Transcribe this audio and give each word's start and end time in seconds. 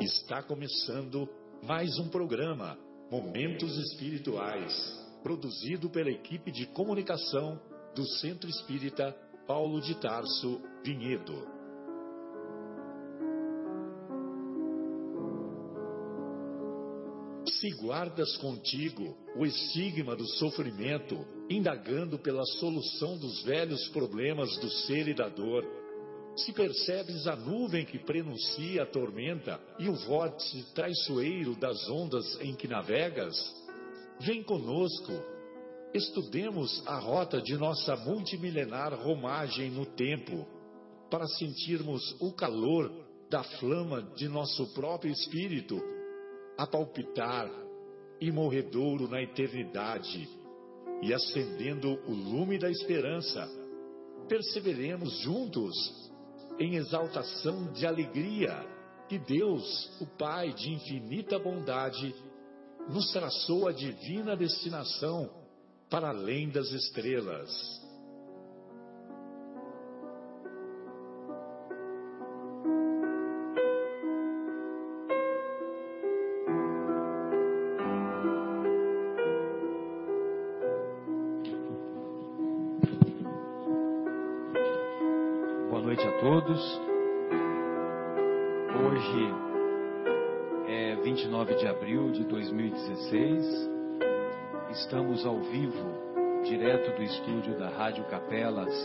Está 0.00 0.42
começando 0.42 1.28
mais 1.62 1.98
um 1.98 2.08
programa 2.08 2.78
Momentos 3.10 3.76
Espirituais, 3.78 4.72
produzido 5.22 5.90
pela 5.90 6.10
equipe 6.10 6.52
de 6.52 6.66
comunicação 6.66 7.60
do 7.94 8.06
Centro 8.06 8.48
Espírita 8.48 9.16
Paulo 9.46 9.80
de 9.80 9.94
Tarso 10.00 10.60
Vinhedo. 10.84 11.56
Se 17.48 17.70
guardas 17.80 18.36
contigo 18.36 19.16
o 19.36 19.46
estigma 19.46 20.14
do 20.14 20.26
sofrimento, 20.26 21.26
indagando 21.48 22.18
pela 22.18 22.44
solução 22.44 23.16
dos 23.16 23.42
velhos 23.42 23.88
problemas 23.88 24.56
do 24.58 24.68
ser 24.70 25.08
e 25.08 25.14
da 25.14 25.28
dor, 25.28 25.64
se 26.36 26.52
percebes 26.52 27.26
a 27.26 27.34
nuvem 27.34 27.84
que 27.84 27.98
prenuncia 27.98 28.82
a 28.82 28.86
tormenta 28.86 29.58
e 29.78 29.88
o 29.88 29.94
vórtice 29.94 30.64
traiçoeiro 30.74 31.54
das 31.54 31.88
ondas 31.88 32.38
em 32.42 32.54
que 32.54 32.68
navegas, 32.68 33.34
vem 34.20 34.42
conosco, 34.42 35.12
estudemos 35.94 36.82
a 36.86 36.98
rota 36.98 37.40
de 37.40 37.56
nossa 37.56 37.96
multimilenar 37.96 38.92
romagem 38.94 39.70
no 39.70 39.86
tempo, 39.86 40.46
para 41.10 41.26
sentirmos 41.26 42.16
o 42.20 42.32
calor 42.32 42.92
da 43.30 43.42
flama 43.42 44.02
de 44.16 44.28
nosso 44.28 44.66
próprio 44.74 45.12
espírito 45.12 45.80
a 46.58 46.66
palpitar 46.66 47.48
imorredouro 48.20 49.08
na 49.08 49.22
eternidade 49.22 50.28
e 51.02 51.12
acendendo 51.12 51.98
o 52.06 52.12
lume 52.12 52.58
da 52.58 52.70
esperança, 52.70 53.48
perseveremos 54.28 55.18
juntos 55.20 55.74
em 56.58 56.76
exaltação 56.76 57.72
de 57.72 57.86
alegria 57.86 58.64
que 59.08 59.18
Deus, 59.18 59.90
o 60.00 60.06
Pai 60.06 60.52
de 60.52 60.72
infinita 60.72 61.38
bondade, 61.38 62.14
nos 62.88 63.12
traçou 63.12 63.68
a 63.68 63.72
divina 63.72 64.36
destinação 64.36 65.30
para 65.88 66.08
além 66.08 66.48
das 66.48 66.70
estrelas. 66.72 67.85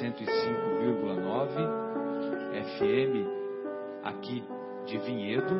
105,9 0.02 1.70
FM, 2.80 3.28
aqui 4.04 4.44
de 4.88 4.98
Vinhedo. 4.98 5.56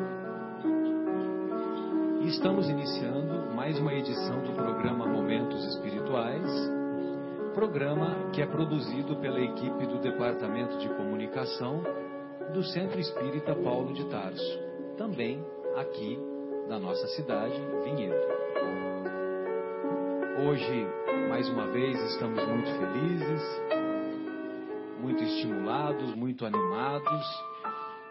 E 2.22 2.28
estamos 2.28 2.68
iniciando 2.68 3.54
mais 3.54 3.78
uma 3.78 3.94
edição 3.94 4.40
do 4.42 4.52
programa 4.52 5.06
Momentos 5.06 5.64
Espirituais 5.66 6.50
programa 7.54 8.30
que 8.32 8.40
é 8.40 8.46
produzido 8.46 9.14
pela 9.16 9.38
equipe 9.38 9.86
do 9.86 9.98
Departamento 10.00 10.78
de 10.78 10.88
Comunicação 10.88 11.82
do 12.52 12.64
Centro 12.64 12.98
Espírita 12.98 13.54
Paulo 13.54 13.92
de 13.92 14.04
Tarso, 14.06 14.58
também 14.96 15.44
aqui 15.76 16.18
na 16.66 16.78
nossa 16.78 17.06
cidade, 17.08 17.60
Vinhedo. 17.84 18.16
Hoje, 20.48 20.86
mais 21.28 21.48
uma 21.50 21.66
vez, 21.66 21.94
estamos 22.12 22.42
muito 22.48 22.70
felizes, 22.70 23.81
muito 25.12 25.24
estimulados, 25.24 26.14
muito 26.14 26.46
animados, 26.46 27.44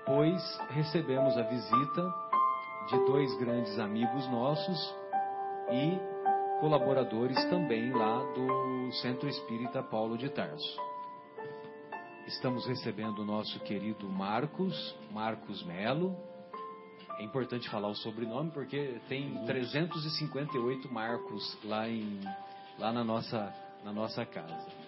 pois 0.06 0.60
recebemos 0.70 1.36
a 1.36 1.42
visita 1.42 2.14
de 2.90 3.06
dois 3.08 3.36
grandes 3.40 3.80
amigos 3.80 4.30
nossos 4.30 4.96
e 5.72 5.98
colaboradores 6.60 7.44
também 7.46 7.92
lá 7.92 8.20
do 8.36 8.92
Centro 9.02 9.28
Espírita 9.28 9.82
Paulo 9.82 10.16
de 10.16 10.30
Tarso. 10.30 10.80
Estamos 12.28 12.68
recebendo 12.68 13.24
o 13.24 13.26
nosso 13.26 13.60
querido 13.62 14.08
Marcos, 14.08 14.96
Marcos 15.12 15.64
Melo. 15.64 16.16
É 17.18 17.24
importante 17.24 17.68
falar 17.68 17.88
o 17.88 17.96
sobrenome 17.96 18.52
porque 18.52 19.02
tem 19.10 19.44
358 19.46 20.94
Marcos 20.94 21.58
lá, 21.64 21.90
em, 21.90 22.20
lá 22.78 22.92
na, 22.94 23.04
nossa, 23.04 23.52
na 23.84 23.92
nossa 23.92 24.24
casa. 24.24 24.81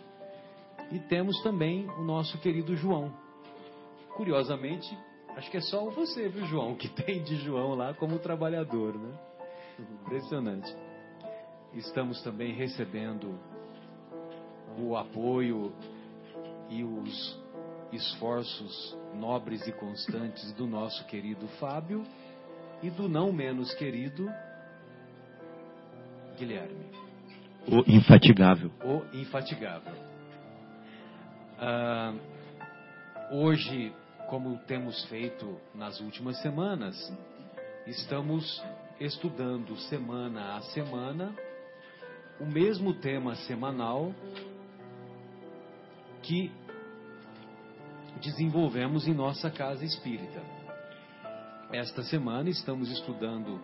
E 0.92 1.00
temos 1.00 1.42
também 1.42 1.88
o 1.98 2.04
nosso 2.04 2.38
querido 2.40 2.76
João. 2.76 3.14
Curiosamente, 4.16 4.96
acho 5.36 5.50
que 5.50 5.58
é 5.58 5.62
só 5.62 5.90
você, 5.90 6.30
viu, 6.30 6.46
João, 6.46 6.76
que 6.76 6.88
tem 7.04 7.24
de 7.24 7.36
João 7.38 7.76
lá 7.76 7.94
como 7.94 8.20
trabalhador, 8.20 8.98
né? 8.98 9.14
Impressionante. 10.04 10.74
Estamos 11.74 12.22
também 12.22 12.54
recebendo 12.54 13.40
o 14.78 14.96
apoio 14.96 15.74
e 16.70 16.84
os 16.84 17.40
esforços 17.92 18.98
nobres 19.16 19.68
e 19.68 19.72
constantes 19.72 20.52
do 20.54 20.66
nosso 20.68 21.06
querido 21.06 21.48
Fábio 21.60 22.04
e 22.82 22.90
do 22.90 23.08
não 23.08 23.32
menos 23.32 23.74
querido 23.76 24.28
Guilherme. 26.38 26.86
O 27.68 27.84
infatigável. 27.90 28.72
O 28.84 29.16
infatigável. 29.16 30.12
Ah, 31.66 32.13
hoje, 33.31 33.96
como 34.29 34.57
temos 34.66 35.06
feito 35.06 35.62
nas 35.74 36.01
últimas 36.01 36.41
semanas, 36.41 36.94
estamos 37.88 38.62
estudando 39.00 39.73
semana 39.78 40.57
a 40.57 40.62
semana 40.73 41.34
o 42.38 42.46
mesmo 42.46 42.94
tema 42.96 43.35
semanal 43.35 44.13
que 46.22 46.52
desenvolvemos 48.22 49.07
em 49.07 49.13
nossa 49.13 49.50
casa 49.50 49.85
espírita. 49.85 50.41
Esta 51.72 52.03
semana 52.03 52.50
estamos 52.50 52.91
estudando 52.91 53.62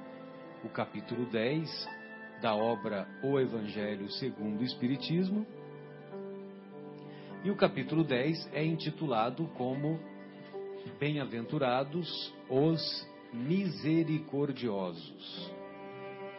o 0.63 0.69
capítulo 0.69 1.25
10 1.25 1.69
da 2.41 2.55
obra 2.55 3.05
O 3.21 3.37
Evangelho 3.37 4.09
segundo 4.09 4.61
o 4.61 4.63
Espiritismo. 4.63 5.45
E 7.41 7.49
o 7.49 7.55
capítulo 7.55 8.03
10 8.03 8.49
é 8.53 8.65
intitulado 8.65 9.47
como 9.55 9.97
Bem-aventurados 10.99 12.33
os 12.49 13.07
misericordiosos. 13.31 15.49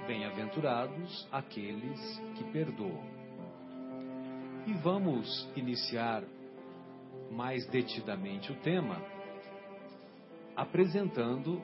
Bem-aventurados 0.06 1.26
aqueles 1.32 2.20
que 2.36 2.44
perdoam. 2.52 3.02
E 4.66 4.74
vamos 4.74 5.48
iniciar 5.56 6.22
mais 7.30 7.66
detidamente 7.68 8.52
o 8.52 8.56
tema 8.56 9.02
apresentando 10.54 11.62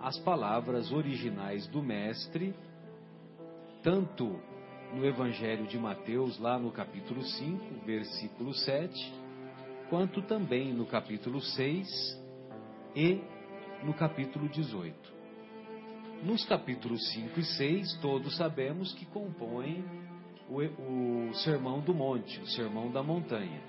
as 0.00 0.18
palavras 0.18 0.90
originais 0.90 1.68
do 1.68 1.80
Mestre, 1.80 2.52
tanto 3.84 4.36
no 4.92 5.06
Evangelho 5.06 5.66
de 5.66 5.78
Mateus, 5.78 6.38
lá 6.38 6.58
no 6.58 6.70
capítulo 6.70 7.22
5, 7.22 7.84
versículo 7.84 8.52
7, 8.52 9.14
quanto 9.88 10.22
também 10.22 10.72
no 10.72 10.86
capítulo 10.86 11.40
6 11.40 12.22
e 12.94 13.20
no 13.82 13.94
capítulo 13.94 14.48
18. 14.48 15.14
Nos 16.22 16.44
capítulos 16.44 17.12
5 17.12 17.40
e 17.40 17.44
6, 17.44 17.98
todos 18.00 18.36
sabemos 18.36 18.92
que 18.94 19.04
compõem 19.06 19.84
o, 20.48 21.28
o 21.28 21.34
Sermão 21.34 21.80
do 21.80 21.92
Monte, 21.92 22.40
o 22.40 22.46
Sermão 22.46 22.90
da 22.90 23.02
Montanha. 23.02 23.62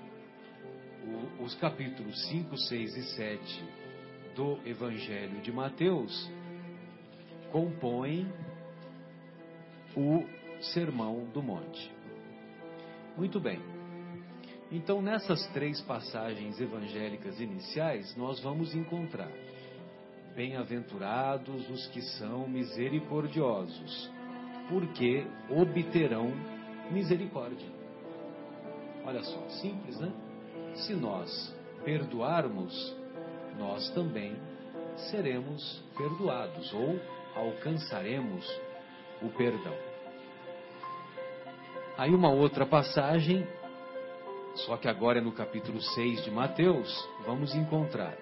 O, 1.38 1.44
os 1.44 1.54
capítulos 1.56 2.28
5, 2.28 2.56
6 2.56 2.96
e 2.96 3.02
7 3.14 3.64
do 4.34 4.58
Evangelho 4.66 5.40
de 5.40 5.52
Mateus 5.52 6.30
compõem 7.50 8.26
o 9.96 10.24
Sermão 10.72 11.24
do 11.32 11.42
Monte. 11.42 11.92
Muito 13.16 13.40
bem. 13.40 13.60
Então, 14.70 15.00
nessas 15.00 15.46
três 15.48 15.80
passagens 15.82 16.60
evangélicas 16.60 17.40
iniciais, 17.40 18.14
nós 18.16 18.40
vamos 18.40 18.74
encontrar 18.74 19.30
Bem-aventurados 20.36 21.70
os 21.70 21.86
que 21.86 22.02
são 22.02 22.46
misericordiosos, 22.46 24.12
porque 24.68 25.26
obterão 25.48 26.30
misericórdia. 26.90 27.70
Olha 29.06 29.22
só, 29.22 29.48
simples, 29.48 29.98
né? 29.98 30.12
se 30.74 30.92
nós 30.92 31.56
perdoarmos, 31.86 32.94
nós 33.58 33.88
também 33.94 34.36
seremos 35.10 35.82
perdoados 35.96 36.70
ou 36.74 37.00
alcançaremos 37.34 38.46
o 39.22 39.30
perdão. 39.30 39.85
Aí 41.98 42.14
uma 42.14 42.28
outra 42.28 42.66
passagem, 42.66 43.48
só 44.54 44.76
que 44.76 44.86
agora 44.86 45.18
é 45.18 45.22
no 45.22 45.32
capítulo 45.32 45.80
6 45.80 46.24
de 46.24 46.30
Mateus, 46.30 47.08
vamos 47.24 47.54
encontrar. 47.54 48.14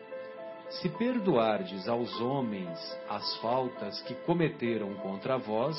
Se 0.69 0.89
perdoardes 0.91 1.89
aos 1.89 2.21
homens 2.21 2.79
as 3.09 3.37
faltas 3.39 4.01
que 4.03 4.15
cometeram 4.15 4.95
contra 4.95 5.37
vós, 5.37 5.77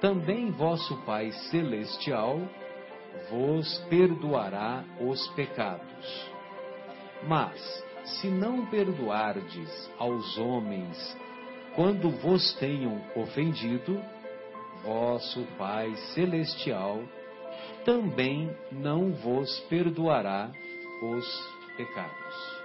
também 0.00 0.50
vosso 0.50 0.96
Pai 1.02 1.30
Celestial 1.50 2.40
vos 3.30 3.78
perdoará 3.90 4.82
os 4.98 5.28
pecados. 5.34 6.30
Mas, 7.28 7.84
se 8.04 8.28
não 8.28 8.64
perdoardes 8.64 9.90
aos 9.98 10.38
homens 10.38 11.18
quando 11.74 12.10
vos 12.10 12.54
tenham 12.54 12.98
ofendido, 13.14 14.02
vosso 14.84 15.44
Pai 15.58 15.94
Celestial 16.14 17.02
também 17.84 18.54
não 18.70 19.12
vos 19.12 19.60
perdoará 19.68 20.50
os 21.02 21.26
pecados. 21.76 22.64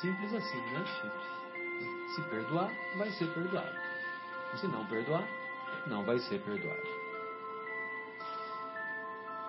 Simples 0.00 0.34
assim, 0.34 0.58
né? 0.58 0.84
Simples. 1.00 2.14
Se 2.14 2.22
perdoar, 2.30 2.70
vai 2.96 3.10
ser 3.10 3.26
perdoado. 3.32 3.76
Se 4.56 4.66
não 4.68 4.86
perdoar, 4.86 5.26
não 5.86 6.04
vai 6.04 6.18
ser 6.18 6.40
perdoado. 6.40 7.06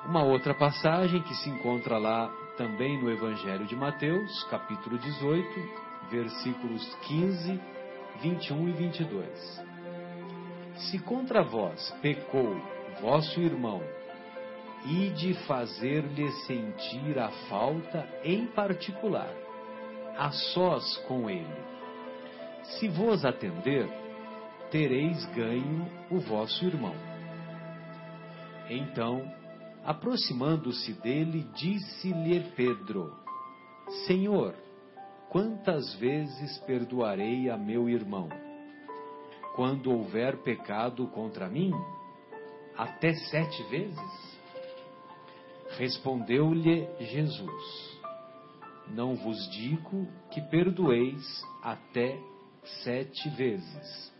Uma 0.05 0.23
outra 0.23 0.53
passagem 0.53 1.21
que 1.21 1.35
se 1.35 1.49
encontra 1.49 1.97
lá 1.97 2.29
também 2.57 3.01
no 3.01 3.11
Evangelho 3.11 3.65
de 3.65 3.75
Mateus, 3.75 4.43
capítulo 4.45 4.97
18, 4.97 5.47
versículos 6.09 6.95
15, 7.07 7.59
21 8.21 8.69
e 8.69 8.71
22. 8.71 9.66
Se 10.77 10.99
contra 10.99 11.43
vós 11.43 11.91
pecou 12.01 12.55
vosso 13.01 13.39
irmão, 13.39 13.81
e 14.85 15.09
de 15.09 15.33
fazer-lhe 15.45 16.31
sentir 16.45 17.17
a 17.19 17.29
falta 17.49 18.07
em 18.23 18.47
particular, 18.47 19.33
a 20.17 20.31
sós 20.31 20.97
com 21.07 21.29
ele. 21.29 21.67
Se 22.63 22.87
vos 22.87 23.25
atender, 23.25 23.87
tereis 24.71 25.25
ganho 25.33 25.87
o 26.09 26.19
vosso 26.19 26.65
irmão. 26.65 26.95
Então, 28.69 29.23
aproximando-se 29.83 30.93
dele, 31.01 31.45
disse-lhe 31.55 32.51
Pedro: 32.55 33.13
Senhor, 34.05 34.53
quantas 35.29 35.93
vezes 35.95 36.57
perdoarei 36.59 37.49
a 37.49 37.57
meu 37.57 37.89
irmão? 37.89 38.29
Quando 39.57 39.91
houver 39.91 40.37
pecado 40.43 41.07
contra 41.07 41.49
mim? 41.49 41.71
Até 42.77 43.11
sete 43.15 43.63
vezes? 43.63 44.39
Respondeu-lhe 45.79 46.87
Jesus: 46.99 47.99
Não 48.89 49.15
vos 49.15 49.49
digo 49.49 50.07
que 50.29 50.41
perdoeis 50.41 51.25
até 51.63 52.21
sete 52.83 53.27
vezes, 53.29 54.13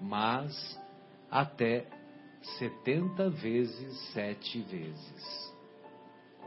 mas 0.00 0.54
até 1.30 1.86
setenta 2.56 3.28
vezes 3.28 3.94
sete 4.14 4.62
vezes. 4.62 5.54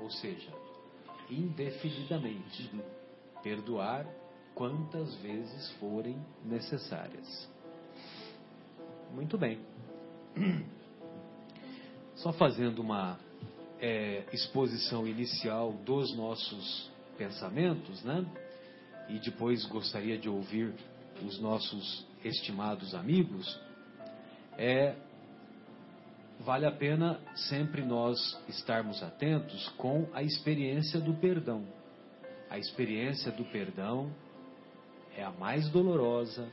Ou 0.02 0.10
seja, 0.10 0.52
indefinidamente. 1.30 2.72
Perdoar 3.44 4.08
quantas 4.56 5.16
vezes 5.18 5.72
forem 5.74 6.20
necessárias. 6.44 7.50
Muito 9.13 9.38
bem. 9.38 9.60
Só 12.16 12.31
fazendo 12.34 12.80
uma 12.80 13.19
é, 13.80 14.24
exposição 14.31 15.08
inicial 15.08 15.74
dos 15.86 16.16
nossos 16.16 16.90
pensamentos, 17.18 18.04
né? 18.04 18.25
E 19.10 19.19
depois 19.19 19.66
gostaria 19.66 20.18
de 20.18 20.30
ouvir 20.30 20.74
os 21.25 21.40
nossos 21.40 22.06
estimados 22.24 22.96
amigos. 22.96 23.60
É 24.58 24.96
vale 26.40 26.66
a 26.66 26.72
pena 26.72 27.19
sempre 27.36 27.84
nós 27.84 28.18
estarmos 28.48 29.04
atentos 29.04 29.68
com 29.78 30.08
a 30.13 30.24
experiência 30.24 31.00
do 31.00 31.13
perdão. 31.16 31.66
A 32.50 32.58
experiência 32.58 33.31
do 33.31 33.46
perdão 33.46 34.12
é 35.16 35.24
a 35.24 35.31
mais 35.31 35.69
dolorosa, 35.69 36.52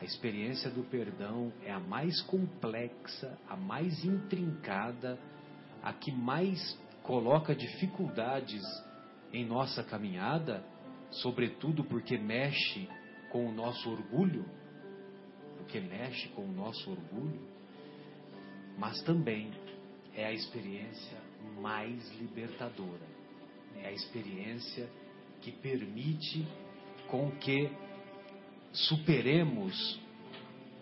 a 0.00 0.04
experiência 0.04 0.70
do 0.70 0.82
perdão 0.84 1.52
é 1.62 1.72
a 1.72 1.78
mais 1.78 2.20
complexa, 2.22 3.38
a 3.48 3.56
mais 3.56 4.04
intrincada, 4.04 5.18
a 5.82 5.92
que 5.92 6.10
mais 6.10 6.78
coloca 7.02 7.54
dificuldades 7.54 8.62
em 9.32 9.44
nossa 9.44 9.84
caminhada, 9.84 10.64
sobretudo 11.10 11.84
porque 11.84 12.18
mexe 12.18 12.88
com 13.30 13.48
o 13.48 13.52
nosso 13.52 13.90
orgulho, 13.90 14.44
porque 15.58 15.80
mexe 15.80 16.28
com 16.30 16.42
o 16.42 16.52
nosso 16.52 16.90
orgulho, 16.90 17.40
mas 18.76 19.00
também 19.02 19.50
é 20.14 20.26
a 20.26 20.32
experiência 20.32 21.18
mais 21.60 22.10
libertadora, 22.18 23.06
é 23.76 23.88
a 23.88 23.92
experiência 23.92 24.88
que 25.40 25.52
permite 25.52 26.46
com 27.08 27.30
que 27.32 27.70
superemos 28.74 29.98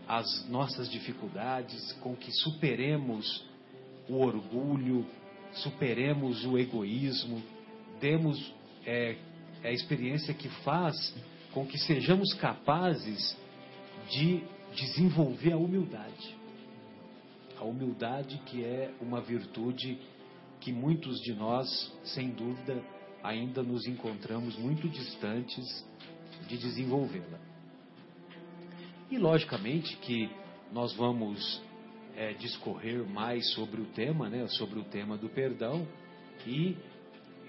as 0.08 0.48
nossas 0.48 0.90
dificuldades, 0.90 1.92
com 2.00 2.16
que 2.16 2.32
superemos 2.32 3.44
o 4.08 4.16
orgulho, 4.16 5.06
superemos 5.52 6.44
o 6.44 6.58
egoísmo, 6.58 7.42
demos 8.00 8.52
é, 8.84 9.16
é 9.62 9.68
a 9.68 9.72
experiência 9.72 10.34
que 10.34 10.48
faz 10.64 11.14
com 11.52 11.66
que 11.66 11.78
sejamos 11.78 12.32
capazes 12.34 13.36
de 14.10 14.42
desenvolver 14.74 15.52
a 15.52 15.58
humildade. 15.58 16.36
A 17.58 17.64
humildade 17.64 18.40
que 18.46 18.64
é 18.64 18.92
uma 19.00 19.20
virtude 19.20 19.98
que 20.60 20.72
muitos 20.72 21.20
de 21.20 21.34
nós, 21.34 21.92
sem 22.04 22.30
dúvida, 22.30 22.82
ainda 23.22 23.62
nos 23.62 23.86
encontramos 23.86 24.56
muito 24.56 24.88
distantes 24.88 25.86
de 26.48 26.56
desenvolvê-la. 26.56 27.51
E 29.12 29.18
logicamente 29.18 29.94
que 29.98 30.30
nós 30.72 30.94
vamos 30.94 31.62
é, 32.16 32.32
discorrer 32.32 33.06
mais 33.06 33.46
sobre 33.52 33.82
o 33.82 33.84
tema, 33.84 34.30
né, 34.30 34.48
sobre 34.48 34.78
o 34.78 34.84
tema 34.84 35.18
do 35.18 35.28
perdão, 35.28 35.86
e 36.46 36.74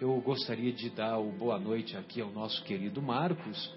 eu 0.02 0.20
gostaria 0.20 0.74
de 0.74 0.90
dar 0.90 1.20
o 1.20 1.32
boa 1.32 1.58
noite 1.58 1.96
aqui 1.96 2.20
ao 2.20 2.30
nosso 2.32 2.62
querido 2.66 3.02
Marcos 3.02 3.74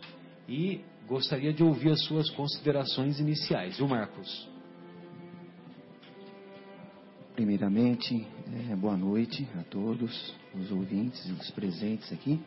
e 0.49 0.81
gostaria 1.07 1.53
de 1.53 1.63
ouvir 1.63 1.93
as 1.93 2.05
suas 2.07 2.29
considerações 2.31 3.21
iniciais, 3.21 3.77
viu, 3.77 3.87
Marcos? 3.87 4.49
Primeiramente, 7.37 8.27
é, 8.69 8.75
boa 8.75 8.97
noite 8.97 9.49
a 9.61 9.63
todos 9.63 10.35
os 10.53 10.73
ouvintes 10.73 11.25
e 11.25 11.31
os 11.31 11.53
presentes 11.53 12.13
aqui. 12.13 12.43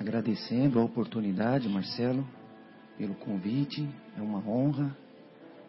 Agradecendo 0.00 0.80
a 0.80 0.82
oportunidade, 0.82 1.68
Marcelo, 1.68 2.26
pelo 2.96 3.14
convite. 3.14 3.88
É 4.16 4.20
uma 4.20 4.38
honra 4.38 4.96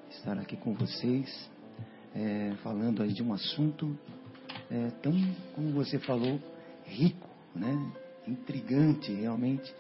estar 0.09 0.37
aqui 0.37 0.55
com 0.57 0.73
vocês, 0.73 1.49
é, 2.13 2.53
falando 2.63 3.01
aí 3.03 3.13
de 3.13 3.23
um 3.23 3.33
assunto 3.33 3.97
é, 4.69 4.89
tão, 5.01 5.13
como 5.53 5.71
você 5.71 5.99
falou, 5.99 6.39
rico, 6.85 7.29
né? 7.55 7.73
intrigante 8.27 9.13
realmente, 9.13 9.73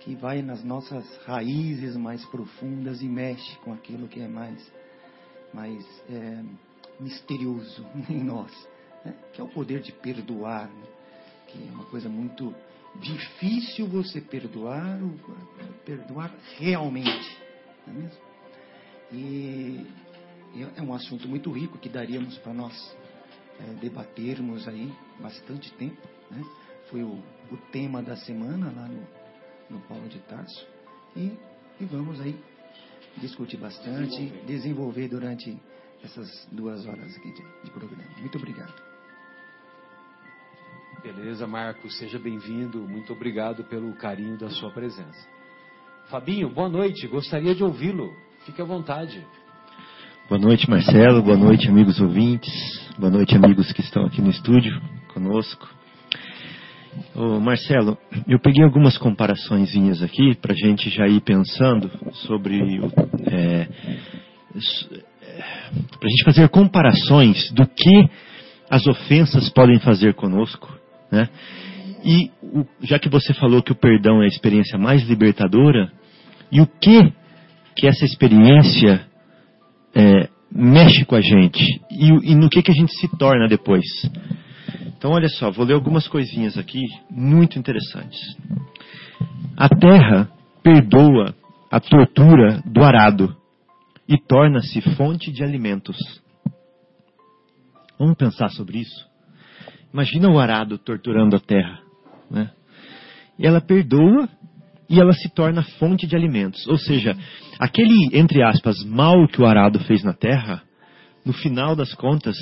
que 0.00 0.14
vai 0.14 0.42
nas 0.42 0.62
nossas 0.62 1.04
raízes 1.24 1.96
mais 1.96 2.24
profundas 2.26 3.02
e 3.02 3.08
mexe 3.08 3.56
com 3.58 3.72
aquilo 3.72 4.06
que 4.06 4.20
é 4.20 4.28
mais, 4.28 4.72
mais 5.52 5.84
é, 6.08 6.44
misterioso 7.00 7.84
em 8.08 8.22
nós, 8.22 8.52
né? 9.04 9.14
que 9.32 9.40
é 9.40 9.44
o 9.44 9.48
poder 9.48 9.80
de 9.80 9.92
perdoar, 9.92 10.68
né? 10.68 10.86
que 11.48 11.68
é 11.68 11.72
uma 11.72 11.86
coisa 11.86 12.08
muito 12.08 12.54
difícil 13.00 13.86
você 13.86 14.20
perdoar, 14.20 14.98
perdoar 15.84 16.34
realmente, 16.56 17.36
não 17.86 17.94
é 17.94 17.98
mesmo? 17.98 18.28
E 19.12 19.86
é 20.76 20.82
um 20.82 20.92
assunto 20.92 21.28
muito 21.28 21.50
rico 21.50 21.78
que 21.78 21.88
daríamos 21.88 22.36
para 22.38 22.52
nós 22.52 22.96
é, 23.60 23.74
debatermos 23.74 24.66
aí 24.68 24.92
bastante 25.20 25.72
tempo, 25.74 26.00
né? 26.30 26.42
Foi 26.90 27.02
o, 27.02 27.22
o 27.50 27.56
tema 27.70 28.02
da 28.02 28.16
semana 28.16 28.72
lá 28.74 28.88
no, 28.88 29.06
no 29.70 29.80
Paulo 29.86 30.08
de 30.08 30.18
Tarso 30.20 30.66
e, 31.16 31.32
e 31.80 31.84
vamos 31.84 32.20
aí 32.20 32.38
discutir 33.18 33.56
bastante, 33.56 34.16
desenvolver, 34.16 34.46
desenvolver 34.46 35.08
durante 35.08 35.58
essas 36.02 36.46
duas 36.52 36.86
horas 36.86 37.16
aqui 37.16 37.32
de, 37.32 37.42
de 37.64 37.70
programa. 37.70 38.04
Muito 38.20 38.38
obrigado. 38.38 38.87
Beleza, 41.02 41.46
Marcos, 41.46 41.96
seja 41.96 42.18
bem-vindo. 42.18 42.80
Muito 42.80 43.12
obrigado 43.12 43.62
pelo 43.64 43.92
carinho 43.94 44.36
da 44.36 44.50
sua 44.50 44.70
presença. 44.70 45.28
Fabinho, 46.10 46.48
boa 46.50 46.68
noite. 46.68 47.06
Gostaria 47.06 47.54
de 47.54 47.62
ouvi-lo. 47.62 48.12
Fique 48.44 48.60
à 48.60 48.64
vontade. 48.64 49.24
Boa 50.28 50.40
noite, 50.40 50.68
Marcelo. 50.68 51.22
Boa 51.22 51.36
noite, 51.36 51.68
amigos 51.68 52.00
ouvintes. 52.00 52.52
Boa 52.98 53.12
noite, 53.12 53.36
amigos 53.36 53.72
que 53.72 53.80
estão 53.80 54.06
aqui 54.06 54.20
no 54.20 54.30
estúdio 54.30 54.72
conosco. 55.14 55.68
Ô, 57.14 57.38
Marcelo, 57.38 57.96
eu 58.26 58.40
peguei 58.40 58.64
algumas 58.64 58.98
comparaçõezinhas 58.98 60.02
aqui 60.02 60.34
para 60.34 60.52
a 60.52 60.56
gente 60.56 60.90
já 60.90 61.06
ir 61.06 61.20
pensando 61.20 61.88
sobre 62.26 62.58
é, 63.26 63.68
para 65.90 66.06
a 66.06 66.10
gente 66.10 66.24
fazer 66.24 66.48
comparações 66.48 67.52
do 67.52 67.64
que 67.68 68.10
as 68.70 68.86
ofensas 68.86 69.48
podem 69.50 69.78
fazer 69.78 70.14
conosco, 70.14 70.77
né? 71.10 71.28
E 72.04 72.30
o, 72.42 72.64
já 72.82 72.98
que 72.98 73.08
você 73.08 73.34
falou 73.34 73.62
que 73.62 73.72
o 73.72 73.76
perdão 73.76 74.22
é 74.22 74.24
a 74.24 74.28
experiência 74.28 74.78
mais 74.78 75.02
libertadora, 75.08 75.90
e 76.50 76.60
o 76.60 76.66
que 76.66 77.12
que 77.76 77.86
essa 77.86 78.04
experiência 78.04 79.06
é, 79.94 80.28
mexe 80.50 81.04
com 81.04 81.14
a 81.14 81.20
gente 81.20 81.64
e, 81.90 82.32
e 82.32 82.34
no 82.34 82.48
que 82.48 82.62
que 82.62 82.70
a 82.70 82.74
gente 82.74 82.92
se 82.94 83.08
torna 83.16 83.48
depois? 83.48 83.84
Então, 84.86 85.12
olha 85.12 85.28
só, 85.28 85.50
vou 85.50 85.64
ler 85.64 85.74
algumas 85.74 86.08
coisinhas 86.08 86.58
aqui 86.58 86.82
muito 87.08 87.58
interessantes. 87.58 88.18
A 89.56 89.68
terra 89.68 90.28
perdoa 90.62 91.34
a 91.70 91.78
tortura 91.78 92.62
do 92.64 92.82
arado 92.82 93.36
e 94.08 94.16
torna-se 94.18 94.80
fonte 94.96 95.30
de 95.30 95.44
alimentos. 95.44 95.96
Vamos 97.98 98.16
pensar 98.16 98.48
sobre 98.50 98.78
isso? 98.78 99.07
Imagina 99.92 100.28
o 100.28 100.38
arado 100.38 100.78
torturando 100.78 101.36
a 101.36 101.40
terra. 101.40 101.80
Né? 102.30 102.50
E 103.38 103.46
ela 103.46 103.60
perdoa 103.60 104.28
e 104.88 105.00
ela 105.00 105.12
se 105.12 105.28
torna 105.28 105.62
fonte 105.62 106.06
de 106.06 106.16
alimentos. 106.16 106.66
Ou 106.66 106.78
seja, 106.78 107.16
aquele, 107.58 108.10
entre 108.12 108.42
aspas, 108.42 108.82
mal 108.84 109.26
que 109.28 109.40
o 109.40 109.46
arado 109.46 109.78
fez 109.80 110.02
na 110.02 110.12
terra, 110.12 110.62
no 111.24 111.32
final 111.32 111.76
das 111.76 111.94
contas, 111.94 112.36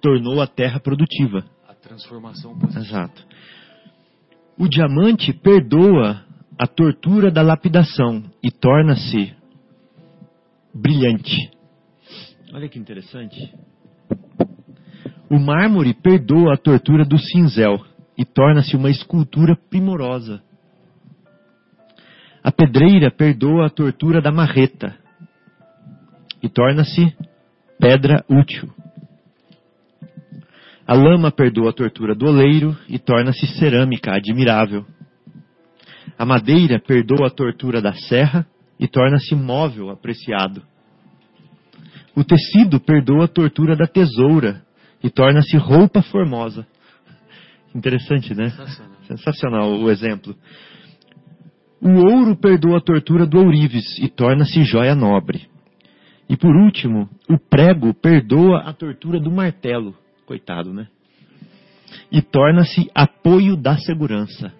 tornou 0.00 0.40
a 0.40 0.46
terra 0.46 0.78
produtiva 0.80 1.44
transformação 1.80 2.56
positiva. 2.58 2.84
Exato. 2.84 3.26
O 4.58 4.68
diamante 4.68 5.32
perdoa 5.32 6.24
a 6.58 6.66
tortura 6.66 7.30
da 7.30 7.42
lapidação 7.42 8.22
e 8.42 8.50
torna-se 8.50 9.34
brilhante. 10.74 11.50
Olha 12.52 12.68
que 12.68 12.78
interessante. 12.78 13.52
O 15.30 15.38
mármore 15.38 15.94
perdoa 15.94 16.54
a 16.54 16.56
tortura 16.56 17.04
do 17.04 17.16
cinzel 17.16 17.78
e 18.18 18.24
torna-se 18.24 18.74
uma 18.74 18.90
escultura 18.90 19.56
primorosa. 19.70 20.42
A 22.42 22.50
pedreira 22.50 23.12
perdoa 23.12 23.66
a 23.66 23.70
tortura 23.70 24.20
da 24.20 24.32
marreta 24.32 24.96
e 26.42 26.48
torna-se 26.48 27.16
pedra 27.78 28.24
útil. 28.28 28.68
A 30.84 30.94
lama 30.94 31.30
perdoa 31.30 31.70
a 31.70 31.72
tortura 31.72 32.12
do 32.12 32.26
oleiro 32.26 32.76
e 32.88 32.98
torna-se 32.98 33.46
cerâmica 33.56 34.12
admirável. 34.12 34.84
A 36.18 36.26
madeira 36.26 36.80
perdoa 36.80 37.28
a 37.28 37.30
tortura 37.30 37.80
da 37.80 37.94
serra 37.94 38.44
e 38.80 38.88
torna-se 38.88 39.36
móvel 39.36 39.90
apreciado. 39.90 40.60
O 42.16 42.24
tecido 42.24 42.80
perdoa 42.80 43.26
a 43.26 43.28
tortura 43.28 43.76
da 43.76 43.86
tesoura 43.86 44.68
e 45.02 45.10
torna-se 45.10 45.56
roupa 45.56 46.02
formosa. 46.02 46.66
Interessante, 47.74 48.34
né? 48.34 48.50
Sensacional. 48.50 48.96
Sensacional 49.06 49.72
o 49.72 49.90
exemplo. 49.90 50.34
O 51.80 51.90
ouro 51.90 52.36
perdoa 52.36 52.78
a 52.78 52.82
tortura 52.82 53.26
do 53.26 53.38
ourives 53.38 53.98
e 53.98 54.08
torna-se 54.08 54.62
joia 54.64 54.94
nobre. 54.94 55.48
E 56.28 56.36
por 56.36 56.54
último, 56.54 57.08
o 57.28 57.38
prego 57.38 57.94
perdoa 57.94 58.60
a 58.60 58.72
tortura 58.72 59.18
do 59.18 59.30
martelo 59.30 59.96
Coitado, 60.30 60.72
né? 60.72 60.86
E 62.12 62.22
torna-se 62.22 62.88
apoio 62.94 63.56
da 63.56 63.76
segurança. 63.78 64.52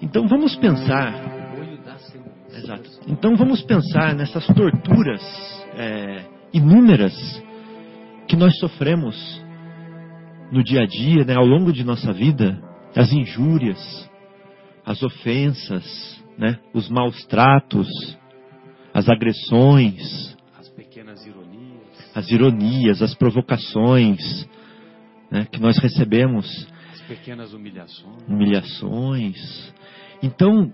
Então 0.00 0.28
vamos 0.28 0.54
pensar. 0.54 1.12
Exato. 2.54 2.88
Então 3.08 3.34
vamos 3.34 3.62
pensar 3.62 4.14
nessas 4.14 4.46
torturas 4.46 5.20
é, 5.76 6.24
inúmeras 6.52 7.12
que 8.32 8.36
nós 8.36 8.58
sofremos 8.58 9.44
no 10.50 10.64
dia 10.64 10.84
a 10.84 10.86
dia, 10.86 11.22
né, 11.22 11.34
ao 11.34 11.44
longo 11.44 11.70
de 11.70 11.84
nossa 11.84 12.14
vida, 12.14 12.58
as 12.96 13.12
injúrias, 13.12 14.10
as 14.86 15.02
ofensas, 15.02 15.84
né, 16.38 16.58
os 16.72 16.88
maus 16.88 17.26
tratos, 17.26 17.86
as 18.94 19.06
agressões, 19.10 20.34
as 22.14 22.30
ironias, 22.30 23.02
as 23.02 23.14
provocações 23.14 24.48
né, 25.30 25.46
que 25.52 25.60
nós 25.60 25.76
recebemos. 25.76 26.66
As 26.90 27.02
pequenas 27.02 27.52
humilhações. 27.52 28.26
Humilhações. 28.26 29.74
Então, 30.22 30.72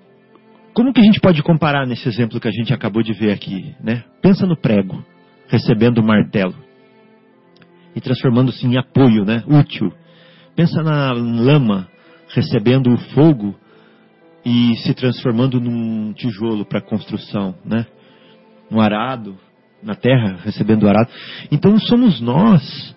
como 0.74 0.92
que 0.92 1.00
a 1.00 1.04
gente 1.04 1.18
pode 1.18 1.42
comparar 1.42 1.88
nesse 1.88 2.08
exemplo 2.08 2.38
que 2.38 2.46
a 2.46 2.52
gente 2.52 2.72
acabou 2.72 3.02
de 3.02 3.12
ver 3.12 3.32
aqui? 3.32 3.74
Né? 3.82 4.04
Pensa 4.22 4.46
no 4.46 4.56
prego, 4.56 5.04
recebendo 5.48 5.98
o 5.98 6.04
martelo 6.04 6.67
e 7.98 8.00
transformando-se 8.00 8.64
em 8.64 8.76
apoio, 8.78 9.24
né? 9.24 9.42
útil. 9.48 9.92
Pensa 10.54 10.84
na 10.84 11.10
lama, 11.12 11.88
recebendo 12.28 12.92
o 12.92 12.96
fogo 13.12 13.56
e 14.44 14.76
se 14.76 14.94
transformando 14.94 15.60
num 15.60 16.12
tijolo 16.12 16.64
para 16.64 16.80
construção, 16.80 17.56
né? 17.64 17.84
Um 18.70 18.80
arado 18.80 19.36
na 19.82 19.96
terra, 19.96 20.38
recebendo 20.44 20.84
o 20.84 20.88
arado. 20.88 21.10
Então 21.50 21.76
somos 21.80 22.20
nós 22.20 22.94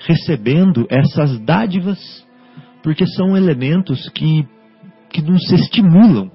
recebendo 0.00 0.84
essas 0.90 1.38
dádivas, 1.40 2.26
porque 2.82 3.06
são 3.06 3.36
elementos 3.36 4.08
que, 4.08 4.44
que 5.10 5.22
nos 5.22 5.48
estimulam. 5.52 6.28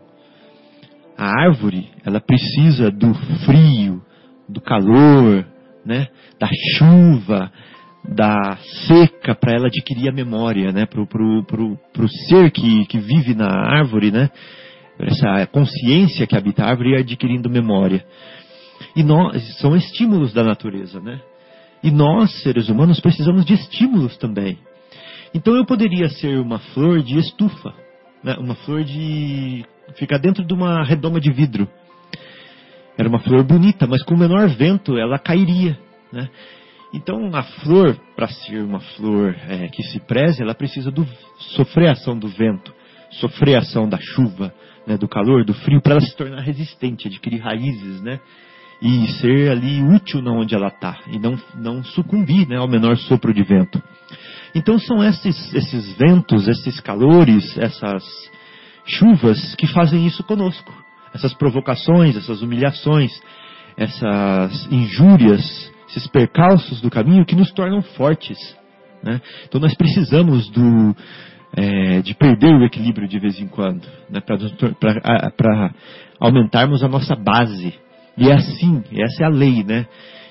A 1.18 1.48
árvore, 1.48 1.90
ela 2.06 2.22
precisa 2.22 2.90
do 2.90 3.14
frio, 3.46 4.02
do 4.48 4.62
calor, 4.62 5.46
né, 5.86 6.08
da 6.40 6.48
chuva, 6.74 7.52
da 8.08 8.58
seca 8.88 9.34
para 9.36 9.54
ela 9.54 9.68
adquirir 9.68 10.10
a 10.10 10.14
memória, 10.14 10.72
né, 10.72 10.86
para 10.86 11.02
o 11.02 12.10
ser 12.28 12.52
que, 12.52 12.86
que 12.86 13.00
vive 13.00 13.34
na 13.34 13.48
árvore, 13.48 14.12
né, 14.12 14.30
essa 15.00 15.46
consciência 15.48 16.26
que 16.26 16.36
habita 16.36 16.64
a 16.64 16.70
árvore 16.70 16.92
ir 16.92 16.98
adquirindo 16.98 17.50
memória. 17.50 18.06
E 18.96 19.04
nós, 19.04 19.58
são 19.60 19.76
estímulos 19.76 20.34
da 20.34 20.44
natureza, 20.44 21.00
né? 21.00 21.20
E 21.84 21.92
nós, 21.92 22.32
seres 22.42 22.70
humanos, 22.70 23.00
precisamos 23.00 23.46
de 23.46 23.54
estímulos 23.54 24.18
também. 24.18 24.58
Então 25.34 25.56
eu 25.56 25.66
poderia 25.66 26.10
ser 26.10 26.40
uma 26.40 26.60
flor 26.60 27.04
de 27.04 27.18
estufa, 27.18 27.74
né? 28.24 28.36
uma 28.40 28.56
flor 28.56 28.84
de. 28.84 29.66
ficar 29.96 30.18
dentro 30.18 30.46
de 30.46 30.54
uma 30.54 30.84
redoma 30.84 31.20
de 31.20 31.32
vidro. 31.32 31.68
Era 32.98 33.10
uma 33.10 33.20
flor 33.20 33.44
bonita, 33.44 33.86
mas 33.86 34.02
com 34.04 34.16
o 34.16 34.18
menor 34.18 34.48
vento 34.48 34.98
ela 34.98 35.20
cairia. 35.20 35.78
Né? 36.12 36.30
Então 36.96 37.30
a 37.36 37.44
flor, 37.44 38.00
para 38.16 38.28
ser 38.28 38.64
uma 38.64 38.80
flor 38.80 39.36
é, 39.50 39.68
que 39.68 39.84
se 39.84 40.00
preze, 40.00 40.42
ela 40.42 40.56
precisa 40.56 40.90
do, 40.90 41.06
sofrer 41.56 41.90
a 41.90 41.92
ação 41.92 42.18
do 42.18 42.30
vento, 42.30 42.74
sofrer 43.12 43.56
a 43.56 43.60
ação 43.60 43.88
da 43.88 43.98
chuva, 44.00 44.54
né, 44.88 44.98
do 44.98 45.08
calor, 45.08 45.44
do 45.44 45.54
frio, 45.54 45.82
para 45.82 45.94
ela 45.94 46.02
se 46.02 46.16
tornar 46.16 46.42
resistente, 46.42 47.08
adquirir 47.08 47.42
raízes, 47.42 48.02
né? 48.02 48.20
e 48.82 49.08
ser 49.14 49.52
ali 49.52 49.82
útil 49.82 50.22
na 50.22 50.32
onde 50.32 50.54
ela 50.54 50.68
está 50.68 51.00
e 51.08 51.18
não, 51.18 51.40
não 51.56 51.84
sucumbir 51.84 52.48
né, 52.48 52.58
ao 52.58 52.68
menor 52.68 52.98
sopro 52.98 53.34
de 53.34 53.44
vento. 53.44 53.82
Então 54.54 54.78
são 54.80 55.04
esses, 55.04 55.54
esses 55.54 55.94
ventos, 55.98 56.48
esses 56.48 56.80
calores, 56.80 57.58
essas 57.58 58.04
chuvas 58.86 59.56
que 59.56 59.68
fazem 59.68 60.06
isso 60.06 60.24
conosco. 60.24 60.74
Essas 61.14 61.34
provocações, 61.34 62.16
essas 62.16 62.42
humilhações, 62.42 63.12
essas 63.78 64.72
injúrias, 64.72 65.72
esses 65.90 66.08
percalços 66.08 66.82
do 66.82 66.90
caminho 66.90 67.26
que 67.26 67.36
nos 67.36 67.52
tornam 67.52 67.82
fortes. 67.82 68.38
Né? 69.04 69.22
Então 69.48 69.62
nós 69.62 69.76
precisamos 69.76 70.50
do, 70.50 70.96
é, 71.56 72.02
de 72.02 72.14
perder 72.16 72.54
o 72.54 72.66
equilíbrio 72.66 73.08
de 73.08 73.20
vez 73.20 73.40
em 73.40 73.48
quando, 73.48 73.88
né? 74.10 74.20
para 74.22 75.74
aumentarmos 76.20 76.84
a 76.84 76.88
nossa 76.88 77.16
base 77.16 77.74
e 78.18 78.30
é 78.30 78.34
assim, 78.34 78.82
essa 78.94 79.24
é 79.24 79.26
a 79.26 79.30
lei, 79.30 79.64
né? 79.64 79.86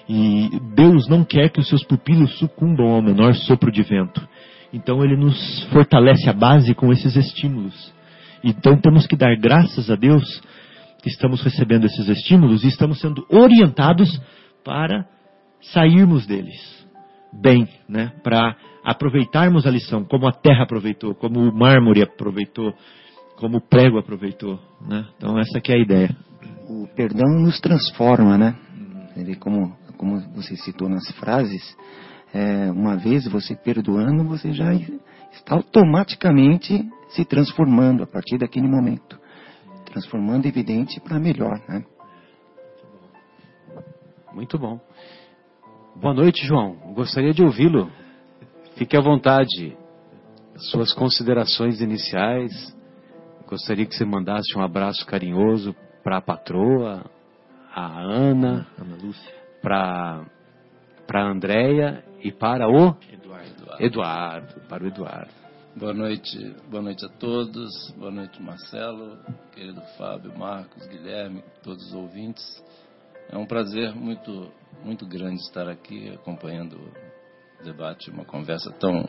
E 0.09 0.51
Deus 0.75 1.09
não 1.09 1.25
quer 1.25 1.51
que 1.51 1.61
os 1.61 1.69
seus 1.69 1.85
pupilos 1.85 2.39
sucumbam 2.39 2.89
ao 2.89 3.03
menor 3.03 3.35
sopro 3.35 3.71
de 3.71 3.83
vento. 3.83 4.27
Então 4.73 5.05
ele 5.05 5.17
nos 5.17 5.65
fortalece 5.65 6.29
a 6.29 6.33
base 6.33 6.75
com 6.75 6.93
esses 6.93 7.15
estímulos. 7.17 7.93
Então 8.43 8.77
temos 8.77 9.07
que 9.07 9.17
dar 9.17 9.35
graças 9.37 9.91
a 9.91 9.97
Deus 9.97 10.43
que 11.03 11.09
estamos 11.09 11.43
recebendo 11.43 11.85
esses 11.85 12.09
estímulos 12.09 12.65
e 12.65 12.69
estamos 12.69 13.01
sendo 13.01 13.27
orientados 13.31 14.21
para 14.65 15.07
sairmos 15.73 16.27
deles. 16.27 16.75
bem, 17.33 17.69
né? 17.89 18.13
Para 18.23 18.57
aproveitarmos 18.85 19.67
a 19.67 19.71
lição, 19.71 20.05
como 20.05 20.27
a 20.29 20.33
terra 20.33 20.63
aproveitou, 20.63 21.15
como 21.15 21.41
o 21.41 21.53
mármore 21.53 22.03
aproveitou, 22.03 22.73
como 23.37 23.59
o 23.59 23.61
prego 23.61 23.99
aproveitou, 23.99 24.61
né? 24.81 25.05
Então 25.17 25.39
essa 25.39 25.61
que 25.61 25.73
é 25.73 25.77
a 25.77 25.83
ideia. 25.83 26.17
O 26.69 26.87
perdão 26.95 27.29
nos 27.41 27.61
transforma, 27.61 28.39
né? 28.39 28.55
Como, 29.41 29.77
como 29.97 30.21
você 30.35 30.57
citou 30.57 30.89
nas 30.89 31.11
frases, 31.13 31.77
é, 32.33 32.71
uma 32.71 32.97
vez 32.97 33.27
você 33.27 33.55
perdoando, 33.55 34.25
você 34.25 34.53
já 34.53 34.73
está 35.33 35.55
automaticamente 35.55 36.85
se 37.11 37.25
transformando 37.25 38.03
a 38.03 38.07
partir 38.07 38.39
daquele 38.39 38.69
momento. 38.69 39.19
Transformando 39.87 40.47
evidente 40.47 41.01
para 41.01 41.19
melhor, 41.19 41.61
né? 41.69 41.85
Muito 44.33 44.59
bom. 44.59 44.81
Boa 45.97 46.13
noite, 46.13 46.45
João. 46.45 46.75
Gostaria 46.93 47.33
de 47.33 47.43
ouvi-lo. 47.43 47.91
Fique 48.77 48.97
à 48.97 49.01
vontade. 49.01 49.77
Suas 50.57 50.93
considerações 50.93 51.81
iniciais. 51.81 52.53
Gostaria 53.47 53.87
que 53.87 53.95
você 53.95 54.05
mandasse 54.05 54.59
um 54.59 54.63
abraço 54.63 55.07
carinhoso 55.07 55.75
para 56.03 56.19
a 56.19 56.21
patroa, 56.21 57.05
a 57.73 58.01
Ana, 58.01 58.67
Ana 58.79 58.97
Lúcia. 58.97 59.33
para 59.63 60.25
para 61.07 61.23
a 61.23 61.31
Andréia 61.31 62.05
e 62.23 62.33
para 62.33 62.67
o 62.67 62.97
Eduardo. 63.13 63.77
Eduardo, 63.79 64.61
para 64.69 64.85
o 64.85 64.87
Eduardo. 64.87 65.31
Boa 65.77 65.93
noite, 65.93 66.57
boa 66.71 66.83
noite 66.83 67.05
a 67.05 67.09
todos. 67.09 67.91
Boa 67.99 68.11
noite, 68.11 68.43
Marcelo, 68.43 69.19
querido 69.53 69.83
Fábio, 69.99 70.37
Marcos, 70.39 70.87
Guilherme, 70.87 71.43
todos 71.63 71.87
os 71.89 71.95
ouvintes. 71.95 72.65
É 73.31 73.37
um 73.37 73.47
prazer 73.47 73.95
muito, 73.95 74.51
muito 74.83 75.07
grande 75.07 75.41
estar 75.43 75.69
aqui 75.69 76.11
acompanhando 76.15 76.77
o 77.61 77.65
debate, 77.65 78.11
uma 78.11 78.25
conversa 78.25 78.71
tão 78.73 79.05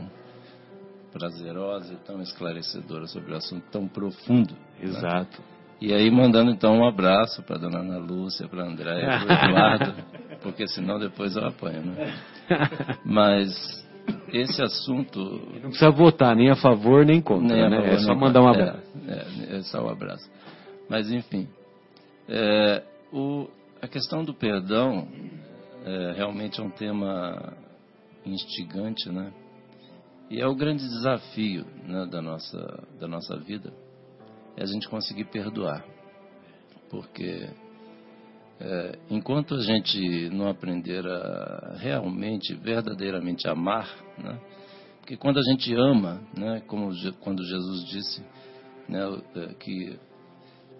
prazerosa 1.12 1.94
e 1.94 1.98
tão 1.98 2.22
esclarecedora 2.22 3.08
sobre 3.08 3.34
um 3.34 3.38
assunto 3.38 3.64
tão 3.72 3.88
profundo. 3.88 4.54
né? 4.54 4.60
Exato. 4.82 5.42
E 5.80 5.94
aí 5.94 6.10
mandando 6.10 6.52
então 6.52 6.78
um 6.78 6.88
abraço 6.88 7.44
para 7.44 7.58
dona 7.58 7.80
Ana 7.80 7.98
Lúcia, 7.98 8.48
para 8.48 8.64
Andréia, 8.64 9.20
para 9.26 9.46
Eduardo, 9.50 9.94
porque 10.42 10.68
senão 10.68 11.00
depois 11.00 11.36
eu 11.36 11.46
apanho, 11.46 11.84
né? 11.84 12.14
Mas 13.06 13.86
esse 14.32 14.62
assunto 14.62 15.20
Não 15.62 15.70
precisa 15.70 15.92
votar 15.92 16.36
nem 16.36 16.50
a 16.50 16.56
favor 16.56 17.06
nem 17.06 17.22
contra, 17.22 17.56
nem 17.56 17.70
né? 17.70 17.78
favor, 17.78 17.94
é 17.94 18.00
só 18.00 18.16
mandar 18.16 18.42
um 18.42 18.48
abraço. 18.48 18.84
É, 19.08 19.54
é, 19.54 19.58
é 19.58 19.62
só 19.64 19.84
um 19.86 19.90
abraço. 19.90 20.30
Mas, 20.90 21.12
enfim, 21.12 21.48
é, 22.30 22.84
o, 23.12 23.48
a 23.82 23.88
questão 23.88 24.24
do 24.24 24.34
perdão 24.34 25.08
é, 25.86 26.14
realmente 26.14 26.60
é 26.60 26.64
um 26.64 26.72
tema 26.72 27.56
instigante, 28.26 29.10
né? 29.10 29.32
E 30.30 30.42
é 30.42 30.48
o 30.48 30.56
grande 30.56 30.84
desafio 30.84 31.64
né, 31.84 32.08
da, 32.08 32.22
nossa, 32.22 32.84
da 33.00 33.08
nossa 33.08 33.38
vida, 33.38 33.72
é 34.58 34.64
a 34.64 34.66
gente 34.66 34.90
conseguir 34.90 35.26
perdoar. 35.26 35.86
Porque 36.90 37.48
é, 38.60 39.00
enquanto 39.12 39.54
a 39.54 39.60
gente 39.60 40.30
não 40.32 40.50
aprender 40.50 41.06
a 41.06 41.76
realmente, 41.78 42.56
verdadeiramente 42.56 43.48
amar, 43.48 43.88
né? 44.18 44.40
Porque 45.00 45.18
quando 45.18 45.38
a 45.38 45.44
gente 45.44 45.72
ama, 45.76 46.20
né, 46.36 46.64
como 46.66 46.90
quando 47.20 47.46
Jesus 47.46 47.88
disse, 47.90 48.24
né, 48.90 49.02
é, 49.36 49.54
que 49.54 50.00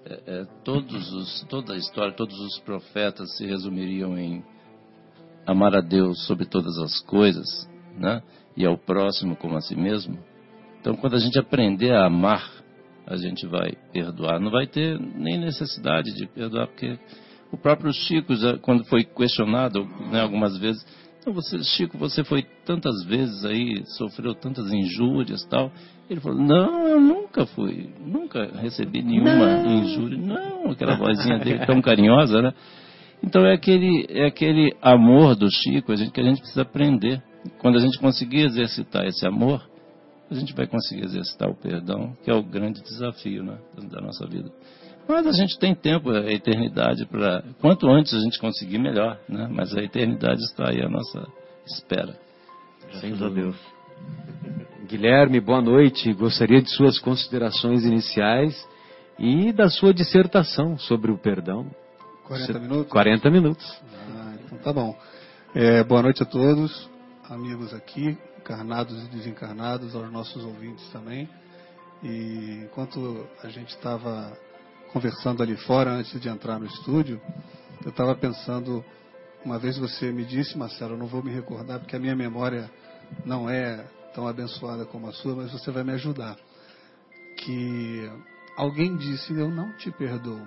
é, 0.04 0.22
é, 0.26 0.46
todos 0.64 1.14
os, 1.14 1.44
toda 1.48 1.74
a 1.74 1.78
história, 1.78 2.12
todos 2.12 2.36
os 2.40 2.60
profetas 2.62 3.38
se 3.38 3.46
resumiriam 3.46 4.18
em 4.18 4.44
amar 5.46 5.76
a 5.76 5.82
Deus 5.82 6.26
sobre 6.26 6.46
todas 6.46 6.78
as 6.80 7.00
coisas, 7.02 7.70
né, 7.98 8.22
e 8.58 8.66
ao 8.66 8.78
próximo 8.78 9.36
como 9.36 9.56
a 9.56 9.62
si 9.62 9.76
mesmo. 9.76 10.18
Então, 10.80 10.96
quando 10.96 11.16
a 11.16 11.20
gente 11.20 11.40
aprender 11.40 11.92
a 11.92 12.06
amar, 12.06 12.44
a 13.08 13.16
gente 13.16 13.46
vai 13.46 13.74
perdoar. 13.92 14.40
Não 14.40 14.52
vai 14.52 14.68
ter 14.68 15.00
nem 15.00 15.38
necessidade 15.40 16.14
de 16.14 16.28
perdoar, 16.28 16.68
porque 16.68 16.98
o 17.52 17.58
próprio 17.58 17.94
Chico, 17.94 18.36
já, 18.36 18.58
quando 18.58 18.86
foi 18.86 19.04
questionado 19.04 19.86
né, 20.12 20.22
algumas 20.22 20.58
vezes, 20.58 20.86
então 21.20 21.34
você, 21.34 21.64
Chico, 21.64 21.98
você 21.98 22.24
foi 22.24 22.46
tantas 22.66 23.04
vezes 23.06 23.46
aí, 23.46 23.84
sofreu 23.98 24.36
tantas 24.36 24.72
injúrias 24.72 25.42
e 25.42 25.50
tal. 25.50 25.72
Ele 26.08 26.20
falou, 26.20 26.40
não, 26.40 26.88
eu 26.88 27.00
nunca 27.00 27.48
fui, 27.48 27.90
nunca 28.00 28.46
recebi 28.60 29.02
nenhuma 29.02 29.68
injúria. 29.68 30.20
Não, 30.20 30.70
aquela 30.70 30.96
vozinha 30.96 31.40
dele 31.40 31.66
tão 31.66 31.82
carinhosa, 31.82 32.42
né? 32.44 32.54
Então 33.24 33.46
é 33.46 33.54
aquele, 33.54 34.06
é 34.10 34.26
aquele 34.26 34.76
amor 34.82 35.36
do 35.36 35.50
Chico 35.50 35.92
a 35.92 35.96
gente, 35.96 36.12
que 36.12 36.22
a 36.22 36.24
gente 36.24 36.40
precisa 36.40 36.62
aprender. 36.62 37.22
Quando 37.60 37.78
a 37.78 37.82
gente 37.82 38.00
conseguir 38.00 38.46
exercitar 38.46 39.06
esse 39.06 39.26
amor, 39.26 39.68
a 40.30 40.34
gente 40.34 40.54
vai 40.54 40.66
conseguir 40.68 41.06
exercitar 41.06 41.50
o 41.50 41.56
perdão, 41.56 42.16
que 42.24 42.32
é 42.32 42.34
o 42.34 42.44
grande 42.44 42.82
desafio 42.82 43.44
né, 43.44 43.58
da 43.92 44.02
nossa 44.02 44.26
vida. 44.28 44.52
Mas 45.08 45.28
a 45.28 45.32
gente 45.32 45.60
tem 45.60 45.76
tempo, 45.76 46.10
a 46.10 46.32
eternidade 46.32 47.06
para. 47.06 47.44
Quanto 47.62 47.88
antes 47.88 48.14
a 48.14 48.20
gente 48.20 48.40
conseguir, 48.40 48.80
melhor, 48.80 49.20
né? 49.30 49.48
Mas 49.52 49.76
a 49.76 49.82
eternidade 49.82 50.42
está 50.42 50.70
aí 50.70 50.82
à 50.82 50.90
nossa 50.90 51.28
espera. 51.68 52.18
Graças 52.90 53.22
a 53.22 53.30
Deus. 53.30 53.56
Guilherme, 54.88 55.40
boa 55.40 55.62
noite. 55.62 56.12
Gostaria 56.14 56.62
de 56.62 56.72
suas 56.72 56.98
considerações 56.98 57.86
iniciais 57.86 58.68
e 59.20 59.52
da 59.52 59.70
sua 59.70 59.94
dissertação 59.94 60.78
sobre 60.78 61.12
o 61.12 61.18
perdão. 61.18 61.70
40 62.28 62.54
Você- 62.54 62.60
minutos? 62.60 62.92
40 62.92 63.30
minutos. 63.32 63.82
Ah, 64.16 64.34
então 64.44 64.58
tá 64.60 64.74
bom. 64.74 64.98
É, 65.54 65.84
boa 65.84 66.02
noite 66.02 66.24
a 66.24 66.26
todos, 66.26 66.90
amigos 67.30 67.74
aqui, 67.74 68.18
encarnados 68.40 69.04
e 69.04 69.08
desencarnados, 69.08 69.96
aos 69.96 70.12
nossos 70.12 70.44
ouvintes 70.44 70.88
também. 70.92 71.30
E 72.04 72.62
enquanto 72.66 73.28
a 73.44 73.48
gente 73.50 73.70
estava 73.70 74.36
conversando 74.92 75.42
ali 75.44 75.56
fora, 75.56 75.92
antes 75.92 76.20
de 76.20 76.28
entrar 76.28 76.60
no 76.60 76.66
estúdio, 76.66 77.22
eu 77.84 77.90
estava 77.90 78.16
pensando, 78.16 78.84
uma 79.44 79.60
vez 79.60 79.78
você 79.78 80.12
me 80.12 80.26
disse, 80.26 80.58
Marcelo, 80.58 80.94
eu 80.96 80.98
não 80.98 81.08
vou 81.08 81.24
me 81.24 81.32
recordar 81.32 81.80
porque 81.80 81.96
a 81.96 82.00
minha 82.00 82.16
memória 82.16 82.70
não 83.24 83.50
é 83.50 83.86
tão 84.14 84.28
abençoada 84.28 84.86
como 84.86 85.08
a 85.08 85.14
sua, 85.14 85.36
mas 85.36 85.52
você 85.52 85.70
vai 85.72 85.84
me 85.84 85.92
ajudar. 85.94 86.36
Que 87.38 88.10
alguém 88.58 88.96
disse, 88.98 89.32
eu 89.34 89.50
não 89.50 89.72
te 89.78 89.92
perdoo. 89.92 90.42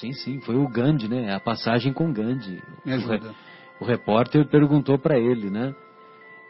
Sim, 0.00 0.12
sim, 0.12 0.40
foi 0.40 0.56
o 0.56 0.68
Gandhi, 0.68 1.08
né? 1.08 1.34
A 1.34 1.40
passagem 1.40 1.92
com 1.92 2.12
Gandhi. 2.12 2.62
Me 2.84 2.92
ajuda. 2.92 3.34
O 3.80 3.84
repórter 3.84 4.46
perguntou 4.46 4.98
para 4.98 5.18
ele, 5.18 5.50
né? 5.50 5.74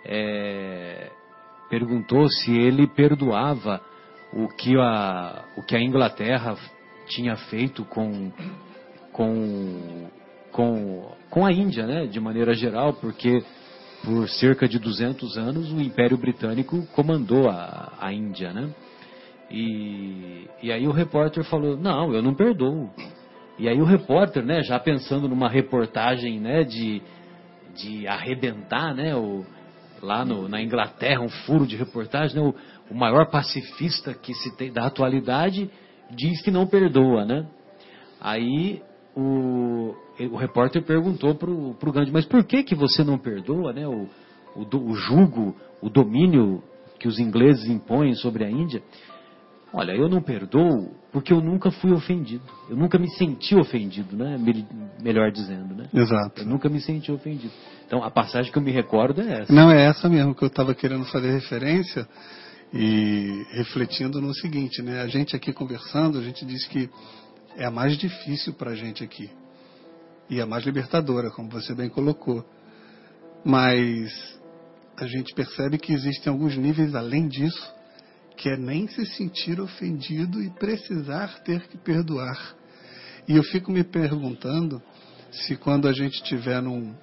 É, 0.05 1.11
perguntou 1.69 2.29
se 2.29 2.53
ele 2.53 2.87
perdoava 2.87 3.81
o 4.33 4.49
que 4.49 4.77
a, 4.79 5.45
o 5.57 5.63
que 5.63 5.77
a 5.77 5.81
Inglaterra 5.81 6.57
tinha 7.07 7.37
feito 7.37 7.85
com, 7.85 8.31
com, 9.13 10.09
com, 10.51 11.13
com 11.31 11.47
a 11.47 11.53
Índia, 11.53 11.87
né? 11.87 12.07
De 12.07 12.21
maneira 12.21 12.55
geral, 12.55 12.95
porque 12.95 13.43
por 14.05 14.29
cerca 14.29 14.69
de 14.69 14.79
200 14.79 15.39
anos 15.39 15.73
o 15.73 15.81
Império 15.81 16.19
Britânico 16.19 16.87
comandou 16.89 17.49
a, 17.49 17.93
a 18.01 18.13
Índia, 18.13 18.53
né? 18.53 18.71
E, 19.51 20.49
e 20.63 20.73
aí 20.73 20.87
o 20.87 20.93
repórter 20.93 21.45
falou, 21.45 21.77
não, 21.77 22.13
eu 22.13 22.23
não 22.23 22.35
perdoo. 22.35 22.91
E 23.59 23.69
aí 23.69 23.81
o 23.81 23.85
repórter, 23.85 24.45
né, 24.45 24.63
já 24.63 24.79
pensando 24.79 25.29
numa 25.29 25.49
reportagem, 25.49 26.41
né, 26.41 26.65
de, 26.65 27.01
de 27.75 28.07
arrebentar, 28.07 28.95
né, 28.95 29.15
o, 29.15 29.45
lá 30.03 30.25
no, 30.25 30.49
na 30.49 30.61
Inglaterra, 30.61 31.21
um 31.21 31.29
furo 31.29 31.67
de 31.67 31.77
reportagem, 31.77 32.37
né, 32.37 32.43
o, 32.43 32.55
o 32.91 32.95
maior 32.95 33.31
pacifista 33.31 34.13
que 34.13 34.35
se 34.35 34.57
tem 34.57 34.73
da 34.73 34.87
atualidade 34.87 35.71
diz 36.11 36.43
que 36.43 36.51
não 36.51 36.67
perdoa, 36.67 37.25
né? 37.25 37.47
Aí 38.21 38.83
o, 39.17 39.95
o 40.31 40.37
repórter 40.37 40.83
perguntou 40.83 41.35
pro, 41.35 41.75
pro 41.75 41.93
Gandhi, 41.93 42.11
mas 42.11 42.27
por 42.27 42.45
que 42.45 42.63
que 42.63 42.75
você 42.75 43.05
não 43.05 43.19
perdoa, 43.19 43.73
né, 43.73 43.87
o, 43.87 44.09
o, 44.57 44.77
o 44.77 44.95
jugo, 44.95 45.55
o 45.81 45.89
domínio 45.89 46.63
que 46.99 47.07
os 47.07 47.19
ingleses 47.19 47.69
impõem 47.69 48.15
sobre 48.15 48.45
a 48.45 48.51
Índia? 48.51 48.83
Olha, 49.75 49.93
eu 49.93 50.09
não 50.09 50.23
perdoo 50.23 50.95
porque 51.13 51.33
eu 51.33 51.41
nunca 51.41 51.71
fui 51.71 51.93
ofendido. 51.93 52.45
Eu 52.71 52.77
nunca 52.77 52.99
me 52.99 53.09
senti 53.17 53.57
ofendido, 53.57 54.17
né? 54.17 54.39
Mel- 54.39 54.65
Melhor 55.03 55.31
dizendo, 55.33 55.75
né? 55.75 55.89
Exato. 55.93 56.43
Eu 56.43 56.47
nunca 56.47 56.69
me 56.69 56.81
senti 56.81 57.11
ofendido. 57.11 57.53
Então, 57.87 58.03
a 58.03 58.11
passagem 58.11 58.51
que 58.53 58.57
eu 58.59 58.63
me 58.63 58.71
recordo 58.71 59.21
é 59.21 59.41
essa. 59.43 59.53
Não, 59.53 59.71
é 59.71 59.85
essa 59.85 60.09
mesmo 60.09 60.35
que 60.35 60.43
eu 60.45 60.49
estava 60.49 60.75
querendo 60.75 61.05
fazer 61.07 61.31
referência 61.33 62.09
e 62.73 63.45
refletindo 63.53 64.21
no 64.21 64.33
seguinte, 64.35 64.81
né? 64.81 65.03
A 65.03 65.09
gente 65.09 65.35
aqui 65.35 65.53
conversando, 65.53 66.19
a 66.19 66.23
gente 66.23 66.45
diz 66.47 66.67
que 66.67 66.89
é 67.57 67.65
a 67.67 67.71
mais 67.71 67.97
difícil 67.99 68.55
para 68.55 68.71
a 68.71 68.75
gente 68.75 69.03
aqui 69.05 69.29
e 70.31 70.41
a 70.41 70.47
mais 70.47 70.65
libertadora, 70.65 71.31
como 71.31 71.51
você 71.51 71.75
bem 71.75 71.89
colocou. 71.89 72.45
Mas 73.45 74.11
a 74.97 75.07
gente 75.07 75.35
percebe 75.35 75.79
que 75.79 75.93
existem 75.93 76.33
alguns 76.33 76.57
níveis 76.57 76.95
além 76.95 77.29
disso, 77.29 77.74
que 78.37 78.49
é 78.49 78.57
nem 78.57 78.89
se 78.89 79.07
sentir 79.07 79.61
ofendido 79.61 80.43
e 80.43 80.51
precisar 80.51 81.41
ter 81.45 81.67
que 81.69 81.79
perdoar. 81.79 82.57
E 83.29 83.37
eu 83.37 83.43
fico 83.43 83.71
me 83.71 83.85
perguntando 83.85 84.83
se 85.31 85.57
quando 85.57 85.89
a 85.89 85.93
gente 85.93 86.15
estiver 86.15 86.63
num 86.63 86.95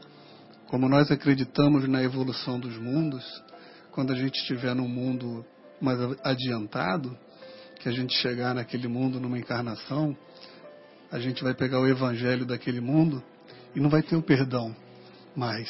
como 0.67 0.88
nós 0.88 1.12
acreditamos 1.12 1.86
na 1.86 2.02
evolução 2.02 2.58
dos 2.58 2.78
mundos, 2.78 3.26
quando 3.91 4.13
a 4.13 4.15
gente 4.15 4.39
estiver 4.39 4.74
num 4.74 4.88
mundo 4.88 5.46
mais 5.82 6.00
adiantado, 6.24 7.17
que 7.82 7.89
a 7.89 7.91
gente 7.91 8.15
chegar 8.15 8.56
naquele 8.56 8.88
mundo 8.88 9.20
numa 9.20 9.38
encarnação, 9.38 10.15
a 11.12 11.20
gente 11.20 11.44
vai 11.44 11.54
pegar 11.54 11.82
o 11.82 11.88
evangelho 11.88 12.46
daquele 12.46 12.80
mundo 12.80 13.22
e 13.76 13.82
não 13.82 13.89
vai 13.89 14.02
ter 14.02 14.15
o 14.15 14.22
perdão 14.22 14.74
mais. 15.36 15.70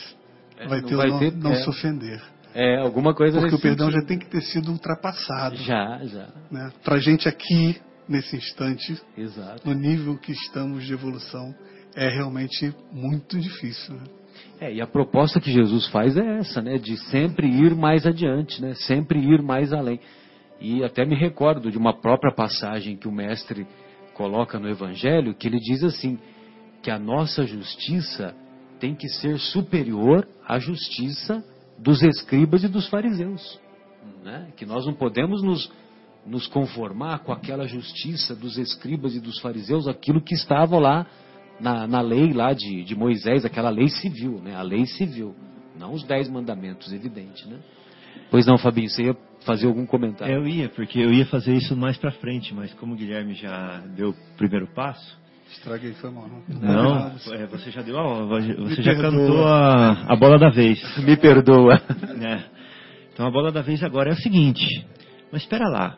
É, 0.58 0.68
vai 0.68 0.84
ter 0.84 0.96
vai 0.96 1.08
o 1.08 1.14
não, 1.14 1.20
ter- 1.20 1.36
não 1.36 1.52
é. 1.52 1.64
se 1.64 1.70
ofender. 1.70 2.22
É, 2.54 2.78
alguma 2.78 3.14
coisa 3.14 3.40
Porque 3.40 3.56
o 3.56 3.60
perdão 3.60 3.88
sentido. 3.88 4.02
já 4.02 4.08
tem 4.08 4.20
que 4.20 4.30
ter 4.30 4.42
sido 4.42 4.72
ultrapassado. 4.72 5.56
Já, 5.58 6.00
já. 6.04 6.28
Né? 6.52 6.72
Para 6.84 6.96
a 6.96 7.00
gente 7.00 7.28
aqui, 7.28 7.80
nesse 8.08 8.36
instante, 8.36 9.02
Exato. 9.18 9.68
no 9.68 9.74
nível 9.74 10.18
que 10.18 10.32
estamos 10.32 10.84
de 10.86 10.94
evolução, 10.94 11.54
é 11.96 12.10
realmente 12.10 12.74
muito 12.92 13.40
difícil. 13.40 13.96
Né? 13.96 14.04
É, 14.60 14.74
e 14.74 14.82
a 14.82 14.88
proposta 14.88 15.40
que 15.40 15.52
Jesus 15.52 15.88
faz 15.88 16.16
é 16.16 16.38
essa, 16.38 16.62
né? 16.62 16.78
De 16.78 16.98
sempre 17.10 17.48
ir 17.48 17.74
mais 17.76 18.06
adiante, 18.06 18.62
né? 18.62 18.74
Sempre 18.76 19.20
ir 19.20 19.42
mais 19.42 19.74
além. 19.74 20.00
E 20.60 20.84
até 20.84 21.06
me 21.06 21.16
recordo 21.16 21.72
de 21.72 21.78
uma 21.78 22.00
própria 22.00 22.34
passagem 22.34 22.96
que 22.96 23.08
o 23.08 23.12
mestre 23.12 23.66
coloca 24.14 24.60
no 24.60 24.70
Evangelho, 24.70 25.34
que 25.34 25.48
ele 25.48 25.58
diz 25.58 25.84
assim, 25.84 26.20
que 26.84 26.92
a 26.92 27.00
nossa 27.00 27.44
justiça 27.46 28.36
tem 28.80 28.94
que 28.94 29.08
ser 29.10 29.40
superior 29.40 30.28
à 30.48 30.60
justiça 30.60 31.44
dos 31.82 32.02
escribas 32.04 32.64
e 32.64 32.68
dos 32.68 32.88
fariseus. 32.88 33.60
Né? 34.24 34.52
Que 34.56 34.66
nós 34.66 34.86
não 34.86 34.94
podemos 34.94 35.42
nos, 35.42 35.72
nos 36.26 36.48
conformar 36.48 37.20
com 37.20 37.32
aquela 37.32 37.68
justiça 37.68 38.36
dos 38.36 38.58
escribas 38.58 39.16
e 39.16 39.20
dos 39.20 39.40
fariseus, 39.40 39.88
aquilo 39.88 40.22
que 40.22 40.36
estava 40.36 40.78
lá 40.78 41.06
na, 41.60 41.88
na 41.88 42.02
lei 42.02 42.34
lá 42.34 42.54
de, 42.54 42.84
de 42.84 42.96
Moisés, 42.96 43.46
aquela 43.46 43.70
lei 43.70 43.90
civil, 43.90 44.42
né? 44.42 44.56
A 44.56 44.62
lei 44.62 44.86
civil, 44.86 45.36
não 45.78 45.94
os 45.94 46.04
dez 46.04 46.30
mandamentos, 46.30 46.92
evidente, 46.94 47.48
né? 47.48 47.60
Pois 48.30 48.46
não, 48.46 48.58
Fabinho, 48.58 48.90
você 48.90 49.04
ia 49.04 49.18
fazer 49.46 49.68
algum 49.68 49.86
comentário? 49.86 50.34
Eu 50.34 50.48
ia, 50.48 50.70
porque 50.70 51.00
eu 51.00 51.12
ia 51.12 51.26
fazer 51.26 51.54
isso 51.54 51.76
mais 51.76 51.98
pra 51.98 52.12
frente, 52.12 52.54
mas 52.54 52.74
como 52.76 52.94
o 52.94 52.98
Guilherme 52.98 53.34
já 53.34 53.80
deu 53.96 54.10
o 54.10 54.16
primeiro 54.38 54.68
passo, 54.74 55.20
Estraguei, 55.52 55.94
foi 55.94 56.10
mal. 56.10 56.30
Não, 56.48 56.60
não, 56.60 57.08
é, 57.34 57.46
você 57.48 57.72
já 57.72 57.82
deu 57.82 58.00
a, 58.00 58.26
você 58.26 58.82
já 58.82 58.96
cantou 58.96 59.46
a, 59.46 60.06
a 60.08 60.16
bola 60.16 60.40
da 60.40 60.50
vez. 60.50 60.82
Me 61.04 61.18
perdoa. 61.18 61.82
né? 62.18 62.46
Então 63.14 63.28
a 63.28 63.32
bola 63.32 63.52
da 63.52 63.62
vez 63.62 63.84
agora 63.84 64.10
é 64.10 64.14
o 64.14 64.22
seguinte, 64.22 64.66
mas 65.32 65.42
espera 65.42 65.68
lá, 65.68 65.98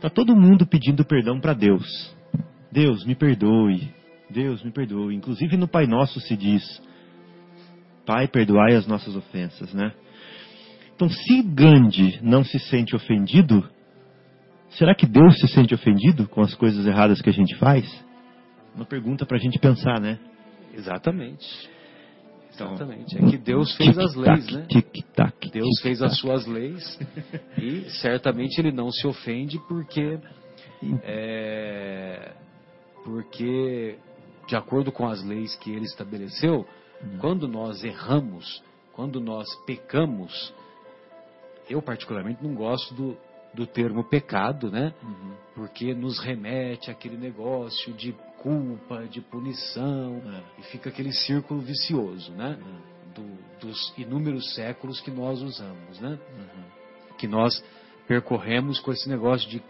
tá 0.00 0.10
todo 0.10 0.36
mundo 0.36 0.66
pedindo 0.66 1.04
perdão 1.04 1.40
pra 1.40 1.54
Deus. 1.54 2.14
Deus, 2.70 3.04
me 3.04 3.16
perdoe. 3.16 3.92
Deus, 4.28 4.62
me 4.62 4.70
perdoe. 4.70 5.14
Inclusive 5.14 5.56
no 5.56 5.66
Pai 5.66 5.86
Nosso 5.86 6.20
se 6.20 6.36
diz, 6.36 6.62
Pai, 8.06 8.28
perdoai 8.28 8.74
as 8.74 8.86
nossas 8.86 9.16
ofensas, 9.16 9.72
né? 9.74 9.92
Então, 10.94 11.08
se 11.08 11.42
Gandhi 11.42 12.20
não 12.22 12.44
se 12.44 12.58
sente 12.58 12.94
ofendido, 12.94 13.68
será 14.70 14.94
que 14.94 15.06
Deus 15.06 15.40
se 15.40 15.48
sente 15.48 15.74
ofendido 15.74 16.28
com 16.28 16.42
as 16.42 16.54
coisas 16.54 16.86
erradas 16.86 17.22
que 17.22 17.30
a 17.30 17.32
gente 17.32 17.56
faz? 17.56 17.86
Uma 18.80 18.86
pergunta 18.86 19.26
para 19.26 19.36
a 19.36 19.38
gente 19.38 19.58
pensar, 19.58 20.00
né? 20.00 20.18
Exatamente. 20.72 21.68
Então, 22.54 22.72
Exatamente. 22.72 23.18
É 23.18 23.30
que 23.30 23.36
Deus 23.36 23.76
fez 23.76 23.98
as 23.98 24.14
leis, 24.14 24.50
né? 24.50 24.64
Tic-tac, 24.70 25.50
Deus 25.50 25.82
fez 25.82 26.00
as 26.00 26.18
suas 26.18 26.46
leis 26.46 26.98
e 27.58 27.90
certamente 28.00 28.58
ele 28.58 28.72
não 28.72 28.90
se 28.90 29.06
ofende 29.06 29.58
porque 29.68 30.18
é, 31.04 32.32
porque 33.04 33.98
de 34.48 34.56
acordo 34.56 34.90
com 34.90 35.06
as 35.06 35.22
leis 35.22 35.54
que 35.56 35.70
ele 35.70 35.84
estabeleceu, 35.84 36.66
quando 37.18 37.46
nós 37.46 37.84
erramos, 37.84 38.62
quando 38.94 39.20
nós 39.20 39.46
pecamos, 39.66 40.54
eu 41.68 41.82
particularmente 41.82 42.42
não 42.42 42.54
gosto 42.54 42.94
do, 42.94 43.16
do 43.52 43.66
termo 43.66 44.02
pecado, 44.04 44.70
né? 44.70 44.94
Porque 45.54 45.92
nos 45.92 46.18
remete 46.18 46.90
àquele 46.90 47.18
negócio 47.18 47.92
de 47.92 48.14
culpa, 48.42 49.06
de 49.06 49.20
punição, 49.20 50.22
É. 50.26 50.60
e 50.60 50.62
fica 50.64 50.88
aquele 50.90 51.12
círculo 51.12 51.60
vicioso, 51.60 52.32
né? 52.32 52.58
Do- 53.14 53.38
dos 53.60 53.92
inúmeros 53.98 54.54
séculos 54.54 55.00
que 55.00 55.10
nós 55.10 55.42
usamos, 55.42 56.00
né? 56.00 56.18
Que 57.18 57.26
nós 57.28 57.62
percorremos 58.08 58.80
com 58.80 58.90
esse 58.92 59.08
negócio 59.08 59.48
de, 59.48 59.62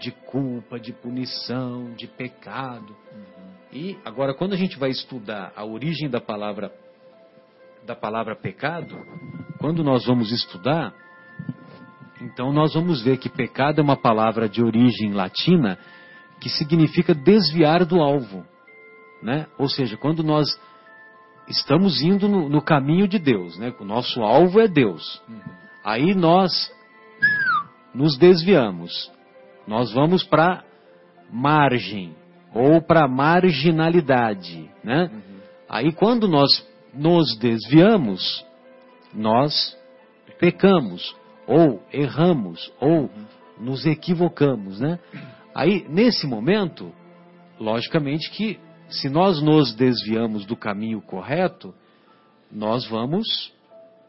de 0.00 0.10
culpa, 0.10 0.78
de 0.80 0.92
punição, 0.92 1.92
de 1.94 2.06
pecado. 2.08 2.94
E 3.72 3.96
agora, 4.04 4.34
quando 4.34 4.52
a 4.54 4.56
gente 4.56 4.76
vai 4.78 4.90
estudar 4.90 5.52
a 5.54 5.64
origem 5.64 6.08
da 6.10 6.20
palavra 6.20 6.72
da 7.86 7.94
palavra 7.96 8.36
pecado, 8.36 8.94
quando 9.58 9.82
nós 9.82 10.04
vamos 10.04 10.30
estudar, 10.32 10.92
então 12.20 12.52
nós 12.52 12.74
vamos 12.74 13.02
ver 13.02 13.16
que 13.16 13.28
pecado 13.30 13.80
é 13.80 13.82
uma 13.82 13.96
palavra 13.96 14.48
de 14.48 14.62
origem 14.62 15.12
latina 15.14 15.78
que 16.40 16.48
significa 16.48 17.14
desviar 17.14 17.84
do 17.84 18.00
alvo, 18.00 18.44
né? 19.22 19.46
Ou 19.58 19.68
seja, 19.68 19.96
quando 19.96 20.22
nós 20.22 20.58
estamos 21.46 22.02
indo 22.02 22.28
no, 22.28 22.48
no 22.48 22.62
caminho 22.62 23.06
de 23.06 23.18
Deus, 23.18 23.58
né? 23.58 23.74
O 23.78 23.84
nosso 23.84 24.22
alvo 24.22 24.60
é 24.60 24.68
Deus. 24.68 25.22
Aí 25.84 26.14
nós 26.14 26.72
nos 27.94 28.16
desviamos. 28.16 29.10
Nós 29.66 29.92
vamos 29.92 30.24
para 30.24 30.64
margem 31.30 32.14
ou 32.54 32.80
para 32.80 33.06
marginalidade, 33.06 34.68
né? 34.82 35.10
Aí 35.68 35.92
quando 35.92 36.26
nós 36.26 36.66
nos 36.92 37.36
desviamos, 37.38 38.44
nós 39.14 39.76
pecamos 40.38 41.14
ou 41.46 41.82
erramos 41.92 42.72
ou 42.80 43.10
nos 43.58 43.86
equivocamos, 43.86 44.80
né? 44.80 44.98
Aí 45.60 45.86
nesse 45.90 46.26
momento, 46.26 46.90
logicamente 47.58 48.30
que 48.30 48.58
se 48.88 49.10
nós 49.10 49.42
nos 49.42 49.74
desviamos 49.74 50.46
do 50.46 50.56
caminho 50.56 51.02
correto, 51.02 51.74
nós 52.50 52.88
vamos 52.88 53.52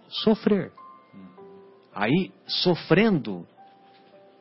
sofrer. 0.08 0.72
Aí, 1.94 2.32
sofrendo, 2.48 3.46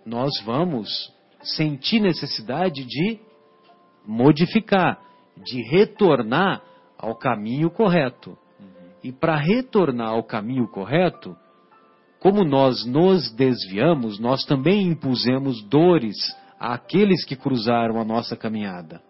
nós 0.07 0.31
vamos 0.45 1.13
sentir 1.43 1.99
necessidade 1.99 2.85
de 2.85 3.19
modificar, 4.07 5.01
de 5.37 5.63
retornar 5.69 6.63
ao 6.97 7.17
caminho 7.17 7.73
correto. 7.73 8.39
E 9.03 9.11
para 9.11 9.35
retornar 9.35 10.11
ao 10.11 10.23
caminho 10.23 10.69
correto, 10.69 11.37
como 12.21 12.45
nós 12.45 12.87
nos 12.87 13.33
desviamos, 13.33 14.21
nós 14.21 14.45
também 14.45 14.87
impusemos 14.87 15.61
dores 15.65 16.17
àqueles 16.61 17.25
que 17.25 17.35
cruzaram 17.35 17.99
a 17.99 18.05
nossa 18.05 18.37
caminhada. 18.37 19.01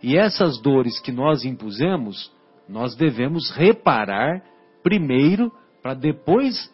E 0.00 0.16
essas 0.16 0.62
dores 0.62 1.00
que 1.00 1.10
nós 1.10 1.44
impusemos, 1.44 2.32
nós 2.68 2.94
devemos 2.94 3.50
reparar 3.50 4.40
primeiro 4.82 5.52
para 5.82 5.94
depois 5.94 6.72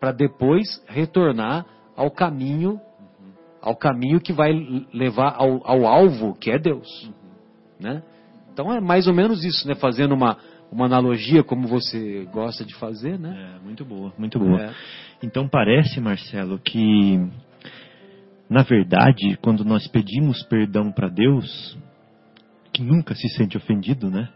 para 0.00 0.12
depois 0.12 0.82
retornar 0.88 1.66
ao 1.94 2.10
caminho 2.10 2.80
ao 3.60 3.76
caminho 3.76 4.18
que 4.18 4.32
vai 4.32 4.52
levar 4.92 5.34
ao, 5.36 5.60
ao 5.64 5.86
alvo 5.86 6.34
que 6.34 6.50
é 6.50 6.58
Deus, 6.58 6.88
né? 7.78 8.02
Então 8.52 8.72
é 8.72 8.80
mais 8.80 9.06
ou 9.06 9.12
menos 9.12 9.44
isso, 9.44 9.68
né? 9.68 9.74
Fazendo 9.74 10.14
uma 10.14 10.38
uma 10.72 10.86
analogia 10.86 11.42
como 11.42 11.66
você 11.66 12.26
gosta 12.32 12.64
de 12.64 12.74
fazer, 12.76 13.18
né? 13.18 13.56
É, 13.56 13.64
muito 13.64 13.84
boa, 13.84 14.12
muito 14.16 14.38
boa. 14.38 14.62
É. 14.62 14.74
Então 15.22 15.48
parece, 15.48 16.00
Marcelo, 16.00 16.58
que 16.58 17.18
na 18.50 18.64
verdade, 18.64 19.38
quando 19.40 19.64
nós 19.64 19.86
pedimos 19.86 20.42
perdão 20.42 20.90
para 20.90 21.08
Deus, 21.08 21.78
que 22.72 22.82
nunca 22.82 23.14
se 23.14 23.28
sente 23.28 23.56
ofendido, 23.56 24.10
né? 24.10 24.28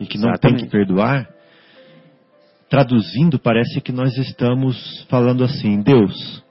E 0.00 0.06
que 0.06 0.16
não 0.16 0.32
tem 0.32 0.52
Exatamente. 0.52 0.64
que 0.64 0.70
perdoar, 0.70 1.28
traduzindo, 2.70 3.38
parece 3.38 3.78
que 3.82 3.92
nós 3.92 4.16
estamos 4.16 5.04
falando 5.10 5.44
assim: 5.44 5.82
Deus, 5.82 6.42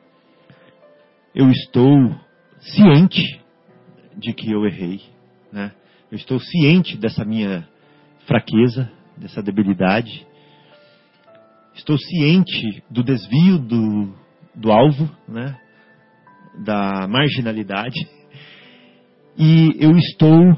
eu 1.34 1.50
estou 1.50 2.16
ciente 2.60 3.42
de 4.16 4.32
que 4.32 4.52
eu 4.52 4.64
errei, 4.68 5.02
né? 5.52 5.72
Eu 6.12 6.18
estou 6.18 6.40
ciente 6.40 6.98
dessa 6.98 7.26
minha 7.26 7.68
fraqueza, 8.28 8.92
dessa 9.18 9.42
debilidade. 9.42 10.28
Estou 11.74 11.98
ciente 11.98 12.84
do 12.92 13.02
desvio 13.02 13.58
do, 13.58 14.14
do 14.54 14.72
alvo, 14.72 15.10
né? 15.28 15.58
Da 16.60 17.08
marginalidade. 17.08 18.00
E 19.38 19.76
eu 19.80 19.96
estou 19.98 20.58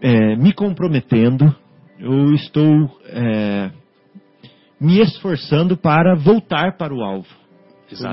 é, 0.00 0.36
me 0.36 0.52
comprometendo, 0.52 1.54
eu 1.98 2.34
estou 2.34 3.00
é, 3.06 3.70
me 4.80 5.00
esforçando 5.00 5.76
para 5.76 6.14
voltar 6.14 6.76
para 6.76 6.94
o 6.94 7.02
alvo. 7.02 7.28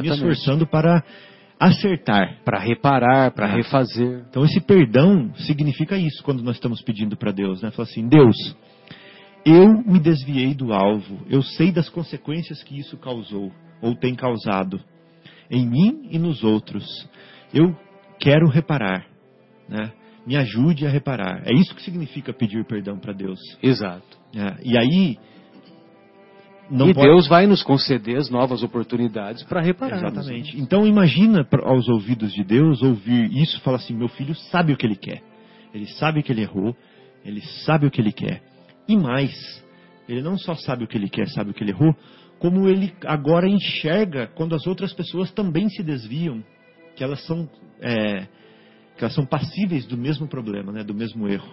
Me 0.02 0.08
esforçando 0.10 0.66
para 0.66 1.04
acertar. 1.60 2.40
Para 2.46 2.60
reparar, 2.60 3.32
para 3.32 3.48
Ah. 3.48 3.56
refazer. 3.56 4.26
Então 4.30 4.46
esse 4.46 4.62
perdão 4.62 5.34
significa 5.36 5.98
isso 5.98 6.24
quando 6.24 6.44
nós 6.44 6.56
estamos 6.56 6.82
pedindo 6.82 7.18
para 7.18 7.32
Deus, 7.32 7.62
né? 7.62 7.72
Falar 7.72 7.88
assim, 7.88 8.08
Deus, 8.08 8.36
eu 9.46 9.70
me 9.84 10.00
desviei 10.00 10.54
do 10.54 10.74
alvo, 10.74 11.20
eu 11.30 11.42
sei 11.42 11.72
das 11.72 11.90
consequências 11.90 12.64
que 12.64 12.80
isso 12.80 12.98
causou 12.98 13.52
ou 13.82 13.96
tem 13.96 14.16
causado 14.16 14.80
em 15.50 15.68
mim 15.68 16.08
e 16.12 16.20
nos 16.20 16.44
outros. 16.44 16.86
Eu 17.54 17.76
quero 18.20 18.48
reparar, 18.48 19.06
né? 19.70 19.92
Me 20.26 20.36
ajude 20.36 20.86
a 20.88 20.90
reparar. 20.90 21.44
É 21.46 21.54
isso 21.54 21.76
que 21.76 21.84
significa 21.84 22.34
pedir 22.34 22.66
perdão 22.66 22.98
para 22.98 23.14
Deus. 23.14 23.40
Exato. 23.62 24.18
É, 24.36 24.58
e 24.64 24.78
aí 24.78 25.18
não 26.70 26.90
e 26.90 26.94
pode- 26.94 27.08
Deus 27.08 27.28
vai 27.28 27.46
nos 27.46 27.62
conceder 27.62 28.18
as 28.18 28.30
novas 28.30 28.64
oportunidades 28.64 29.44
para 29.44 29.62
reparar. 29.62 29.98
Exatamente. 29.98 30.60
Então 30.60 30.86
imagina 30.88 31.48
aos 31.64 31.88
ouvidos 31.88 32.34
de 32.34 32.44
Deus 32.44 32.82
ouvir 32.82 33.32
isso 33.38 33.62
falar 33.62 33.78
assim: 33.78 33.94
meu 33.96 34.10
filho 34.10 34.34
sabe 34.36 34.74
o 34.74 34.78
que 34.78 34.86
ele 34.86 34.96
quer. 34.96 35.22
Ele 35.74 35.86
sabe 35.88 36.24
que 36.24 36.32
ele 36.32 36.42
errou, 36.42 36.76
ele 37.24 37.42
sabe 37.66 37.86
o 37.86 37.92
que 37.92 38.02
ele 38.02 38.12
quer. 38.12 38.42
E 38.88 38.98
mais, 38.98 39.32
ele 40.08 40.22
não 40.22 40.38
só 40.38 40.56
sabe 40.56 40.84
o 40.84 40.88
que 40.88 40.98
ele 40.98 41.10
quer, 41.10 41.28
sabe 41.30 41.52
o 41.52 41.54
que 41.54 41.64
ele 41.64 41.72
errou, 41.72 41.94
como 42.46 42.70
ele 42.70 42.94
agora 43.04 43.50
enxerga 43.50 44.28
quando 44.36 44.54
as 44.54 44.68
outras 44.68 44.94
pessoas 44.94 45.32
também 45.32 45.68
se 45.68 45.82
desviam, 45.82 46.44
que 46.96 47.04
elas 47.04 47.26
são, 47.26 47.50
é, 47.82 48.28
que 48.96 49.04
elas 49.04 49.16
são 49.16 49.26
passíveis 49.26 49.88
do 49.88 49.98
mesmo 49.98 50.28
problema, 50.28 50.72
né, 50.72 50.84
do 50.84 50.94
mesmo 50.94 51.28
erro. 51.28 51.52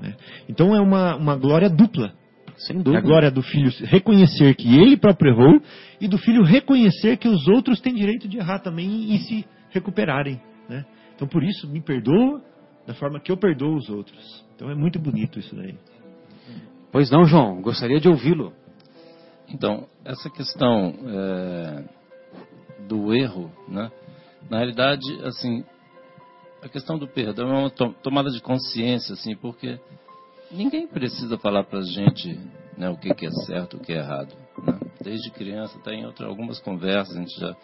né. 0.00 0.16
Então 0.48 0.74
é 0.74 0.80
uma, 0.80 1.16
uma 1.16 1.36
glória 1.36 1.68
dupla. 1.68 2.14
Sem 2.56 2.76
dúvida. 2.76 2.98
a 2.98 3.00
glória 3.02 3.30
do 3.30 3.42
filho 3.42 3.70
reconhecer 3.84 4.54
que 4.54 4.74
ele 4.74 4.96
próprio 4.96 5.32
errou 5.32 5.60
e 6.00 6.08
do 6.08 6.16
filho 6.16 6.42
reconhecer 6.42 7.18
que 7.18 7.28
os 7.28 7.46
outros 7.46 7.78
têm 7.80 7.94
direito 7.94 8.26
de 8.26 8.38
errar 8.38 8.60
também 8.60 9.14
e 9.14 9.18
se 9.18 9.44
recuperarem. 9.70 10.40
Né? 10.66 10.84
Então 11.14 11.28
por 11.28 11.42
isso 11.42 11.68
me 11.68 11.82
perdoa 11.82 12.42
da 12.86 12.94
forma 12.94 13.20
que 13.20 13.30
eu 13.30 13.36
perdoo 13.36 13.76
os 13.76 13.90
outros. 13.90 14.46
Então 14.54 14.70
é 14.70 14.74
muito 14.74 14.98
bonito 14.98 15.38
isso 15.38 15.54
daí. 15.54 15.74
Pois 16.90 17.10
não, 17.10 17.24
João, 17.24 17.60
gostaria 17.60 18.00
de 18.00 18.08
ouvi-lo. 18.08 18.52
Então, 19.48 19.86
essa 20.04 20.30
questão 20.30 20.94
é, 21.06 21.84
do 22.88 23.14
erro, 23.14 23.50
né? 23.68 23.90
Na 24.50 24.58
realidade, 24.58 25.06
assim, 25.24 25.64
a 26.62 26.68
questão 26.68 26.98
do 26.98 27.06
perdão 27.06 27.48
é 27.48 27.58
uma 27.60 27.70
to- 27.70 27.94
tomada 28.02 28.30
de 28.30 28.40
consciência, 28.40 29.14
assim, 29.14 29.34
porque 29.36 29.78
ninguém 30.50 30.86
precisa 30.86 31.38
falar 31.38 31.64
para 31.64 31.80
a 31.80 31.84
gente 31.84 32.38
né, 32.76 32.88
o 32.88 32.96
que, 32.96 33.14
que 33.14 33.26
é 33.26 33.30
certo, 33.46 33.76
o 33.76 33.80
que 33.80 33.92
é 33.92 33.98
errado. 33.98 34.34
Né? 34.62 34.78
Desde 35.00 35.30
criança, 35.30 35.78
até 35.78 35.92
em 35.94 36.06
outra, 36.06 36.26
algumas 36.26 36.58
conversas, 36.60 37.16
a 37.16 37.20
gente 37.20 37.38
já 37.38 37.56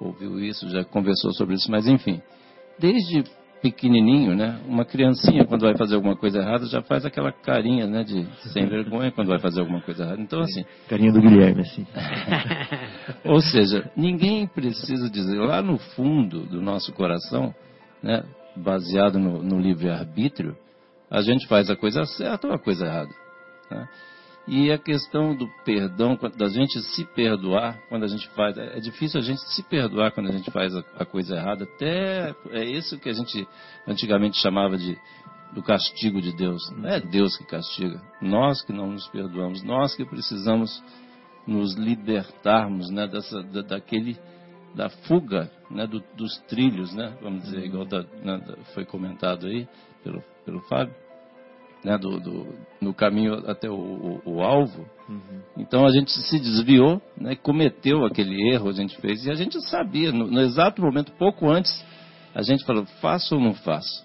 ouviu 0.00 0.38
isso, 0.40 0.68
já 0.68 0.84
conversou 0.84 1.32
sobre 1.32 1.54
isso, 1.54 1.70
mas 1.70 1.86
enfim, 1.86 2.20
desde 2.78 3.24
pequenininho, 3.64 4.36
né, 4.36 4.60
uma 4.66 4.84
criancinha 4.84 5.46
quando 5.46 5.62
vai 5.62 5.74
fazer 5.74 5.94
alguma 5.94 6.14
coisa 6.14 6.38
errada 6.38 6.66
já 6.66 6.82
faz 6.82 7.06
aquela 7.06 7.32
carinha, 7.32 7.86
né, 7.86 8.04
de 8.04 8.26
sem 8.52 8.66
vergonha 8.66 9.10
quando 9.10 9.28
vai 9.28 9.38
fazer 9.38 9.60
alguma 9.60 9.80
coisa 9.80 10.04
errada. 10.04 10.20
Então 10.20 10.40
assim, 10.40 10.66
Carinha 10.86 11.10
do 11.10 11.22
Guilherme, 11.22 11.62
assim. 11.62 11.86
ou 13.24 13.40
seja, 13.40 13.90
ninguém 13.96 14.46
precisa 14.46 15.08
dizer 15.08 15.38
lá 15.38 15.62
no 15.62 15.78
fundo 15.78 16.40
do 16.40 16.60
nosso 16.60 16.92
coração, 16.92 17.54
né, 18.02 18.22
baseado 18.54 19.18
no, 19.18 19.42
no 19.42 19.58
livre-arbítrio, 19.58 20.54
a 21.10 21.22
gente 21.22 21.46
faz 21.46 21.70
a 21.70 21.76
coisa 21.76 22.04
certa 22.04 22.46
ou 22.46 22.52
a 22.52 22.58
coisa 22.58 22.84
errada. 22.84 23.10
né? 23.70 23.88
E 24.46 24.70
a 24.70 24.76
questão 24.78 25.34
do 25.34 25.48
perdão, 25.64 26.18
da 26.36 26.48
gente 26.48 26.78
se 26.82 27.04
perdoar 27.14 27.78
quando 27.88 28.04
a 28.04 28.08
gente 28.08 28.28
faz. 28.30 28.56
É 28.58 28.78
difícil 28.78 29.18
a 29.18 29.22
gente 29.22 29.40
se 29.54 29.62
perdoar 29.62 30.12
quando 30.12 30.28
a 30.28 30.32
gente 30.32 30.50
faz 30.50 30.74
a, 30.76 30.84
a 30.98 31.04
coisa 31.06 31.34
errada. 31.36 31.64
Até 31.64 32.34
é 32.50 32.64
isso 32.64 32.98
que 32.98 33.08
a 33.08 33.12
gente 33.14 33.46
antigamente 33.86 34.36
chamava 34.38 34.76
de 34.76 34.98
do 35.54 35.62
castigo 35.62 36.20
de 36.20 36.34
Deus. 36.36 36.68
Não 36.76 36.88
é 36.88 37.00
Deus 37.00 37.36
que 37.36 37.44
castiga. 37.46 38.02
Nós 38.20 38.60
que 38.62 38.72
não 38.72 38.90
nos 38.90 39.06
perdoamos. 39.08 39.62
Nós 39.62 39.94
que 39.94 40.04
precisamos 40.04 40.82
nos 41.46 41.74
libertarmos 41.74 42.90
né, 42.90 43.06
dessa, 43.06 43.42
da, 43.44 43.62
daquele 43.62 44.18
da 44.74 44.88
fuga 44.90 45.50
né, 45.70 45.86
do- 45.86 46.02
dos 46.16 46.36
trilhos, 46.48 46.92
né, 46.92 47.16
vamos 47.22 47.44
dizer, 47.44 47.64
igual 47.64 47.84
da- 47.84 48.02
né, 48.02 48.40
foi 48.74 48.84
comentado 48.84 49.46
aí 49.46 49.68
pelo, 50.02 50.20
pelo 50.44 50.60
Fábio, 50.62 50.92
né, 51.84 51.98
do, 51.98 52.18
do- 52.18 52.54
no 52.80 52.94
caminho 52.94 53.34
até 53.48 53.68
o, 53.70 53.74
o- 53.74 54.22
o 54.24 54.42
alvo. 54.42 54.86
Então 55.56 55.84
a 55.86 55.90
gente 55.90 56.10
se 56.10 56.38
desviou, 56.40 57.00
né, 57.20 57.36
cometeu 57.36 58.04
aquele 58.04 58.50
erro, 58.52 58.68
a 58.68 58.72
gente 58.72 58.96
fez, 59.00 59.24
e 59.26 59.30
a 59.30 59.34
gente 59.34 59.60
sabia, 59.68 60.10
no, 60.10 60.26
no 60.26 60.40
exato 60.40 60.80
momento, 60.80 61.12
pouco 61.12 61.48
antes, 61.50 61.84
a 62.34 62.42
gente 62.42 62.64
falou, 62.64 62.84
faço 63.00 63.34
ou 63.34 63.40
não 63.40 63.54
faço? 63.54 64.04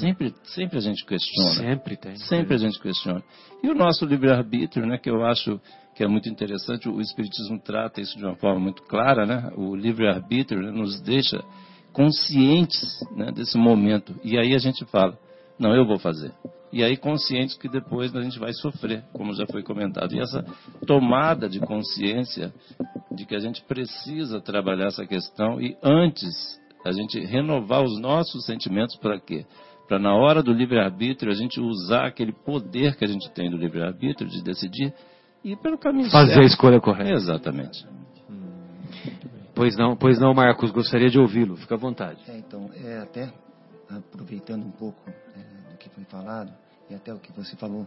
Sempre, 0.00 0.34
sempre 0.44 0.78
a 0.78 0.80
gente 0.80 1.04
questiona. 1.04 1.50
Sempre 1.50 1.96
tem. 1.96 2.16
Sempre 2.16 2.54
a 2.54 2.58
gente 2.58 2.80
questiona. 2.80 3.22
E 3.62 3.68
o 3.68 3.74
nosso 3.74 4.04
livre-arbítrio, 4.06 4.86
né, 4.86 4.96
que 4.98 5.10
eu 5.10 5.24
acho 5.24 5.60
que 5.94 6.02
é 6.02 6.08
muito 6.08 6.28
interessante, 6.28 6.88
o 6.88 7.00
Espiritismo 7.00 7.60
trata 7.60 8.00
isso 8.00 8.16
de 8.18 8.24
uma 8.24 8.34
forma 8.34 8.58
muito 8.58 8.82
clara, 8.82 9.24
né? 9.24 9.52
O 9.56 9.76
livre-arbítrio 9.76 10.60
né, 10.60 10.70
nos 10.72 11.00
deixa 11.02 11.40
conscientes 11.92 13.00
né, 13.14 13.30
desse 13.30 13.56
momento. 13.56 14.14
E 14.24 14.36
aí 14.38 14.54
a 14.54 14.58
gente 14.58 14.84
fala, 14.86 15.16
não, 15.58 15.74
eu 15.74 15.86
vou 15.86 15.98
fazer. 15.98 16.32
E 16.74 16.82
aí 16.82 16.96
conscientes 16.96 17.56
que 17.56 17.68
depois 17.68 18.12
a 18.16 18.20
gente 18.20 18.36
vai 18.36 18.52
sofrer, 18.52 19.04
como 19.12 19.32
já 19.32 19.46
foi 19.46 19.62
comentado. 19.62 20.12
E 20.12 20.18
essa 20.18 20.44
tomada 20.84 21.48
de 21.48 21.60
consciência 21.60 22.52
de 23.12 23.24
que 23.24 23.36
a 23.36 23.38
gente 23.38 23.62
precisa 23.62 24.40
trabalhar 24.40 24.88
essa 24.88 25.06
questão 25.06 25.62
e 25.62 25.76
antes 25.80 26.58
a 26.84 26.90
gente 26.90 27.20
renovar 27.20 27.80
os 27.80 27.96
nossos 28.00 28.44
sentimentos 28.44 28.96
para 28.96 29.20
quê? 29.20 29.46
Para 29.86 30.00
na 30.00 30.16
hora 30.16 30.42
do 30.42 30.52
livre-arbítrio 30.52 31.30
a 31.30 31.34
gente 31.36 31.60
usar 31.60 32.06
aquele 32.06 32.32
poder 32.32 32.96
que 32.96 33.04
a 33.04 33.08
gente 33.08 33.30
tem 33.30 33.48
do 33.48 33.56
livre-arbítrio 33.56 34.28
de 34.28 34.42
decidir 34.42 34.92
e 35.44 35.52
ir 35.52 35.56
pelo 35.58 35.78
caminho 35.78 36.10
Fazer 36.10 36.32
a 36.32 36.34
certo. 36.34 36.46
escolha 36.48 36.80
correta. 36.80 37.12
Exatamente. 37.12 37.86
Pois 39.54 39.76
não, 39.76 39.94
pois 39.94 40.18
não, 40.18 40.34
Marcos, 40.34 40.72
gostaria 40.72 41.08
de 41.08 41.20
ouvi-lo. 41.20 41.54
Fica 41.56 41.76
à 41.76 41.78
vontade. 41.78 42.18
É, 42.26 42.36
então, 42.36 42.68
é, 42.74 42.98
até 42.98 43.32
aproveitando 43.88 44.64
um 44.66 44.72
pouco 44.72 45.00
é, 45.08 45.70
do 45.70 45.78
que 45.78 45.88
foi 45.90 46.02
falado 46.06 46.63
e 46.94 46.96
até 46.96 47.12
o 47.12 47.18
que 47.18 47.32
você 47.32 47.56
falou 47.56 47.86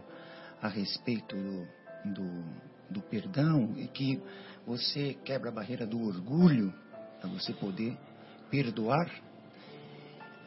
a 0.60 0.68
respeito 0.68 1.34
do, 1.34 1.66
do, 2.12 2.44
do 2.90 3.02
perdão, 3.02 3.74
é 3.78 3.86
que 3.86 4.22
você 4.66 5.14
quebra 5.24 5.50
a 5.50 5.52
barreira 5.52 5.86
do 5.86 6.00
orgulho 6.02 6.72
para 7.20 7.30
você 7.30 7.52
poder 7.54 7.96
perdoar. 8.50 9.10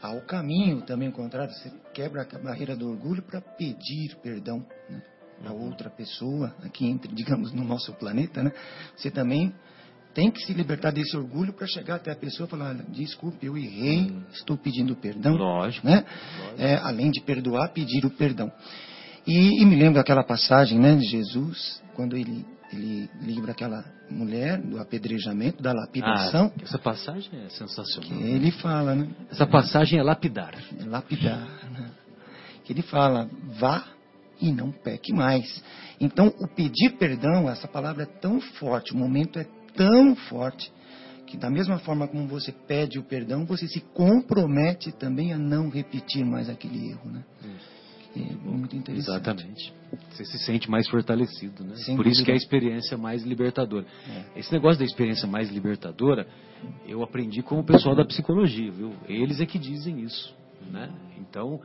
Há 0.02 0.12
o 0.12 0.21
caminho 0.26 0.82
também 0.84 1.08
ao 1.08 1.13
contrário, 1.13 1.54
você 1.54 1.71
quebra 1.93 2.28
a 2.32 2.39
barreira 2.39 2.76
do 2.76 2.89
orgulho 2.89 3.21
para 3.24 3.41
pedir 3.41 4.15
perdão 4.21 4.65
né, 4.89 5.02
para 5.39 5.52
outra 5.54 5.89
pessoa, 5.89 6.56
aqui 6.63 6.86
entre, 6.88 7.13
digamos, 7.13 7.52
no 7.52 7.63
nosso 7.63 7.93
planeta, 7.93 8.43
né? 8.43 8.52
Você 8.95 9.10
também 9.10 9.54
tem 10.13 10.30
que 10.32 10.41
se 10.45 10.54
libertar 10.54 10.91
desse 10.91 11.15
orgulho 11.15 11.54
para 11.54 11.65
chegar 11.67 11.95
até 11.95 12.12
a 12.12 12.15
pessoa 12.15 12.47
e 12.47 12.50
falar, 12.50 12.69
"Olha, 12.69 12.86
desculpe, 12.89 13.45
eu 13.45 13.58
errei, 13.58 14.12
estou 14.34 14.58
pedindo 14.58 14.95
perdão. 14.95 15.36
Lógico. 15.36 15.88
Né? 15.88 16.04
É, 16.58 16.76
além 16.76 17.12
de 17.12 17.21
perdoar, 17.21 17.69
pedir 17.74 18.06
o 18.06 18.10
perdão. 18.10 18.52
E, 19.26 19.62
e 19.62 19.65
me 19.65 19.76
lembro 19.76 19.95
daquela 19.95 20.24
passagem 20.24 20.80
né, 20.80 20.95
de 20.95 21.06
Jesus, 21.06 21.82
quando 21.95 22.17
ele, 22.17 22.43
ele 22.74 23.08
livra 23.21 23.52
aquela 23.52 23.86
mulher 24.10 24.60
do 24.60 24.80
apedrejamento, 24.80 25.62
da 25.62 25.71
lapidação, 25.71 26.52
Ah, 26.58 26.62
essa 26.63 26.80
passagem 26.80 27.30
é 27.45 27.50
sensacional. 27.50 28.19
ele 28.19 28.52
fala, 28.52 28.95
né? 28.95 29.08
Essa 29.30 29.45
passagem 29.45 30.00
é 30.00 30.04
lapidar. 30.04 30.54
É 30.80 30.84
lapidar, 30.86 31.39
né? 31.71 31.91
Que 32.65 32.74
ele 32.74 32.82
fala, 32.82 33.30
vá 33.60 33.86
e 34.41 34.52
não 34.52 34.71
peque 34.71 35.13
mais. 35.13 35.63
Então, 36.00 36.34
o 36.39 36.47
pedir 36.47 36.97
perdão, 36.97 37.47
essa 37.47 37.67
palavra 37.67 38.04
é 38.04 38.06
tão 38.08 38.41
forte, 38.41 38.91
o 38.91 38.97
momento 38.97 39.38
é 39.38 39.45
tão 39.82 40.15
forte, 40.15 40.72
que 41.26 41.38
da 41.38 41.50
mesma 41.50 41.80
forma 41.80 42.08
como 42.08 42.28
você 42.28 42.52
pede 42.52 43.00
o 43.00 43.04
perdão, 43.04 43.46
você 43.46 43.67
se 43.67 43.80
compromete 43.94 44.91
também 44.91 45.34
a 45.34 45.38
não 45.38 45.70
repetir 45.70 46.26
mais 46.26 46.50
aquele 46.50 46.91
erro, 46.91 47.10
né? 47.10 47.24
É 48.13 48.34
muito 48.44 48.76
interessante. 48.76 49.10
Exatamente. 49.10 49.74
Você 50.10 50.26
se 50.26 50.38
sente 50.39 50.70
mais 50.70 50.88
fortalecido, 50.89 51.63
né? 51.63 51.76
Sem 51.78 51.96
Por 51.96 52.06
isso 52.06 52.24
que 52.26 52.30
é 52.30 52.34
a 52.34 52.38
experiência 52.38 52.98
mais 52.98 53.24
libertadora. 53.24 53.86
É. 54.36 54.39
Esse 54.39 54.52
negócio 54.52 54.80
da 54.80 54.86
experiência 54.86 55.26
mais 55.28 55.50
libertadora, 55.50 56.28
eu 56.86 57.02
aprendi 57.04 57.41
com 57.41 57.58
o 57.60 57.63
pessoal 57.63 57.96
da 57.96 58.04
psicologia, 58.04 58.70
viu? 58.70 58.94
Eles 59.08 59.39
é 59.39 59.46
que 59.46 59.58
dizem 59.58 60.02
isso, 60.02 60.36
né? 60.70 60.91
Então, 61.17 61.62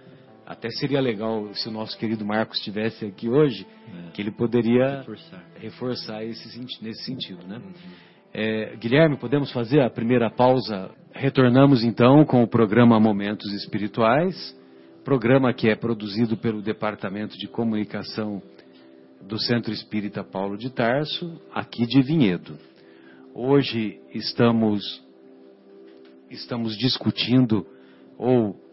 até 0.47 0.71
seria 0.71 1.01
legal 1.01 1.53
se 1.55 1.69
o 1.69 1.73
nosso 1.73 1.99
querido 1.99 2.25
Marcos 2.25 2.59
estivesse 2.59 3.05
aqui 3.05 3.29
hoje, 3.29 3.67
que 4.15 4.23
ele 4.23 4.31
poderia 4.31 4.99
Reforçar. 4.99 5.45
reforçar 5.57 6.25
esse, 6.25 6.61
nesse 6.81 7.05
sentido, 7.05 7.45
né? 7.47 7.61
É, 8.33 8.77
Guilherme, 8.77 9.17
podemos 9.17 9.51
fazer 9.51 9.81
a 9.81 9.91
primeira 9.91 10.31
pausa? 10.31 10.91
Retornamos 11.13 11.83
então 11.83 12.25
com 12.25 12.43
o 12.43 12.49
programa 12.49 13.01
Momentos 13.01 13.53
Espirituais, 13.55 14.57
programa 15.05 15.53
que 15.53 15.69
é 15.69 15.75
produzido 15.75 16.37
pelo 16.37 16.63
Departamento 16.63 17.37
de 17.37 17.49
Comunicação 17.49 18.41
do 19.23 19.39
Centro 19.41 19.73
Espírita 19.73 20.23
Paulo 20.23 20.57
de 20.57 20.71
Tarso, 20.71 21.41
aqui 21.53 21.87
de 21.87 22.01
Vinhedo. 22.03 22.57
Hoje 23.35 23.99
estamos 24.15 25.03
estamos 26.31 26.77
discutindo 26.77 27.67
ou 28.19 28.66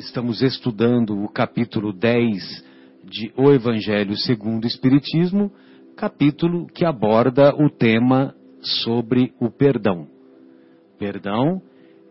estamos 0.00 0.40
estudando 0.40 1.22
o 1.22 1.28
capítulo 1.28 1.92
10 1.92 2.64
de 3.04 3.32
O 3.36 3.52
Evangelho 3.52 4.16
segundo 4.16 4.64
o 4.64 4.66
Espiritismo, 4.66 5.52
capítulo 5.94 6.66
que 6.66 6.86
aborda 6.86 7.54
o 7.54 7.68
tema 7.68 8.34
sobre 8.62 9.34
o 9.38 9.50
perdão. 9.50 10.08
Perdão, 10.98 11.60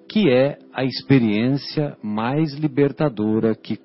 que 0.07 0.29
é 0.29 0.59
a 0.71 0.83
experiência 0.83 1.97
mais 2.03 2.53
libertadora 2.53 3.55
que, 3.55 3.79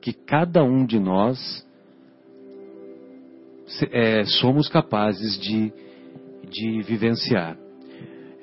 que 0.00 0.14
cada 0.14 0.64
um 0.64 0.86
de 0.86 0.98
nós 0.98 1.38
é, 3.92 4.24
somos 4.24 4.66
capazes 4.68 5.38
de, 5.38 5.70
de 6.48 6.80
vivenciar. 6.82 7.56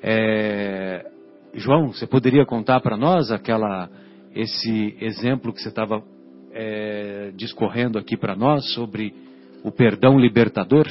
É, 0.00 1.10
João, 1.54 1.92
você 1.92 2.06
poderia 2.06 2.46
contar 2.46 2.80
para 2.80 2.96
nós 2.96 3.32
aquela 3.32 3.90
esse 4.34 4.96
exemplo 5.00 5.52
que 5.52 5.60
você 5.60 5.68
estava 5.68 6.02
é, 6.52 7.32
discorrendo 7.36 7.98
aqui 7.98 8.16
para 8.16 8.36
nós 8.36 8.72
sobre 8.74 9.14
o 9.62 9.70
perdão 9.70 10.18
libertador? 10.18 10.86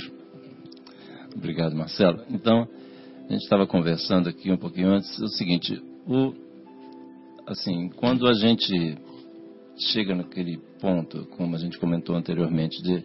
Obrigado, 1.36 1.76
Marcelo. 1.76 2.22
Então, 2.30 2.68
a 3.28 3.32
gente 3.32 3.44
estava 3.44 3.66
conversando 3.66 4.28
aqui 4.28 4.52
um 4.52 4.58
pouquinho 4.58 4.90
antes, 4.90 5.20
é 5.20 5.24
o 5.24 5.30
seguinte, 5.30 5.82
o, 6.06 6.34
assim, 7.48 7.90
quando 7.96 8.28
a 8.28 8.34
gente 8.34 8.98
chega 9.78 10.16
naquele 10.16 10.60
ponto, 10.80 11.26
como 11.38 11.56
a 11.56 11.60
gente 11.60 11.80
comentou 11.80 12.16
anteriormente, 12.16 12.82
de, 12.84 13.04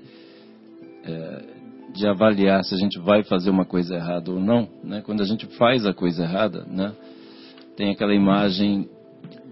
é, 1.04 1.44
de 1.94 2.06
avaliar 2.06 2.64
se 2.64 2.74
a 2.74 2.78
gente 2.78 2.98
vai 2.98 3.22
fazer 3.22 3.50
uma 3.50 3.64
coisa 3.64 3.94
errada 3.94 4.30
ou 4.30 4.40
não, 4.40 4.68
né? 4.82 5.02
quando 5.04 5.22
a 5.22 5.26
gente 5.26 5.46
faz 5.56 5.86
a 5.86 5.94
coisa 5.94 6.24
errada, 6.24 6.64
né? 6.64 6.94
tem 7.76 7.90
aquela 7.90 8.14
imagem 8.14 8.88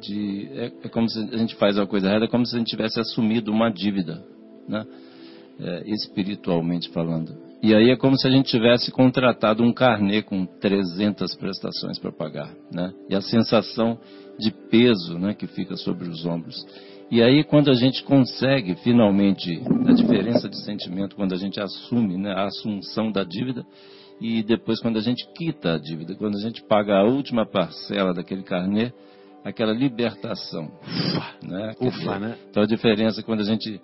de. 0.07 0.49
É, 0.53 0.73
é, 0.85 0.89
como 0.89 1.09
se 1.09 1.19
a 1.19 1.37
gente 1.37 1.55
faz 1.57 1.77
uma 1.77 1.87
coisa 1.87 2.09
errada, 2.09 2.25
é 2.25 2.29
como 2.29 2.47
se 2.47 2.55
a 2.55 2.59
gente 2.59 2.69
tivesse 2.69 3.01
assumido 3.01 3.51
uma 3.53 3.71
dívida, 3.71 4.25
né? 4.69 4.85
É, 5.59 5.91
espiritualmente 5.91 6.89
falando. 6.91 7.37
E 7.63 7.75
aí 7.75 7.91
é 7.91 7.97
como 7.97 8.19
se 8.19 8.27
a 8.27 8.31
gente 8.31 8.51
tivesse 8.51 8.91
contratado 8.91 9.63
um 9.63 9.73
carnê 9.73 10.21
com 10.21 10.45
300 10.45 11.35
prestações 11.37 11.99
para 11.99 12.13
pagar, 12.13 12.53
né? 12.71 12.93
E 13.09 13.15
a 13.15 13.21
sensação 13.21 13.99
de 14.39 14.51
peso, 14.71 15.19
né, 15.19 15.33
que 15.33 15.47
fica 15.47 15.77
sobre 15.77 16.09
os 16.09 16.27
ombros. 16.27 16.57
E 17.11 17.23
aí 17.23 17.45
quando 17.45 17.71
a 17.71 17.75
gente 17.75 18.03
consegue 18.03 18.75
finalmente 18.77 19.63
a 19.87 19.93
diferença 19.93 20.49
de 20.49 20.63
sentimento 20.65 21.15
quando 21.15 21.33
a 21.33 21.39
gente 21.39 21.61
assume, 21.61 22.19
né, 22.19 22.33
a 22.33 22.45
assunção 22.45 23.13
da 23.13 23.23
dívida, 23.23 23.65
e 24.21 24.43
depois 24.43 24.81
quando 24.81 24.99
a 24.99 25.03
gente 25.03 25.27
quita 25.35 25.75
a 25.75 25.79
dívida, 25.79 26.15
quando 26.15 26.37
a 26.37 26.41
gente 26.41 26.63
paga 26.65 26.97
a 26.97 27.05
última 27.05 27.47
parcela 27.47 28.13
daquele 28.13 28.43
carnê, 28.43 28.93
aquela 29.45 29.73
libertação. 29.73 30.73
Né? 31.43 31.75
Ufa, 31.79 32.19
né? 32.19 32.39
Então 32.51 32.63
a 32.63 32.67
diferença 32.67 33.21
é 33.21 33.23
quando 33.23 33.41
a 33.41 33.45
gente 33.45 33.81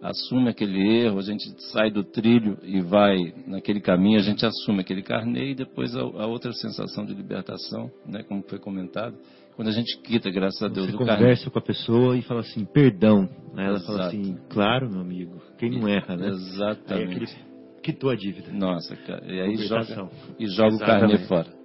assume 0.00 0.48
aquele 0.48 1.04
erro, 1.04 1.18
a 1.18 1.22
gente 1.22 1.44
sai 1.70 1.90
do 1.90 2.02
trilho 2.02 2.58
e 2.64 2.80
vai 2.80 3.32
naquele 3.46 3.80
caminho, 3.80 4.18
a 4.18 4.22
gente 4.22 4.44
assume 4.44 4.80
aquele 4.80 5.02
carnê 5.02 5.50
e 5.50 5.54
depois 5.54 5.94
a, 5.94 6.00
a 6.00 6.26
outra 6.26 6.52
sensação 6.52 7.04
de 7.04 7.14
libertação, 7.14 7.88
né, 8.04 8.24
como 8.24 8.42
foi 8.42 8.58
comentado, 8.58 9.16
quando 9.54 9.68
a 9.68 9.72
gente 9.72 10.00
quita, 10.00 10.28
graças 10.30 10.60
a 10.60 10.66
Deus, 10.66 10.86
Você 10.88 10.96
o 10.96 10.98
conversa 10.98 11.50
com 11.50 11.58
a 11.58 11.62
pessoa 11.62 12.16
e 12.16 12.22
fala 12.22 12.40
assim, 12.40 12.64
perdão. 12.64 13.28
Aí 13.54 13.66
ela 13.66 13.76
Exato. 13.76 13.86
fala 13.86 14.06
assim, 14.06 14.36
claro, 14.48 14.90
meu 14.90 15.02
amigo, 15.02 15.40
quem 15.58 15.70
não 15.70 15.86
erra, 15.86 16.16
né? 16.16 16.28
Exatamente. 16.28 16.92
Aí 16.92 17.04
aquele 17.04 17.26
quitou 17.82 18.10
a 18.10 18.16
dívida. 18.16 18.50
Nossa, 18.50 18.96
cara. 18.96 19.24
E 19.26 19.40
aí 19.40 19.56
joga, 19.56 20.10
e 20.38 20.46
joga 20.46 20.74
o 20.74 20.78
carnê 20.78 21.18
fora. 21.26 21.61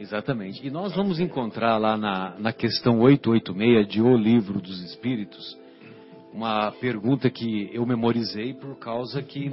Exatamente. 0.00 0.66
E 0.66 0.70
nós 0.70 0.94
vamos 0.96 1.20
encontrar 1.20 1.76
lá 1.76 1.94
na, 1.94 2.34
na 2.38 2.52
questão 2.54 3.00
886 3.00 3.86
de 3.86 4.00
O 4.00 4.16
Livro 4.16 4.58
dos 4.58 4.82
Espíritos 4.82 5.58
uma 6.32 6.72
pergunta 6.72 7.28
que 7.28 7.68
eu 7.70 7.84
memorizei 7.84 8.54
por 8.54 8.78
causa 8.78 9.20
que 9.20 9.52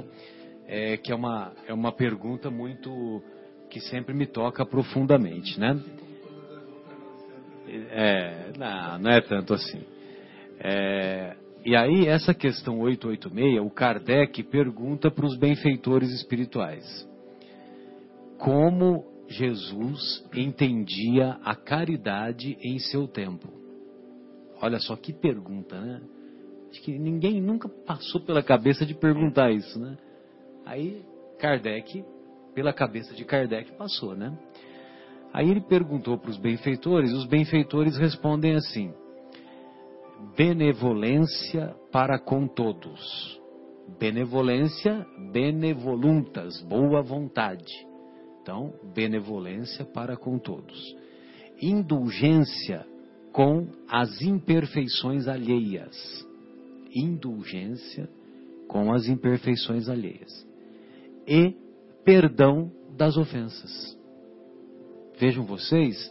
é, 0.66 0.96
que 0.96 1.12
é 1.12 1.14
uma, 1.14 1.52
é 1.66 1.74
uma 1.74 1.92
pergunta 1.92 2.50
muito 2.50 3.22
que 3.68 3.78
sempre 3.78 4.14
me 4.14 4.26
toca 4.26 4.64
profundamente, 4.64 5.60
né? 5.60 5.78
É, 7.90 8.52
não, 8.56 8.98
não 9.00 9.10
é 9.10 9.20
tanto 9.20 9.52
assim. 9.52 9.82
É, 10.60 11.36
e 11.62 11.76
aí, 11.76 12.06
essa 12.06 12.32
questão 12.32 12.80
886, 12.80 13.60
o 13.60 13.68
Kardec 13.68 14.42
pergunta 14.44 15.10
para 15.10 15.26
os 15.26 15.36
benfeitores 15.36 16.10
espirituais: 16.10 17.06
como 18.38 19.17
Jesus 19.28 20.24
entendia 20.34 21.38
a 21.44 21.54
caridade 21.54 22.56
em 22.62 22.78
seu 22.78 23.06
tempo? 23.06 23.48
Olha 24.60 24.78
só 24.78 24.96
que 24.96 25.12
pergunta, 25.12 25.78
né? 25.80 26.00
Acho 26.70 26.82
que 26.82 26.98
ninguém 26.98 27.40
nunca 27.40 27.68
passou 27.68 28.20
pela 28.20 28.42
cabeça 28.42 28.84
de 28.84 28.94
perguntar 28.94 29.50
isso, 29.52 29.78
né? 29.78 29.96
Aí, 30.64 31.02
Kardec, 31.38 32.04
pela 32.54 32.72
cabeça 32.72 33.14
de 33.14 33.24
Kardec, 33.24 33.72
passou, 33.72 34.14
né? 34.16 34.36
Aí 35.32 35.50
ele 35.50 35.60
perguntou 35.60 36.18
para 36.18 36.30
os 36.30 36.38
benfeitores, 36.38 37.12
os 37.12 37.26
benfeitores 37.26 37.96
respondem 37.96 38.54
assim: 38.54 38.92
benevolência 40.36 41.74
para 41.92 42.18
com 42.18 42.46
todos. 42.46 43.38
Benevolência, 43.98 45.06
benevoluntas, 45.32 46.60
boa 46.62 47.02
vontade. 47.02 47.87
Então, 48.48 48.72
benevolência 48.94 49.84
para 49.84 50.16
com 50.16 50.38
todos. 50.38 50.96
Indulgência 51.60 52.82
com 53.30 53.68
as 53.86 54.22
imperfeições 54.22 55.28
alheias. 55.28 55.94
Indulgência 56.94 58.08
com 58.66 58.90
as 58.90 59.06
imperfeições 59.06 59.86
alheias. 59.90 60.46
E 61.26 61.54
perdão 62.06 62.72
das 62.96 63.18
ofensas. 63.18 63.94
Vejam 65.20 65.44
vocês 65.44 66.10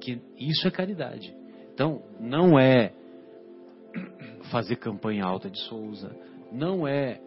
que 0.00 0.22
isso 0.38 0.66
é 0.66 0.70
caridade. 0.70 1.36
Então, 1.74 2.00
não 2.18 2.58
é 2.58 2.94
fazer 4.50 4.76
campanha 4.76 5.24
alta 5.24 5.50
de 5.50 5.60
Souza, 5.64 6.16
não 6.50 6.88
é 6.88 7.20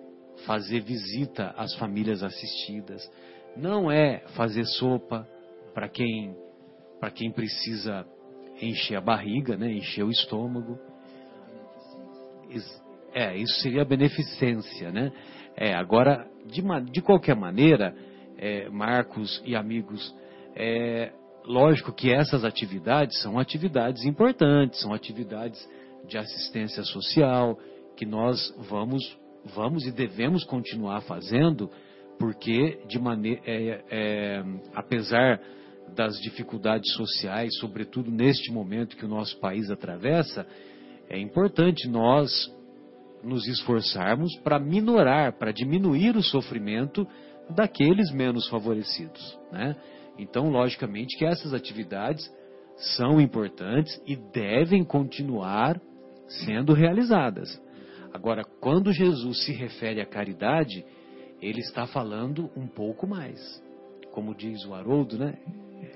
fazer 0.47 0.82
visita 0.82 1.54
às 1.56 1.75
famílias 1.75 2.23
assistidas, 2.23 3.08
não 3.55 3.91
é 3.91 4.19
fazer 4.35 4.65
sopa 4.65 5.27
para 5.73 5.87
quem 5.89 6.35
para 6.99 7.09
quem 7.09 7.31
precisa 7.31 8.05
encher 8.61 8.95
a 8.95 9.01
barriga, 9.01 9.57
né, 9.57 9.71
encher 9.73 10.03
o 10.03 10.11
estômago. 10.11 10.77
É, 13.11 13.35
isso 13.35 13.59
seria 13.61 13.83
beneficência, 13.83 14.91
né? 14.91 15.11
É, 15.57 15.73
agora, 15.73 16.27
de, 16.45 16.61
de 16.91 17.01
qualquer 17.01 17.35
maneira, 17.35 17.95
é, 18.37 18.69
Marcos 18.69 19.41
e 19.45 19.55
amigos, 19.55 20.15
é, 20.55 21.11
lógico 21.43 21.91
que 21.91 22.11
essas 22.11 22.45
atividades 22.45 23.19
são 23.21 23.39
atividades 23.39 24.05
importantes, 24.05 24.79
são 24.79 24.93
atividades 24.93 25.59
de 26.07 26.17
assistência 26.17 26.83
social 26.83 27.57
que 27.97 28.05
nós 28.05 28.53
vamos, 28.69 29.01
vamos 29.55 29.85
e 29.85 29.91
devemos 29.91 30.43
continuar 30.43 31.01
fazendo, 31.01 31.69
porque 32.21 32.77
de 32.88 32.99
maneira, 32.99 33.41
é, 33.47 33.84
é, 33.89 34.43
apesar 34.75 35.41
das 35.95 36.21
dificuldades 36.21 36.93
sociais, 36.93 37.49
sobretudo 37.57 38.12
neste 38.12 38.51
momento 38.51 38.95
que 38.95 39.03
o 39.03 39.10
nosso 39.10 39.39
país 39.39 39.71
atravessa, 39.71 40.45
é 41.10 41.19
importante 41.19 41.89
nós 41.89 42.31
nos 43.23 43.47
esforçarmos 43.47 44.38
para 44.43 44.60
minorar, 44.60 45.34
para 45.34 45.51
diminuir 45.51 46.15
o 46.15 46.21
sofrimento 46.21 47.07
daqueles 47.49 48.12
menos 48.12 48.47
favorecidos, 48.49 49.39
né? 49.51 49.75
Então, 50.19 50.49
logicamente 50.49 51.17
que 51.17 51.25
essas 51.25 51.55
atividades 51.55 52.23
são 52.95 53.19
importantes 53.19 53.99
e 54.05 54.15
devem 54.15 54.84
continuar 54.84 55.81
sendo 56.45 56.73
realizadas. 56.73 57.60
Agora, 58.13 58.43
quando 58.60 58.93
Jesus 58.93 59.43
se 59.43 59.53
refere 59.53 60.01
à 60.01 60.05
caridade, 60.05 60.86
ele 61.42 61.60
está 61.60 61.87
falando 61.87 62.50
um 62.56 62.67
pouco 62.67 63.08
mais. 63.08 63.39
Como 64.12 64.35
diz 64.35 64.65
o 64.65 64.73
Haroldo, 64.73 65.17
né? 65.17 65.37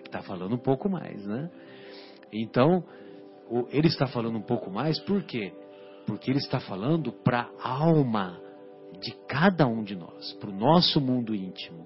Está 0.03 0.21
falando 0.21 0.55
um 0.55 0.59
pouco 0.59 0.89
mais, 0.89 1.25
né? 1.25 1.49
Então, 2.31 2.83
ele 3.69 3.87
está 3.87 4.07
falando 4.07 4.37
um 4.37 4.41
pouco 4.41 4.71
mais 4.71 4.99
por 5.01 5.23
quê? 5.23 5.53
Porque 6.07 6.31
ele 6.31 6.39
está 6.39 6.59
falando 6.59 7.11
para 7.11 7.49
a 7.61 7.69
alma 7.69 8.39
de 9.01 9.11
cada 9.27 9.67
um 9.67 9.83
de 9.83 9.95
nós, 9.95 10.33
para 10.33 10.49
o 10.49 10.55
nosso 10.55 11.01
mundo 11.01 11.35
íntimo. 11.35 11.85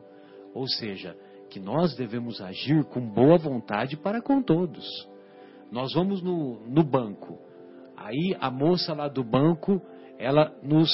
Ou 0.54 0.68
seja, 0.68 1.16
que 1.50 1.60
nós 1.60 1.96
devemos 1.96 2.42
agir 2.42 2.84
com 2.86 3.02
boa 3.02 3.38
vontade 3.38 3.98
para 3.98 4.22
com 4.22 4.42
todos. 4.42 4.86
Nós 5.72 5.94
vamos 5.94 6.22
no, 6.22 6.60
no 6.68 6.84
banco, 6.84 7.38
Aí 8.00 8.36
a 8.40 8.50
moça 8.50 8.94
lá 8.94 9.10
do 9.10 9.24
banco, 9.26 9.82
ela 10.18 10.56
nos, 10.64 10.90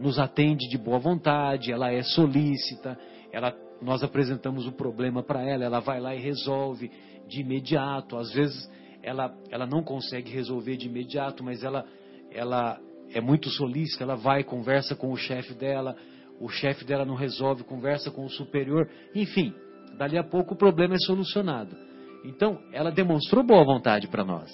nos 0.00 0.18
atende 0.18 0.68
de 0.68 0.78
boa 0.78 0.98
vontade, 0.98 1.72
ela 1.72 1.90
é 1.92 2.02
solícita, 2.02 2.98
ela, 3.32 3.54
nós 3.80 4.02
apresentamos 4.02 4.66
o 4.66 4.72
problema 4.72 5.22
para 5.22 5.42
ela, 5.42 5.64
ela 5.64 5.80
vai 5.80 6.00
lá 6.00 6.14
e 6.14 6.20
resolve 6.20 6.90
de 7.28 7.40
imediato. 7.40 8.16
Às 8.16 8.32
vezes 8.32 8.70
ela, 9.02 9.34
ela 9.50 9.66
não 9.66 9.82
consegue 9.82 10.30
resolver 10.30 10.76
de 10.76 10.86
imediato, 10.86 11.44
mas 11.44 11.62
ela, 11.62 11.84
ela 12.30 12.80
é 13.12 13.20
muito 13.20 13.48
solícita, 13.50 14.04
ela 14.04 14.16
vai, 14.16 14.42
conversa 14.42 14.94
com 14.94 15.12
o 15.12 15.16
chefe 15.16 15.54
dela, 15.54 15.96
o 16.40 16.48
chefe 16.48 16.84
dela 16.84 17.04
não 17.04 17.14
resolve, 17.14 17.64
conversa 17.64 18.10
com 18.10 18.24
o 18.24 18.30
superior, 18.30 18.88
enfim, 19.14 19.54
dali 19.96 20.18
a 20.18 20.24
pouco 20.24 20.54
o 20.54 20.56
problema 20.56 20.94
é 20.94 20.98
solucionado. 20.98 21.76
Então, 22.24 22.58
ela 22.72 22.90
demonstrou 22.90 23.44
boa 23.44 23.64
vontade 23.64 24.08
para 24.08 24.24
nós. 24.24 24.50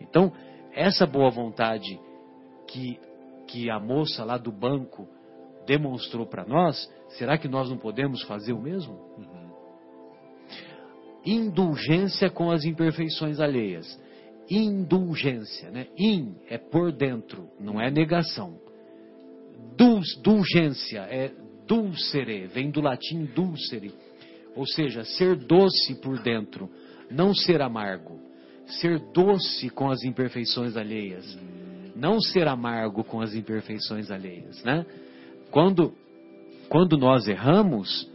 Então, 0.00 0.32
essa 0.72 1.06
boa 1.06 1.30
vontade 1.30 1.98
que, 2.68 2.98
que 3.54 3.70
a 3.70 3.78
moça 3.78 4.24
lá 4.24 4.36
do 4.36 4.50
banco 4.50 5.08
demonstrou 5.64 6.26
para 6.26 6.44
nós, 6.44 6.90
será 7.10 7.38
que 7.38 7.46
nós 7.46 7.70
não 7.70 7.78
podemos 7.78 8.20
fazer 8.24 8.52
o 8.52 8.60
mesmo? 8.60 8.94
Uhum. 9.16 9.44
Indulgência 11.24 12.28
com 12.28 12.50
as 12.50 12.64
imperfeições 12.64 13.38
alheias. 13.38 13.86
Indulgência, 14.50 15.70
né? 15.70 15.86
In 15.96 16.34
é 16.48 16.58
por 16.58 16.90
dentro, 16.90 17.48
não 17.60 17.80
é 17.80 17.92
negação. 17.92 18.58
Dulgência 19.76 20.20
dulgência 20.20 21.00
é 21.02 21.32
dulcere, 21.66 22.48
vem 22.48 22.72
do 22.72 22.80
latim 22.80 23.24
dulcere, 23.24 23.94
ou 24.56 24.66
seja, 24.66 25.04
ser 25.04 25.36
doce 25.36 25.94
por 26.02 26.18
dentro, 26.18 26.68
não 27.08 27.32
ser 27.32 27.62
amargo. 27.62 28.20
Ser 28.80 28.98
doce 29.12 29.68
com 29.70 29.90
as 29.90 30.02
imperfeições 30.04 30.74
alheias, 30.74 31.38
não 31.94 32.20
ser 32.20 32.48
amargo 32.48 33.04
com 33.04 33.20
as 33.20 33.34
imperfeições 33.34 34.10
alheias, 34.10 34.62
né? 34.64 34.84
Quando 35.50 35.92
quando 36.68 36.96
nós 36.96 37.28
erramos, 37.28 38.10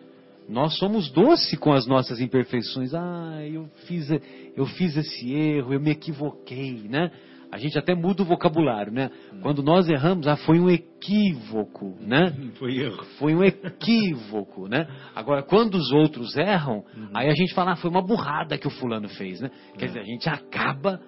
nós 0.48 0.78
somos 0.78 1.10
doce 1.12 1.56
com 1.56 1.72
as 1.72 1.86
nossas 1.86 2.20
imperfeições. 2.20 2.94
Ah, 2.94 3.40
eu 3.46 3.70
fiz, 3.86 4.10
eu 4.56 4.66
fiz 4.66 4.98
esse 4.98 5.32
erro, 5.32 5.74
eu 5.74 5.80
me 5.80 5.92
equivoquei, 5.92 6.88
né? 6.90 7.12
A 7.52 7.58
gente 7.58 7.80
até 7.80 7.96
muda 7.96 8.22
o 8.22 8.26
vocabulário, 8.26 8.92
né? 8.92 9.10
Quando 9.42 9.64
nós 9.64 9.90
erramos, 9.90 10.28
ah, 10.28 10.36
foi 10.36 10.60
um 10.60 10.70
equívoco, 10.70 11.96
né? 12.00 12.36
Foi 12.60 12.78
erro. 12.78 13.04
Foi 13.18 13.34
um 13.34 13.44
equívoco, 13.44 14.68
né? 14.68 14.88
Agora, 15.16 15.42
quando 15.42 15.76
os 15.76 15.92
outros 15.92 16.38
erram, 16.38 16.84
uhum. 16.96 17.10
aí 17.14 17.28
a 17.28 17.34
gente 17.34 17.54
fala, 17.56 17.72
ah, 17.72 17.76
foi 17.76 17.90
uma 17.90 18.06
burrada 18.06 18.58
que 18.58 18.68
o 18.68 18.72
fulano 18.72 19.10
fez, 19.10 19.42
né? 19.42 19.50
Quer 19.78 19.88
dizer, 19.88 20.00
a 20.00 20.04
gente 20.04 20.30
acaba 20.30 21.00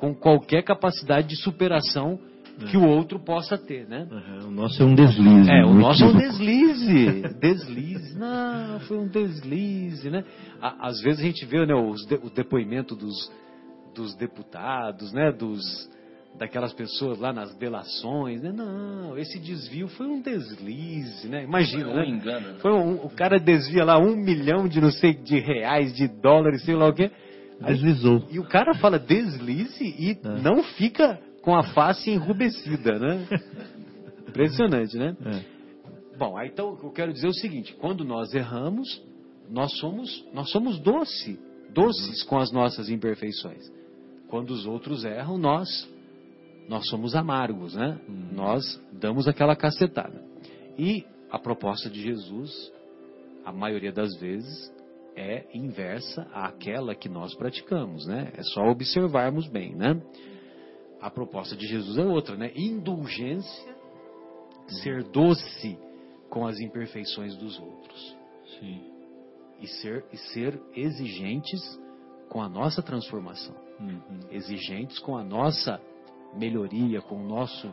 com 0.00 0.14
qualquer 0.14 0.62
capacidade 0.62 1.28
de 1.28 1.36
superação 1.36 2.18
que 2.70 2.76
o 2.78 2.88
outro 2.88 3.18
possa 3.20 3.58
ter, 3.58 3.86
né? 3.86 4.08
Uhum, 4.10 4.48
o 4.48 4.50
nosso 4.50 4.82
é 4.82 4.86
um 4.86 4.94
deslize. 4.94 5.50
É, 5.50 5.62
o 5.62 5.74
nosso 5.74 6.02
é 6.02 6.06
um 6.06 6.16
deslize. 6.16 7.22
Deslize. 7.38 8.18
Não, 8.18 8.80
foi 8.80 8.96
um 8.96 9.06
deslize, 9.06 10.08
né? 10.08 10.24
Às 10.58 11.02
vezes 11.02 11.20
a 11.20 11.22
gente 11.22 11.44
vê 11.44 11.66
né, 11.66 11.74
de, 12.08 12.14
o 12.14 12.30
depoimento 12.30 12.96
dos, 12.96 13.30
dos 13.94 14.14
deputados, 14.14 15.12
né? 15.12 15.32
Dos, 15.32 15.60
daquelas 16.38 16.72
pessoas 16.72 17.18
lá 17.18 17.30
nas 17.30 17.54
delações, 17.56 18.40
né? 18.40 18.52
Não, 18.52 19.18
esse 19.18 19.38
desvio 19.38 19.86
foi 19.88 20.06
um 20.06 20.22
deslize, 20.22 21.28
né? 21.28 21.44
Imagina, 21.44 21.92
né? 21.92 22.08
Engano, 22.08 22.52
né? 22.52 22.58
Foi 22.60 22.72
um, 22.72 23.04
o 23.04 23.10
cara 23.10 23.38
desvia 23.38 23.84
lá 23.84 23.98
um 23.98 24.16
milhão 24.16 24.66
de 24.66 24.80
não 24.80 24.90
sei 24.90 25.12
de 25.12 25.38
reais, 25.38 25.94
de 25.94 26.08
dólares, 26.08 26.64
sei 26.64 26.74
lá 26.74 26.88
o 26.88 26.94
quê. 26.94 27.10
Deslizou. 27.60 28.26
E 28.30 28.38
o 28.38 28.44
cara 28.44 28.74
fala 28.74 28.98
deslize 28.98 29.84
e 29.84 30.12
é. 30.12 30.40
não 30.40 30.62
fica 30.62 31.20
com 31.42 31.54
a 31.54 31.62
face 31.62 32.10
enrubescida, 32.10 32.98
né? 32.98 33.26
Impressionante, 34.28 34.96
né? 34.96 35.16
É. 35.24 35.60
Bom, 36.16 36.36
aí, 36.36 36.48
então 36.48 36.78
eu 36.82 36.90
quero 36.90 37.12
dizer 37.12 37.28
o 37.28 37.34
seguinte: 37.34 37.74
quando 37.80 38.04
nós 38.04 38.34
erramos, 38.34 39.02
nós 39.48 39.76
somos, 39.78 40.24
nós 40.32 40.50
somos 40.50 40.78
doce, 40.78 41.38
doces 41.72 42.22
com 42.22 42.38
as 42.38 42.52
nossas 42.52 42.88
imperfeições. 42.88 43.70
Quando 44.28 44.50
os 44.50 44.64
outros 44.64 45.04
erram, 45.04 45.36
nós, 45.36 45.68
nós 46.68 46.88
somos 46.88 47.16
amargos, 47.16 47.74
né? 47.74 47.98
Hum. 48.08 48.28
Nós 48.32 48.80
damos 48.92 49.26
aquela 49.26 49.56
cacetada. 49.56 50.22
E 50.78 51.04
a 51.30 51.38
proposta 51.38 51.90
de 51.90 52.00
Jesus, 52.00 52.72
a 53.44 53.52
maioria 53.52 53.92
das 53.92 54.14
vezes, 54.20 54.72
é 55.20 55.46
inversa 55.54 56.22
àquela 56.32 56.94
que 56.94 57.08
nós 57.08 57.34
praticamos, 57.34 58.06
né? 58.06 58.32
É 58.36 58.42
só 58.42 58.62
observarmos 58.62 59.48
bem, 59.48 59.74
né? 59.74 60.00
a 61.00 61.10
proposta 61.10 61.56
de 61.56 61.66
Jesus 61.66 61.96
é 61.98 62.04
outra, 62.04 62.36
né? 62.36 62.52
Indulgência, 62.54 63.74
ser 64.82 65.02
doce 65.04 65.78
com 66.28 66.46
as 66.46 66.60
imperfeições 66.60 67.34
dos 67.36 67.58
outros. 67.58 68.16
Sim. 68.58 68.84
E 69.60 69.66
ser, 69.66 70.04
e 70.12 70.16
ser 70.16 70.60
exigentes 70.74 71.60
com 72.28 72.42
a 72.42 72.48
nossa 72.48 72.82
transformação. 72.82 73.54
Uhum. 73.80 74.20
Exigentes 74.30 74.98
com 74.98 75.16
a 75.16 75.24
nossa 75.24 75.80
melhoria, 76.34 77.00
com 77.00 77.16
o 77.16 77.26
nosso, 77.26 77.72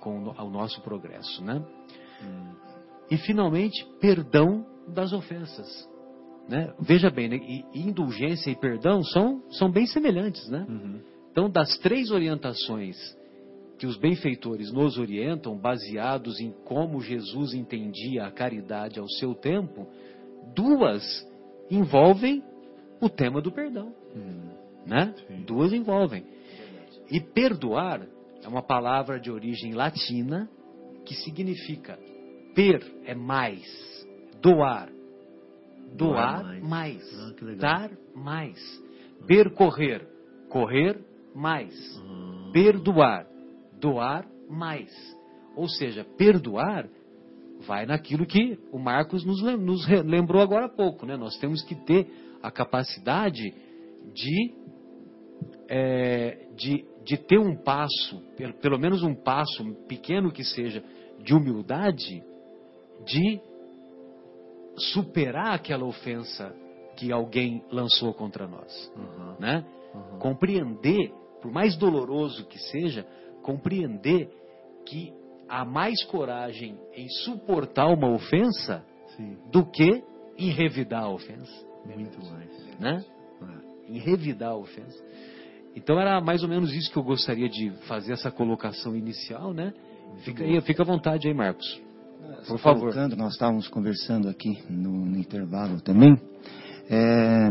com 0.00 0.22
o 0.22 0.50
nosso 0.50 0.80
progresso, 0.82 1.42
né? 1.42 1.64
Uhum. 2.22 2.54
E 3.10 3.16
finalmente, 3.16 3.84
perdão 4.00 4.66
das 4.88 5.12
ofensas. 5.12 5.88
Né? 6.48 6.72
Veja 6.78 7.10
bem, 7.10 7.28
né? 7.28 7.36
e, 7.36 7.64
indulgência 7.74 8.50
e 8.50 8.56
perdão 8.56 9.02
são, 9.02 9.42
são 9.52 9.70
bem 9.70 9.86
semelhantes, 9.86 10.46
né? 10.48 10.66
Uhum. 10.68 11.00
Então, 11.30 11.50
das 11.50 11.78
três 11.78 12.10
orientações 12.10 12.96
que 13.78 13.86
os 13.86 13.96
benfeitores 13.96 14.70
nos 14.72 14.98
orientam, 14.98 15.58
baseados 15.58 16.38
em 16.40 16.52
como 16.64 17.00
Jesus 17.00 17.54
entendia 17.54 18.26
a 18.26 18.30
caridade 18.30 19.00
ao 19.00 19.08
seu 19.08 19.34
tempo, 19.34 19.88
duas 20.54 21.02
envolvem 21.70 22.42
o 23.00 23.08
tema 23.08 23.40
do 23.40 23.50
perdão. 23.50 23.92
Hum, 24.14 24.50
né? 24.86 25.14
Duas 25.46 25.72
envolvem. 25.72 26.24
E 27.10 27.20
perdoar 27.20 28.06
é 28.42 28.48
uma 28.48 28.62
palavra 28.62 29.18
de 29.18 29.30
origem 29.30 29.72
latina 29.72 30.48
que 31.04 31.14
significa 31.14 31.98
per 32.54 32.80
é 33.04 33.14
mais, 33.14 33.64
doar. 34.40 34.88
Doar, 35.94 36.60
mais, 36.60 37.02
ah, 37.20 37.54
dar 37.56 37.90
mais. 38.14 38.58
Percorrer, 39.26 40.06
correr 40.48 40.98
mais. 41.34 41.72
Hum. 41.98 42.50
Perdoar, 42.52 43.26
doar 43.80 44.26
mais. 44.48 44.90
Ou 45.56 45.68
seja, 45.68 46.04
perdoar 46.16 46.88
vai 47.66 47.86
naquilo 47.86 48.26
que 48.26 48.58
o 48.72 48.78
Marcos 48.78 49.24
nos, 49.24 49.40
lembrou 50.04 50.42
agora 50.42 50.66
há 50.66 50.68
pouco. 50.68 51.06
Né? 51.06 51.16
Nós 51.16 51.38
temos 51.38 51.62
que 51.62 51.74
ter 51.74 52.08
a 52.42 52.50
capacidade 52.50 53.54
de, 54.12 54.54
é, 55.68 56.48
de, 56.56 56.84
de 57.04 57.16
ter 57.16 57.38
um 57.38 57.56
passo, 57.56 58.20
pelo 58.60 58.78
menos 58.78 59.02
um 59.02 59.14
passo, 59.14 59.64
pequeno 59.88 60.32
que 60.32 60.44
seja, 60.44 60.82
de 61.22 61.34
humildade, 61.34 62.22
de 63.06 63.40
superar 64.76 65.54
aquela 65.54 65.84
ofensa 65.84 66.54
que 66.96 67.12
alguém 67.12 67.62
lançou 67.70 68.12
contra 68.14 68.46
nós. 68.46 68.92
Uhum. 68.96 69.36
Né? 69.38 69.64
Uhum. 69.94 70.18
Compreender 70.18 71.12
por 71.44 71.52
mais 71.52 71.76
doloroso 71.76 72.46
que 72.46 72.58
seja, 72.58 73.06
compreender 73.42 74.30
que 74.86 75.12
há 75.46 75.62
mais 75.62 76.02
coragem 76.04 76.78
em 76.94 77.06
suportar 77.22 77.86
uma 77.88 78.08
ofensa 78.08 78.82
Sim. 79.14 79.36
do 79.50 79.66
que 79.66 80.02
em 80.38 80.50
revidar 80.50 81.04
a 81.04 81.10
ofensa. 81.10 81.52
Muito 81.84 82.18
mais. 82.24 82.78
Né? 82.80 83.04
É. 83.42 83.92
Em 83.92 83.98
revidar 83.98 84.52
a 84.52 84.56
ofensa. 84.56 85.04
Então 85.76 86.00
era 86.00 86.18
mais 86.18 86.42
ou 86.42 86.48
menos 86.48 86.72
isso 86.72 86.90
que 86.90 86.96
eu 86.96 87.02
gostaria 87.02 87.48
de 87.48 87.70
fazer 87.88 88.14
essa 88.14 88.30
colocação 88.30 88.96
inicial, 88.96 89.52
né? 89.52 89.74
Fica, 90.20 90.62
fica 90.62 90.82
à 90.82 90.86
vontade 90.86 91.28
aí, 91.28 91.34
Marcos. 91.34 91.82
Por 92.46 92.58
favor. 92.58 92.90
Colocando, 92.92 93.16
nós 93.16 93.32
estávamos 93.32 93.68
conversando 93.68 94.28
aqui 94.28 94.58
no, 94.68 95.04
no 95.06 95.18
intervalo 95.18 95.80
também. 95.80 96.18
É, 96.90 97.50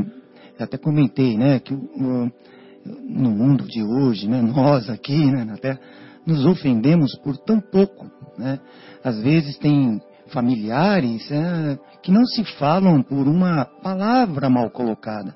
até 0.59 0.77
comentei, 0.77 1.37
né, 1.37 1.59
que 1.59 1.73
no 1.73 3.31
mundo 3.31 3.65
de 3.65 3.83
hoje, 3.83 4.27
né, 4.27 4.41
nós 4.41 4.89
aqui 4.89 5.25
né, 5.25 5.43
na 5.43 5.57
Terra, 5.57 5.79
nos 6.25 6.45
ofendemos 6.45 7.15
por 7.23 7.37
tão 7.37 7.59
pouco. 7.59 8.09
Né? 8.37 8.59
Às 9.03 9.19
vezes 9.21 9.57
tem 9.57 10.01
familiares 10.27 11.29
é, 11.31 11.77
que 12.01 12.11
não 12.11 12.25
se 12.25 12.43
falam 12.57 13.01
por 13.01 13.27
uma 13.27 13.65
palavra 13.65 14.49
mal 14.49 14.69
colocada. 14.69 15.35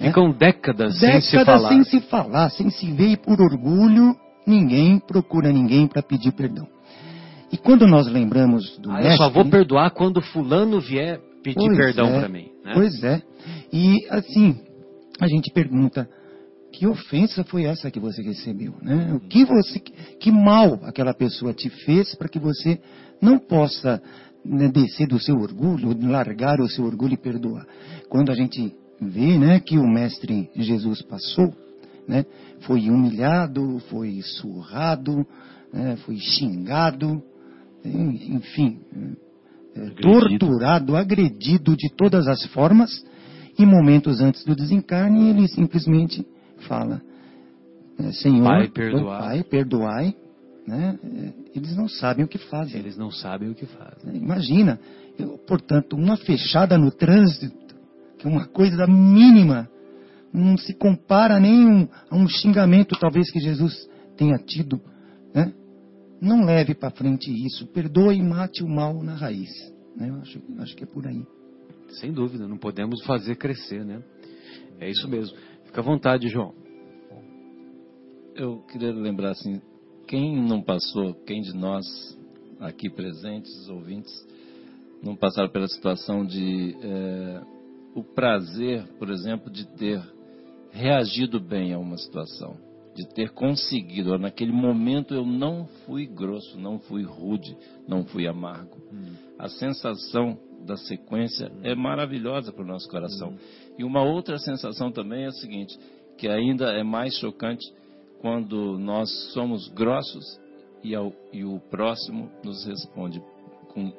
Né? 0.00 0.08
Ficam 0.08 0.32
décadas, 0.32 0.98
décadas 1.00 1.28
sem 1.28 1.38
se 1.38 1.44
falar. 1.44 1.68
sem 1.68 1.84
se 1.84 2.00
falar, 2.00 2.50
sem 2.50 2.70
se 2.70 2.92
ver 2.92 3.08
e 3.08 3.16
por 3.16 3.40
orgulho 3.40 4.16
ninguém 4.46 4.98
procura 4.98 5.52
ninguém 5.52 5.86
para 5.86 6.02
pedir 6.02 6.32
perdão. 6.32 6.73
E 7.52 7.56
quando 7.56 7.86
nós 7.86 8.06
lembramos 8.06 8.78
do 8.78 8.90
ah, 8.90 8.94
mestre, 8.94 9.12
eu 9.12 9.16
só 9.16 9.30
vou 9.30 9.44
perdoar 9.44 9.90
quando 9.90 10.20
fulano 10.20 10.80
vier 10.80 11.20
pedir 11.42 11.68
perdão 11.76 12.06
é, 12.06 12.20
para 12.20 12.28
mim. 12.28 12.48
Né? 12.64 12.72
Pois 12.74 13.02
é. 13.04 13.22
E 13.72 14.06
assim, 14.10 14.56
a 15.20 15.26
gente 15.28 15.50
pergunta, 15.52 16.08
que 16.72 16.86
ofensa 16.86 17.44
foi 17.44 17.64
essa 17.64 17.90
que 17.90 18.00
você 18.00 18.22
recebeu? 18.22 18.74
Né? 18.82 19.12
O 19.14 19.20
que 19.20 19.44
você, 19.44 19.78
que 19.78 20.30
mal 20.30 20.80
aquela 20.82 21.14
pessoa 21.14 21.52
te 21.52 21.68
fez 21.68 22.14
para 22.14 22.28
que 22.28 22.38
você 22.38 22.80
não 23.20 23.38
possa 23.38 24.02
né, 24.44 24.68
descer 24.68 25.06
do 25.06 25.20
seu 25.20 25.36
orgulho, 25.36 25.96
largar 26.08 26.60
o 26.60 26.68
seu 26.68 26.84
orgulho 26.84 27.14
e 27.14 27.18
perdoar? 27.18 27.66
Quando 28.08 28.32
a 28.32 28.34
gente 28.34 28.74
vê, 29.00 29.38
né, 29.38 29.60
que 29.60 29.78
o 29.78 29.86
mestre 29.86 30.50
Jesus 30.56 31.02
passou 31.02 31.52
né? 32.06 32.24
Foi 32.60 32.88
humilhado, 32.90 33.78
foi 33.90 34.20
surrado, 34.22 35.26
né? 35.72 35.96
foi 36.04 36.16
xingado, 36.16 37.22
enfim, 37.84 38.80
é, 39.76 39.90
torturado, 40.00 40.96
agredido 40.96 41.76
de 41.76 41.90
todas 41.94 42.26
as 42.26 42.44
formas. 42.46 43.04
E 43.58 43.64
momentos 43.64 44.20
antes 44.20 44.44
do 44.44 44.56
desencarne, 44.56 45.30
ele 45.30 45.46
simplesmente 45.48 46.26
fala: 46.66 47.00
é, 47.98 48.12
Senhor, 48.12 48.44
Pai, 48.44 48.68
perdoai. 48.68 49.20
Pai, 49.20 49.44
perdoai. 49.44 50.14
Né? 50.66 50.98
É, 51.04 51.58
eles 51.58 51.76
não 51.76 51.88
sabem 51.88 52.24
o 52.24 52.28
que 52.28 52.38
fazem. 52.38 52.80
Eles 52.80 52.96
não 52.96 53.10
sabem 53.10 53.50
o 53.50 53.54
que 53.54 53.66
fazem. 53.66 54.16
Imagina, 54.16 54.80
eu, 55.18 55.38
portanto, 55.46 55.94
uma 55.94 56.16
fechada 56.16 56.76
no 56.78 56.90
trânsito, 56.90 57.74
que 58.18 58.26
é 58.26 58.30
uma 58.30 58.46
coisa 58.46 58.86
mínima, 58.86 59.68
não 60.32 60.56
se 60.56 60.74
compara 60.74 61.38
nem 61.38 61.66
um, 61.66 61.88
a 62.10 62.16
um 62.16 62.26
xingamento 62.26 62.96
talvez 62.98 63.30
que 63.30 63.38
Jesus 63.38 63.88
tenha 64.16 64.36
tido. 64.38 64.80
Não 66.24 66.42
leve 66.42 66.74
para 66.74 66.90
frente 66.90 67.30
isso, 67.30 67.66
perdoe 67.66 68.16
e 68.16 68.22
mate 68.22 68.64
o 68.64 68.68
mal 68.68 69.02
na 69.02 69.14
raiz. 69.14 69.50
Né? 69.94 70.08
Eu 70.08 70.14
acho, 70.16 70.40
acho 70.58 70.74
que 70.74 70.84
é 70.84 70.86
por 70.86 71.06
aí. 71.06 71.22
Sem 72.00 72.12
dúvida, 72.12 72.48
não 72.48 72.56
podemos 72.56 73.04
fazer 73.04 73.36
crescer, 73.36 73.84
né? 73.84 74.02
É 74.80 74.88
isso 74.88 75.06
mesmo. 75.06 75.36
Fica 75.66 75.82
à 75.82 75.84
vontade, 75.84 76.28
João. 76.28 76.54
Eu 78.34 78.60
queria 78.62 78.90
lembrar 78.90 79.32
assim, 79.32 79.60
quem 80.08 80.42
não 80.42 80.62
passou, 80.62 81.12
quem 81.26 81.42
de 81.42 81.54
nós 81.54 81.84
aqui 82.58 82.88
presentes, 82.88 83.68
ouvintes, 83.68 84.12
não 85.02 85.14
passaram 85.14 85.50
pela 85.50 85.68
situação 85.68 86.24
de 86.24 86.74
é, 86.80 87.42
o 87.94 88.02
prazer, 88.02 88.82
por 88.98 89.10
exemplo, 89.10 89.52
de 89.52 89.66
ter 89.76 90.02
reagido 90.72 91.38
bem 91.38 91.74
a 91.74 91.78
uma 91.78 91.98
situação, 91.98 92.56
de 92.94 93.06
ter 93.08 93.30
conseguido. 93.30 94.16
Naquele 94.18 94.52
momento 94.52 95.14
eu 95.14 95.26
não 95.26 95.66
fui 95.84 96.06
grosso, 96.06 96.58
não 96.58 96.78
fui 96.78 97.02
rude, 97.02 97.56
não 97.88 98.04
fui 98.04 98.26
amargo. 98.26 98.76
Hum. 98.92 99.14
A 99.38 99.48
sensação 99.48 100.38
da 100.64 100.76
sequência 100.76 101.48
hum. 101.48 101.60
é 101.62 101.74
maravilhosa 101.74 102.52
para 102.52 102.64
o 102.64 102.66
nosso 102.66 102.88
coração. 102.88 103.30
Hum. 103.30 103.38
E 103.78 103.84
uma 103.84 104.02
outra 104.02 104.38
sensação 104.38 104.92
também 104.92 105.24
é 105.24 105.26
a 105.26 105.32
seguinte, 105.32 105.78
que 106.16 106.28
ainda 106.28 106.70
é 106.72 106.82
mais 106.82 107.14
chocante 107.18 107.66
quando 108.20 108.78
nós 108.78 109.10
somos 109.32 109.68
grossos 109.68 110.40
e, 110.82 110.94
ao, 110.94 111.12
e 111.32 111.44
o 111.44 111.58
próximo 111.70 112.30
nos 112.44 112.64
responde 112.64 113.20
com 113.68 113.92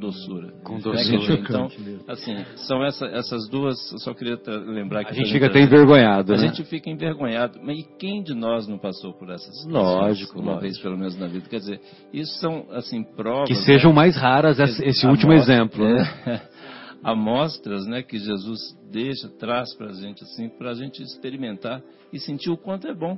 doçura. 0.00 0.52
Com 0.64 0.78
doçura. 0.78 1.34
Então, 1.34 1.68
assim, 2.08 2.44
são 2.66 2.82
essa, 2.84 3.06
essas 3.06 3.48
duas, 3.48 3.92
eu 3.92 3.98
só 3.98 4.14
queria 4.14 4.38
lembrar 4.66 5.04
que... 5.04 5.12
A 5.12 5.14
gente 5.14 5.30
fica 5.32 5.46
até 5.46 5.60
envergonhado, 5.60 6.32
A 6.32 6.36
né? 6.36 6.48
gente 6.48 6.64
fica 6.64 6.90
envergonhado. 6.90 7.60
Mas 7.62 7.78
e 7.78 7.82
quem 7.98 8.22
de 8.22 8.34
nós 8.34 8.66
não 8.66 8.78
passou 8.78 9.12
por 9.12 9.30
essas 9.30 9.62
situações? 9.62 10.02
Lógico. 10.02 10.40
Uma 10.40 10.54
lógico. 10.54 10.62
vez, 10.62 10.78
pelo 10.78 10.98
menos, 10.98 11.18
na 11.18 11.28
vida. 11.28 11.48
Quer 11.48 11.58
dizer, 11.58 11.80
isso 12.12 12.40
são, 12.40 12.66
assim, 12.72 13.04
provas... 13.04 13.48
Que 13.48 13.54
sejam 13.54 13.90
né? 13.90 13.96
mais 13.96 14.16
raras 14.16 14.58
esse, 14.58 14.84
esse 14.84 15.06
último 15.06 15.32
exemplo, 15.32 15.84
né? 15.84 16.02
É, 16.26 16.40
amostras 17.04 17.86
né, 17.86 18.02
que 18.02 18.18
Jesus 18.18 18.76
deixa, 18.90 19.28
traz 19.28 19.74
para 19.74 19.90
a 19.90 19.92
gente, 19.92 20.24
assim, 20.24 20.48
para 20.48 20.70
a 20.70 20.74
gente 20.74 21.02
experimentar 21.02 21.82
e 22.12 22.18
sentir 22.18 22.50
o 22.50 22.56
quanto 22.56 22.88
é 22.88 22.94
bom 22.94 23.16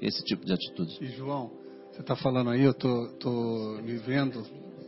esse 0.00 0.22
tipo 0.24 0.44
de 0.44 0.52
atitude. 0.52 0.96
E 1.00 1.06
João, 1.06 1.50
você 1.90 2.00
está 2.00 2.14
falando 2.14 2.50
aí, 2.50 2.62
eu 2.62 2.72
tô, 2.72 3.08
tô 3.18 3.80
me 3.82 3.96
vendo, 3.96 4.42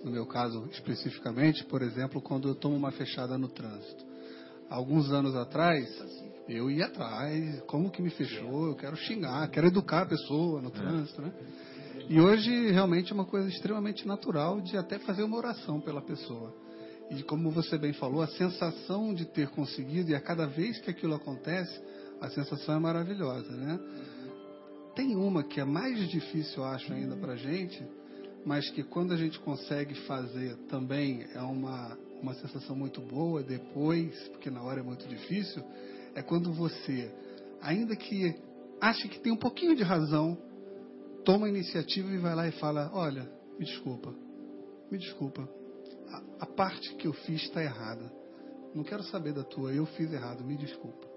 no 0.04 0.10
meu 0.10 0.26
caso 0.26 0.68
especificamente, 0.72 1.64
por 1.64 1.82
exemplo, 1.82 2.20
quando 2.20 2.48
eu 2.48 2.54
tomo 2.54 2.76
uma 2.76 2.90
fechada 2.90 3.36
no 3.36 3.48
trânsito. 3.48 4.04
Alguns 4.68 5.10
anos 5.10 5.34
atrás, 5.34 5.88
eu 6.48 6.70
ia 6.70 6.86
atrás, 6.86 7.60
como 7.62 7.90
que 7.90 8.00
me 8.00 8.10
fechou, 8.10 8.66
eu 8.66 8.76
quero 8.76 8.96
xingar, 8.96 9.48
quero 9.50 9.66
educar 9.66 10.02
a 10.02 10.06
pessoa 10.06 10.62
no 10.62 10.70
trânsito, 10.70 11.20
né? 11.20 11.32
E 12.08 12.20
hoje 12.20 12.70
realmente 12.70 13.12
é 13.12 13.14
uma 13.14 13.24
coisa 13.24 13.48
extremamente 13.48 14.06
natural 14.06 14.60
de 14.60 14.76
até 14.76 14.98
fazer 14.98 15.22
uma 15.22 15.36
oração 15.36 15.80
pela 15.80 16.00
pessoa. 16.00 16.54
E 17.10 17.22
como 17.24 17.50
você 17.50 17.76
bem 17.76 17.92
falou, 17.92 18.22
a 18.22 18.28
sensação 18.28 19.12
de 19.12 19.24
ter 19.26 19.48
conseguido, 19.48 20.10
e 20.10 20.14
a 20.14 20.20
cada 20.20 20.46
vez 20.46 20.78
que 20.80 20.90
aquilo 20.90 21.14
acontece, 21.14 21.80
a 22.20 22.28
sensação 22.30 22.76
é 22.76 22.78
maravilhosa, 22.78 23.50
né? 23.50 23.78
Tem 24.94 25.16
uma 25.16 25.42
que 25.42 25.60
é 25.60 25.64
mais 25.64 26.08
difícil, 26.08 26.62
eu 26.62 26.64
acho, 26.64 26.92
ainda 26.92 27.16
para 27.16 27.32
a 27.32 27.36
gente, 27.36 27.84
mas 28.44 28.70
que 28.70 28.82
quando 28.82 29.12
a 29.12 29.16
gente 29.16 29.38
consegue 29.40 29.94
fazer 30.06 30.56
também 30.68 31.26
é 31.34 31.40
uma, 31.42 31.96
uma 32.22 32.34
sensação 32.34 32.74
muito 32.74 33.00
boa 33.00 33.42
depois, 33.42 34.16
porque 34.28 34.50
na 34.50 34.62
hora 34.62 34.80
é 34.80 34.82
muito 34.82 35.06
difícil, 35.06 35.62
é 36.14 36.22
quando 36.22 36.52
você, 36.52 37.12
ainda 37.60 37.94
que 37.94 38.34
ache 38.80 39.08
que 39.08 39.20
tem 39.20 39.32
um 39.32 39.36
pouquinho 39.36 39.76
de 39.76 39.82
razão, 39.82 40.36
toma 41.24 41.46
a 41.46 41.50
iniciativa 41.50 42.10
e 42.10 42.18
vai 42.18 42.34
lá 42.34 42.48
e 42.48 42.52
fala: 42.52 42.90
Olha, 42.94 43.30
me 43.58 43.64
desculpa, 43.64 44.14
me 44.90 44.98
desculpa, 44.98 45.48
a, 46.08 46.44
a 46.44 46.46
parte 46.46 46.94
que 46.96 47.06
eu 47.06 47.12
fiz 47.12 47.42
está 47.42 47.62
errada. 47.62 48.10
Não 48.74 48.84
quero 48.84 49.02
saber 49.04 49.32
da 49.32 49.42
tua, 49.42 49.72
eu 49.72 49.84
fiz 49.84 50.12
errado, 50.12 50.44
me 50.44 50.56
desculpa. 50.56 51.10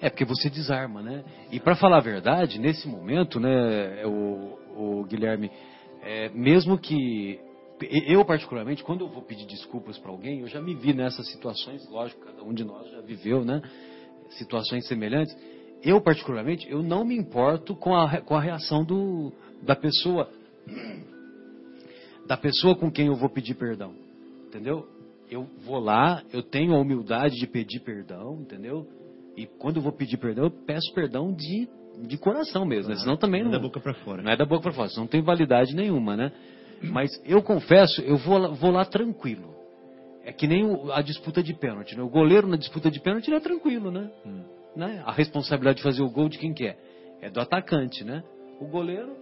É 0.00 0.08
porque 0.08 0.24
você 0.24 0.48
desarma, 0.48 1.02
né? 1.02 1.24
E 1.50 1.60
para 1.60 1.76
falar 1.76 1.98
a 1.98 2.00
verdade, 2.00 2.58
nesse 2.58 2.88
momento, 2.88 3.38
né, 3.38 4.04
o, 4.06 5.00
o 5.00 5.04
Guilherme, 5.04 5.50
é, 6.02 6.28
mesmo 6.30 6.76
que 6.78 7.40
eu 7.80 8.24
particularmente, 8.24 8.82
quando 8.82 9.02
eu 9.02 9.08
vou 9.08 9.22
pedir 9.22 9.46
desculpas 9.46 9.98
para 9.98 10.10
alguém, 10.10 10.40
eu 10.40 10.46
já 10.46 10.60
me 10.60 10.74
vi 10.74 10.92
nessas 10.92 11.30
situações, 11.30 11.88
lógico, 11.90 12.24
cada 12.24 12.42
um 12.42 12.52
de 12.52 12.64
nós 12.64 12.90
já 12.90 13.00
viveu, 13.00 13.44
né? 13.44 13.62
Situações 14.30 14.86
semelhantes. 14.86 15.36
Eu 15.82 16.00
particularmente, 16.00 16.68
eu 16.70 16.82
não 16.82 17.04
me 17.04 17.16
importo 17.16 17.74
com 17.74 17.94
a, 17.94 18.20
com 18.20 18.36
a 18.36 18.40
reação 18.40 18.84
do, 18.84 19.32
da 19.62 19.74
pessoa, 19.74 20.28
da 22.26 22.36
pessoa 22.36 22.76
com 22.76 22.90
quem 22.90 23.06
eu 23.06 23.16
vou 23.16 23.28
pedir 23.28 23.54
perdão, 23.54 23.94
entendeu? 24.46 24.86
Eu 25.30 25.44
vou 25.64 25.78
lá, 25.78 26.22
eu 26.32 26.42
tenho 26.42 26.74
a 26.74 26.78
humildade 26.78 27.36
de 27.36 27.46
pedir 27.46 27.80
perdão, 27.80 28.40
entendeu? 28.40 28.86
E 29.36 29.46
quando 29.46 29.76
eu 29.76 29.82
vou 29.82 29.92
pedir 29.92 30.18
perdão, 30.18 30.44
eu 30.44 30.50
peço 30.50 30.92
perdão 30.94 31.32
de, 31.32 31.68
de 32.00 32.16
coração 32.16 32.64
mesmo, 32.64 32.90
né? 32.90 32.96
senão 32.96 33.16
também 33.16 33.42
não. 33.42 33.50
Não 33.50 33.56
é 33.56 33.58
da 33.58 33.62
boca 33.62 33.80
para 33.80 33.94
fora. 33.94 34.22
Não 34.22 34.32
é 34.32 34.36
da 34.36 34.44
boca 34.44 34.62
para 34.62 34.72
fora, 34.72 34.88
senão 34.88 35.04
não 35.04 35.10
tem 35.10 35.22
validade 35.22 35.74
nenhuma, 35.74 36.16
né? 36.16 36.32
Mas 36.82 37.10
eu 37.24 37.42
confesso, 37.42 38.00
eu 38.02 38.16
vou 38.16 38.38
lá, 38.38 38.48
vou 38.48 38.70
lá 38.70 38.84
tranquilo. 38.84 39.54
É 40.24 40.32
que 40.32 40.46
nem 40.46 40.64
o, 40.64 40.92
a 40.92 41.02
disputa 41.02 41.42
de 41.42 41.54
pênalti, 41.54 41.96
né? 41.96 42.02
O 42.02 42.08
goleiro 42.08 42.46
na 42.46 42.56
disputa 42.56 42.90
de 42.90 43.00
pênalti 43.00 43.28
não 43.30 43.36
é 43.36 43.40
tranquilo, 43.40 43.90
né? 43.90 44.10
Hum. 44.26 44.42
né? 44.74 45.02
A 45.04 45.12
responsabilidade 45.12 45.78
de 45.78 45.82
fazer 45.82 46.02
o 46.02 46.10
gol 46.10 46.28
de 46.28 46.38
quem 46.38 46.52
que 46.52 46.66
é? 46.66 46.76
É 47.20 47.30
do 47.30 47.40
atacante, 47.40 48.04
né? 48.04 48.22
O 48.60 48.66
goleiro, 48.66 49.16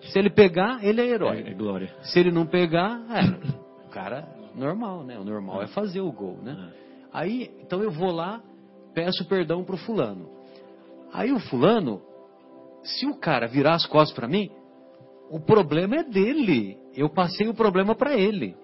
se 0.00 0.18
ele 0.18 0.30
pegar, 0.30 0.84
ele 0.84 1.00
é 1.00 1.06
herói. 1.06 1.42
É, 1.42 1.50
é 1.50 1.54
glória. 1.54 1.94
Se 2.02 2.18
ele 2.18 2.30
não 2.30 2.46
pegar, 2.46 3.00
é, 3.10 3.86
o 3.86 3.90
cara 3.90 4.28
normal, 4.54 5.04
né? 5.04 5.18
O 5.18 5.24
normal 5.24 5.62
é 5.62 5.66
fazer 5.68 6.00
o 6.00 6.12
gol, 6.12 6.38
né? 6.42 6.72
Aí, 7.12 7.50
então 7.60 7.82
eu 7.82 7.90
vou 7.90 8.10
lá, 8.10 8.42
peço 8.94 9.24
perdão 9.28 9.64
pro 9.64 9.76
fulano. 9.76 10.35
Aí 11.12 11.32
o 11.32 11.38
fulano, 11.38 12.02
se 12.82 13.06
o 13.06 13.16
cara 13.16 13.46
virar 13.46 13.74
as 13.74 13.86
costas 13.86 14.14
para 14.14 14.28
mim, 14.28 14.50
o 15.30 15.40
problema 15.40 15.96
é 15.96 16.04
dele. 16.04 16.76
Eu 16.94 17.08
passei 17.08 17.48
o 17.48 17.54
problema 17.54 17.94
para 17.94 18.14
ele. 18.16 18.56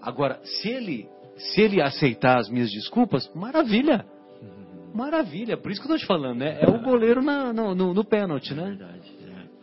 Agora, 0.00 0.40
se 0.44 0.68
ele, 0.68 1.08
se 1.36 1.60
ele 1.60 1.80
aceitar 1.80 2.38
as 2.38 2.48
minhas 2.48 2.70
desculpas, 2.70 3.30
maravilha. 3.34 4.04
Maravilha. 4.94 5.56
Por 5.56 5.70
isso 5.72 5.80
que 5.80 5.86
eu 5.86 5.92
tô 5.92 5.98
te 5.98 6.06
falando, 6.06 6.38
né? 6.38 6.58
É 6.60 6.68
o 6.68 6.80
goleiro 6.82 7.22
na, 7.22 7.52
no, 7.52 7.74
no, 7.74 7.92
no 7.92 8.04
pênalti, 8.04 8.54
né? 8.54 8.78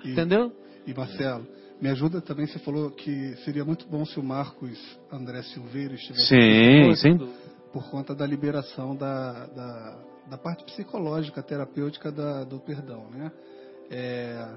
E, 0.04 0.12
Entendeu? 0.12 0.52
E 0.86 0.94
Marcelo, 0.94 1.48
me 1.82 1.90
ajuda 1.90 2.22
também, 2.22 2.46
você 2.48 2.60
falou 2.60 2.92
que 2.92 3.36
seria 3.38 3.64
muito 3.64 3.88
bom 3.88 4.04
se 4.06 4.20
o 4.20 4.24
Marcos 4.24 4.78
André 5.12 5.42
Silveira 5.44 5.94
estivesse 5.94 6.28
Sim, 6.28 7.18
dúvida. 7.18 7.34
por 7.72 7.90
conta 7.90 8.14
da 8.14 8.26
liberação 8.26 8.96
da, 8.96 9.46
da, 9.48 10.00
da 10.32 10.38
parte 10.38 10.64
psicológica, 10.64 11.44
terapêutica 11.44 12.10
da, 12.10 12.46
do 12.46 12.58
perdão, 12.62 13.10
né? 13.12 13.30
É, 13.90 14.48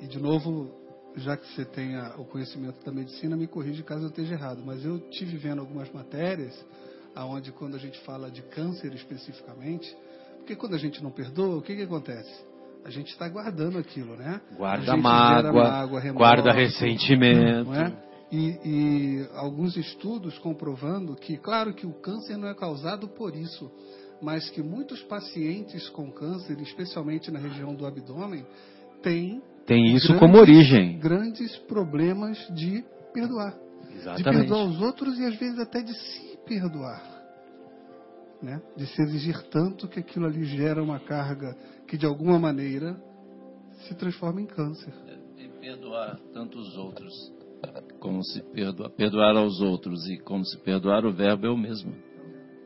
e 0.00 0.06
de 0.06 0.18
novo, 0.18 0.70
já 1.14 1.36
que 1.36 1.46
você 1.52 1.66
tem 1.66 1.94
a, 1.94 2.14
o 2.16 2.24
conhecimento 2.24 2.82
da 2.82 2.90
medicina, 2.90 3.36
me 3.36 3.46
corrige 3.46 3.82
caso 3.82 4.04
eu 4.04 4.08
esteja 4.08 4.32
errado, 4.32 4.62
mas 4.64 4.82
eu 4.82 4.98
tive 5.10 5.36
vendo 5.36 5.60
algumas 5.60 5.92
matérias 5.92 6.58
aonde 7.14 7.52
quando 7.52 7.74
a 7.74 7.78
gente 7.78 8.00
fala 8.00 8.30
de 8.30 8.40
câncer 8.44 8.94
especificamente, 8.94 9.94
porque 10.38 10.56
quando 10.56 10.74
a 10.74 10.78
gente 10.78 11.02
não 11.02 11.10
perdoa, 11.10 11.58
o 11.58 11.62
que, 11.62 11.76
que 11.76 11.82
acontece? 11.82 12.32
A 12.82 12.88
gente 12.88 13.08
está 13.12 13.28
guardando 13.28 13.76
aquilo, 13.76 14.16
né? 14.16 14.40
Guarda 14.56 14.96
mágoa, 14.96 15.52
mágoa, 15.52 16.00
remorso, 16.00 16.18
guarda 16.18 16.50
ressentimento. 16.50 17.68
não 17.68 17.74
é? 17.74 17.92
E, 18.32 18.58
e 18.64 19.28
alguns 19.34 19.76
estudos 19.76 20.38
comprovando 20.38 21.14
que, 21.14 21.36
claro 21.36 21.74
que 21.74 21.86
o 21.86 21.92
câncer 21.92 22.38
não 22.38 22.48
é 22.48 22.54
causado 22.54 23.06
por 23.06 23.36
isso, 23.36 23.70
mas 24.22 24.48
que 24.50 24.62
muitos 24.62 25.02
pacientes 25.02 25.88
com 25.90 26.10
câncer, 26.10 26.58
especialmente 26.60 27.30
na 27.30 27.38
região 27.40 27.74
do 27.74 27.84
abdômen, 27.84 28.46
têm 29.02 29.42
Tem 29.66 29.94
isso 29.94 30.06
grandes- 30.08 30.18
como 30.20 30.38
origem. 30.38 30.98
grandes 30.98 31.56
problemas 31.66 32.38
de 32.54 32.84
perdoar. 33.12 33.54
De 33.88 33.96
Exatamente. 33.98 34.38
perdoar 34.48 34.64
os 34.64 34.80
outros 34.80 35.18
e 35.18 35.24
às 35.24 35.34
vezes 35.36 35.58
até 35.58 35.82
de 35.82 35.92
se 35.94 36.38
perdoar. 36.46 37.10
né, 38.42 38.60
de 38.76 38.84
se 38.88 39.00
exigir 39.02 39.40
tanto 39.50 39.86
que 39.86 40.00
aquilo 40.00 40.26
ali 40.26 40.44
gera 40.44 40.82
uma 40.82 40.98
carga 40.98 41.56
que 41.86 41.96
de 41.96 42.04
alguma 42.04 42.40
maneira 42.40 43.00
se 43.86 43.94
transforma 43.94 44.40
em 44.42 44.46
câncer. 44.46 44.92
E 45.38 45.46
perdoar 45.60 46.18
tanto 46.34 46.58
os 46.58 46.76
outros 46.76 47.12
como 48.00 48.20
se 48.24 48.42
perdoar, 48.52 48.90
perdoar 48.90 49.36
aos 49.36 49.60
outros 49.60 50.04
e 50.08 50.18
como 50.18 50.44
se 50.44 50.58
perdoar, 50.58 51.06
o 51.06 51.12
verbo 51.12 51.46
é 51.46 51.50
o 51.50 51.56
mesmo. 51.56 51.94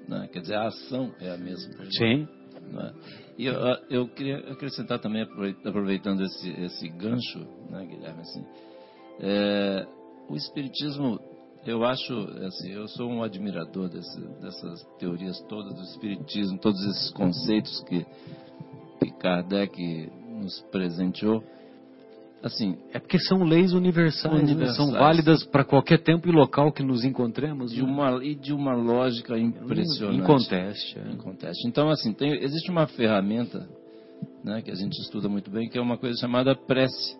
Né? 0.09 0.29
Quer 0.33 0.41
dizer, 0.41 0.55
a 0.55 0.69
ação 0.69 1.13
é 1.21 1.31
a 1.31 1.37
mesma. 1.37 1.85
Sim. 1.91 2.29
Né? 2.73 2.93
E 3.39 3.47
eu, 3.47 3.55
eu, 3.91 4.09
queria 4.09 4.39
acrescentar 4.51 4.99
também, 4.99 5.23
aproveitando 5.23 6.23
esse, 6.23 6.49
esse 6.63 6.89
gancho, 6.89 7.39
né, 7.71 7.85
Guilherme, 7.85 8.21
assim, 8.21 8.45
é, 9.21 9.87
o 10.29 10.35
Espiritismo, 10.35 11.21
eu 11.67 11.85
acho, 11.85 12.15
assim, 12.47 12.73
eu 12.73 12.89
sou 12.89 13.11
um 13.11 13.23
admirador 13.23 13.89
desse, 13.89 14.21
dessas 14.41 14.83
teorias 14.99 15.39
todas 15.49 15.75
do 15.75 15.83
Espiritismo, 15.83 16.59
todos 16.59 16.83
esses 16.83 17.11
conceitos 17.11 17.81
que, 17.85 18.07
que 19.01 19.11
Kardec 19.19 20.11
nos 20.29 20.61
presenteou 20.71 21.45
assim. 22.47 22.77
É 22.93 22.99
porque 22.99 23.19
são 23.19 23.43
leis 23.45 23.73
universais, 23.73 24.35
universais. 24.35 24.79
Né? 24.79 24.85
são 24.85 24.93
válidas 24.93 25.45
para 25.45 25.65
qualquer 25.65 26.03
tempo 26.03 26.29
e 26.29 26.33
local 26.33 26.73
que 26.73 26.83
nos 26.83 27.05
encontremos. 27.05 27.73
De 27.73 27.83
né? 27.83 27.89
uma, 27.89 28.25
e 28.25 28.35
de 28.35 28.53
uma 28.53 28.75
lógica 28.75 29.39
impressionante. 29.39 30.21
Inconteste. 30.21 30.99
É. 30.99 31.13
Inconteste. 31.13 31.69
Então, 31.69 31.89
assim, 31.91 32.13
tem, 32.13 32.33
existe 32.43 32.71
uma 32.71 32.87
ferramenta 32.87 33.69
né, 34.43 34.63
que 34.63 34.71
a 34.71 34.75
gente 34.75 34.99
estuda 35.01 35.29
muito 35.29 35.51
bem, 35.51 35.69
que 35.69 35.79
é 35.79 35.81
uma 35.81 35.99
coisa 35.99 36.19
chamada 36.19 36.55
prece. 36.55 37.17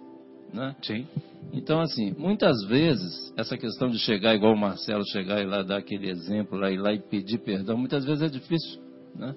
Né? 0.53 0.75
Sim. 0.83 1.07
Então, 1.53 1.81
assim, 1.81 2.15
muitas 2.19 2.65
vezes, 2.67 3.33
essa 3.37 3.57
questão 3.57 3.89
de 3.89 3.99
chegar 3.99 4.35
igual 4.35 4.55
o 4.55 4.59
Marcelo, 4.59 5.05
chegar 5.11 5.41
e 5.43 5.47
lá 5.47 5.63
dar 5.63 5.79
aquele 5.79 6.09
exemplo, 6.09 6.59
lá, 6.59 6.71
ir 6.71 6.79
lá 6.79 6.93
e 6.93 6.99
pedir 6.99 7.39
perdão, 7.39 7.77
muitas 7.77 8.05
vezes 8.05 8.23
é 8.23 8.29
difícil. 8.29 8.81
Né? 9.15 9.35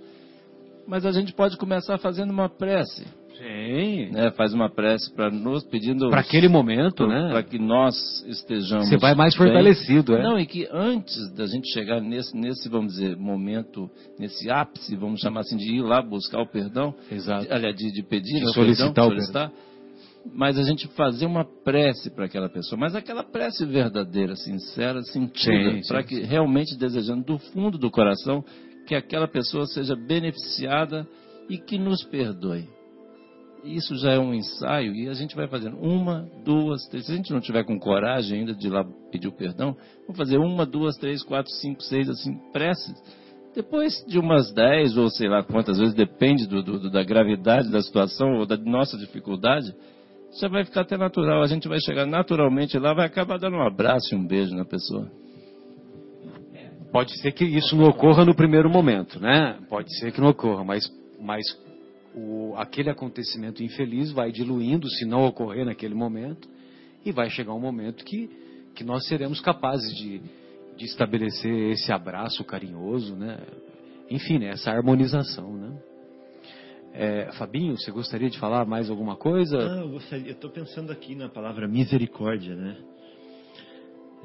Mas 0.87 1.05
a 1.05 1.11
gente 1.11 1.33
pode 1.33 1.57
começar 1.57 1.97
fazendo 1.97 2.31
uma 2.31 2.49
prece. 2.49 3.05
Sim. 3.39 4.11
Né, 4.11 4.31
faz 4.31 4.53
uma 4.53 4.69
prece 4.69 5.13
para 5.13 5.31
nós 5.31 5.63
pedindo 5.63 6.09
para 6.09 6.19
aquele 6.19 6.49
momento, 6.49 7.07
né? 7.07 7.29
Para 7.31 7.41
que 7.41 7.57
nós 7.57 7.95
estejamos. 8.27 8.89
Você 8.89 8.97
vai 8.97 9.15
mais 9.15 9.33
bem. 9.33 9.47
fortalecido, 9.47 10.15
é? 10.15 10.21
Não 10.21 10.37
e 10.37 10.45
que 10.45 10.67
antes 10.69 11.33
da 11.33 11.45
gente 11.45 11.71
chegar 11.71 12.01
nesse, 12.01 12.35
nesse 12.35 12.67
vamos 12.67 12.93
dizer 12.93 13.15
momento, 13.15 13.89
nesse 14.19 14.51
ápice, 14.51 14.93
vamos 14.97 15.21
chamar 15.21 15.41
assim 15.41 15.55
de 15.55 15.73
ir 15.73 15.81
lá 15.81 16.01
buscar 16.01 16.41
o 16.41 16.47
perdão, 16.47 16.93
Exato. 17.09 17.45
De, 17.45 17.53
aliás, 17.53 17.75
de, 17.75 17.93
de 17.93 18.03
pedir, 18.03 18.39
de 18.39 18.45
né, 18.45 18.51
solicitar, 18.51 18.93
perdão, 18.93 19.09
solicitar, 19.09 19.51
mas 20.33 20.59
a 20.59 20.63
gente 20.63 20.87
fazer 20.89 21.25
uma 21.25 21.45
prece 21.63 22.09
para 22.09 22.25
aquela 22.25 22.49
pessoa, 22.49 22.77
mas 22.77 22.93
aquela 22.93 23.23
prece 23.23 23.65
verdadeira, 23.65 24.35
sincera, 24.35 25.01
sentida, 25.03 25.79
para 25.87 26.03
que 26.03 26.19
realmente 26.23 26.77
desejando 26.77 27.23
do 27.23 27.39
fundo 27.39 27.77
do 27.77 27.89
coração 27.89 28.43
que 28.85 28.95
aquela 28.95 29.29
pessoa 29.29 29.65
seja 29.65 29.95
beneficiada 29.95 31.07
e 31.49 31.57
que 31.57 31.77
nos 31.77 32.03
perdoe 32.03 32.67
isso 33.63 33.95
já 33.95 34.13
é 34.13 34.19
um 34.19 34.33
ensaio 34.33 34.93
e 34.93 35.09
a 35.09 35.13
gente 35.13 35.35
vai 35.35 35.47
fazendo 35.47 35.77
uma, 35.77 36.27
duas, 36.43 36.85
três. 36.87 37.05
Se 37.05 37.11
a 37.11 37.15
gente 37.15 37.31
não 37.31 37.41
tiver 37.41 37.63
com 37.63 37.79
coragem 37.79 38.39
ainda 38.39 38.53
de 38.53 38.69
lá 38.69 38.83
pedir 39.11 39.27
o 39.27 39.31
perdão, 39.31 39.75
vamos 40.01 40.17
fazer 40.17 40.37
uma, 40.37 40.65
duas, 40.65 40.97
três, 40.97 41.23
quatro, 41.23 41.51
cinco, 41.53 41.81
seis, 41.83 42.09
assim, 42.09 42.37
preces. 42.51 42.95
Depois 43.55 44.03
de 44.07 44.19
umas 44.19 44.51
dez 44.53 44.95
ou 44.97 45.09
sei 45.09 45.27
lá 45.27 45.43
quantas 45.43 45.77
vezes, 45.77 45.93
depende 45.93 46.47
do, 46.47 46.61
do, 46.61 46.89
da 46.89 47.03
gravidade 47.03 47.69
da 47.71 47.81
situação 47.81 48.37
ou 48.37 48.45
da 48.45 48.55
nossa 48.57 48.97
dificuldade, 48.97 49.73
já 50.39 50.47
vai 50.47 50.63
ficar 50.63 50.81
até 50.81 50.97
natural. 50.97 51.41
A 51.41 51.47
gente 51.47 51.67
vai 51.67 51.79
chegar 51.79 52.05
naturalmente 52.05 52.77
lá, 52.77 52.93
vai 52.93 53.07
acabar 53.07 53.39
dando 53.39 53.57
um 53.57 53.65
abraço 53.65 54.13
e 54.13 54.17
um 54.17 54.25
beijo 54.25 54.55
na 54.55 54.65
pessoa. 54.65 55.11
Pode 56.91 57.19
ser 57.21 57.31
que 57.31 57.45
isso 57.45 57.75
não 57.75 57.87
ocorra 57.87 58.25
no 58.25 58.35
primeiro 58.35 58.69
momento, 58.69 59.19
né? 59.19 59.59
Pode 59.69 59.95
ser 59.97 60.11
que 60.11 60.21
não 60.21 60.29
ocorra, 60.29 60.63
mas, 60.63 60.83
mas 61.19 61.43
o, 62.15 62.53
aquele 62.57 62.89
acontecimento 62.89 63.63
infeliz 63.63 64.11
vai 64.11 64.31
diluindo, 64.31 64.89
se 64.89 65.05
não 65.05 65.25
ocorrer 65.25 65.65
naquele 65.65 65.93
momento, 65.93 66.47
e 67.05 67.11
vai 67.11 67.29
chegar 67.29 67.53
um 67.53 67.59
momento 67.59 68.03
que, 68.03 68.29
que 68.75 68.83
nós 68.83 69.07
seremos 69.07 69.39
capazes 69.39 69.95
de, 69.95 70.21
de 70.77 70.85
estabelecer 70.85 71.71
esse 71.71 71.91
abraço 71.91 72.43
carinhoso, 72.43 73.15
né? 73.15 73.37
Enfim, 74.09 74.39
né? 74.39 74.49
essa 74.49 74.71
harmonização, 74.71 75.53
né? 75.53 75.77
É, 76.91 77.31
Fabinho, 77.33 77.77
você 77.77 77.91
gostaria 77.91 78.29
de 78.29 78.39
falar 78.39 78.65
mais 78.65 78.89
alguma 78.89 79.15
coisa? 79.15 79.57
Ah, 79.59 80.17
eu 80.17 80.31
estou 80.31 80.49
pensando 80.49 80.91
aqui 80.91 81.13
na 81.15 81.29
palavra 81.29 81.67
misericórdia, 81.67 82.55
né? 82.55 82.77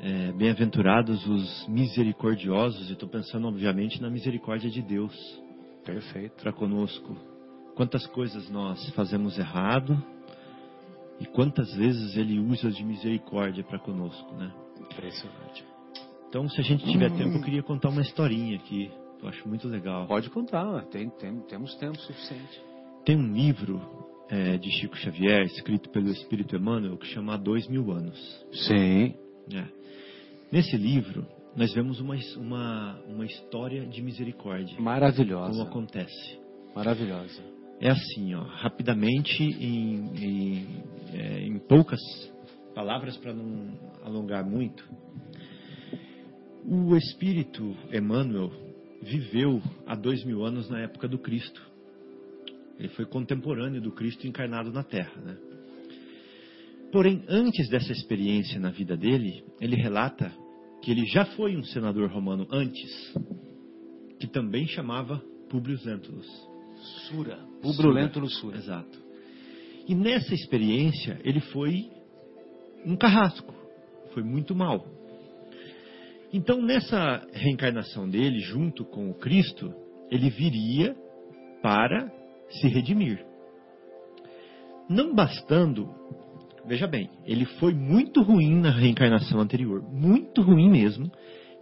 É, 0.00 0.32
Bem-aventurados 0.32 1.24
os 1.26 1.68
misericordiosos. 1.68 2.88
E 2.88 2.94
estou 2.94 3.08
pensando, 3.08 3.46
obviamente, 3.46 4.00
na 4.00 4.10
misericórdia 4.10 4.70
de 4.70 4.82
Deus. 4.82 5.14
Perfeito. 5.84 6.42
Para 6.42 6.52
conosco. 6.52 7.33
Quantas 7.74 8.06
coisas 8.06 8.48
nós 8.50 8.88
fazemos 8.90 9.36
errado 9.38 10.00
e 11.18 11.26
quantas 11.26 11.74
vezes 11.74 12.16
Ele 12.16 12.38
usa 12.38 12.70
de 12.70 12.84
misericórdia 12.84 13.64
para 13.64 13.78
conosco, 13.78 14.32
né? 14.34 14.52
Impressionante. 14.80 15.64
Então, 16.28 16.48
se 16.48 16.60
a 16.60 16.64
gente 16.64 16.84
tiver 16.84 17.10
hum. 17.10 17.16
tempo, 17.16 17.36
eu 17.36 17.42
queria 17.42 17.62
contar 17.62 17.88
uma 17.88 18.02
historinha 18.02 18.56
aqui. 18.56 18.90
Eu 19.20 19.28
acho 19.28 19.48
muito 19.48 19.66
legal. 19.68 20.06
Pode 20.06 20.30
contar, 20.30 20.84
tem, 20.86 21.08
tem, 21.10 21.40
temos 21.42 21.74
tempo 21.76 21.98
suficiente. 21.98 22.60
Tem 23.04 23.16
um 23.16 23.32
livro 23.32 23.80
é, 24.28 24.56
de 24.56 24.70
Chico 24.70 24.96
Xavier, 24.96 25.44
escrito 25.46 25.90
pelo 25.90 26.08
Espírito 26.10 26.56
Emmanuel, 26.56 26.96
que 26.96 27.06
chama 27.06 27.36
Dois 27.36 27.66
Mil 27.68 27.90
Anos. 27.90 28.46
Sim. 28.52 29.14
É. 29.52 29.64
Nesse 30.50 30.76
livro, 30.76 31.26
nós 31.56 31.72
vemos 31.72 32.00
uma, 32.00 32.16
uma, 32.36 33.00
uma 33.08 33.24
história 33.24 33.86
de 33.86 34.02
misericórdia. 34.02 34.78
Maravilhosa. 34.80 35.50
Como 35.50 35.62
acontece. 35.62 36.38
Maravilhosa 36.74 37.53
é 37.80 37.90
assim, 37.90 38.34
ó, 38.34 38.42
rapidamente, 38.42 39.42
em, 39.42 40.06
em, 40.16 40.84
é, 41.12 41.40
em 41.46 41.58
poucas 41.58 42.00
palavras, 42.74 43.16
para 43.16 43.32
não 43.32 43.78
alongar 44.02 44.44
muito. 44.44 44.84
O 46.66 46.96
Espírito 46.96 47.76
Emmanuel 47.92 48.50
viveu 49.02 49.62
há 49.86 49.94
dois 49.94 50.24
mil 50.24 50.44
anos 50.44 50.68
na 50.70 50.80
época 50.80 51.06
do 51.06 51.18
Cristo. 51.18 51.62
Ele 52.78 52.88
foi 52.88 53.04
contemporâneo 53.04 53.80
do 53.80 53.92
Cristo 53.92 54.26
encarnado 54.26 54.72
na 54.72 54.82
Terra. 54.82 55.20
Né? 55.20 55.36
Porém, 56.90 57.22
antes 57.28 57.68
dessa 57.68 57.92
experiência 57.92 58.58
na 58.58 58.70
vida 58.70 58.96
dele, 58.96 59.44
ele 59.60 59.76
relata 59.76 60.32
que 60.82 60.90
ele 60.90 61.04
já 61.06 61.24
foi 61.24 61.56
um 61.56 61.64
senador 61.64 62.10
romano 62.10 62.46
antes, 62.50 63.14
que 64.18 64.26
também 64.26 64.66
chamava 64.66 65.22
Publius 65.48 65.84
Lentulus. 65.84 66.53
Sura. 67.08 67.38
Pubrulento 67.62 68.20
luxúria. 68.20 68.58
Exato. 68.58 69.02
E 69.86 69.94
nessa 69.94 70.34
experiência, 70.34 71.20
ele 71.24 71.40
foi 71.40 71.90
um 72.84 72.96
carrasco. 72.96 73.54
Foi 74.12 74.22
muito 74.22 74.54
mal. 74.54 74.86
Então, 76.32 76.60
nessa 76.60 77.26
reencarnação 77.32 78.08
dele, 78.08 78.40
junto 78.40 78.84
com 78.84 79.10
o 79.10 79.14
Cristo, 79.14 79.72
ele 80.10 80.30
viria 80.30 80.96
para 81.62 82.10
se 82.50 82.68
redimir. 82.68 83.24
Não 84.88 85.14
bastando, 85.14 85.88
veja 86.66 86.86
bem, 86.86 87.08
ele 87.24 87.44
foi 87.44 87.72
muito 87.72 88.22
ruim 88.22 88.60
na 88.60 88.70
reencarnação 88.70 89.40
anterior, 89.40 89.82
muito 89.82 90.42
ruim 90.42 90.68
mesmo, 90.68 91.10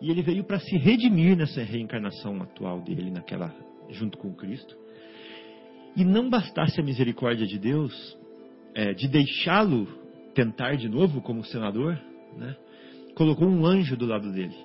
e 0.01 0.11
ele 0.11 0.23
veio 0.23 0.43
para 0.43 0.59
se 0.59 0.77
redimir 0.77 1.37
nessa 1.37 1.63
reencarnação 1.63 2.43
atual 2.43 2.81
dele, 2.81 3.11
naquela 3.11 3.55
junto 3.91 4.19
com 4.19 4.29
o 4.29 4.35
Cristo. 4.35 4.77
E 5.97 6.05
não 6.05 6.31
bastasse 6.31 6.81
a 6.81 6.85
misericórdia 6.85 7.47
de 7.47 7.59
Deus 7.59 8.17
é, 8.75 8.95
de 8.95 9.09
deixá-lo 9.09 9.87
tentar 10.35 10.77
de 10.77 10.89
novo 10.89 11.21
como 11.21 11.45
senador, 11.45 11.99
né? 12.37 12.57
colocou 13.15 13.47
um 13.47 13.67
anjo 13.67 13.97
do 13.97 14.07
lado 14.07 14.33
dele, 14.33 14.57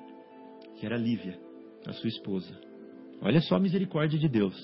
que 0.79 0.85
era 0.85 0.97
Lívia, 0.97 1.37
a 1.85 1.93
sua 1.93 2.07
esposa. 2.07 2.57
Olha 3.21 3.41
só 3.41 3.55
a 3.55 3.59
misericórdia 3.59 4.17
de 4.17 4.27
Deus. 4.27 4.55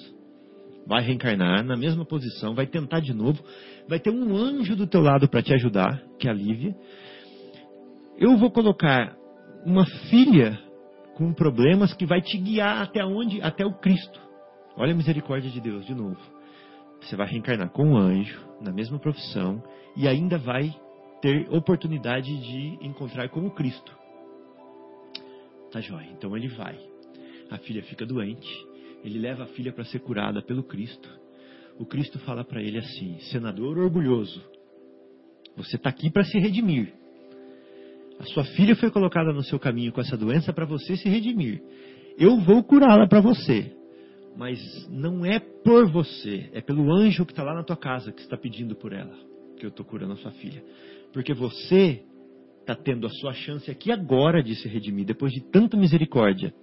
Vai 0.86 1.02
reencarnar 1.02 1.64
na 1.64 1.78
mesma 1.78 2.06
posição, 2.06 2.54
vai 2.54 2.68
tentar 2.68 3.00
de 3.00 3.14
novo, 3.14 3.42
vai 3.88 4.00
ter 4.00 4.10
um 4.10 4.36
anjo 4.36 4.76
do 4.76 4.86
teu 4.86 5.02
lado 5.02 5.28
para 5.30 5.42
te 5.42 5.54
ajudar, 5.54 6.02
que 6.20 6.28
é 6.28 6.32
a 6.32 6.34
Lívia. 6.34 6.76
Eu 8.18 8.38
vou 8.38 8.52
colocar 8.52 9.16
uma 9.66 9.86
filha 10.10 10.60
com 11.16 11.34
problemas 11.34 11.94
que 11.94 12.06
vai 12.06 12.22
te 12.22 12.38
guiar 12.38 12.82
até 12.82 13.04
onde? 13.04 13.42
Até 13.42 13.66
o 13.66 13.74
Cristo. 13.74 14.20
Olha 14.76 14.94
a 14.94 14.96
misericórdia 14.96 15.50
de 15.50 15.62
Deus 15.62 15.86
de 15.86 15.94
novo. 15.94 16.20
Você 17.04 17.16
vai 17.16 17.28
reencarnar 17.28 17.70
com 17.70 17.84
um 17.84 17.98
anjo, 17.98 18.40
na 18.62 18.72
mesma 18.72 18.98
profissão, 18.98 19.62
e 19.96 20.08
ainda 20.08 20.38
vai 20.38 20.74
ter 21.22 21.48
oportunidade 21.50 22.30
de 22.30 22.86
encontrar 22.86 23.30
com 23.30 23.46
o 23.46 23.52
Cristo. 23.52 23.96
Tá 25.72 25.82
joia. 25.82 26.08
Então 26.12 26.36
ele 26.36 26.48
vai. 26.50 26.78
A 27.50 27.58
filha 27.58 27.84
fica 27.84 28.06
doente. 28.06 28.50
Ele 29.04 29.20
leva 29.20 29.44
a 29.44 29.48
filha 29.48 29.74
para 29.74 29.84
ser 29.84 30.00
curada 30.00 30.42
pelo 30.42 30.64
Cristo. 30.64 31.10
O 31.78 31.86
Cristo 31.86 32.20
fala 32.20 32.44
para 32.44 32.62
ele 32.62 32.78
assim: 32.78 33.20
Senador 33.32 33.78
orgulhoso, 33.78 34.42
você 35.58 35.76
está 35.76 35.90
aqui 35.90 36.10
para 36.10 36.24
se 36.24 36.38
redimir. 36.40 36.94
A 38.20 38.26
sua 38.26 38.44
filha 38.44 38.76
foi 38.76 38.90
colocada 38.92 39.34
no 39.34 39.44
seu 39.44 39.60
caminho 39.60 39.92
com 39.92 40.00
essa 40.00 40.16
doença 40.16 40.54
para 40.54 40.66
você 40.66 40.96
se 40.96 41.10
redimir. 41.10 41.62
Eu 42.18 42.40
vou 42.40 42.64
curá-la 42.64 43.08
para 43.08 43.20
você. 43.20 43.76
Mas 44.36 44.88
não 44.90 45.26
é 45.26 45.40
por 45.40 45.90
você, 45.92 46.50
é 46.54 46.62
pelo 46.62 46.92
anjo 46.92 47.26
que 47.26 47.32
está 47.32 47.44
lá 47.44 47.54
na 47.54 47.64
tua 47.64 47.78
casa 47.78 48.12
que 48.12 48.22
está 48.22 48.38
pedindo 48.38 48.76
por 48.76 48.94
ela, 48.94 49.16
que 49.58 49.66
eu 49.66 49.70
estou 49.70 49.86
curando 49.86 50.14
a 50.14 50.18
sua 50.18 50.32
filha. 50.32 50.64
Porque 51.12 51.34
você 51.34 52.04
está 52.62 52.76
tendo 52.76 53.06
a 53.06 53.10
sua 53.10 53.34
chance 53.34 53.70
aqui 53.70 53.92
agora 53.92 54.42
de 54.42 54.56
se 54.56 54.68
redimir, 54.68 55.06
depois 55.06 55.32
de 55.32 55.42
tanta 55.42 55.78
misericórdia. 55.78 56.54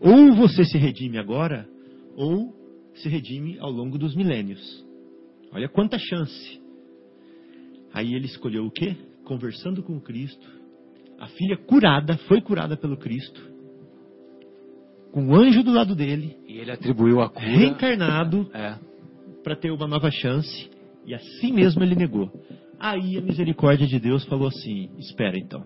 Ou 0.00 0.34
você 0.34 0.64
se 0.64 0.76
redime 0.78 1.18
agora, 1.18 1.68
ou 2.16 2.54
se 2.94 3.08
redime 3.08 3.58
ao 3.60 3.70
longo 3.70 3.96
dos 3.98 4.16
milênios. 4.16 4.84
Olha 5.52 5.68
quanta 5.68 5.98
chance. 5.98 6.60
Aí 7.92 8.14
ele 8.14 8.26
escolheu 8.26 8.64
o 8.64 8.70
quê? 8.70 8.96
Conversando 9.24 9.82
com 9.82 9.96
o 9.96 10.00
Cristo. 10.00 10.44
A 11.20 11.28
filha 11.28 11.56
curada, 11.56 12.16
foi 12.26 12.40
curada 12.40 12.76
pelo 12.76 12.96
Cristo. 12.96 13.51
Com 15.12 15.28
o 15.28 15.36
anjo 15.36 15.62
do 15.62 15.72
lado 15.72 15.94
dele. 15.94 16.36
E 16.48 16.58
ele 16.58 16.72
atribuiu 16.72 17.20
a 17.20 17.28
cura. 17.28 17.46
Reencarnado. 17.46 18.50
É. 18.54 18.76
Para 19.44 19.54
ter 19.54 19.70
uma 19.70 19.86
nova 19.86 20.10
chance. 20.10 20.70
E 21.06 21.14
assim 21.14 21.52
mesmo 21.52 21.82
ele 21.82 21.94
negou. 21.94 22.30
Aí 22.80 23.16
a 23.18 23.20
misericórdia 23.20 23.86
de 23.86 24.00
Deus 24.00 24.24
falou 24.24 24.48
assim: 24.48 24.90
Espera 24.98 25.38
então. 25.38 25.64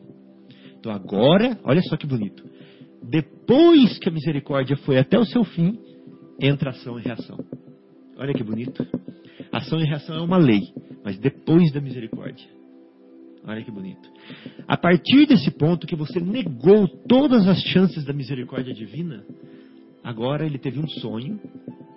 Então 0.78 0.92
agora, 0.92 1.59
olha 1.64 1.80
só 1.82 1.97
que 1.97 2.07
bonito. 2.07 2.44
Depois 3.03 3.99
que 3.99 4.09
a 4.09 4.12
misericórdia 4.12 4.76
foi 4.78 4.99
até 4.99 5.18
o 5.18 5.24
seu 5.24 5.44
fim, 5.44 5.78
entra 6.40 6.70
ação 6.70 6.99
e 6.99 7.03
reação. 7.03 7.38
Olha 8.18 8.34
que 8.34 8.42
bonito. 8.42 8.84
Ação 9.53 9.78
e 9.78 9.84
reação 9.84 10.16
é 10.16 10.22
uma 10.22 10.38
lei, 10.38 10.62
mas 11.05 11.18
depois 11.18 11.72
da 11.72 11.80
misericórdia. 11.80 12.47
Olha 13.47 13.62
que 13.62 13.70
bonito. 13.70 14.11
A 14.66 14.76
partir 14.76 15.24
desse 15.26 15.53
ponto 15.53 15.86
que 15.86 15.94
você 15.94 16.18
negou 16.18 16.88
todas 16.88 17.47
as 17.47 17.62
chances 17.62 18.05
da 18.05 18.12
misericórdia 18.12 18.74
divina, 18.74 19.24
agora 20.03 20.44
ele 20.44 20.59
teve 20.59 20.80
um 20.80 20.88
sonho, 20.88 21.40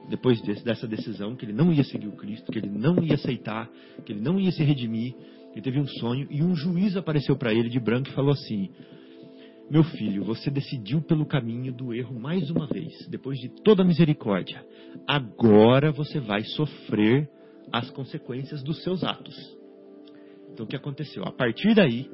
depois 0.07 0.39
desse, 0.41 0.63
dessa 0.63 0.87
decisão, 0.87 1.35
que 1.35 1.45
ele 1.45 1.53
não 1.53 1.73
ia 1.73 1.83
seguir 1.83 2.07
o 2.07 2.15
Cristo, 2.15 2.51
que 2.51 2.59
ele 2.59 2.69
não 2.69 3.03
ia 3.03 3.15
aceitar, 3.15 3.67
que 4.05 4.11
ele 4.11 4.21
não 4.21 4.39
ia 4.39 4.51
se 4.51 4.63
redimir. 4.63 5.15
Ele 5.51 5.61
teve 5.61 5.79
um 5.79 5.87
sonho 5.87 6.27
e 6.29 6.43
um 6.43 6.55
juiz 6.55 6.95
apareceu 6.95 7.35
para 7.35 7.51
ele 7.51 7.67
de 7.67 7.79
branco 7.79 8.09
e 8.09 8.13
falou 8.13 8.31
assim: 8.31 8.69
Meu 9.71 9.83
filho, 9.83 10.23
você 10.23 10.51
decidiu 10.51 11.01
pelo 11.01 11.25
caminho 11.25 11.73
do 11.73 11.95
erro 11.95 12.19
mais 12.19 12.51
uma 12.51 12.67
vez, 12.67 12.93
depois 13.09 13.39
de 13.39 13.49
toda 13.63 13.81
a 13.81 13.85
misericórdia. 13.85 14.63
Agora 15.07 15.91
você 15.91 16.19
vai 16.19 16.43
sofrer 16.43 17.27
as 17.71 17.89
consequências 17.89 18.61
dos 18.61 18.83
seus 18.83 19.03
atos. 19.03 19.58
Então 20.59 20.65
o 20.65 20.69
que 20.69 20.75
aconteceu? 20.75 21.23
A 21.23 21.31
partir 21.31 21.73
daí, 21.73 22.11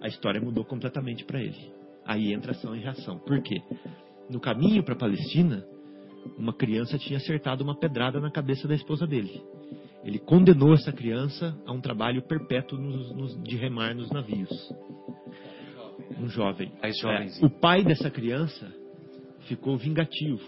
a 0.00 0.06
história 0.06 0.40
mudou 0.40 0.64
completamente 0.64 1.24
para 1.24 1.42
ele. 1.42 1.72
Aí 2.06 2.32
entra 2.32 2.52
ação 2.52 2.76
e 2.76 2.78
reação. 2.78 3.18
Por 3.18 3.42
quê? 3.42 3.60
No 4.30 4.38
caminho 4.38 4.84
para 4.84 4.94
a 4.94 4.96
Palestina, 4.96 5.66
uma 6.38 6.52
criança 6.52 6.96
tinha 6.96 7.16
acertado 7.16 7.64
uma 7.64 7.76
pedrada 7.76 8.20
na 8.20 8.30
cabeça 8.30 8.68
da 8.68 8.76
esposa 8.76 9.08
dele. 9.08 9.42
Ele 10.04 10.20
condenou 10.20 10.72
essa 10.72 10.92
criança 10.92 11.60
a 11.66 11.72
um 11.72 11.80
trabalho 11.80 12.22
perpétuo 12.22 12.78
nos, 12.78 13.10
nos, 13.12 13.42
de 13.42 13.56
remar 13.56 13.92
nos 13.92 14.08
navios. 14.12 14.72
Um 16.16 16.28
jovem. 16.28 16.72
É, 16.84 17.44
o 17.44 17.50
pai 17.50 17.82
dessa 17.82 18.08
criança 18.08 18.72
ficou 19.48 19.76
vingativo. 19.76 20.40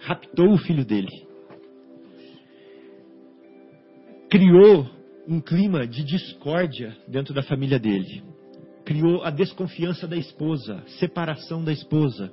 Raptou 0.00 0.52
o 0.52 0.58
filho 0.58 0.84
dele. 0.84 1.28
Criou 4.28 4.98
um 5.30 5.40
clima 5.40 5.86
de 5.86 6.02
discórdia 6.02 6.96
dentro 7.06 7.32
da 7.32 7.40
família 7.40 7.78
dele. 7.78 8.20
Criou 8.84 9.22
a 9.22 9.30
desconfiança 9.30 10.08
da 10.08 10.16
esposa, 10.16 10.82
separação 10.98 11.62
da 11.62 11.72
esposa. 11.72 12.32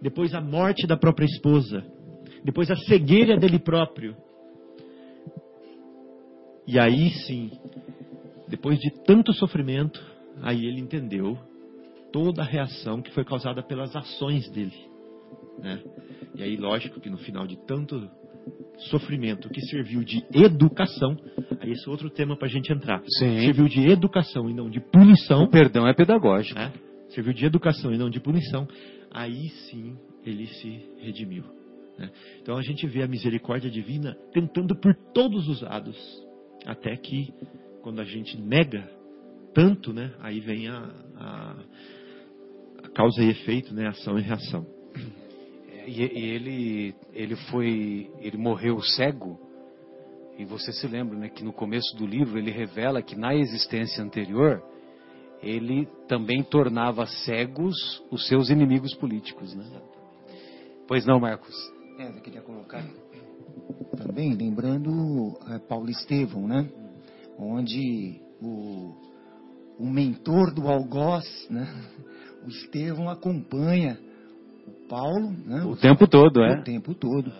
Depois 0.00 0.34
a 0.34 0.40
morte 0.40 0.86
da 0.86 0.96
própria 0.96 1.26
esposa. 1.26 1.84
Depois 2.42 2.70
a 2.70 2.76
cegueira 2.76 3.36
dele 3.36 3.58
próprio. 3.58 4.16
E 6.66 6.78
aí 6.78 7.10
sim, 7.26 7.50
depois 8.48 8.78
de 8.78 8.90
tanto 9.04 9.34
sofrimento, 9.34 10.02
aí 10.40 10.64
ele 10.64 10.80
entendeu 10.80 11.38
toda 12.10 12.40
a 12.40 12.46
reação 12.46 13.02
que 13.02 13.10
foi 13.10 13.24
causada 13.24 13.62
pelas 13.62 13.94
ações 13.94 14.48
dele. 14.50 14.92
Né? 15.58 15.82
E 16.34 16.42
aí, 16.42 16.56
lógico 16.56 17.00
que 17.00 17.10
no 17.10 17.18
final 17.18 17.46
de 17.46 17.56
tanto 17.66 18.08
sofrimento 18.90 19.48
que 19.48 19.60
serviu 19.62 20.02
de 20.02 20.24
educação, 20.34 21.16
aí 21.60 21.70
esse 21.70 21.86
é 21.86 21.90
outro 21.90 22.10
tema 22.10 22.36
para 22.36 22.46
a 22.46 22.50
gente 22.50 22.72
entrar. 22.72 23.02
Sim. 23.18 23.40
Serviu 23.40 23.68
de 23.68 23.88
educação 23.88 24.50
e 24.50 24.54
não 24.54 24.68
de 24.68 24.80
punição. 24.80 25.44
O 25.44 25.50
perdão 25.50 25.86
é 25.86 25.94
pedagógico. 25.94 26.58
Né? 26.58 26.72
Serviu 27.10 27.32
de 27.32 27.44
educação 27.44 27.92
e 27.92 27.98
não 27.98 28.10
de 28.10 28.20
punição. 28.20 28.66
Aí 29.10 29.48
sim 29.70 29.96
ele 30.24 30.46
se 30.46 30.84
redimiu. 31.00 31.44
Né? 31.98 32.10
Então 32.40 32.56
a 32.56 32.62
gente 32.62 32.86
vê 32.86 33.02
a 33.02 33.08
misericórdia 33.08 33.70
divina 33.70 34.16
tentando 34.32 34.74
por 34.74 34.94
todos 35.14 35.48
os 35.48 35.60
lados, 35.60 35.96
até 36.66 36.96
que 36.96 37.32
quando 37.82 38.00
a 38.00 38.04
gente 38.04 38.40
nega 38.40 38.88
tanto, 39.54 39.92
né, 39.92 40.12
aí 40.20 40.40
vem 40.40 40.68
a, 40.68 40.90
a, 41.16 41.56
a 42.84 42.88
causa 42.94 43.22
e 43.22 43.28
efeito, 43.28 43.74
né, 43.74 43.88
ação 43.88 44.18
e 44.18 44.22
reação. 44.22 44.66
E, 45.86 46.02
e, 46.02 46.30
ele, 46.30 46.94
ele 47.12 47.36
foi, 47.50 48.10
ele 48.20 48.36
morreu 48.36 48.80
cego. 48.80 49.38
E 50.38 50.44
você 50.44 50.72
se 50.72 50.86
lembra, 50.86 51.18
né, 51.18 51.28
que 51.28 51.44
no 51.44 51.52
começo 51.52 51.94
do 51.96 52.06
livro 52.06 52.38
ele 52.38 52.50
revela 52.50 53.02
que 53.02 53.16
na 53.16 53.34
existência 53.34 54.02
anterior 54.02 54.62
ele 55.42 55.86
também 56.08 56.42
tornava 56.42 57.04
cegos 57.06 58.02
os 58.10 58.26
seus 58.28 58.48
inimigos 58.48 58.94
políticos, 58.94 59.54
né? 59.54 59.64
Pois 60.86 61.04
não, 61.04 61.18
Marcos? 61.18 61.54
É, 61.98 62.08
eu 62.08 62.20
queria 62.20 62.40
colocar 62.40 62.82
também, 63.96 64.34
lembrando 64.34 65.38
é, 65.50 65.58
Paulo 65.58 65.90
Estevão, 65.90 66.46
né? 66.46 66.68
Onde 67.38 68.20
o, 68.40 68.94
o 69.78 69.86
mentor 69.86 70.52
do 70.54 70.68
algoz, 70.68 71.24
né? 71.50 71.66
O 72.44 72.48
Estevão 72.48 73.08
acompanha 73.08 73.96
Paulo, 74.92 75.30
né? 75.46 75.62
O, 75.64 75.70
o 75.70 75.76
tempo 75.76 76.06
todo, 76.06 76.42
é? 76.42 76.60
O 76.60 76.62
tempo 76.62 76.94
todo. 76.94 77.32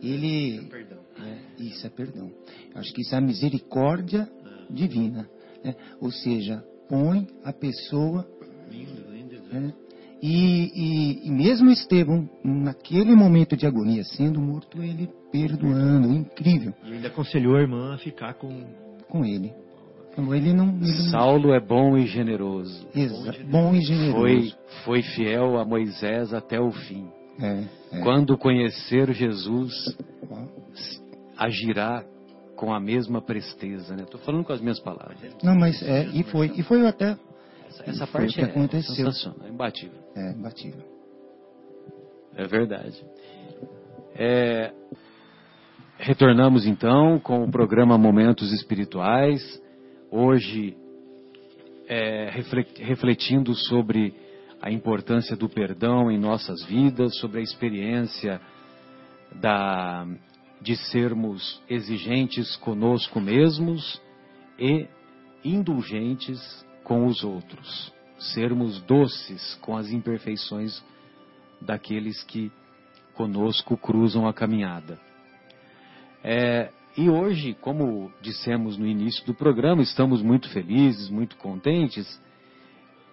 Ele... 0.00 0.54
Isso 0.54 0.62
é 0.62 0.70
perdão. 0.70 0.98
É, 1.18 1.62
isso 1.62 1.86
é 1.86 1.90
perdão. 1.90 2.30
Acho 2.76 2.94
que 2.94 3.00
isso 3.00 3.14
é 3.16 3.18
a 3.18 3.20
misericórdia 3.20 4.28
divina. 4.70 5.28
Né? 5.64 5.74
Ou 6.00 6.12
seja, 6.12 6.62
põe 6.88 7.26
a 7.42 7.52
pessoa... 7.52 8.24
Lindo, 8.70 9.02
lindo. 9.10 9.34
Né? 9.52 9.74
E, 10.22 10.70
e, 11.24 11.26
e, 11.26 11.30
mesmo 11.32 11.70
Estevão, 11.70 12.30
naquele 12.44 13.16
momento 13.16 13.56
de 13.56 13.66
agonia, 13.66 14.04
sendo 14.04 14.40
morto, 14.40 14.80
ele 14.80 15.10
perdoando, 15.32 16.08
incrível. 16.12 16.72
E 16.84 16.92
ainda 16.92 17.08
aconselhou 17.08 17.56
a 17.56 17.60
irmã 17.60 17.94
a 17.94 17.98
ficar 17.98 18.34
com, 18.34 18.64
com 19.08 19.24
ele. 19.24 19.52
Falou, 20.14 20.34
ele 20.34 20.52
não, 20.52 20.68
ele 20.76 21.10
Saulo 21.10 21.54
é 21.54 21.60
bom 21.60 21.96
e 21.96 22.06
generoso. 22.06 22.86
Exa 22.94 23.34
bom 23.50 23.74
e 23.74 23.80
generoso. 23.80 24.20
Foi, 24.20 24.52
foi 24.84 25.02
fiel 25.02 25.58
a 25.58 25.64
Moisés 25.64 26.34
até 26.34 26.60
o 26.60 26.70
fim. 26.70 27.08
É, 27.40 27.64
é. 27.92 28.00
Quando 28.02 28.36
conhecer 28.36 29.10
Jesus, 29.12 29.72
agirá 31.36 32.04
com 32.56 32.72
a 32.72 32.78
mesma 32.78 33.22
presteza. 33.22 33.94
Estou 33.94 34.20
né? 34.20 34.26
falando 34.26 34.44
com 34.44 34.52
as 34.52 34.60
minhas 34.60 34.78
palavras. 34.78 35.18
Não, 35.42 35.54
mas 35.56 35.82
é, 35.82 36.06
e 36.12 36.22
foi, 36.24 36.52
e 36.56 36.62
foi 36.62 36.86
até 36.86 37.16
essa, 37.68 37.90
essa 37.90 38.06
parte 38.06 38.34
que 38.34 38.40
é 38.40 38.44
aconteceu. 38.44 39.08
É 39.44 39.48
imbatível. 39.48 39.98
É 40.14 40.30
imbatível. 40.32 40.84
É 42.36 42.46
verdade. 42.46 43.02
É, 44.14 44.72
retornamos 45.96 46.66
então 46.66 47.18
com 47.18 47.44
o 47.44 47.50
programa 47.50 47.96
Momentos 47.96 48.52
Espirituais. 48.52 49.61
Hoje, 50.14 50.76
é, 51.88 52.28
refletindo 52.76 53.54
sobre 53.54 54.14
a 54.60 54.70
importância 54.70 55.34
do 55.34 55.48
perdão 55.48 56.10
em 56.10 56.18
nossas 56.18 56.62
vidas, 56.66 57.16
sobre 57.16 57.40
a 57.40 57.42
experiência 57.42 58.38
da, 59.36 60.06
de 60.60 60.76
sermos 60.76 61.62
exigentes 61.66 62.56
conosco 62.56 63.22
mesmos 63.22 64.02
e 64.58 64.86
indulgentes 65.42 66.38
com 66.84 67.06
os 67.06 67.24
outros, 67.24 67.90
sermos 68.34 68.82
doces 68.82 69.54
com 69.62 69.78
as 69.78 69.90
imperfeições 69.90 70.84
daqueles 71.58 72.22
que 72.24 72.52
conosco 73.14 73.78
cruzam 73.78 74.28
a 74.28 74.34
caminhada. 74.34 75.00
É, 76.22 76.70
e 76.96 77.08
hoje, 77.08 77.54
como 77.60 78.12
dissemos 78.20 78.76
no 78.76 78.86
início 78.86 79.24
do 79.24 79.34
programa, 79.34 79.82
estamos 79.82 80.22
muito 80.22 80.48
felizes, 80.50 81.08
muito 81.08 81.36
contentes, 81.36 82.20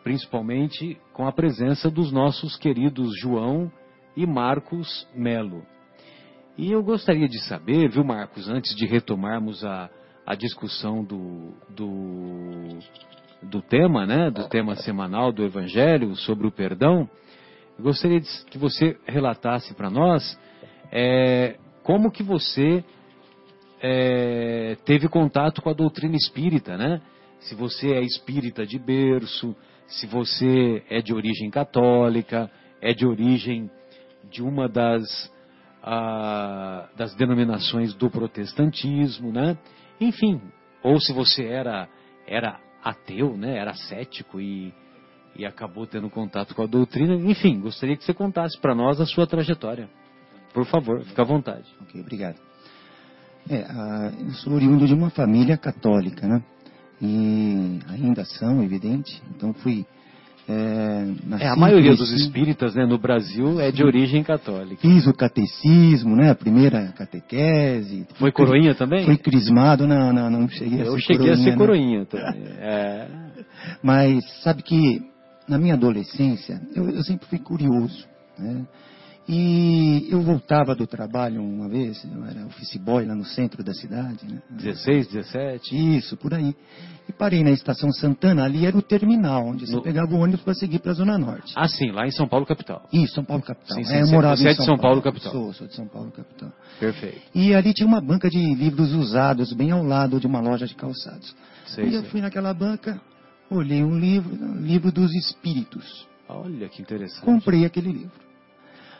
principalmente 0.03 0.97
com 1.13 1.27
a 1.27 1.31
presença 1.31 1.89
dos 1.89 2.11
nossos 2.11 2.57
queridos 2.57 3.17
João 3.19 3.71
e 4.15 4.25
Marcos 4.25 5.07
Melo. 5.15 5.63
E 6.57 6.71
eu 6.71 6.83
gostaria 6.83 7.27
de 7.27 7.39
saber, 7.45 7.89
viu, 7.89 8.03
Marcos, 8.03 8.49
antes 8.49 8.75
de 8.75 8.85
retomarmos 8.85 9.63
a, 9.63 9.89
a 10.25 10.35
discussão 10.35 11.03
do, 11.03 11.53
do 11.69 12.79
do 13.41 13.61
tema, 13.61 14.05
né, 14.05 14.29
do 14.29 14.47
tema 14.49 14.75
semanal 14.75 15.31
do 15.31 15.43
Evangelho 15.43 16.15
sobre 16.15 16.47
o 16.47 16.51
perdão, 16.51 17.09
eu 17.77 17.83
gostaria 17.83 18.19
de, 18.19 18.27
que 18.49 18.57
você 18.57 18.97
relatasse 19.07 19.73
para 19.73 19.89
nós 19.89 20.37
é, 20.91 21.55
como 21.83 22.11
que 22.11 22.21
você 22.21 22.83
é, 23.81 24.77
teve 24.85 25.07
contato 25.07 25.61
com 25.61 25.69
a 25.69 25.73
doutrina 25.73 26.15
espírita, 26.15 26.77
né? 26.77 27.01
Se 27.39 27.55
você 27.55 27.93
é 27.93 28.01
espírita 28.01 28.65
de 28.65 28.77
berço, 28.77 29.55
se 29.87 30.05
você 30.05 30.83
é 30.89 31.01
de 31.01 31.13
origem 31.13 31.49
católica, 31.49 32.51
é 32.81 32.93
de 32.93 33.05
origem 33.07 33.69
de 34.29 34.43
uma 34.43 34.67
das, 34.67 35.31
das 36.95 37.15
denominações 37.15 37.93
do 37.93 38.09
protestantismo, 38.09 39.31
né? 39.31 39.57
Enfim, 39.99 40.41
ou 40.83 40.99
se 40.99 41.13
você 41.13 41.45
era, 41.45 41.87
era 42.27 42.59
ateu, 42.83 43.37
né? 43.37 43.57
Era 43.57 43.73
cético 43.73 44.39
e, 44.39 44.73
e 45.35 45.45
acabou 45.45 45.87
tendo 45.87 46.09
contato 46.09 46.53
com 46.53 46.61
a 46.61 46.67
doutrina. 46.67 47.15
Enfim, 47.15 47.59
gostaria 47.59 47.95
que 47.95 48.03
você 48.03 48.13
contasse 48.13 48.59
para 48.59 48.75
nós 48.75 48.99
a 48.99 49.05
sua 49.05 49.25
trajetória. 49.25 49.89
Por 50.53 50.65
favor, 50.65 51.03
fica 51.05 51.21
à 51.21 51.25
vontade. 51.25 51.65
Ok, 51.81 52.01
obrigado. 52.01 52.48
É, 53.49 53.65
ah, 53.67 54.11
eu 54.19 54.31
sou 54.33 54.53
oriundo 54.53 54.85
de 54.85 54.93
uma 54.93 55.09
família 55.09 55.57
católica, 55.57 56.27
né? 56.27 56.41
E 57.01 57.79
ainda 57.87 58.23
são, 58.25 58.61
evidente. 58.63 59.21
Então 59.35 59.53
fui. 59.53 59.85
É, 60.47 61.05
nasci, 61.25 61.43
É, 61.43 61.47
a 61.47 61.55
maioria 61.55 61.95
dos 61.95 62.11
espíritas 62.11 62.73
né, 62.75 62.85
no 62.85 62.97
Brasil 62.97 63.59
é 63.59 63.71
de 63.71 63.83
origem 63.83 64.23
católica. 64.23 64.81
Fiz 64.81 65.05
o 65.07 65.13
catecismo, 65.13 66.15
né? 66.15 66.31
A 66.31 66.35
primeira 66.35 66.87
catequese. 66.89 68.05
Foi 68.15 68.31
coroinha 68.31 68.73
também? 68.75 69.05
Fui 69.05 69.17
crismado, 69.17 69.87
não, 69.87 70.11
não, 70.11 70.29
não 70.29 70.49
cheguei 70.49 70.81
a 70.81 70.85
Eu 70.85 70.93
ser 70.93 71.01
cheguei 71.01 71.17
coroinha. 71.27 71.33
a 71.33 71.43
ser 71.43 71.49
né? 71.51 71.55
coroinha 71.57 72.05
também. 72.09 72.43
É. 72.59 73.07
Mas 73.81 74.23
sabe 74.41 74.63
que 74.63 75.01
na 75.47 75.57
minha 75.57 75.73
adolescência 75.75 76.61
eu, 76.75 76.89
eu 76.89 77.03
sempre 77.03 77.27
fui 77.27 77.39
curioso, 77.39 78.05
né? 78.37 78.65
E 79.31 80.07
eu 80.09 80.23
voltava 80.23 80.73
do 80.73 80.87
trabalho 80.87 81.39
uma 81.43 81.69
vez, 81.69 82.03
eu 82.03 82.25
era 82.25 82.47
office 82.47 82.77
boy 82.77 83.05
lá 83.05 83.13
no 83.13 83.23
centro 83.23 83.63
da 83.63 83.75
cidade, 83.75 84.25
né? 84.25 84.41
16, 84.49 85.05
17? 85.05 85.97
Isso, 85.97 86.17
por 86.17 86.33
aí. 86.33 86.55
E 87.07 87.11
parei 87.13 87.43
na 87.43 87.51
estação 87.51 87.91
Santana, 87.91 88.43
ali 88.43 88.65
era 88.65 88.75
o 88.75 88.81
terminal, 88.81 89.45
onde 89.45 89.67
você 89.67 89.75
No- 89.75 89.83
pegava 89.83 90.15
o 90.15 90.17
ônibus 90.19 90.41
para 90.41 90.55
seguir 90.55 90.79
para 90.79 90.93
a 90.93 90.95
Zona 90.95 91.15
Norte. 91.15 91.53
Ah, 91.55 91.67
sim, 91.67 91.91
lá 91.91 92.07
em 92.07 92.11
São 92.11 92.27
Paulo, 92.27 92.43
capital. 92.43 92.87
Isso, 92.91 93.13
São 93.13 93.23
Paulo 93.23 93.43
capital. 93.43 93.77
Sim, 93.77 93.83
sim, 93.83 93.93
É, 93.93 94.01
eu 94.01 94.07
morava 94.07 94.35
você 94.35 94.45
em 94.45 94.47
é 94.47 94.53
de 94.53 94.65
São 94.65 94.77
Paulo, 94.79 94.99
capital. 94.99 95.31
Sou, 95.31 95.53
sou 95.53 95.67
de 95.67 95.75
São 95.75 95.87
Paulo 95.87 96.09
capital. 96.09 96.51
Perfeito. 96.79 97.21
E 97.35 97.53
ali 97.53 97.71
tinha 97.71 97.87
uma 97.87 98.01
banca 98.01 98.31
de 98.31 98.55
livros 98.55 98.91
usados, 98.93 99.53
bem 99.53 99.69
ao 99.69 99.83
lado 99.83 100.19
de 100.19 100.25
uma 100.25 100.39
loja 100.39 100.65
de 100.65 100.73
calçados. 100.73 101.35
Sei, 101.67 101.85
e 101.87 101.93
eu 101.93 102.01
sei. 102.01 102.09
fui 102.09 102.21
naquela 102.21 102.51
banca, 102.51 102.99
olhei 103.51 103.83
um 103.83 103.95
livro, 103.99 104.33
um 104.43 104.55
livro 104.59 104.91
dos 104.91 105.13
espíritos. 105.13 106.07
Olha 106.27 106.67
que 106.67 106.81
interessante. 106.81 107.21
Comprei 107.23 107.63
aquele 107.63 107.91
livro. 107.91 108.28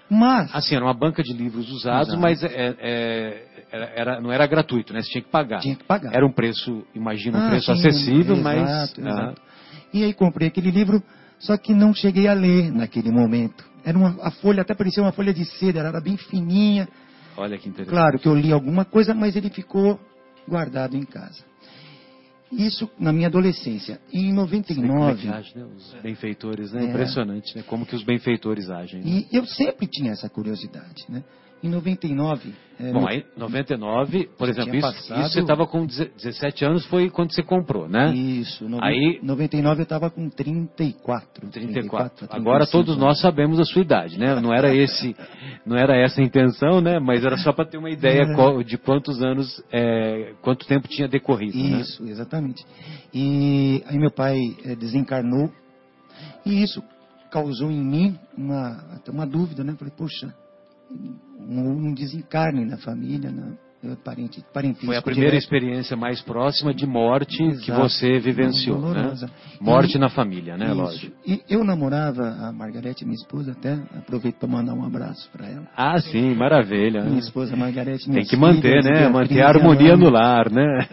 Mas, 0.09 0.53
Assim, 0.53 0.75
era 0.75 0.83
uma 0.83 0.93
banca 0.93 1.21
de 1.21 1.33
livros 1.33 1.69
usados, 1.71 2.15
mas 2.15 2.43
é- 2.43 2.75
é- 2.79 3.43
era, 3.71 4.19
não 4.19 4.31
era 4.31 4.47
gratuito, 4.47 4.91
né? 4.91 5.01
Você 5.01 5.09
tinha 5.11 5.21
que 5.21 5.29
pagar. 5.29 5.59
tinha 5.59 5.75
que 5.75 5.83
pagar. 5.83 6.13
Era 6.15 6.25
um 6.25 6.31
preço, 6.31 6.83
imagina, 6.95 7.37
um 7.37 7.41
Ah, 7.45 7.49
preço 7.49 7.65
sim, 7.65 7.79
acessível, 7.87 8.35
exato, 8.37 8.43
mas... 8.43 8.97
exato. 8.97 9.41
E 9.93 10.03
aí 10.03 10.13
comprei 10.13 10.47
aquele 10.47 10.71
livro, 10.71 11.01
só 11.37 11.55
que 11.57 11.73
não 11.73 11.93
cheguei 11.93 12.27
a 12.27 12.33
ler 12.33 12.71
naquele 12.71 13.11
momento. 13.11 13.63
Era 13.85 13.97
uma, 13.97 14.17
a 14.21 14.31
folha 14.31 14.61
até 14.61 14.73
parecia 14.73 15.01
uma 15.01 15.11
folha 15.11 15.33
de 15.33 15.45
seda, 15.45 15.79
ela 15.79 15.89
era 15.89 16.01
bem 16.01 16.17
fininha. 16.17 16.87
Ah, 17.37 17.41
olha 17.41 17.57
que 17.57 17.69
interessante. 17.69 17.95
Claro 17.95 18.19
que 18.19 18.27
eu 18.27 18.35
li 18.35 18.51
alguma 18.51 18.85
coisa, 18.85 19.13
mas 19.13 19.35
ele 19.35 19.49
ficou 19.49 19.99
guardado 20.47 20.95
em 20.97 21.03
casa. 21.03 21.43
Isso 22.51 22.89
na 22.99 23.13
minha 23.13 23.27
adolescência. 23.27 23.99
E 24.11 24.19
em 24.19 24.33
Você 24.35 24.73
vê 24.73 24.87
como 24.87 24.93
é 24.93 24.97
99, 24.97 25.29
age, 25.29 25.57
né? 25.57 25.65
Os 25.75 25.93
benfeitores, 26.01 26.71
né? 26.71 26.83
É. 26.85 26.89
Impressionante, 26.89 27.55
né? 27.55 27.63
Como 27.67 27.85
que 27.85 27.95
os 27.95 28.03
benfeitores 28.03 28.69
agem. 28.69 29.01
né? 29.01 29.25
e 29.31 29.35
eu 29.35 29.45
sempre 29.45 29.87
tinha 29.87 30.11
essa 30.11 30.29
curiosidade, 30.29 31.05
né? 31.09 31.23
Em 31.61 31.67
99, 31.69 32.53
é, 32.79 32.93
Bom, 32.93 33.05
aí, 33.05 33.25
99, 33.35 34.29
por 34.37 34.47
exemplo, 34.47 34.73
isso, 34.73 34.87
passado- 34.87 35.21
isso 35.21 35.33
você 35.33 35.41
estava 35.41 35.67
com 35.67 35.85
17 35.85 36.63
anos, 36.63 36.85
foi 36.85 37.09
quando 37.09 37.33
você 37.33 37.43
comprou, 37.43 37.89
né? 37.89 38.13
Isso, 38.15 38.69
no, 38.69 38.81
Aí- 38.81 39.19
99 39.21 39.81
eu 39.81 39.83
estava 39.83 40.09
com 40.09 40.29
34. 40.29 41.49
34. 41.49 41.49
34 41.51 42.27
Agora 42.31 42.59
35 42.65 42.71
todos 42.71 42.97
nós 42.97 43.19
sabemos 43.19 43.59
a 43.59 43.65
sua 43.65 43.81
idade, 43.81 44.17
né? 44.17 44.39
Não 44.39 44.53
era 44.53 44.73
esse, 44.73 45.13
não 45.65 45.75
era 45.75 45.97
essa 45.97 46.21
a 46.21 46.23
intenção, 46.23 46.79
né? 46.79 46.97
Mas 46.99 47.25
era 47.25 47.37
só 47.37 47.51
para 47.51 47.65
ter 47.65 47.77
uma 47.77 47.89
ideia 47.89 48.21
É. 48.31 48.63
de 48.63 48.77
quantos 48.77 49.21
anos, 49.21 49.61
é, 49.69 50.33
quanto 50.41 50.65
tempo 50.65 50.87
tinha 50.87 51.09
decorrido, 51.09 51.57
né? 51.57 51.81
Isso, 51.81 52.05
exatamente. 52.07 52.65
E 53.13 53.83
aí 53.87 53.97
meu 53.97 54.11
pai 54.11 54.37
eh, 54.63 54.75
desencarnou 54.75 55.51
e 56.45 56.63
isso 56.63 56.81
causou 57.29 57.69
em 57.69 57.83
mim 57.83 58.17
uma, 58.37 58.77
até 58.95 59.11
uma 59.11 59.27
dúvida, 59.27 59.63
né? 59.63 59.75
Falei, 59.77 59.93
poxa, 59.97 60.33
um, 60.89 61.87
um 61.89 61.93
desencarne 61.93 62.65
na 62.65 62.77
família? 62.77 63.31
Eu, 63.81 63.95
parente, 63.95 64.43
Foi 64.83 64.97
a 64.97 65.01
primeira 65.01 65.29
direto. 65.31 65.41
experiência 65.41 65.95
mais 65.95 66.21
próxima 66.21 66.73
de 66.73 66.85
morte 66.85 67.37
que 67.37 67.71
Exato. 67.71 67.79
você 67.81 68.19
vivenciou, 68.19 68.93
né? 68.93 69.15
Morte 69.61 69.95
E- 69.95 69.97
na 69.97 70.09
família, 70.09 70.57
né? 70.57 70.65
Isso. 70.65 70.75
Lógico. 70.75 71.15
E 71.25 71.41
eu 71.49 71.63
namorava 71.63 72.27
a 72.41 72.51
Margarete, 72.51 73.05
minha 73.05 73.15
esposa, 73.15 73.53
até 73.53 73.79
aproveito 73.97 74.35
para 74.35 74.49
mandar 74.49 74.73
um 74.73 74.83
abraço 74.85 75.29
para 75.31 75.47
ela. 75.47 75.65
Ah, 75.77 75.97
sim, 76.01 76.35
maravilha. 76.35 77.05
Minha 77.05 77.19
esposa 77.19 77.55
Margarete, 77.55 78.03
Tem 78.03 78.15
minhas 78.15 78.29
que 78.29 78.35
manter, 78.35 78.81
filhas, 78.83 78.85
né? 78.85 79.07
Manter 79.07 79.41
a 79.43 79.47
harmonia 79.47 79.95
no 79.95 80.09
lar, 80.09 80.51
né? 80.51 80.85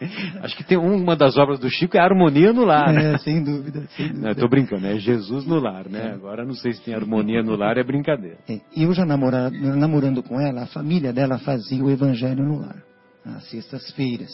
Acho 0.42 0.56
que 0.56 0.64
tem 0.64 0.76
uma 0.78 1.14
das 1.16 1.36
obras 1.36 1.58
do 1.58 1.68
Chico 1.70 1.96
é 1.96 2.00
harmonia 2.00 2.52
no 2.52 2.64
lar. 2.64 2.92
né? 2.92 3.14
É, 3.14 3.18
sem 3.18 3.42
dúvida, 3.42 3.86
sem 3.96 4.06
dúvida. 4.08 4.22
Não, 4.22 4.28
eu 4.30 4.34
tô 4.34 4.48
brincando, 4.48 4.86
é 4.86 4.98
Jesus 4.98 5.44
no 5.46 5.58
lar, 5.60 5.88
né? 5.88 6.12
Agora 6.14 6.44
não 6.44 6.54
sei 6.54 6.72
se 6.72 6.82
tem 6.82 6.94
harmonia 6.94 7.42
no 7.42 7.56
lar, 7.56 7.76
é 7.78 7.84
brincadeira. 7.84 8.38
É, 8.48 8.60
eu 8.76 8.92
já 8.92 9.04
namora- 9.04 9.50
namorando 9.50 10.22
com 10.22 10.40
ela, 10.40 10.62
a 10.62 10.66
família 10.66 11.12
dela 11.12 11.38
fazia 11.38 11.82
o 11.82 11.90
evangelho 11.90 12.44
no 12.44 12.60
lar, 12.60 12.82
às 13.24 13.44
sextas-feiras. 13.50 14.30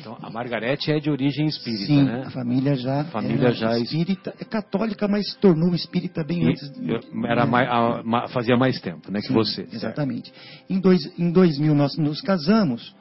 Então, 0.00 0.16
a 0.22 0.30
Margarete 0.30 0.90
é 0.90 0.98
de 0.98 1.10
origem 1.10 1.46
espírita, 1.46 1.84
Sim, 1.86 2.02
né? 2.04 2.22
a 2.26 2.30
família 2.30 2.74
já, 2.74 3.02
A 3.02 3.04
família 3.04 3.52
já 3.52 3.74
é 3.76 3.80
espírita, 3.80 4.34
é 4.40 4.44
católica, 4.44 5.06
mas 5.06 5.30
se 5.30 5.38
tornou 5.38 5.74
espírita 5.74 6.24
bem 6.24 6.42
E 6.44 6.48
antes. 6.48 6.72
eu- 6.86 7.00
era 7.26 7.46
mais, 7.46 7.68
a- 7.68 8.28
fazia 8.28 8.56
mais 8.56 8.80
tempo, 8.80 9.10
né, 9.12 9.20
que 9.20 9.28
Sim, 9.28 9.34
você. 9.34 9.62
certo? 9.62 9.74
Exatamente. 9.74 10.32
Em, 10.70 10.80
dois, 10.80 11.00
em 11.18 11.30
2000 11.30 11.74
nós 11.74 11.96
nos 11.98 12.20
casamos 12.22 12.94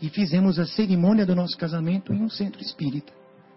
e 0.00 0.08
fizemos 0.08 0.58
a 0.58 0.66
cerimônia 0.66 1.24
do 1.26 1.34
nosso 1.34 1.56
casamento 1.56 2.12
em 2.12 2.22
um 2.22 2.28
centro 2.30 2.60
espírita. 2.60 3.12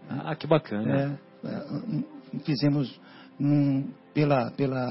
Ah, 0.10 0.36
que 0.36 0.48
bacana. 0.48 1.20
É, 1.44 1.48
é, 1.48 2.40
fizemos 2.46 3.00
num- 3.40 3.90
pela, 4.14 4.50
pela 4.52 4.88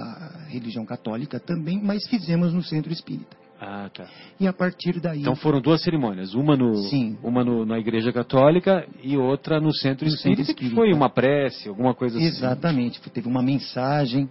religião 0.48 0.84
católica 0.84 1.40
também, 1.40 1.80
mas 1.82 2.06
fizemos 2.06 2.52
no 2.52 2.62
centro 2.62 2.92
espírita. 2.92 3.36
Ah, 3.58 3.88
tá. 3.92 4.06
E 4.38 4.46
a 4.46 4.52
partir 4.52 5.00
daí. 5.00 5.20
Então 5.22 5.34
foram 5.34 5.60
duas 5.62 5.82
cerimônias, 5.82 6.34
uma 6.34 6.54
no, 6.56 6.74
Sim. 6.90 7.16
uma 7.22 7.42
no- 7.42 7.64
na 7.64 7.78
igreja 7.78 8.12
católica 8.12 8.86
e 9.02 9.16
outra 9.16 9.58
no 9.58 9.72
centro 9.74 10.04
No 10.04 10.10
centro 10.12 10.42
espírita, 10.42 10.44
que 10.44 10.64
espírita. 10.64 10.74
foi 10.76 10.92
uma 10.92 11.08
prece, 11.08 11.68
alguma 11.68 11.94
coisa 11.94 12.18
assim. 12.18 12.26
Exatamente. 12.26 13.00
Teve 13.10 13.26
uma 13.26 13.42
mensagem 13.42 14.28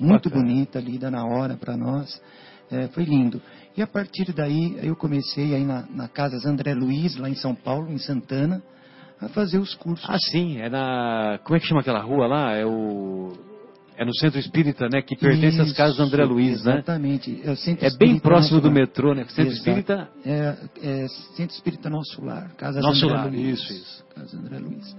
muito 0.00 0.28
Bacana. 0.30 0.46
bonita 0.46 0.78
lida 0.80 1.10
na 1.10 1.24
hora 1.24 1.56
para 1.56 1.76
nós. 1.76 2.22
É, 2.70 2.86
foi 2.88 3.02
lindo. 3.02 3.42
E 3.76 3.82
a 3.82 3.86
partir 3.86 4.32
daí 4.32 4.78
eu 4.82 4.96
comecei 4.96 5.54
aí 5.54 5.64
na, 5.64 5.84
na 5.94 6.08
Casas 6.08 6.44
André 6.44 6.74
Luiz, 6.74 7.16
lá 7.16 7.28
em 7.28 7.34
São 7.34 7.54
Paulo, 7.54 7.90
em 7.90 7.98
Santana, 7.98 8.62
a 9.20 9.28
fazer 9.28 9.58
os 9.58 9.74
cursos. 9.74 10.08
Ah, 10.08 10.18
sim, 10.30 10.58
é 10.58 10.68
na. 10.68 11.38
Como 11.44 11.56
é 11.56 11.60
que 11.60 11.66
chama 11.66 11.80
aquela 11.80 12.00
rua 12.00 12.26
lá? 12.26 12.54
É 12.54 12.64
o. 12.66 13.32
É 13.96 14.04
no 14.04 14.14
centro 14.16 14.40
espírita, 14.40 14.88
né? 14.88 15.02
Que 15.02 15.14
pertence 15.14 15.60
às 15.60 15.66
Isso, 15.68 15.76
casas 15.76 16.00
André 16.00 16.24
Luiz, 16.24 16.64
né? 16.64 16.76
Exatamente. 16.76 17.38
É, 17.44 17.50
o 17.50 17.56
Centro 17.56 17.84
É 17.86 17.90
bem 17.98 18.18
próximo 18.18 18.58
do 18.58 18.70
metrô, 18.70 19.14
né? 19.14 19.24
Centro 19.26 19.52
Exato. 19.52 19.58
Espírita. 19.58 20.08
É, 20.24 20.56
é 20.82 21.06
Centro 21.36 21.54
Espírita 21.54 21.90
Nosso 21.90 22.24
Lar. 22.24 22.50
Casas 22.56 22.82
Nosso 22.82 23.04
André 23.04 23.16
Lar, 23.18 23.28
Luiz. 23.28 23.60
isso, 23.60 23.72
isso. 23.74 24.04
Casa 24.14 24.38
André 24.38 24.58
Luiz. 24.58 24.96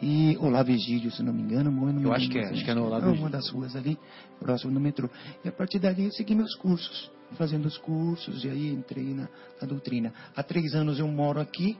E 0.00 0.36
Olavo 0.38 0.70
Egídio, 0.70 1.10
se 1.10 1.24
não 1.24 1.32
me 1.32 1.42
engano, 1.42 1.72
me 1.72 2.04
Eu 2.04 2.12
acho 2.12 2.28
que 2.30 2.38
é, 2.38 2.50
acho 2.50 2.64
que 2.64 2.70
é 2.70 2.74
no 2.74 2.84
Olavo 2.86 3.06
uma 3.06 3.14
Egídio. 3.14 3.30
das 3.30 3.48
ruas 3.50 3.74
ali, 3.74 3.98
próximo 4.38 4.72
do 4.72 4.78
metrô. 4.80 5.10
E 5.44 5.48
a 5.48 5.52
partir 5.52 5.80
dali 5.80 6.04
eu 6.04 6.12
segui 6.12 6.36
meus 6.36 6.54
cursos, 6.54 7.10
fazendo 7.36 7.66
os 7.66 7.78
cursos, 7.78 8.44
e 8.44 8.48
aí 8.48 8.68
entrei 8.68 9.14
na, 9.14 9.28
na 9.60 9.66
doutrina. 9.66 10.12
Há 10.34 10.42
três 10.42 10.74
anos 10.74 10.98
eu 10.98 11.08
moro 11.08 11.40
aqui. 11.40 11.76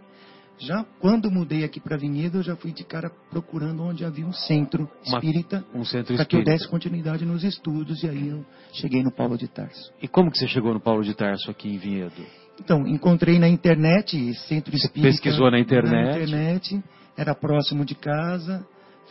Já 0.59 0.85
quando 1.01 1.31
mudei 1.31 1.65
aqui 1.65 1.81
para 1.81 1.97
Vinhedo, 1.97 2.39
eu 2.39 2.43
já 2.43 2.55
fui 2.55 2.71
de 2.71 2.85
cara 2.85 3.11
procurando 3.31 3.83
onde 3.83 4.05
havia 4.05 4.27
um 4.27 4.33
centro 4.33 4.87
espírita, 5.03 5.65
Um 5.75 5.87
centro 5.87 6.15
para 6.15 6.27
que 6.27 6.37
eu 6.37 6.45
desse 6.45 6.69
continuidade 6.69 7.25
nos 7.25 7.43
estudos, 7.43 8.03
e 8.03 8.09
aí 8.09 8.29
eu 8.29 8.45
cheguei 8.75 9.03
no 9.03 9.11
Paulo 9.11 9.39
de 9.39 9.49
Tarso. 9.49 9.91
E 10.03 10.07
como 10.07 10.31
que 10.31 10.39
você 10.39 10.47
chegou 10.47 10.75
no 10.75 10.81
Paulo 10.81 11.03
de 11.03 11.15
Tarso 11.15 11.51
aqui 11.51 11.69
em 11.71 11.79
Vinhedo? 11.79 12.27
Então, 12.63 12.87
encontrei 12.87 13.39
na 13.39 13.49
internet, 13.49 14.35
centro 14.35 14.71
Você 14.77 14.85
espírita. 14.87 15.09
pesquisou 15.09 15.51
na 15.51 15.59
internet? 15.59 15.95
Na 15.95 16.11
internet, 16.11 16.85
era 17.17 17.35
próximo 17.35 17.83
de 17.83 17.95
casa, 17.95 18.63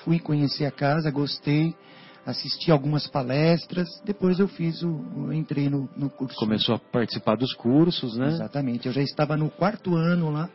fui 0.04 0.20
conhecer 0.20 0.66
a 0.66 0.72
casa, 0.72 1.10
gostei, 1.10 1.74
assisti 2.26 2.72
algumas 2.72 3.08
palestras, 3.08 3.88
depois 4.06 4.40
eu 4.40 4.48
fiz 4.48 4.82
o, 4.84 5.32
entrei 5.34 5.70
no, 5.70 5.90
no 5.96 6.10
curso. 6.10 6.36
Começou 6.38 6.76
a 6.76 6.80
participar 6.80 7.36
dos 7.36 7.54
cursos, 7.54 8.18
né? 8.18 8.28
Exatamente, 8.28 8.88
eu 8.88 8.94
já 8.94 9.02
estava 9.02 9.36
no 9.38 9.50
quarto 9.50 9.96
ano 9.96 10.30
lá, 10.30 10.50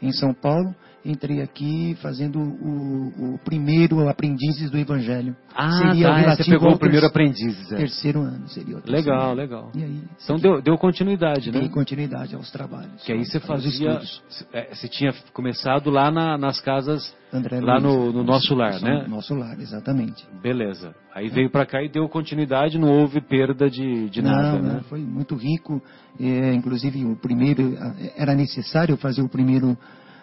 em 0.00 0.12
São 0.12 0.34
Paulo. 0.34 0.74
Entrei 1.02 1.40
aqui 1.40 1.96
fazendo 2.02 2.38
o, 2.38 3.34
o 3.34 3.38
primeiro 3.42 4.06
Aprendizes 4.06 4.70
do 4.70 4.76
Evangelho. 4.76 5.34
Ah, 5.54 5.70
Seria 5.78 6.08
tá, 6.08 6.16
relativo 6.16 6.44
você 6.44 6.50
pegou 6.50 6.72
o 6.74 6.78
primeiro 6.78 7.10
terceiro- 7.10 7.30
aprendiz. 7.32 7.72
é. 7.72 7.76
Terceiro 7.76 8.20
ano 8.20 8.48
seria 8.48 8.76
o 8.76 8.80
terceiro 8.82 9.10
Legal, 9.10 9.26
ano. 9.28 9.34
legal. 9.34 9.72
Aí, 9.74 10.00
Então 10.22 10.36
deu, 10.36 10.60
deu 10.60 10.76
continuidade, 10.76 11.50
né? 11.50 11.68
continuidade 11.70 12.34
aos 12.34 12.50
trabalhos. 12.50 13.02
Que 13.02 13.12
aí 13.12 13.24
você 13.24 13.40
fazia. 13.40 13.92
estudos. 14.02 14.46
é, 14.52 14.74
Você 14.74 14.88
tinha 14.88 15.14
começado 15.32 15.88
lá 15.90 16.10
na- 16.10 16.36
nas 16.36 16.60
casas. 16.60 17.14
André 17.32 17.60
Lá 17.60 17.78
Luiz. 17.78 17.84
no- 17.84 18.12
no 18.12 18.24
nosso 18.24 18.54
lar, 18.56 18.80
né? 18.82 19.06
Nosso 19.08 19.34
lar, 19.34 19.58
exatamente. 19.60 20.26
Beleza. 20.42 20.94
Aí 21.14 21.28
veio 21.28 21.48
pra 21.48 21.64
cá 21.64 21.80
e 21.82 21.88
deu 21.88 22.08
continuidade, 22.08 22.76
não 22.76 22.88
houve 22.90 23.20
perda 23.20 23.70
de, 23.70 24.10
de 24.10 24.20
não, 24.20 24.30
nada, 24.32 24.58
não, 24.58 24.74
né? 24.74 24.80
foi 24.88 24.98
muito 25.00 25.34
rico. 25.36 25.80
É, 26.18 26.52
inclusive, 26.52 27.04
o 27.04 27.16
primeiro 27.16 27.74
eh, 27.74 28.12
era 28.16 28.34
necessário 28.34 28.96
fazer 28.96 29.22
o 29.22 29.28
primeiro 29.28 29.78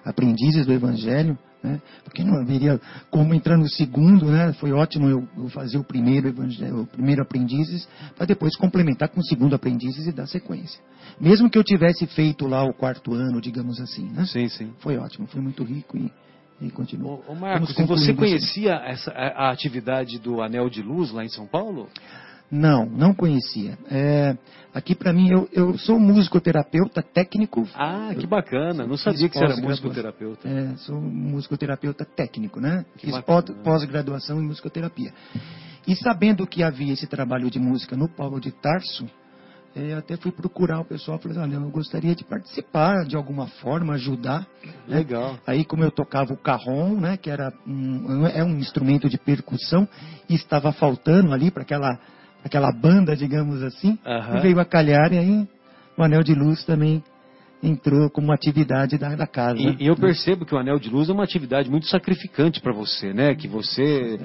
aprendizes 0.07 0.65
do 0.65 0.73
Evangelho, 0.73 1.37
né? 1.63 1.81
Porque 2.03 2.23
não 2.23 2.39
haveria 2.39 2.79
como 3.09 3.33
entrar 3.33 3.57
no 3.57 3.67
segundo, 3.67 4.27
né? 4.27 4.53
Foi 4.53 4.71
ótimo 4.71 5.07
eu, 5.07 5.27
eu 5.37 5.49
fazer 5.49 5.77
o 5.77 5.83
primeiro 5.83 6.27
evangelho, 6.27 6.81
o 6.81 6.87
primeiro 6.87 7.21
aprendizes, 7.21 7.87
para 8.15 8.25
depois 8.25 8.55
complementar 8.55 9.09
com 9.09 9.19
o 9.19 9.25
segundo 9.25 9.55
aprendizes 9.55 10.07
e 10.07 10.11
dar 10.11 10.27
sequência. 10.27 10.79
Mesmo 11.19 11.49
que 11.49 11.57
eu 11.57 11.63
tivesse 11.63 12.05
feito 12.05 12.47
lá 12.47 12.63
o 12.63 12.73
quarto 12.73 13.13
ano, 13.13 13.41
digamos 13.41 13.79
assim, 13.79 14.09
né? 14.11 14.25
Sim, 14.25 14.47
sim. 14.49 14.71
Foi 14.79 14.97
ótimo, 14.97 15.27
foi 15.27 15.41
muito 15.41 15.63
rico 15.63 15.97
e, 15.97 16.11
e 16.61 16.69
continuou. 16.69 17.23
Ô, 17.27 17.31
ô 17.31 17.35
Marcos, 17.35 17.69
você 17.69 17.75
concluindo 17.75 18.03
assim. 18.03 18.15
conhecia 18.15 18.73
essa, 18.85 19.11
a, 19.11 19.47
a 19.47 19.51
atividade 19.51 20.19
do 20.19 20.41
Anel 20.41 20.69
de 20.69 20.81
Luz 20.81 21.11
lá 21.11 21.25
em 21.25 21.29
São 21.29 21.47
Paulo? 21.47 21.89
Não, 22.49 22.85
não 22.85 23.13
conhecia. 23.13 23.77
É, 23.91 24.37
aqui 24.73 24.95
para 24.95 25.11
mim, 25.11 25.29
eu, 25.29 25.49
eu 25.51 25.77
sou 25.77 25.99
musicoterapeuta 25.99 27.01
técnico. 27.01 27.67
Ah, 27.75 28.13
que 28.17 28.25
bacana. 28.25 28.87
Não 28.87 28.97
sabia 28.97 29.27
que 29.27 29.37
você 29.37 29.43
era 29.43 29.57
musicoterapeuta. 29.57 30.47
É, 30.47 30.75
sou 30.77 30.99
musicoterapeuta 30.99 32.05
técnico, 32.05 32.59
né? 32.59 32.85
Que 32.97 33.07
Fiz 33.07 33.19
pós-graduação 33.63 34.41
em 34.41 34.45
musicoterapia. 34.45 35.13
E 35.87 35.95
sabendo 35.95 36.45
que 36.45 36.63
havia 36.63 36.93
esse 36.93 37.07
trabalho 37.07 37.49
de 37.49 37.59
música 37.59 37.95
no 37.95 38.09
Paulo 38.09 38.41
de 38.41 38.51
Tarso, 38.51 39.09
eh, 39.73 39.93
até 39.93 40.17
fui 40.17 40.31
procurar 40.31 40.79
o 40.79 40.85
pessoal, 40.85 41.19
falei, 41.19 41.37
olha, 41.37 41.55
eu 41.55 41.69
gostaria 41.69 42.15
de 42.15 42.23
participar 42.23 43.05
de 43.05 43.15
alguma 43.15 43.47
forma, 43.47 43.93
ajudar. 43.93 44.45
né? 44.87 44.97
Legal. 44.97 45.37
Aí 45.45 45.63
como 45.63 45.83
eu 45.83 45.91
tocava 45.91 46.33
o 46.33 46.37
carrom, 46.37 46.99
né, 46.99 47.15
que 47.15 47.29
era 47.29 47.53
um, 47.65 48.25
é 48.27 48.43
um 48.43 48.57
instrumento 48.57 49.07
de 49.07 49.17
percussão, 49.17 49.87
e 50.27 50.35
estava 50.35 50.71
faltando 50.73 51.31
ali 51.33 51.51
para 51.51 51.61
aquela, 51.63 51.97
aquela 52.47 52.71
banda, 52.71 53.15
digamos 53.15 53.61
assim, 53.63 53.97
Aham. 54.05 54.37
e 54.37 54.41
veio 54.41 54.59
a 54.59 54.65
calhar 54.65 55.13
e 55.13 55.17
aí 55.17 55.47
o 55.97 56.03
Anel 56.03 56.23
de 56.23 56.33
Luz 56.33 56.63
também 56.65 57.03
entrou 57.61 58.09
como 58.09 58.31
atividade 58.31 58.97
da, 58.97 59.15
da 59.15 59.25
casa. 59.25 59.57
E, 59.59 59.83
e 59.83 59.87
eu 59.87 59.95
percebo 59.95 60.45
que 60.45 60.53
o 60.53 60.57
Anel 60.57 60.79
de 60.79 60.89
Luz 60.89 61.09
é 61.09 61.13
uma 61.13 61.23
atividade 61.23 61.69
muito 61.69 61.87
sacrificante 61.87 62.61
para 62.61 62.71
você, 62.71 63.13
né? 63.13 63.33
Que 63.35 63.47
você 63.47 64.19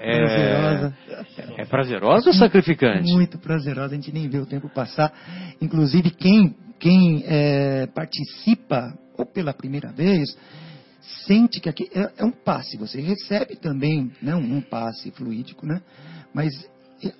É 0.00 0.18
prazerosa. 0.18 0.96
é 1.56 1.64
prazerosa 1.64 2.28
ou 2.30 2.34
sacrificante? 2.34 3.12
Muito 3.12 3.38
prazerosa, 3.38 3.92
a 3.92 3.94
gente 3.94 4.12
nem 4.12 4.28
vê 4.28 4.38
o 4.38 4.46
tempo 4.46 4.68
passar. 4.68 5.12
Inclusive, 5.60 6.10
quem, 6.10 6.54
quem 6.80 7.22
é, 7.26 7.86
participa, 7.86 8.92
ou 9.16 9.24
pela 9.24 9.52
primeira 9.54 9.92
vez, 9.92 10.36
sente 11.26 11.60
que 11.60 11.68
aqui 11.68 11.88
é, 11.94 12.10
é 12.18 12.24
um 12.24 12.32
passe. 12.32 12.76
Você 12.76 13.00
recebe 13.00 13.54
também 13.54 14.10
né, 14.20 14.34
um, 14.34 14.60
passe 14.60 15.12
fluídico, 15.12 15.64
né? 15.64 15.80
mas 16.34 16.52
é, 16.64 16.68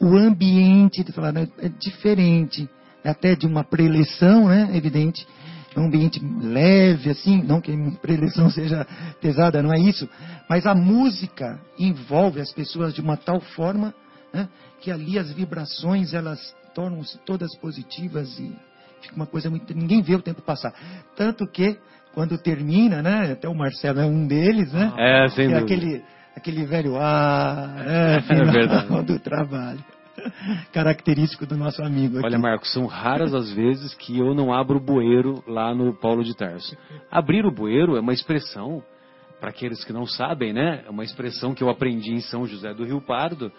o 0.00 0.16
ambiente 0.16 1.04
de 1.04 1.12
falar, 1.12 1.32
né, 1.32 1.48
é 1.58 1.68
diferente. 1.68 2.68
É 3.04 3.10
até 3.10 3.34
de 3.34 3.46
uma 3.46 3.64
preleção, 3.64 4.48
né? 4.48 4.70
evidente. 4.74 5.26
É 5.74 5.80
um 5.80 5.84
ambiente 5.84 6.20
leve, 6.42 7.10
assim, 7.10 7.42
não 7.42 7.60
que 7.60 7.70
a 7.70 8.00
preleção 8.00 8.50
seja 8.50 8.86
pesada, 9.20 9.62
não 9.62 9.72
é 9.72 9.78
isso. 9.78 10.08
Mas 10.48 10.66
a 10.66 10.74
música 10.74 11.60
envolve 11.78 12.40
as 12.40 12.52
pessoas 12.52 12.92
de 12.92 13.00
uma 13.00 13.16
tal 13.16 13.40
forma 13.40 13.94
né, 14.32 14.48
que 14.80 14.90
ali 14.90 15.18
as 15.18 15.30
vibrações 15.32 16.12
elas 16.12 16.54
tornam-se 16.74 17.18
todas 17.24 17.54
positivas 17.56 18.38
e 18.38 18.52
fica 19.00 19.16
uma 19.16 19.26
coisa 19.26 19.48
muito. 19.50 19.74
Ninguém 19.74 20.02
vê 20.02 20.14
o 20.14 20.22
tempo 20.22 20.42
passar. 20.42 20.72
Tanto 21.16 21.46
que, 21.46 21.76
quando 22.14 22.38
termina, 22.38 23.02
né? 23.02 23.32
Até 23.32 23.48
o 23.48 23.54
Marcelo 23.54 24.00
é 24.00 24.06
um 24.06 24.26
deles, 24.26 24.72
né? 24.72 24.92
É, 24.96 25.28
sem 25.28 25.46
é 25.46 25.48
dúvida. 25.48 25.64
aquele, 25.64 26.02
aquele 26.38 26.64
velho 26.64 26.96
ah, 26.96 27.74
né, 27.76 28.20
final 28.26 28.52
verdade. 28.52 29.06
do 29.06 29.18
trabalho. 29.18 29.84
Característico 30.72 31.46
do 31.46 31.56
nosso 31.56 31.82
amigo. 31.82 32.18
Olha, 32.18 32.36
aqui. 32.36 32.38
Marcos, 32.38 32.72
são 32.72 32.86
raras 32.86 33.34
as 33.34 33.52
vezes 33.52 33.94
que 33.94 34.18
eu 34.18 34.34
não 34.34 34.52
abro 34.52 34.78
o 34.78 34.80
bueiro 34.80 35.42
lá 35.46 35.74
no 35.74 35.94
Paulo 35.94 36.24
de 36.24 36.34
Tarso. 36.36 36.76
Abrir 37.10 37.44
o 37.46 37.52
bueiro 37.54 37.96
é 37.96 38.00
uma 38.00 38.12
expressão, 38.12 38.82
para 39.40 39.50
aqueles 39.50 39.84
que 39.84 39.92
não 39.92 40.06
sabem, 40.06 40.52
né? 40.52 40.82
É 40.86 40.90
uma 40.90 41.04
expressão 41.04 41.54
que 41.54 41.62
eu 41.62 41.68
aprendi 41.70 42.12
em 42.12 42.20
São 42.20 42.46
José 42.46 42.74
do 42.74 42.84
Rio 42.84 43.00
Pardo 43.00 43.52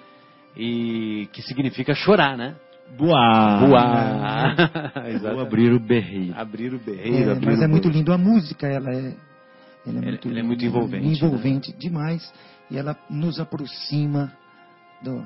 e 0.58 1.30
que 1.32 1.42
significa 1.42 1.94
chorar, 1.94 2.38
né? 2.38 2.56
Boa! 2.98 3.60
Voar. 3.66 4.56
Vou 4.94 5.04
Exatamente. 5.08 5.42
abrir 5.42 5.72
o 5.74 5.80
berreiro. 5.80 6.34
Abrir 6.36 6.74
o 6.74 6.78
É, 6.78 6.80
berreiro, 6.80 7.32
abrir 7.32 7.46
mas 7.46 7.60
o 7.60 7.64
é 7.64 7.68
muito 7.68 7.88
lindo 7.88 8.12
a 8.12 8.18
música, 8.18 8.68
ela 8.68 8.90
é, 8.92 9.14
ela 9.88 10.00
é, 10.00 10.02
muito, 10.02 10.28
ela 10.28 10.40
é 10.40 10.44
muito 10.44 10.66
envolvente, 10.66 11.06
né? 11.06 11.12
envolvente 11.14 11.72
demais 11.78 12.34
e 12.70 12.78
ela 12.78 12.95
nos 13.09 13.39
aproxima 13.39 14.32
do- 15.01 15.26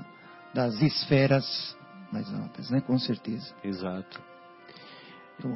das 0.53 0.81
esferas 0.81 1.77
mais 2.11 2.31
altas, 2.33 2.69
né? 2.69 2.79
Com 2.81 2.97
certeza. 2.97 3.53
Exato. 3.63 4.21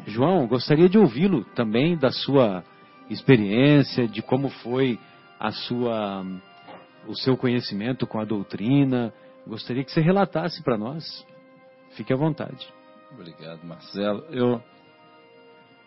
João, 0.07 0.47
gostaria 0.47 0.89
de 0.89 0.97
ouvi-lo 0.97 1.45
também 1.55 1.95
da 1.97 2.11
sua 2.11 2.63
experiência, 3.09 4.07
de 4.07 4.21
como 4.21 4.49
foi 4.49 4.99
a 5.39 5.51
sua, 5.51 6.25
o 7.07 7.15
seu 7.15 7.37
conhecimento 7.37 8.07
com 8.07 8.19
a 8.19 8.25
doutrina. 8.25 9.13
Gostaria 9.45 9.83
que 9.83 9.91
você 9.91 10.01
relatasse 10.01 10.61
para 10.63 10.77
nós. 10.77 11.25
Fique 11.91 12.11
à 12.11 12.17
vontade. 12.17 12.67
Obrigado, 13.11 13.63
Marcelo. 13.63 14.25
Eu 14.29 14.61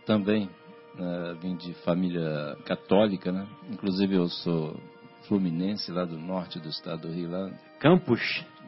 também 0.07 0.49
né, 0.95 1.37
vim 1.41 1.57
de 1.57 1.75
família 1.85 2.57
católica, 2.65 3.31
né? 3.31 3.47
Inclusive 3.71 4.15
eu 4.15 4.29
sou 4.29 4.81
fluminense 5.29 5.91
lá 5.93 6.05
do 6.05 6.19
norte 6.19 6.59
do 6.59 6.69
estado 6.69 7.09
do 7.09 7.13
Rio, 7.15 7.31
lá 7.31 7.51
Campos? 7.79 8.21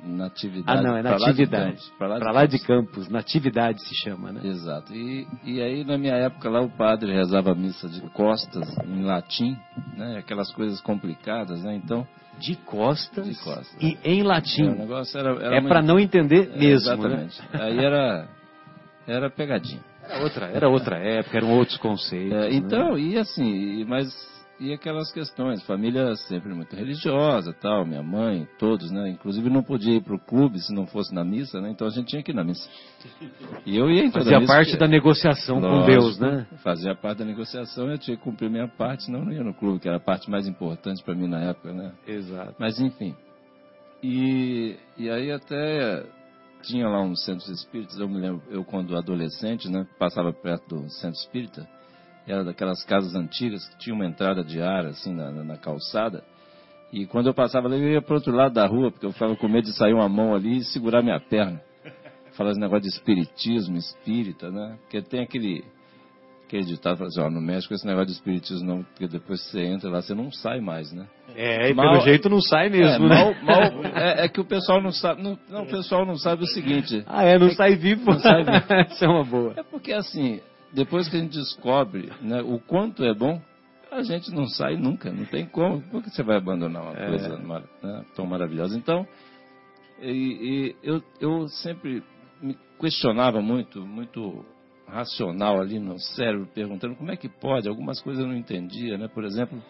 natividade. 0.05 0.79
Ah, 0.79 0.83
não, 0.83 0.97
é 0.97 1.03
natividade. 1.03 1.81
Pra 1.97 2.09
lá 2.09 2.15
de 2.15 2.21
Para 2.21 2.33
lá 2.33 2.47
de 2.47 2.59
Campos. 2.59 3.09
Natividade 3.09 3.81
se 3.87 3.95
chama, 4.03 4.33
né? 4.33 4.41
Exato. 4.45 4.93
E, 4.93 5.29
e 5.45 5.63
aí, 5.63 5.85
na 5.85 5.97
minha 5.97 6.15
época 6.15 6.51
lá, 6.51 6.61
o 6.61 6.69
padre 6.69 7.13
rezava 7.13 7.53
a 7.53 7.55
missa 7.55 7.89
de 7.89 8.01
costas, 8.11 8.69
em 8.85 9.03
latim, 9.05 9.57
né? 9.97 10.19
Aquelas 10.19 10.53
coisas 10.53 10.81
complicadas, 10.81 11.63
né? 11.63 11.77
Então, 11.77 12.05
De 12.41 12.57
costas, 12.57 13.27
De 13.29 13.35
costas. 13.45 13.77
e 13.81 13.97
em 14.05 14.23
latim. 14.25 14.67
é, 14.67 14.71
o 14.71 14.75
negócio 14.79 15.19
era... 15.21 15.31
era 15.41 15.57
É 15.57 15.61
para 15.61 15.81
não 15.83 16.01
entender 16.01 16.51
É, 16.53 16.59
mesmo, 16.59 16.97
né? 17.09 17.29
Exatamente. 17.29 17.41
Aí 17.53 17.79
era, 17.79 18.29
era 19.07 19.31
pegadinha. 19.31 19.81
Era 20.03 20.23
outra, 20.25 20.47
era 20.47 20.69
outra 20.69 20.97
época, 20.99 21.37
eram 21.37 21.53
outros 21.57 21.79
conceitos. 21.79 22.33
É, 22.33 22.49
né? 22.49 22.55
então, 22.55 22.99
e 22.99 23.17
assim, 23.17 23.85
mas 23.85 24.09
e 24.61 24.73
aquelas 24.73 25.11
questões, 25.13 25.63
família 25.65 26.15
sempre 26.15 26.55
muito 26.55 26.77
religiosa, 26.77 27.53
tal, 27.53 27.85
minha 27.85 28.03
mãe, 28.03 28.47
todos, 28.59 28.91
né? 28.91 29.09
Inclusive 29.11 29.51
não 29.51 29.63
podia 29.63 29.97
ir 29.97 30.03
pro 30.03 30.19
clube 30.19 30.61
se 30.61 30.73
não 30.73 30.87
fosse 30.87 31.13
na 31.15 31.25
missa, 31.25 31.61
né? 31.61 31.71
Então 31.71 31.87
a 31.87 31.91
gente 31.91 32.07
tinha 32.09 32.23
que 32.23 32.31
ir 32.31 32.35
na 32.35 32.45
missa. 32.45 32.69
E 33.67 33.77
eu 33.77 33.91
ia 33.91 34.05
em 34.05 34.11
toda 34.11 34.25
Fazia 34.25 34.39
missa, 34.41 34.53
parte 34.53 34.71
porque- 34.71 34.79
da 34.85 34.89
negociação 34.89 35.61
com 35.61 35.67
Lógico, 35.67 35.91
Deus, 35.91 36.19
né? 36.19 36.47
Fazia 36.63 36.95
parte 36.95 37.19
da 37.19 37.25
negociação, 37.25 37.91
eu 37.91 37.99
tinha 37.99 38.17
que 38.17 38.23
cumprir 38.23 38.49
minha 38.51 38.69
parte, 38.69 39.05
senão 39.05 39.21
eu 39.21 39.25
não 39.25 39.33
ia 39.33 39.43
no 39.43 39.55
clube, 39.55 39.81
que 39.81 39.89
era 39.89 39.97
a 39.97 40.01
parte 40.01 40.31
mais 40.31 40.47
importante 40.47 41.03
para 41.03 41.15
mim 41.15 41.27
na 41.27 41.41
época, 41.41 41.73
né? 41.73 41.93
Exato. 42.07 42.55
Mas 42.59 42.79
enfim. 42.79 43.17
E, 44.03 44.77
e 44.99 45.09
aí 45.11 45.31
até 45.31 46.05
tinha 46.63 46.89
lá 46.89 47.01
uns 47.03 47.25
centros 47.25 47.49
espíritas, 47.49 47.99
eu 47.99 48.09
me 48.09 48.21
lembro, 48.21 48.43
eu 48.51 48.65
quando 48.65 48.97
adolescente, 48.97 49.69
né, 49.69 49.87
passava 49.99 50.33
perto 50.33 50.77
do 50.77 50.89
centro 50.91 51.19
espírita, 51.19 51.69
era 52.27 52.45
daquelas 52.45 52.85
casas 52.85 53.15
antigas 53.15 53.67
que 53.69 53.79
tinha 53.79 53.95
uma 53.95 54.07
entrada 54.07 54.45
de 54.45 54.61
ar 54.61 54.87
assim 54.87 55.15
na, 55.15 55.31
na, 55.31 55.45
na 55.45 55.57
calçada. 55.57 56.23
E 56.93 57.07
quando 57.07 57.27
eu 57.27 57.35
passava 57.35 57.69
ali, 57.69 57.81
eu 57.83 57.93
ia 57.93 58.03
para 58.03 58.15
outro 58.15 58.33
lado 58.35 58.53
da 58.53 58.67
rua, 58.67 58.91
porque 58.91 59.07
eu 59.07 59.13
ficava 59.13 59.35
com 59.35 59.49
medo 59.49 59.65
de 59.65 59.73
sair 59.77 59.95
uma 59.95 60.09
mão 60.09 60.35
ali 60.35 60.59
e 60.59 60.65
segurar 60.65 61.03
minha 61.03 61.19
perna. 61.19 61.61
Falar 62.33 62.51
esse 62.51 62.61
negócio 62.61 62.83
de 62.83 62.89
espiritismo, 62.89 63.77
espírita, 63.77 64.51
né? 64.51 64.77
Porque 64.83 65.01
tem 65.03 65.23
aquele, 65.23 65.65
aquele 66.47 66.65
ditado, 66.65 66.99
fala 66.99 67.09
assim, 67.09 67.21
ó, 67.21 67.31
no 67.31 67.41
México 67.41 67.73
esse 67.75 67.87
negócio 67.87 68.07
de 68.09 68.13
espiritismo 68.13 68.67
não, 68.67 68.83
porque 68.83 69.09
depois 69.09 69.43
que 69.43 69.51
você 69.53 69.61
entra 69.65 69.91
lá, 69.91 70.03
você 70.03 70.15
não 70.15 70.31
sai 70.31 70.61
mais, 70.61 70.93
né? 70.93 71.07
É, 71.35 71.71
e 71.71 71.75
Mal- 71.75 71.91
pelo 71.93 72.05
jeito 72.05 72.29
não 72.29 72.41
sai 72.43 72.69
mesmo, 72.69 73.07
é, 73.07 73.09
né? 73.09 73.15
mal- 73.17 73.35
mal- 73.43 73.85
é, 73.97 74.25
é 74.27 74.29
que 74.29 74.41
o 74.41 74.45
pessoal 74.45 74.83
não 74.83 74.93
sabe. 74.93 75.23
Não, 75.23 75.39
não, 75.49 75.63
o 75.63 75.67
pessoal 75.67 76.05
não 76.05 76.17
sabe 76.17 76.43
o 76.45 76.47
seguinte. 76.47 77.03
Ah, 77.07 77.25
é, 77.25 77.39
não 77.39 77.51
sai 77.53 77.75
vivo. 77.77 78.05
Não 78.11 78.19
sai 78.19 78.45
vivo. 78.45 78.65
Essa 78.69 79.07
é 79.07 79.09
uma 79.09 79.25
boa. 79.25 79.55
É 79.57 79.63
porque 79.63 79.93
assim, 79.93 80.41
depois 80.73 81.09
que 81.09 81.17
a 81.17 81.21
gente 81.21 81.33
descobre 81.37 82.11
né, 82.21 82.41
o 82.43 82.59
quanto 82.59 83.05
é 83.05 83.15
bom, 83.15 83.41
a 83.91 84.03
gente 84.03 84.31
não 84.31 84.47
sai 84.47 84.77
nunca. 84.77 85.13
Não 85.13 85.25
tem 85.27 85.45
como. 85.47 85.83
Por 85.83 86.03
que 86.03 86.11
você 86.11 86.23
vai 86.23 86.37
abandonar 86.39 86.83
uma 86.83 86.99
É. 86.99 87.07
coisa 87.09 87.39
né, 87.39 88.05
tão 88.15 88.25
maravilhosa? 88.27 88.77
Então, 88.77 89.07
e, 90.01 90.11
e 90.11 90.77
eu, 90.83 91.03
eu 91.21 91.49
sempre 91.49 92.03
me 92.41 92.57
questionava 92.81 93.41
muito, 93.41 93.87
muito 93.87 94.45
racional 94.89 95.61
ali 95.61 95.79
no 95.79 95.99
cérebro, 95.99 96.49
perguntando 96.55 96.97
como 96.97 97.11
é 97.11 97.17
que 97.17 97.29
pode, 97.29 97.69
algumas 97.69 98.01
coisas 98.01 98.23
eu 98.23 98.29
não 98.29 98.37
entendia, 98.37 98.99
né? 98.99 99.09
Por 99.09 99.25
exemplo, 99.25 99.63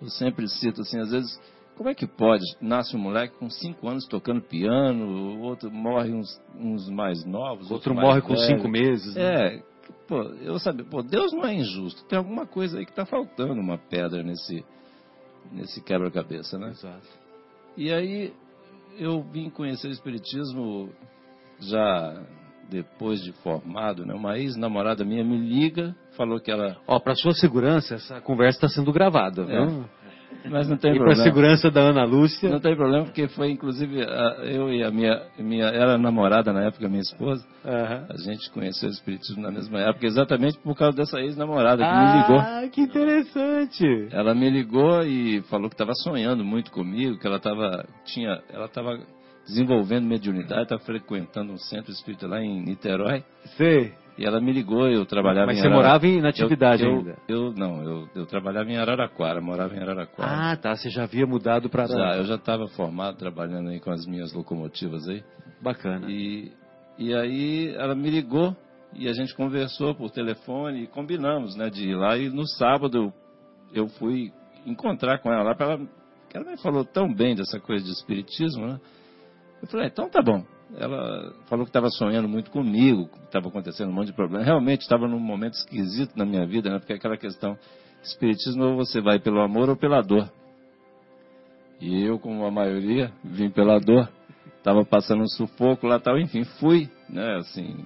eu 0.00 0.08
sempre 0.08 0.48
cito 0.48 0.80
assim, 0.82 0.98
às 0.98 1.10
vezes, 1.10 1.40
como 1.76 1.88
é 1.88 1.94
que 1.94 2.06
pode? 2.06 2.42
Nasce 2.60 2.96
um 2.96 3.00
moleque 3.00 3.36
com 3.38 3.48
cinco 3.48 3.88
anos 3.88 4.06
tocando 4.06 4.40
piano, 4.42 5.40
outro 5.42 5.70
morre 5.70 6.12
uns, 6.12 6.28
uns 6.58 6.88
mais 6.90 7.24
novos. 7.24 7.70
Outro 7.70 7.94
mais 7.94 8.06
morre 8.08 8.20
com 8.22 8.36
cinco 8.36 8.68
meses. 8.68 9.14
né? 9.14 9.22
É, 9.56 9.62
pô, 10.06 10.22
eu 10.42 10.58
sabia, 10.58 10.84
pô, 10.84 11.02
Deus 11.02 11.32
não 11.32 11.44
é 11.44 11.54
injusto. 11.54 12.04
Tem 12.04 12.18
alguma 12.18 12.46
coisa 12.46 12.78
aí 12.78 12.84
que 12.84 12.92
está 12.92 13.04
faltando 13.04 13.60
uma 13.60 13.78
pedra 13.78 14.22
nesse, 14.22 14.64
nesse 15.52 15.80
quebra-cabeça, 15.82 16.58
né? 16.58 16.70
Exato. 16.70 17.08
E 17.76 17.92
aí 17.92 18.32
eu 18.98 19.22
vim 19.22 19.50
conhecer 19.50 19.88
o 19.88 19.90
Espiritismo 19.92 20.90
já 21.60 22.22
depois 22.70 23.22
de 23.22 23.32
formado, 23.32 24.06
né? 24.06 24.14
Uma 24.14 24.38
ex-namorada 24.38 25.04
minha 25.04 25.22
me 25.24 25.36
liga, 25.36 25.94
falou 26.16 26.40
que 26.40 26.50
ela. 26.50 26.76
Ó, 26.86 26.98
para 26.98 27.14
sua 27.14 27.32
segurança, 27.32 27.96
essa 27.96 28.20
conversa 28.20 28.58
está 28.58 28.68
sendo 28.68 28.92
gravada, 28.92 29.42
É. 29.42 29.66
viu? 29.66 29.84
Mas 30.50 30.68
não 30.68 30.76
tem 30.76 30.92
E 30.92 30.94
para 30.96 31.04
problema. 31.06 31.24
segurança 31.24 31.70
da 31.70 31.80
Ana 31.80 32.04
Lúcia. 32.04 32.50
Não 32.50 32.60
tem 32.60 32.76
problema, 32.76 33.04
porque 33.04 33.28
foi 33.28 33.50
inclusive 33.50 34.02
a- 34.02 34.36
eu 34.44 34.70
e 34.72 34.82
a 34.82 34.90
minha, 34.90 35.22
minha. 35.38 35.64
Era 35.66 35.96
namorada 35.96 36.52
na 36.52 36.64
época, 36.64 36.88
minha 36.88 37.00
esposa. 37.00 37.44
Aham. 37.64 38.06
A 38.10 38.16
gente 38.18 38.50
conheceu 38.50 38.88
o 38.88 38.92
Espiritismo 38.92 39.42
na 39.42 39.50
mesma 39.50 39.80
época, 39.80 40.06
exatamente 40.06 40.58
por 40.58 40.76
causa 40.76 40.96
dessa 40.96 41.18
ex-namorada 41.20 41.82
que 41.84 41.90
me 41.90 42.20
ligou. 42.22 42.38
Ah, 42.38 42.68
que 42.70 42.80
interessante. 42.82 44.08
Ela 44.10 44.34
me 44.34 44.50
ligou 44.50 45.02
e 45.02 45.40
falou 45.50 45.68
que 45.68 45.74
estava 45.74 45.92
sonhando 45.94 46.44
muito 46.44 46.70
comigo, 46.70 47.18
que 47.18 47.26
ela 47.26 47.36
estava 47.36 47.84
tinha, 48.04 48.40
ela 48.52 48.66
estava 48.66 48.98
desenvolvendo 49.46 50.04
mediunidade, 50.06 50.62
estava 50.62 50.80
frequentando 50.82 51.52
um 51.52 51.58
centro 51.58 51.92
espírita 51.92 52.26
lá 52.26 52.42
em 52.42 52.62
Niterói. 52.64 53.22
Sei. 53.56 53.92
E 54.16 54.24
ela 54.24 54.40
me 54.40 54.52
ligou, 54.52 54.86
eu 54.88 55.04
trabalhava 55.04 55.46
Mas 55.48 55.58
em 55.58 55.60
você 55.60 55.66
Arara- 55.66 55.82
morava 55.82 56.06
em, 56.06 56.20
na 56.20 56.28
atividade 56.28 56.84
eu, 56.84 56.88
eu, 56.90 56.96
ainda? 56.98 57.16
Eu 57.26 57.52
não, 57.52 57.82
eu, 57.82 58.08
eu 58.14 58.26
trabalhava 58.26 58.70
em 58.70 58.76
Araraquara, 58.76 59.40
morava 59.40 59.74
em 59.74 59.80
Araraquara. 59.80 60.52
Ah, 60.52 60.56
tá. 60.56 60.76
Você 60.76 60.88
já 60.88 61.02
havia 61.02 61.26
mudado 61.26 61.68
para 61.68 61.86
já, 61.86 62.16
eu 62.16 62.24
já 62.24 62.36
estava 62.36 62.68
formado 62.68 63.16
trabalhando 63.16 63.70
aí 63.70 63.80
com 63.80 63.90
as 63.90 64.06
minhas 64.06 64.32
locomotivas 64.32 65.08
aí. 65.08 65.24
Bacana. 65.60 66.08
E, 66.08 66.52
e 66.96 67.12
aí 67.12 67.74
ela 67.76 67.94
me 67.96 68.08
ligou 68.08 68.56
e 68.92 69.08
a 69.08 69.12
gente 69.12 69.34
conversou 69.34 69.94
por 69.96 70.10
telefone 70.10 70.84
e 70.84 70.86
combinamos, 70.86 71.56
né, 71.56 71.68
de 71.68 71.88
ir 71.88 71.96
lá. 71.96 72.16
E 72.16 72.28
no 72.28 72.46
sábado 72.46 73.12
eu 73.72 73.88
fui 73.88 74.32
encontrar 74.64 75.18
com 75.18 75.32
ela 75.32 75.42
lá, 75.42 75.54
pra 75.56 75.72
ela, 75.72 75.80
ela 76.32 76.50
me 76.52 76.56
falou 76.58 76.84
tão 76.84 77.12
bem 77.12 77.34
dessa 77.34 77.58
coisa 77.58 77.84
de 77.84 77.90
espiritismo, 77.90 78.64
né? 78.66 78.80
Eu 79.60 79.66
falei, 79.68 79.88
então 79.88 80.08
tá 80.08 80.22
bom. 80.22 80.44
Ela 80.76 81.32
falou 81.46 81.64
que 81.64 81.70
estava 81.70 81.88
sonhando 81.88 82.28
muito 82.28 82.50
comigo, 82.50 83.08
estava 83.24 83.48
acontecendo 83.48 83.90
um 83.90 83.92
monte 83.92 84.08
de 84.08 84.12
problema. 84.12 84.44
Realmente 84.44 84.82
estava 84.82 85.06
num 85.06 85.20
momento 85.20 85.54
esquisito 85.54 86.16
na 86.16 86.24
minha 86.24 86.46
vida, 86.46 86.70
né? 86.70 86.78
Porque 86.78 86.92
aquela 86.92 87.16
questão, 87.16 87.56
espiritismo 88.02 88.64
ou 88.64 88.76
você 88.76 89.00
vai 89.00 89.18
pelo 89.18 89.40
amor 89.40 89.68
ou 89.68 89.76
pela 89.76 90.02
dor. 90.02 90.28
E 91.80 92.02
eu, 92.02 92.18
como 92.18 92.44
a 92.44 92.50
maioria, 92.50 93.12
vim 93.22 93.50
pela 93.50 93.78
dor. 93.78 94.08
Estava 94.58 94.84
passando 94.84 95.22
um 95.22 95.28
sufoco 95.28 95.86
lá 95.86 96.00
tal, 96.00 96.18
enfim, 96.18 96.42
fui, 96.58 96.88
né, 97.08 97.36
assim, 97.36 97.84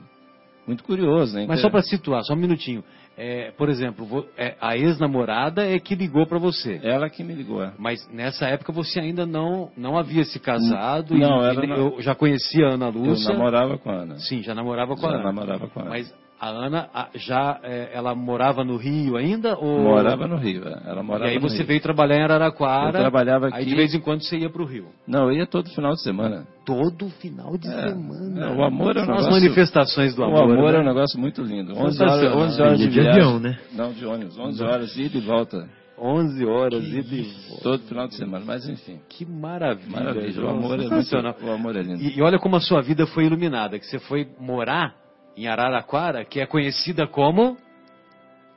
muito 0.68 0.84
curioso, 0.84 1.34
né? 1.34 1.46
Mas 1.48 1.60
só 1.60 1.68
para 1.68 1.82
situar, 1.82 2.22
só 2.22 2.34
um 2.34 2.36
minutinho. 2.36 2.84
É, 3.20 3.50
por 3.58 3.68
exemplo, 3.68 4.06
vo- 4.06 4.26
é, 4.36 4.54
a 4.60 4.76
ex-namorada 4.76 5.66
é 5.66 5.80
que 5.80 5.96
ligou 5.96 6.24
para 6.24 6.38
você. 6.38 6.78
Ela 6.84 7.10
que 7.10 7.24
me 7.24 7.34
ligou, 7.34 7.60
é. 7.60 7.72
Mas 7.76 8.08
nessa 8.12 8.46
época 8.46 8.72
você 8.72 9.00
ainda 9.00 9.26
não, 9.26 9.72
não 9.76 9.98
havia 9.98 10.24
se 10.24 10.38
casado. 10.38 11.16
Não, 11.16 11.42
e, 11.42 11.48
ela 11.48 11.64
e 11.64 11.66
não- 11.66 11.76
eu 11.76 12.00
já 12.00 12.14
conhecia 12.14 12.66
a 12.66 12.74
Ana 12.74 12.86
Eu 12.86 12.92
Lúcia. 12.92 13.32
namorava 13.32 13.76
com 13.76 13.90
a 13.90 13.94
Ana. 13.94 14.18
Sim, 14.20 14.42
já 14.42 14.54
namorava 14.54 14.94
com 14.94 15.04
a 15.04 15.10
Já 15.10 15.16
Ana. 15.16 15.24
namorava 15.24 15.66
com 15.66 15.80
a 15.80 15.82
Ana. 15.82 15.90
Mas 15.90 16.14
a 16.40 16.48
Ana 16.48 16.88
a- 16.94 17.08
já 17.14 17.58
é, 17.62 17.90
ela 17.92 18.14
morava 18.14 18.62
no 18.64 18.76
Rio 18.76 19.16
ainda? 19.16 19.56
Ou... 19.58 19.80
Morava 19.80 20.26
no 20.28 20.36
Rio, 20.36 20.66
é. 20.68 20.82
ela 20.86 21.02
morava 21.02 21.26
E 21.30 21.34
aí 21.34 21.38
você 21.38 21.64
veio 21.64 21.80
trabalhar 21.80 22.16
em 22.16 22.22
Araraquara. 22.22 22.98
Eu 22.98 23.02
trabalhava 23.02 23.46
Aí 23.46 23.52
aqui. 23.54 23.64
de 23.66 23.74
vez 23.74 23.94
em 23.94 24.00
quando 24.00 24.22
você 24.22 24.38
ia 24.38 24.48
para 24.50 24.62
o 24.62 24.64
Rio. 24.64 24.86
Não, 25.06 25.24
eu 25.30 25.32
ia 25.32 25.46
todo 25.46 25.68
final 25.70 25.92
de 25.94 26.02
semana. 26.02 26.46
Todo 26.64 27.08
final 27.10 27.56
de 27.56 27.66
É, 27.68 27.88
semana. 27.88 28.46
é, 28.46 28.50
o 28.56 28.62
amor 28.64 28.96
é 28.96 29.00
um 29.02 29.04
São 29.06 29.14
as 29.14 29.20
negócio- 29.24 29.30
manifestações 29.42 30.14
do 30.14 30.22
o 30.22 30.24
amor. 30.26 30.42
amor 30.44 30.72
né? 30.72 30.78
é 30.78 30.80
um 30.80 30.84
negócio 30.84 31.18
muito 31.20 31.42
lindo. 31.42 31.72
11 31.72 31.80
horas, 31.80 31.94
Sensacional. 31.96 32.38
11 32.38 32.62
horas 32.62 32.78
de, 32.78 32.84
Ia 32.84 32.90
de 32.90 33.00
viagem. 33.00 33.20
avião, 33.22 33.40
né? 33.40 33.58
Não, 33.72 33.92
de 33.92 34.06
ônibus. 34.06 34.38
11 34.38 34.62
horas, 34.62 34.96
ida 34.96 35.18
e 35.18 35.20
volta. 35.20 35.68
11 36.00 36.46
horas 36.46 36.84
e 36.84 37.02
de... 37.02 37.26
Todo 37.60 37.82
final 37.82 38.06
de 38.06 38.14
semana. 38.14 38.44
Mas 38.46 38.68
enfim, 38.68 39.00
Que 39.08 39.26
maravilha. 39.26 39.90
maravilha. 39.90 40.44
O 40.44 40.48
amor, 40.48 40.78
é 40.78 40.88
muito, 40.88 41.16
o 41.44 41.50
amor 41.50 41.74
é 41.74 41.82
lindo. 41.82 42.00
E, 42.00 42.18
e 42.18 42.22
olha 42.22 42.38
como 42.38 42.54
a 42.54 42.60
sua 42.60 42.80
vida 42.80 43.04
foi 43.08 43.24
iluminada, 43.24 43.76
que 43.80 43.84
você 43.86 43.98
foi 43.98 44.28
morar 44.38 44.94
em 45.38 45.46
Araraquara, 45.46 46.24
que 46.24 46.40
é 46.40 46.46
conhecida 46.46 47.06
como 47.06 47.56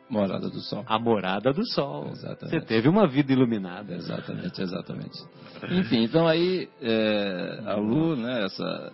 Morada 0.09 0.49
do 0.49 0.59
Sol. 0.59 0.83
a 0.87 0.99
Morada 0.99 1.53
do 1.53 1.65
Sol. 1.65 2.07
Exatamente. 2.09 2.49
Você 2.49 2.65
teve 2.65 2.89
uma 2.89 3.07
vida 3.07 3.31
iluminada. 3.31 3.93
Exatamente, 3.93 4.61
exatamente. 4.61 5.23
Enfim, 5.69 6.03
então 6.03 6.27
aí 6.27 6.67
é, 6.81 7.61
a 7.65 7.75
Lu, 7.75 8.15
né, 8.15 8.45
essa, 8.45 8.93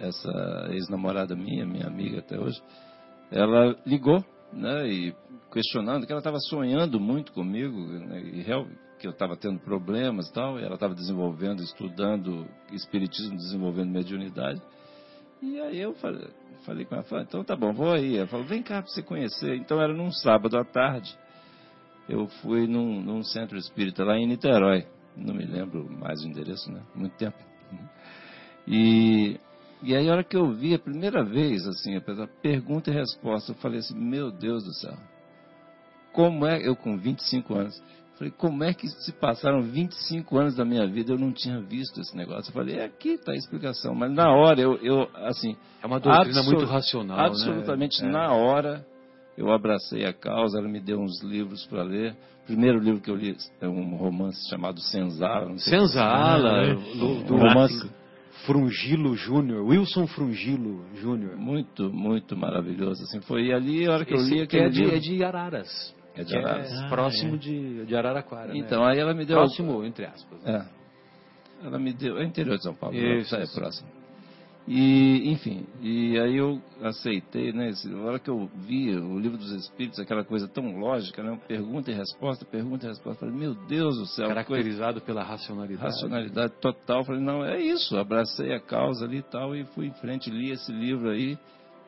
essa 0.00 0.68
ex-namorada 0.70 1.36
minha, 1.36 1.66
minha 1.66 1.86
amiga 1.86 2.20
até 2.20 2.40
hoje, 2.40 2.60
ela 3.30 3.76
ligou, 3.84 4.24
né, 4.52 4.88
e 4.88 5.14
questionando 5.52 6.06
que 6.06 6.12
ela 6.12 6.20
estava 6.20 6.40
sonhando 6.40 6.98
muito 6.98 7.32
comigo, 7.32 7.78
né, 7.78 8.20
e 8.20 8.40
real, 8.40 8.66
que 8.98 9.06
eu 9.06 9.12
estava 9.12 9.36
tendo 9.36 9.60
problemas 9.60 10.28
e 10.28 10.32
tal, 10.32 10.58
e 10.58 10.64
ela 10.64 10.74
estava 10.74 10.94
desenvolvendo, 10.94 11.62
estudando 11.62 12.46
espiritismo, 12.72 13.36
desenvolvendo 13.36 13.90
mediunidade. 13.90 14.60
E 15.42 15.60
aí 15.60 15.80
eu 15.80 15.94
falei, 15.94 16.28
falei 16.64 16.84
com 16.84 16.94
ela, 16.94 17.04
falei, 17.04 17.24
então 17.24 17.44
tá 17.44 17.54
bom, 17.54 17.72
vou 17.72 17.92
aí. 17.92 18.16
Ela 18.16 18.26
falou, 18.26 18.46
vem 18.46 18.62
cá 18.62 18.82
para 18.82 18.90
você 18.90 19.02
conhecer. 19.02 19.56
Então 19.56 19.80
era 19.80 19.92
num 19.92 20.10
sábado 20.10 20.58
à 20.58 20.64
tarde 20.64 21.16
eu 22.08 22.28
fui 22.40 22.66
num, 22.66 23.00
num 23.00 23.22
centro 23.22 23.58
espírita 23.58 24.04
lá 24.04 24.16
em 24.16 24.26
Niterói. 24.26 24.86
Não 25.16 25.34
me 25.34 25.44
lembro 25.44 25.88
mais 25.90 26.22
o 26.22 26.28
endereço, 26.28 26.70
né? 26.70 26.82
Muito 26.94 27.16
tempo. 27.16 27.36
E, 28.66 29.40
e 29.82 29.94
aí, 29.94 30.08
a 30.08 30.12
hora 30.12 30.24
que 30.24 30.36
eu 30.36 30.52
vi 30.52 30.74
a 30.74 30.78
primeira 30.78 31.24
vez, 31.24 31.66
assim, 31.66 31.96
a 31.96 32.00
pergunta 32.42 32.90
e 32.90 32.94
resposta, 32.94 33.52
eu 33.52 33.56
falei 33.56 33.78
assim: 33.78 33.98
Meu 33.98 34.30
Deus 34.30 34.64
do 34.64 34.72
céu, 34.74 34.96
como 36.12 36.46
é. 36.46 36.66
Eu 36.66 36.76
com 36.76 36.96
25 36.96 37.54
anos. 37.54 37.82
Falei, 38.18 38.32
como 38.36 38.64
é 38.64 38.72
que 38.72 38.88
se 38.88 39.12
passaram 39.12 39.60
25 39.62 40.38
anos 40.38 40.56
da 40.56 40.64
minha 40.64 40.86
vida 40.86 41.12
eu 41.12 41.18
não 41.18 41.32
tinha 41.32 41.60
visto 41.60 42.00
esse 42.00 42.16
negócio? 42.16 42.48
Eu 42.48 42.54
falei, 42.54 42.78
é 42.78 42.84
aqui 42.84 43.10
está 43.10 43.32
a 43.32 43.36
explicação. 43.36 43.94
Mas 43.94 44.10
na 44.10 44.30
hora, 44.30 44.60
eu, 44.60 44.76
eu 44.76 45.08
assim, 45.16 45.54
É 45.82 45.86
uma 45.86 46.00
doutrina 46.00 46.42
muito 46.42 46.64
racional, 46.64 47.16
né? 47.18 47.26
Absolutamente 47.26 48.02
É. 48.02 48.08
na 48.08 48.32
hora 48.32 48.84
eu 49.36 49.52
abracei 49.52 50.06
a 50.06 50.14
causa, 50.14 50.58
ela 50.58 50.68
me 50.68 50.80
deu 50.80 50.98
uns 50.98 51.22
livros 51.22 51.66
para 51.66 51.82
ler. 51.82 52.16
O 52.44 52.46
primeiro 52.46 52.78
livro 52.78 53.02
que 53.02 53.10
eu 53.10 53.16
li 53.16 53.36
é 53.60 53.68
um 53.68 53.96
romance 53.96 54.48
chamado 54.48 54.80
Senzala. 54.80 55.58
Senzala, 55.58 56.62
é. 56.64 56.74
do, 56.74 57.22
do 57.24 57.34
Um 57.34 57.38
romance 57.38 57.90
Frungilo 58.46 59.14
Júnior, 59.14 59.66
Wilson 59.66 60.06
Frungilo 60.06 60.86
Júnior. 60.94 61.36
muito, 61.36 61.92
muito 61.92 62.36
maravilhoso. 62.36 63.02
Assim, 63.02 63.20
foi 63.20 63.52
ali 63.52 63.86
a 63.86 63.92
hora 63.92 64.04
que 64.04 64.14
eu 64.14 64.18
Esse 64.18 64.30
li 64.30 64.36
que 64.46 64.56
aquele 64.56 64.64
é 64.64 64.68
de, 64.68 64.80
livro. 64.80 64.96
é 64.96 64.98
de 65.00 65.24
Araras. 65.24 65.94
É 66.16 66.24
de 66.24 66.32
que 66.32 66.38
Araras. 66.38 66.72
É 66.72 66.84
Ah, 66.84 66.88
próximo 66.88 67.34
é. 67.34 67.38
De, 67.38 67.86
de 67.86 67.96
Araraquara. 67.96 68.48
né? 68.52 68.58
Então, 68.58 68.84
aí 68.84 68.98
ela 68.98 69.14
me 69.14 69.24
deu... 69.24 69.36
Próximo, 69.36 69.84
entre 69.84 70.04
aspas. 70.06 70.42
né? 70.42 70.66
É. 71.62 71.66
Ela 71.66 71.78
me 71.78 71.92
deu... 71.92 72.18
É 72.18 72.24
interior 72.24 72.56
de 72.56 72.62
São 72.62 72.74
Paulo, 72.74 72.96
Isso, 72.96 73.34
é 73.34 73.44
próximo. 73.54 73.88
E, 74.68 75.30
enfim, 75.30 75.64
e 75.80 76.18
aí 76.18 76.36
eu 76.36 76.60
aceitei, 76.82 77.52
né? 77.52 77.68
esse- 77.68 77.88
A 77.92 77.98
hora 77.98 78.18
que 78.18 78.28
eu 78.28 78.50
vi 78.66 78.96
o 78.96 79.16
livro 79.16 79.38
dos 79.38 79.52
Espíritos, 79.52 80.00
aquela 80.00 80.24
coisa 80.24 80.48
tão 80.48 80.76
lógica, 80.76 81.22
né? 81.22 81.38
Pergunta 81.46 81.88
e 81.92 81.94
resposta, 81.94 82.44
pergunta 82.44 82.84
e 82.84 82.88
resposta. 82.88 83.20
Falei, 83.20 83.34
meu 83.38 83.54
Deus 83.54 83.96
do 83.96 84.06
céu, 84.06 84.26
que 84.26 84.34
coisa 84.34 84.44
Caracterizado 84.44 85.00
pela 85.02 85.22
racionalidade. 85.22 85.84
racionalidade 85.84 86.52
total. 86.60 87.04
Falei, 87.04 87.20
não, 87.20 87.44
é 87.44 87.60
isso. 87.60 87.96
Abracei 87.96 88.52
a 88.54 88.58
causa 88.60 89.04
ali 89.04 89.18
e 89.18 89.22
tal 89.22 89.54
e 89.54 89.64
fui 89.66 89.86
em 89.86 89.92
frente, 89.94 90.30
li 90.30 90.50
esse 90.50 90.72
livro 90.72 91.10
aí. 91.10 91.38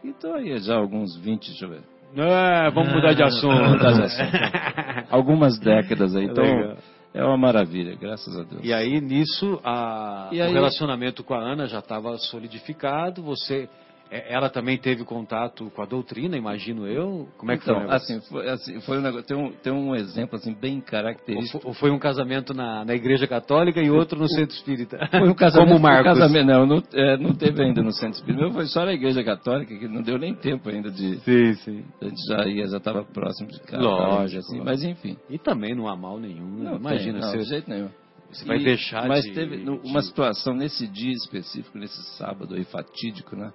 E 0.04 0.12
tô 0.12 0.32
aí 0.34 0.56
já 0.60 0.74
há 0.76 0.78
alguns 0.78 1.16
20, 1.16 1.48
deixa 1.48 1.64
eu 1.64 1.70
ver. 1.70 1.80
É, 2.16 2.70
vamos 2.70 2.92
mudar 2.92 3.12
de 3.14 3.22
assunto. 3.22 3.54
Vamos 3.56 3.72
mudar 3.72 3.92
de 3.92 4.02
assunto. 4.02 4.32
Algumas 5.10 5.58
décadas 5.58 6.14
aí. 6.16 6.24
Então, 6.24 6.44
Legal. 6.44 6.76
é 7.14 7.24
uma 7.24 7.36
maravilha, 7.36 7.96
graças 7.96 8.36
a 8.38 8.42
Deus. 8.44 8.60
E 8.64 8.72
aí, 8.72 9.00
nisso, 9.00 9.60
a- 9.64 10.28
E 10.32 10.40
o 10.40 10.44
aí- 10.44 10.52
relacionamento 10.52 11.22
com 11.22 11.34
a 11.34 11.38
Ana 11.40 11.66
já 11.66 11.78
estava 11.80 12.16
solidificado. 12.18 13.22
Você, 13.22 13.62
é, 13.64 13.68
ela 14.10 14.48
também 14.48 14.78
teve 14.78 15.04
contato 15.04 15.70
com 15.74 15.82
a 15.82 15.86
doutrina, 15.86 16.36
imagino 16.36 16.86
eu. 16.86 17.28
Como 17.36 17.52
é 17.52 17.56
que 17.56 17.62
então, 17.64 17.80
foi? 17.80 17.86
o 17.86 17.90
assim, 17.90 18.20
foi, 18.22 18.48
assim, 18.48 18.80
foi 18.80 18.98
um 18.98 19.00
negócio, 19.02 19.26
tem, 19.26 19.36
um, 19.36 19.52
tem 19.52 19.72
um 19.72 19.94
exemplo 19.94 20.36
assim, 20.36 20.54
bem 20.54 20.76
Ou 20.76 20.82
característico. 20.82 21.60
fo- 21.60 21.68
ou 21.68 21.74
foi 21.74 21.90
um 21.90 21.98
casamento 21.98 22.54
na, 22.54 22.84
na 22.84 22.94
igreja 22.94 23.26
católica 23.26 23.80
e 23.82 23.90
outro 23.90 24.18
no 24.18 24.28
centro 24.28 24.54
espírita? 24.56 24.98
Foi 25.10 25.28
um 25.28 25.34
casamento, 25.34 25.68
Como 25.68 25.80
Marcos. 25.82 26.12
um 26.12 26.14
casamento 26.20 26.46
não, 26.46 26.66
não, 26.66 26.82
é, 26.94 27.16
não 27.18 27.34
teve 27.34 27.62
ainda 27.62 27.82
no 27.82 27.92
centro 27.92 28.18
espírita. 28.18 28.42
Meu 28.42 28.52
foi 28.52 28.66
só 28.66 28.84
na 28.84 28.92
igreja 28.92 29.22
católica, 29.22 29.76
que 29.76 29.86
não 29.88 30.00
deu 30.02 30.18
nem 30.18 30.34
tempo 30.34 30.68
ainda 30.68 30.90
de. 30.90 31.18
Sim, 31.20 31.54
sim. 31.54 31.84
A 32.00 32.04
gente 32.06 32.26
já 32.28 32.46
ia, 32.46 32.66
já 32.68 32.76
estava 32.78 33.04
próximo 33.04 33.48
de 33.50 33.60
casa. 33.60 33.82
Lógico, 33.82 34.38
assim, 34.40 34.60
mas 34.64 34.82
enfim. 34.82 35.16
E 35.28 35.38
também 35.38 35.74
não 35.74 35.86
há 35.88 35.96
mal 35.96 36.18
nenhum. 36.18 36.46
né? 36.58 36.70
Não 36.70 36.76
Imagina, 36.76 37.20
tem, 37.20 37.30
não, 37.30 37.36
de 37.38 37.44
jeito 37.44 37.68
nenhum. 37.70 37.88
você 38.30 38.44
vai 38.44 38.58
deixar 38.58 39.06
Mas 39.08 39.24
de... 39.24 39.32
teve 39.32 39.56
no- 39.58 39.78
de- 39.80 39.88
uma 39.88 40.00
situação 40.02 40.54
nesse 40.54 40.86
dia 40.86 41.12
específico, 41.12 41.76
nesse 41.78 42.02
sábado 42.16 42.54
aí 42.54 42.64
fatídico, 42.64 43.36
né? 43.36 43.52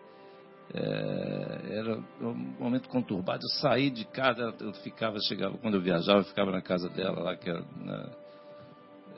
É, 0.74 1.78
era 1.78 2.00
um 2.22 2.34
momento 2.60 2.90
conturbado. 2.90 3.44
Eu 3.44 3.50
saí 3.62 3.90
de 3.90 4.06
casa, 4.06 4.54
eu 4.60 4.74
ficava, 4.76 5.18
chegava, 5.28 5.58
quando 5.58 5.76
eu 5.76 5.82
viajava, 5.82 6.20
eu 6.20 6.26
ficava 6.26 6.52
na 6.52 6.62
casa 6.62 6.90
dela, 6.90 7.22
lá, 7.22 7.36
que 7.36 7.50
era 7.50 7.64
na, 7.76 8.10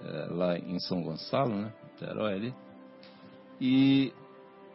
é, 0.05 0.27
lá 0.31 0.57
em 0.57 0.79
São 0.79 1.01
Gonçalo, 1.01 1.55
né? 1.55 1.73
Terói 1.97 2.33
ali. 2.33 2.53
E, 3.59 4.13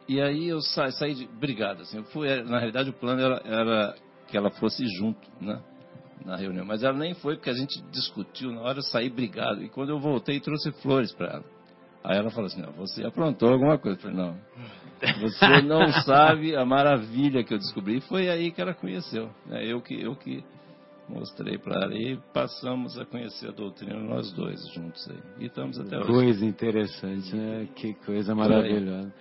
e 0.08 0.20
aí 0.20 0.48
eu 0.48 0.60
saí, 0.60 0.92
saí 0.92 1.14
de. 1.14 1.24
Obrigado, 1.24 1.82
assim. 1.82 1.98
Eu 1.98 2.04
fui, 2.04 2.42
na 2.42 2.58
realidade, 2.58 2.90
o 2.90 2.94
plano 2.94 3.20
era, 3.20 3.42
era 3.44 3.94
que 4.28 4.36
ela 4.36 4.50
fosse 4.50 4.86
junto, 4.96 5.20
né? 5.40 5.60
Na 6.24 6.36
reunião. 6.36 6.64
Mas 6.64 6.82
ela 6.82 6.96
nem 6.96 7.14
foi, 7.14 7.36
porque 7.36 7.50
a 7.50 7.54
gente 7.54 7.80
discutiu. 7.90 8.52
Na 8.52 8.62
hora 8.62 8.78
eu 8.78 8.82
saí 8.82 9.08
brigado. 9.08 9.62
E 9.62 9.68
quando 9.68 9.90
eu 9.90 9.98
voltei, 9.98 10.40
trouxe 10.40 10.70
flores 10.82 11.12
para 11.12 11.28
ela. 11.28 11.44
Aí 12.02 12.16
ela 12.16 12.30
falou 12.30 12.46
assim: 12.46 12.60
não, 12.60 12.72
você 12.72 13.04
aprontou 13.04 13.50
alguma 13.50 13.78
coisa. 13.78 13.98
Eu 13.98 14.02
falei: 14.02 14.16
não. 14.16 14.38
Você 15.20 15.62
não 15.62 15.90
sabe 16.04 16.54
a 16.54 16.64
maravilha 16.64 17.42
que 17.42 17.54
eu 17.54 17.58
descobri. 17.58 18.00
Foi 18.02 18.28
aí 18.28 18.50
que 18.50 18.60
ela 18.60 18.74
conheceu. 18.74 19.30
Né? 19.46 19.64
Eu 19.66 19.80
que 19.80 20.00
eu 20.00 20.14
que 20.14 20.44
mostrei 21.08 21.58
para 21.58 21.82
ela 21.82 21.94
e 21.94 22.18
passamos 22.32 22.98
a 22.98 23.04
conhecer 23.04 23.48
a 23.48 23.52
doutrina 23.52 23.98
nós 23.98 24.32
dois 24.32 24.60
juntos 24.72 25.08
aí. 25.10 25.18
E 25.40 25.46
estamos 25.46 25.78
até 25.78 25.98
hoje. 25.98 26.06
Coisa 26.06 26.46
interessante, 26.46 27.34
né? 27.34 27.68
Que 27.74 27.94
coisa 27.94 28.34
maravilhosa. 28.34 29.12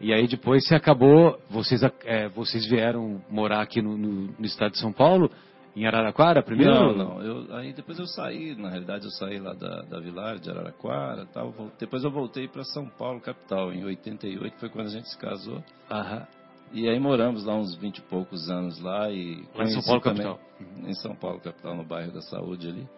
E 0.00 0.14
aí 0.14 0.26
depois 0.26 0.66
você 0.66 0.74
acabou, 0.74 1.38
vocês, 1.50 1.82
é, 2.04 2.28
vocês 2.30 2.66
vieram 2.66 3.22
morar 3.28 3.60
aqui 3.60 3.82
no, 3.82 3.98
no, 3.98 4.28
no, 4.38 4.46
estado 4.46 4.72
de 4.72 4.78
São 4.78 4.92
Paulo, 4.92 5.30
em 5.74 5.86
Araraquara 5.86 6.42
primeiro? 6.42 6.72
Não, 6.72 6.92
não. 6.96 7.22
Eu, 7.22 7.54
aí 7.54 7.72
depois 7.72 7.98
eu 7.98 8.06
saí, 8.06 8.54
na 8.56 8.68
realidade 8.68 9.04
eu 9.04 9.10
saí 9.10 9.38
lá 9.38 9.52
da, 9.54 9.82
da 9.82 10.00
Vilar 10.00 10.38
de 10.38 10.50
Araraquara 10.50 11.26
tal. 11.32 11.54
Depois 11.78 12.02
eu 12.02 12.10
voltei 12.10 12.48
para 12.48 12.64
São 12.64 12.88
Paulo, 12.88 13.20
capital, 13.20 13.72
em 13.72 13.84
88, 13.84 14.56
foi 14.58 14.68
quando 14.68 14.86
a 14.86 14.90
gente 14.90 15.08
se 15.08 15.18
casou. 15.18 15.62
Aham. 15.90 16.26
E 16.72 16.88
aí 16.88 17.00
moramos 17.00 17.44
lá 17.44 17.54
uns 17.56 17.74
20 17.76 17.98
e 17.98 18.02
poucos 18.02 18.48
anos 18.48 18.80
lá 18.80 19.10
e 19.10 19.44
lá 19.54 19.64
em 19.64 19.70
São 19.70 19.82
Paulo 19.82 20.00
também, 20.00 20.22
capital. 20.24 20.40
Em 20.86 20.94
São 20.94 21.16
Paulo 21.16 21.40
capital, 21.40 21.76
no 21.76 21.84
bairro 21.84 22.12
da 22.12 22.20
Saúde 22.22 22.68
ali. 22.68 22.88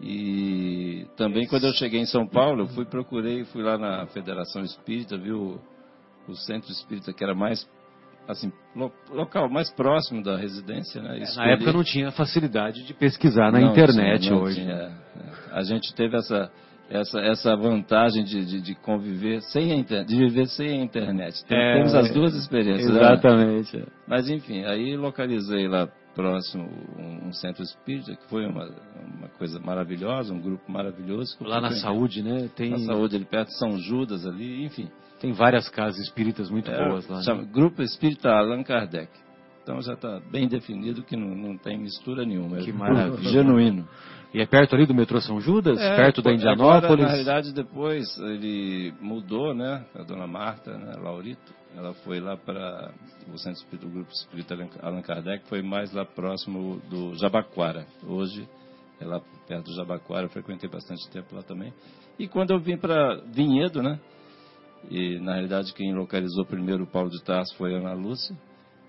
E 0.00 1.06
também 1.16 1.46
quando 1.46 1.66
eu 1.66 1.72
cheguei 1.72 2.00
em 2.00 2.06
São 2.06 2.26
Paulo, 2.26 2.62
eu 2.62 2.68
fui 2.68 2.84
procurei, 2.84 3.44
fui 3.44 3.62
lá 3.62 3.78
na 3.78 4.06
Federação 4.06 4.62
Espírita, 4.62 5.16
viu 5.16 5.60
o 6.28 6.34
centro 6.34 6.70
espírita 6.70 7.12
que 7.12 7.22
era 7.22 7.34
mais 7.34 7.66
assim 8.28 8.52
local 9.10 9.48
mais 9.48 9.70
próximo 9.70 10.22
da 10.22 10.36
residência, 10.36 11.00
né? 11.02 11.20
É, 11.20 11.36
na 11.36 11.46
época 11.52 11.72
não 11.72 11.84
tinha 11.84 12.10
facilidade 12.10 12.84
de 12.84 12.94
pesquisar 12.94 13.52
na 13.52 13.60
não 13.60 13.70
internet 13.70 14.22
tinha, 14.22 14.36
hoje. 14.36 14.60
Tinha, 14.60 14.74
é. 14.74 14.92
A 15.52 15.62
gente 15.62 15.94
teve 15.94 16.16
essa 16.16 16.50
essa, 16.88 17.20
essa 17.20 17.56
vantagem 17.56 18.24
de, 18.24 18.44
de, 18.44 18.60
de 18.60 18.74
conviver 18.76 19.40
sem 19.42 19.72
a 19.72 19.74
internet, 19.76 20.08
de 20.08 20.16
viver 20.16 20.46
sem 20.46 20.80
a 20.80 20.84
internet. 20.84 21.44
é, 21.48 21.74
temos 21.74 21.94
as 21.94 22.12
duas 22.12 22.34
experiências. 22.34 22.92
Né? 22.92 23.00
Exatamente. 23.00 23.76
Né? 23.76 23.86
Mas 24.06 24.28
enfim, 24.28 24.64
aí 24.64 24.96
localizei 24.96 25.66
lá 25.66 25.88
próximo 26.14 26.64
um, 26.98 27.28
um, 27.28 27.32
centro 27.32 27.62
espírita 27.62 28.16
que 28.16 28.26
foi 28.30 28.46
uma, 28.46 28.64
uma 29.18 29.28
coisa 29.36 29.60
maravilhosa, 29.60 30.32
um 30.32 30.40
grupo 30.40 30.70
maravilhoso. 30.70 31.36
Lá 31.40 31.60
na 31.60 31.72
saúde, 31.72 32.22
né? 32.22 32.48
Tem... 32.56 32.70
Na 32.70 32.78
saúde, 32.78 33.16
ali 33.16 33.24
perto 33.24 33.48
de 33.48 33.58
São 33.58 33.78
Judas 33.78 34.26
ali, 34.26 34.64
enfim. 34.64 34.88
Tem 35.20 35.32
várias 35.32 35.68
casas 35.68 35.98
espíritas 36.00 36.50
muito 36.50 36.70
é, 36.70 36.88
boas 36.88 37.08
lá. 37.08 37.18
Né? 37.18 37.22
Chama 37.22 37.44
Grupo 37.44 37.82
Espírita 37.82 38.30
Allan 38.30 38.62
Kardec. 38.62 39.10
Então 39.62 39.80
já 39.82 39.94
está 39.94 40.20
bem 40.30 40.46
definido 40.46 41.02
que 41.02 41.16
não, 41.16 41.34
não 41.34 41.58
tem 41.58 41.76
mistura 41.78 42.24
nenhuma. 42.24 42.58
Que 42.58 42.70
é 42.70 42.72
maravilha. 42.72 43.30
Genuíno. 43.30 43.88
E 44.32 44.40
é 44.40 44.46
perto 44.46 44.76
ali 44.76 44.86
do 44.86 44.94
metrô 44.94 45.20
São 45.20 45.40
Judas? 45.40 45.78
É, 45.78 45.96
perto 45.96 46.20
da 46.20 46.32
Indianópolis? 46.32 46.84
Agora, 46.84 47.02
na 47.02 47.08
realidade, 47.08 47.52
depois 47.52 48.06
ele 48.18 48.92
mudou, 49.00 49.54
né? 49.54 49.84
A 49.94 50.02
dona 50.02 50.26
Marta, 50.26 50.76
né, 50.76 50.94
Laurito, 51.02 51.54
ela 51.76 51.94
foi 51.94 52.20
lá 52.20 52.36
para 52.36 52.92
o 53.32 53.38
Centro 53.38 53.60
Espírita, 53.60 53.86
do 53.86 53.92
Grupo 53.92 54.10
Espírita 54.12 54.54
Allan 54.82 55.02
Kardec, 55.02 55.48
foi 55.48 55.62
mais 55.62 55.92
lá 55.92 56.04
próximo 56.04 56.80
do 56.88 57.14
Jabaquara. 57.14 57.86
Hoje, 58.06 58.48
é 59.00 59.04
lá 59.04 59.20
perto 59.48 59.64
do 59.64 59.74
Jabaquara, 59.74 60.26
eu 60.26 60.30
frequentei 60.30 60.68
bastante 60.70 61.08
tempo 61.10 61.34
lá 61.34 61.42
também. 61.42 61.72
E 62.18 62.28
quando 62.28 62.52
eu 62.52 62.60
vim 62.60 62.76
para 62.76 63.16
Vinhedo, 63.26 63.82
né? 63.82 63.98
E 64.90 65.18
na 65.20 65.34
realidade 65.34 65.72
quem 65.74 65.94
localizou 65.94 66.44
primeiro 66.44 66.84
o 66.84 66.86
Paulo 66.86 67.10
de 67.10 67.22
Tarso 67.22 67.56
foi 67.56 67.74
a 67.74 67.78
Ana 67.78 67.94
Lúcia 67.94 68.36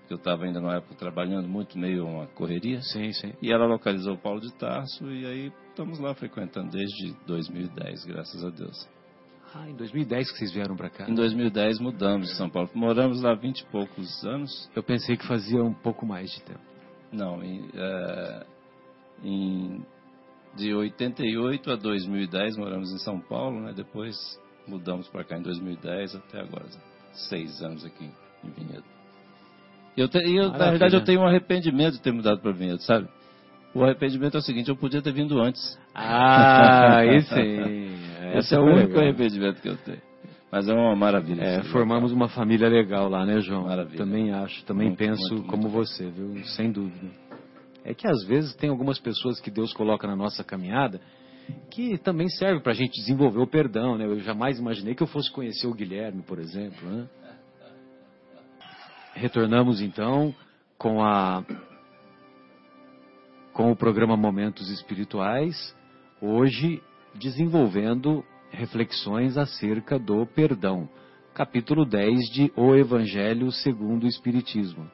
que 0.08 0.14
eu 0.14 0.16
estava 0.16 0.46
ainda 0.46 0.58
na 0.58 0.76
época 0.76 0.94
trabalhando 0.94 1.46
muito, 1.46 1.78
meio 1.78 2.06
uma 2.06 2.26
correria. 2.28 2.80
Sim, 2.80 3.12
sim. 3.12 3.34
E 3.42 3.52
ela 3.52 3.66
localizou 3.66 4.14
o 4.14 4.18
Paulo 4.18 4.40
de 4.40 4.50
Tarso 4.54 5.04
e 5.12 5.26
aí 5.26 5.52
estamos 5.68 5.98
lá 5.98 6.14
frequentando 6.14 6.70
desde 6.70 7.14
2010, 7.26 8.06
graças 8.06 8.42
a 8.42 8.48
Deus. 8.48 8.88
Ah, 9.54 9.68
em 9.68 9.76
2010 9.76 10.32
que 10.32 10.38
vocês 10.38 10.52
vieram 10.52 10.76
para 10.76 10.88
cá? 10.88 11.08
Em 11.08 11.14
2010 11.14 11.78
mudamos 11.78 12.28
de 12.28 12.36
São 12.36 12.48
Paulo. 12.48 12.70
Moramos 12.74 13.22
lá 13.22 13.34
20 13.34 13.60
e 13.60 13.66
poucos 13.66 14.24
anos. 14.24 14.70
Eu 14.74 14.82
pensei 14.82 15.16
que 15.16 15.26
fazia 15.26 15.62
um 15.62 15.74
pouco 15.74 16.06
mais 16.06 16.30
de 16.30 16.42
tempo. 16.42 16.60
Não, 17.12 17.42
em, 17.42 17.68
é, 17.74 18.46
em 19.22 19.86
de 20.56 20.74
88 20.74 21.70
a 21.70 21.76
2010 21.76 22.56
moramos 22.56 22.92
em 22.92 22.98
São 22.98 23.20
Paulo, 23.20 23.60
né? 23.60 23.72
Depois 23.74 24.16
mudamos 24.68 25.08
para 25.08 25.24
cá 25.24 25.38
em 25.38 25.42
2010 25.42 26.16
até 26.16 26.40
agora, 26.40 26.66
seis 27.12 27.62
anos 27.62 27.84
aqui 27.84 28.10
em 28.44 28.50
Vinhedo. 28.50 28.84
Eu, 29.96 30.08
te, 30.08 30.18
eu 30.18 30.50
na 30.50 30.70
verdade, 30.70 30.94
eu 30.94 31.02
tenho 31.02 31.20
um 31.20 31.26
arrependimento 31.26 31.94
de 31.94 32.00
ter 32.00 32.12
mudado 32.12 32.40
para 32.40 32.52
Vinhedo, 32.52 32.80
sabe? 32.82 33.08
O 33.74 33.82
arrependimento 33.82 34.36
é 34.36 34.38
o 34.38 34.42
seguinte, 34.42 34.68
eu 34.68 34.76
podia 34.76 35.02
ter 35.02 35.12
vindo 35.12 35.40
antes. 35.40 35.78
Ah, 35.94 37.04
isso 37.04 37.34
aí. 37.34 37.88
Esse 38.38 38.54
é 38.54 38.58
o 38.58 38.62
único 38.62 38.88
legal. 38.88 39.02
arrependimento 39.02 39.60
que 39.60 39.68
eu 39.68 39.76
tenho. 39.76 40.00
Mas 40.50 40.68
é 40.68 40.72
uma 40.72 40.96
maravilha. 40.96 41.42
É, 41.42 41.62
formamos 41.64 42.10
uma 42.10 42.28
família 42.28 42.68
legal 42.68 43.08
lá, 43.08 43.24
né, 43.26 43.40
João? 43.40 43.64
Maravilha. 43.64 43.98
Também 43.98 44.32
acho, 44.32 44.64
também 44.64 44.88
muito, 44.88 44.98
penso 44.98 45.34
muito, 45.34 45.46
como 45.48 45.64
muito. 45.64 45.74
você, 45.74 46.08
viu? 46.08 46.42
Sem 46.44 46.72
dúvida. 46.72 47.10
É 47.84 47.92
que 47.92 48.08
às 48.08 48.24
vezes 48.24 48.54
tem 48.54 48.70
algumas 48.70 48.98
pessoas 48.98 49.40
que 49.40 49.50
Deus 49.50 49.72
coloca 49.72 50.06
na 50.06 50.16
nossa 50.16 50.42
caminhada 50.42 51.00
que 51.70 51.98
também 51.98 52.28
serve 52.28 52.60
para 52.60 52.72
a 52.72 52.74
gente 52.74 52.98
desenvolver 53.00 53.40
o 53.40 53.46
perdão, 53.46 53.96
né? 53.96 54.04
Eu 54.04 54.20
jamais 54.20 54.58
imaginei 54.58 54.94
que 54.94 55.02
eu 55.02 55.06
fosse 55.06 55.30
conhecer 55.30 55.66
o 55.66 55.74
Guilherme, 55.74 56.22
por 56.22 56.38
exemplo, 56.38 56.88
né? 56.88 57.08
Retornamos 59.14 59.80
então 59.80 60.34
com 60.76 61.02
a 61.02 61.44
com 63.52 63.72
o 63.72 63.76
programa 63.76 64.16
Momentos 64.16 64.70
Espirituais, 64.70 65.74
hoje 66.22 66.80
desenvolvendo 67.16 68.24
reflexões 68.50 69.36
acerca 69.36 69.98
do 69.98 70.24
perdão. 70.26 70.88
Capítulo 71.34 71.84
10 71.84 72.30
de 72.30 72.52
O 72.56 72.74
Evangelho 72.74 73.50
segundo 73.50 74.04
o 74.04 74.08
Espiritismo. 74.08 74.88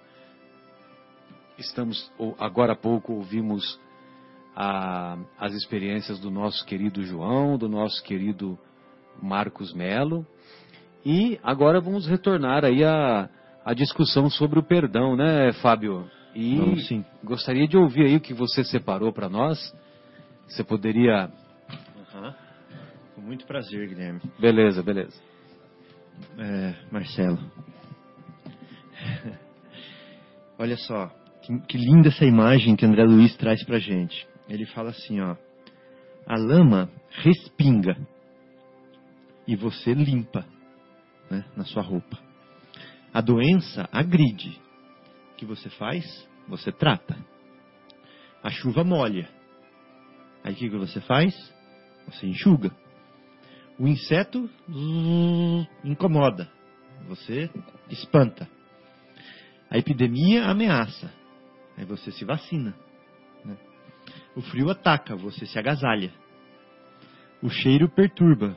Estamos 1.58 2.10
agora 2.38 2.72
há 2.72 2.76
pouco 2.76 3.12
ouvimos 3.12 3.78
a, 4.54 5.18
as 5.38 5.52
experiências 5.54 6.18
do 6.18 6.30
nosso 6.30 6.64
querido 6.64 7.02
João, 7.02 7.58
do 7.58 7.68
nosso 7.68 8.02
querido 8.02 8.58
Marcos 9.22 9.72
Melo, 9.72 10.26
e 11.04 11.38
agora 11.42 11.80
vamos 11.80 12.06
retornar 12.06 12.64
aí 12.64 12.84
a 12.84 13.28
a 13.64 13.72
discussão 13.72 14.28
sobre 14.28 14.58
o 14.58 14.62
perdão, 14.62 15.16
né, 15.16 15.52
Fábio? 15.54 16.08
E 16.34 16.58
Vamos, 16.58 16.86
sim. 16.86 17.04
gostaria 17.22 17.66
de 17.66 17.76
ouvir 17.76 18.06
aí 18.06 18.16
o 18.16 18.20
que 18.20 18.34
você 18.34 18.62
separou 18.62 19.12
para 19.12 19.28
nós. 19.28 19.58
Você 20.46 20.62
poderia. 20.62 21.30
Uhum. 22.14 22.34
Com 23.14 23.20
muito 23.22 23.46
prazer, 23.46 23.88
Guilherme. 23.88 24.20
Beleza, 24.38 24.82
beleza. 24.82 25.18
É, 26.36 26.74
Marcelo. 26.90 27.38
Olha 30.58 30.76
só, 30.76 31.08
que, 31.42 31.58
que, 31.60 31.78
linda 31.78 32.08
essa 32.08 32.24
imagem 32.24 32.76
que 32.76 32.84
André 32.84 33.04
Luiz 33.04 33.34
traz 33.36 33.64
para 33.64 33.78
gente. 33.78 34.26
Ele 34.48 34.66
fala 34.66 34.90
assim, 34.90 35.20
ó. 35.20 35.36
A 36.26 36.38
lama 36.38 36.90
respinga 37.10 37.96
e 39.46 39.54
você 39.56 39.92
limpa 39.92 40.46
né, 41.30 41.44
na 41.56 41.64
sua 41.64 41.82
roupa. 41.82 42.18
A 43.12 43.20
doença 43.20 43.88
agride. 43.92 44.60
O 45.32 45.36
que 45.36 45.44
você 45.44 45.68
faz? 45.70 46.28
Você 46.48 46.72
trata. 46.72 47.16
A 48.42 48.50
chuva 48.50 48.84
molha. 48.84 49.28
Aí 50.42 50.52
o 50.52 50.56
que 50.56 50.68
você 50.70 51.00
faz? 51.00 51.34
Você 52.06 52.26
enxuga. 52.26 52.70
O 53.78 53.86
inseto 53.86 54.48
incomoda. 55.82 56.50
Você 57.08 57.50
espanta. 57.90 58.48
A 59.70 59.78
epidemia 59.78 60.44
ameaça. 60.44 61.12
Aí 61.76 61.84
você 61.84 62.10
se 62.12 62.24
vacina. 62.24 62.74
O 64.36 64.42
frio 64.42 64.70
ataca, 64.70 65.14
você 65.14 65.46
se 65.46 65.58
agasalha. 65.58 66.12
O 67.42 67.48
cheiro 67.48 67.88
perturba, 67.88 68.56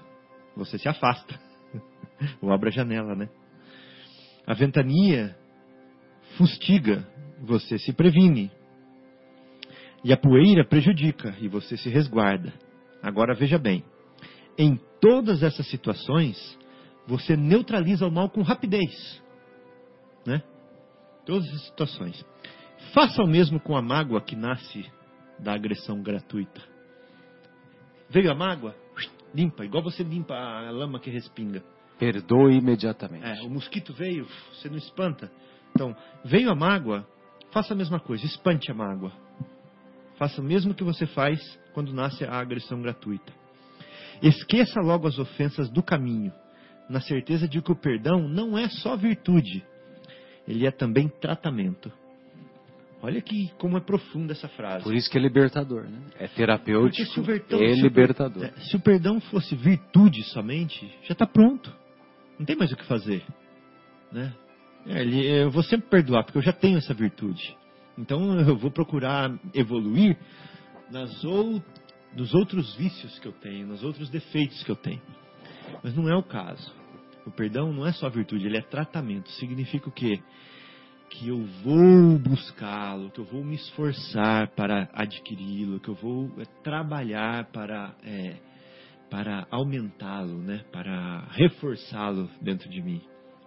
você 0.56 0.78
se 0.78 0.88
afasta. 0.90 1.40
Ou 2.42 2.52
abre 2.52 2.70
a 2.70 2.72
janela, 2.72 3.16
né? 3.16 3.30
A 4.46 4.54
ventania 4.54 5.36
fustiga, 6.38 7.08
você 7.42 7.78
se 7.78 7.94
previne. 7.94 8.52
E 10.04 10.14
a 10.14 10.18
poeira 10.18 10.66
prejudica 10.66 11.36
e 11.40 11.48
você 11.48 11.76
se 11.78 11.90
resguarda. 11.90 12.54
Agora 13.02 13.36
veja 13.36 13.58
bem: 13.58 13.84
em 14.58 14.80
todas 15.00 15.44
essas 15.44 15.68
situações, 15.70 16.58
você 17.06 17.36
neutraliza 17.36 18.08
o 18.08 18.12
mal 18.12 18.30
com 18.30 18.42
rapidez. 18.42 19.22
Né? 20.26 20.42
Todas 21.26 21.48
as 21.50 21.66
situações. 21.66 22.26
Faça 22.94 23.22
o 23.22 23.28
mesmo 23.28 23.60
com 23.60 23.76
a 23.76 23.82
mágoa 23.82 24.22
que 24.22 24.36
nasce 24.36 24.86
da 25.40 25.54
agressão 25.54 26.02
gratuita. 26.02 26.62
Veio 28.10 28.32
a 28.32 28.36
mágoa? 28.36 28.76
Limpa, 29.34 29.66
igual 29.66 29.84
você 29.84 30.04
limpa 30.04 30.34
a 30.34 30.72
lama 30.72 31.00
que 31.00 31.10
respinga. 31.10 31.64
Perdoe 32.00 32.58
imediatamente. 32.58 33.26
É, 33.26 33.42
o 33.44 33.50
mosquito 33.50 33.94
veio, 33.94 34.28
você 34.54 34.70
não 34.70 34.78
espanta. 34.78 35.32
Então, 35.72 35.96
veio 36.24 36.50
a 36.50 36.56
mágoa, 36.56 37.06
faça 37.52 37.74
a 37.74 37.78
mesma 37.78 38.00
coisa, 38.00 38.26
espante 38.26 38.72
a 38.72 38.74
mágoa. 38.74 39.12
Faça 40.18 40.42
o 40.42 40.44
mesmo 40.44 40.74
que 40.74 40.84
você 40.84 41.06
faz 41.06 41.40
quando 41.74 41.94
nasce 41.94 42.24
a 42.24 42.40
agressão 42.40 42.82
gratuita. 42.82 43.32
Esqueça 44.22 44.80
logo 44.80 45.08
as 45.08 45.20
ofensas 45.20 45.70
do 45.70 45.84
caminho, 45.84 46.34
na 46.90 47.00
certeza 47.02 47.48
de 47.48 47.62
que 47.62 47.72
o 47.72 47.76
perdão 47.76 48.28
não 48.28 48.58
é 48.58 48.68
só 48.70 48.96
virtude, 48.96 49.64
ele 50.48 50.66
é 50.66 50.72
também 50.72 51.10
tratamento. 51.10 51.92
Olha 53.02 53.22
que 53.22 53.50
como 53.60 53.78
é 53.78 53.80
profunda 53.80 54.34
essa 54.34 54.48
frase. 54.50 54.84
Por 54.84 54.96
isso 54.96 55.10
que 55.10 55.18
é 55.18 55.22
libertador, 55.22 55.84
né? 55.84 56.02
É 56.20 56.28
terapêutico 56.28 57.08
se 57.14 57.20
o 57.20 57.24
perdão- 57.24 57.60
se 57.60 57.66
o 57.66 57.68
per- 57.76 57.84
libertador. 57.84 58.44
é, 58.46 58.52
Se 58.62 58.76
o 58.76 58.80
perdão 58.80 59.20
fosse 59.22 59.56
virtude 59.56 60.24
somente, 60.24 60.88
já 61.04 61.14
está 61.14 61.26
pronto. 61.28 61.72
Não 62.40 62.46
tem 62.46 62.56
mais 62.56 62.72
o 62.72 62.76
que 62.76 62.84
fazer. 62.86 63.24
Né? 64.12 64.34
É, 64.88 65.02
ele- 65.02 65.26
eu 65.28 65.52
vou 65.52 65.62
sempre 65.64 65.90
perdoar, 65.90 66.24
porque 66.24 66.38
eu 66.40 66.42
já 66.42 66.54
tenho 66.54 66.78
essa 66.78 66.94
virtude. 66.94 67.56
Então 67.98 68.40
eu 68.40 68.58
vou 68.58 68.72
procurar 68.72 69.32
evoluir 69.54 70.18
nas 70.92 71.24
ou, 71.24 71.62
nos 72.16 72.34
outros 72.34 72.76
vícios 72.76 73.20
que 73.20 73.28
eu 73.28 73.32
tenho, 73.34 73.68
nos 73.68 73.84
outros 73.84 74.10
defeitos 74.10 74.64
que 74.64 74.72
eu 74.72 74.76
tenho. 74.76 75.02
Mas 75.84 75.96
não 75.96 76.10
é 76.10 76.16
o 76.16 76.24
caso. 76.24 76.74
O 77.26 77.32
perdão 77.32 77.72
não 77.74 77.86
é 77.86 77.92
só 77.92 78.10
virtude, 78.10 78.46
ele 78.48 78.58
é 78.58 78.62
tratamento. 78.62 79.30
Significa 79.32 79.90
o 79.90 79.92
quê? 79.92 80.20
Que 81.10 81.30
eu 81.30 81.44
vou 81.64 82.20
buscá-lo, 82.20 83.10
que 83.10 83.20
eu 83.20 83.26
vou 83.26 83.44
me 83.44 83.56
esforçar 83.56 84.50
para 84.50 84.90
adquiri-lo, 84.94 85.80
que 85.80 85.90
eu 85.90 85.96
vou 85.96 86.32
é, 86.38 86.46
trabalhar 86.64 87.46
para, 87.52 87.96
é, 88.04 88.36
para 89.10 89.48
aumentá-lo, 89.50 90.38
né? 90.38 90.64
para 90.72 91.26
reforçá-lo 91.32 92.30
dentro 92.42 92.70
de 92.70 92.82
mim. 92.82 93.02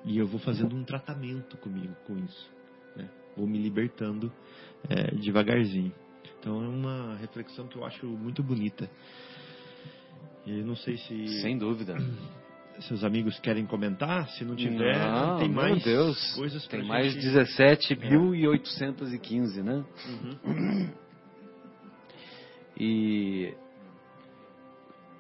E 0.05 0.17
eu 0.17 0.27
vou 0.27 0.41
fazendo 0.41 0.75
um 0.75 0.85
tratamento 0.85 1.57
comigo 1.59 1.95
com 2.07 2.17
isso. 2.19 2.51
Né? 2.97 3.09
Vou 3.37 3.47
me 3.47 3.59
libertando 3.59 4.33
é, 4.89 5.15
devagarzinho. 5.15 5.93
Então 6.39 6.65
é 6.65 6.69
uma 6.69 7.17
reflexão 7.17 7.69
que 7.69 7.77
eu 7.77 7.85
acho 7.85 8.07
muito 8.07 8.43
bonita. 8.43 8.91
E 10.47 10.63
não 10.63 10.75
sei 10.75 10.97
se 10.97 11.43
Sem 11.43 11.59
dúvida. 11.59 11.97
seus 12.81 13.05
amigos 13.05 13.39
querem 13.41 13.67
comentar. 13.67 14.29
Se 14.31 14.45
não 14.45 14.57
tiver, 14.57 14.99
Não, 14.99 15.39
tem 15.39 15.49
mais 15.49 15.83
Deus. 15.83 16.35
coisas 16.35 16.67
pra 16.67 16.79
Tem 16.79 16.89
mais 16.89 17.13
gente... 17.13 17.27
17.815, 17.27 19.63
né? 19.63 19.85
Uhum. 20.45 20.91
E. 22.79 23.55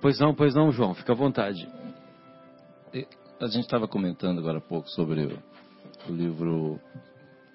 Pois 0.00 0.18
não, 0.18 0.34
pois 0.34 0.54
não, 0.54 0.72
João, 0.72 0.94
fica 0.94 1.12
à 1.12 1.16
vontade. 1.16 1.68
E 2.94 3.06
A 3.40 3.46
gente 3.46 3.64
estava 3.64 3.86
comentando 3.86 4.38
agora 4.38 4.58
há 4.58 4.62
pouco 4.62 4.88
sobre 4.88 5.24
o, 5.26 5.38
o 6.08 6.12
livro, 6.12 6.80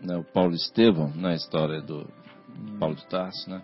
né, 0.02 0.15
o 0.15 0.23
Paulo 0.23 0.53
Estevão, 0.53 1.11
na 1.15 1.34
história 1.34 1.82
do 1.82 2.07
Paulo 2.80 2.95
de 2.95 3.06
Tarso, 3.07 3.49
né? 3.49 3.61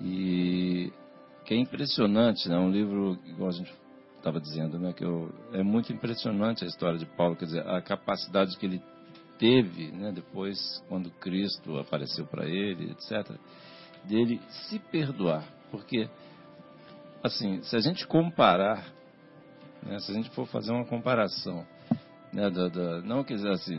E 0.00 0.92
que 1.44 1.54
é 1.54 1.56
impressionante, 1.56 2.48
né? 2.48 2.56
Um 2.58 2.70
livro, 2.70 3.18
igual 3.26 3.48
a 3.48 3.52
gente 3.52 3.72
estava 4.24 4.40
dizendo, 4.40 4.78
né? 4.78 4.92
Que 4.92 5.04
eu, 5.04 5.30
é 5.52 5.62
muito 5.62 5.92
impressionante 5.92 6.64
a 6.64 6.66
história 6.66 6.98
de 6.98 7.06
Paulo, 7.06 7.36
quer 7.36 7.44
dizer, 7.44 7.66
a 7.68 7.80
capacidade 7.82 8.56
que 8.56 8.66
ele 8.66 8.82
teve, 9.38 9.92
né? 9.92 10.12
Depois, 10.12 10.58
quando 10.88 11.10
Cristo 11.10 11.78
apareceu 11.78 12.26
para 12.26 12.46
ele, 12.46 12.90
etc., 12.92 13.36
dele 14.04 14.40
se 14.68 14.78
perdoar, 14.78 15.44
porque 15.70 16.08
assim, 17.22 17.62
se 17.62 17.74
a 17.74 17.80
gente 17.80 18.06
comparar 18.06 18.92
né, 19.84 19.98
se 20.00 20.10
a 20.10 20.14
gente 20.14 20.30
for 20.30 20.46
fazer 20.46 20.72
uma 20.72 20.84
comparação, 20.84 21.66
né, 22.32 22.50
da, 22.50 22.68
da- 22.68 23.02
não 23.02 23.22
quer 23.22 23.34
dizer 23.34 23.50
assim, 23.50 23.78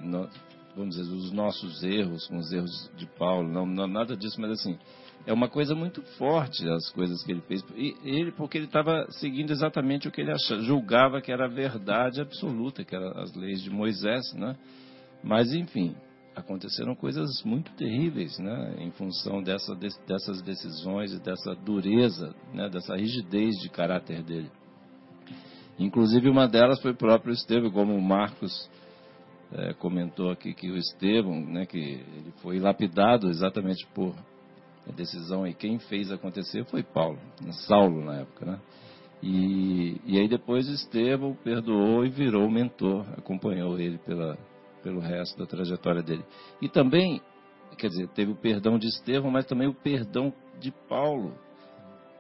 vamos 0.75 0.95
dizer, 0.95 1.11
os 1.11 1.31
nossos 1.31 1.83
erros 1.83 2.27
com 2.27 2.37
os 2.37 2.51
erros 2.51 2.91
de 2.95 3.05
Paulo, 3.17 3.47
não, 3.47 3.65
não- 3.65 3.87
nada 3.87 4.15
disso, 4.15 4.39
mas 4.39 4.51
assim, 4.51 4.77
é 5.25 5.33
uma 5.33 5.49
coisa 5.49 5.73
muito 5.73 6.01
forte 6.17 6.67
as 6.69 6.89
coisas 6.91 7.23
que 7.23 7.31
ele 7.31 7.41
fez. 7.41 7.63
E 7.75 7.95
ele, 8.03 8.31
porque 8.31 8.57
ele 8.57 8.65
estava 8.67 9.07
seguindo 9.11 9.51
exatamente 9.51 10.07
o 10.07 10.11
que 10.11 10.21
ele 10.21 10.31
achava, 10.31 10.61
julgava 10.61 11.21
que 11.21 11.31
era 11.31 11.45
a 11.45 11.49
verdade 11.49 12.21
absoluta, 12.21 12.83
que 12.83 12.95
eram 12.95 13.09
as 13.19 13.33
leis 13.35 13.61
de 13.61 13.69
Moisés, 13.69 14.33
né? 14.33 14.55
Mas, 15.23 15.53
enfim, 15.53 15.95
aconteceram 16.35 16.93
coisas 16.95 17.41
muito 17.43 17.71
terríveis, 17.73 18.37
né? 18.37 18.75
Em 18.79 18.91
função 18.91 19.41
dessa, 19.41 19.75
des- 19.75 19.97
dessas 20.07 20.41
decisões 20.43 21.11
e 21.13 21.19
dessa 21.19 21.55
dureza, 21.55 22.35
né? 22.53 22.69
Dessa 22.69 22.95
rigidez 22.95 23.55
de 23.61 23.69
caráter 23.69 24.21
dele. 24.21 24.51
Inclusive, 25.79 26.29
uma 26.29 26.47
delas 26.47 26.79
foi 26.81 26.91
o 26.91 26.95
próprio 26.95 27.33
Estevão, 27.33 27.71
como 27.71 27.95
o 27.95 28.01
Marcos 28.01 28.69
eh, 29.51 29.73
comentou 29.73 30.29
aqui, 30.31 30.53
que 30.53 30.69
o 30.71 30.77
Estevão, 30.77 31.39
né, 31.45 31.65
que 31.65 31.77
ele 31.77 32.31
foi 32.41 32.59
lapidado 32.59 33.29
exatamente 33.29 33.85
por 33.93 34.15
a 34.87 34.91
decisão, 34.91 35.47
e 35.47 35.53
quem 35.53 35.79
fez 35.79 36.11
acontecer 36.11 36.65
foi 36.65 36.83
Paulo, 36.83 37.19
né, 37.41 37.51
Saulo 37.67 38.03
na 38.03 38.21
época, 38.21 38.45
né? 38.45 38.59
E, 39.23 39.99
e 40.05 40.19
aí 40.19 40.27
depois 40.27 40.67
Estevão 40.67 41.33
perdoou 41.43 42.05
e 42.05 42.09
virou 42.09 42.49
mentor, 42.49 43.05
acompanhou 43.17 43.79
ele 43.79 43.97
pela, 43.99 44.37
pelo 44.83 44.99
resto 44.99 45.37
da 45.39 45.45
trajetória 45.45 46.03
dele. 46.03 46.23
E 46.61 46.69
também, 46.69 47.21
quer 47.77 47.87
dizer, 47.87 48.07
teve 48.09 48.31
o 48.31 48.35
perdão 48.35 48.77
de 48.77 48.87
Estevão, 48.87 49.31
mas 49.31 49.45
também 49.45 49.67
o 49.67 49.73
perdão 49.73 50.31
de 50.59 50.71
Paulo, 50.87 51.33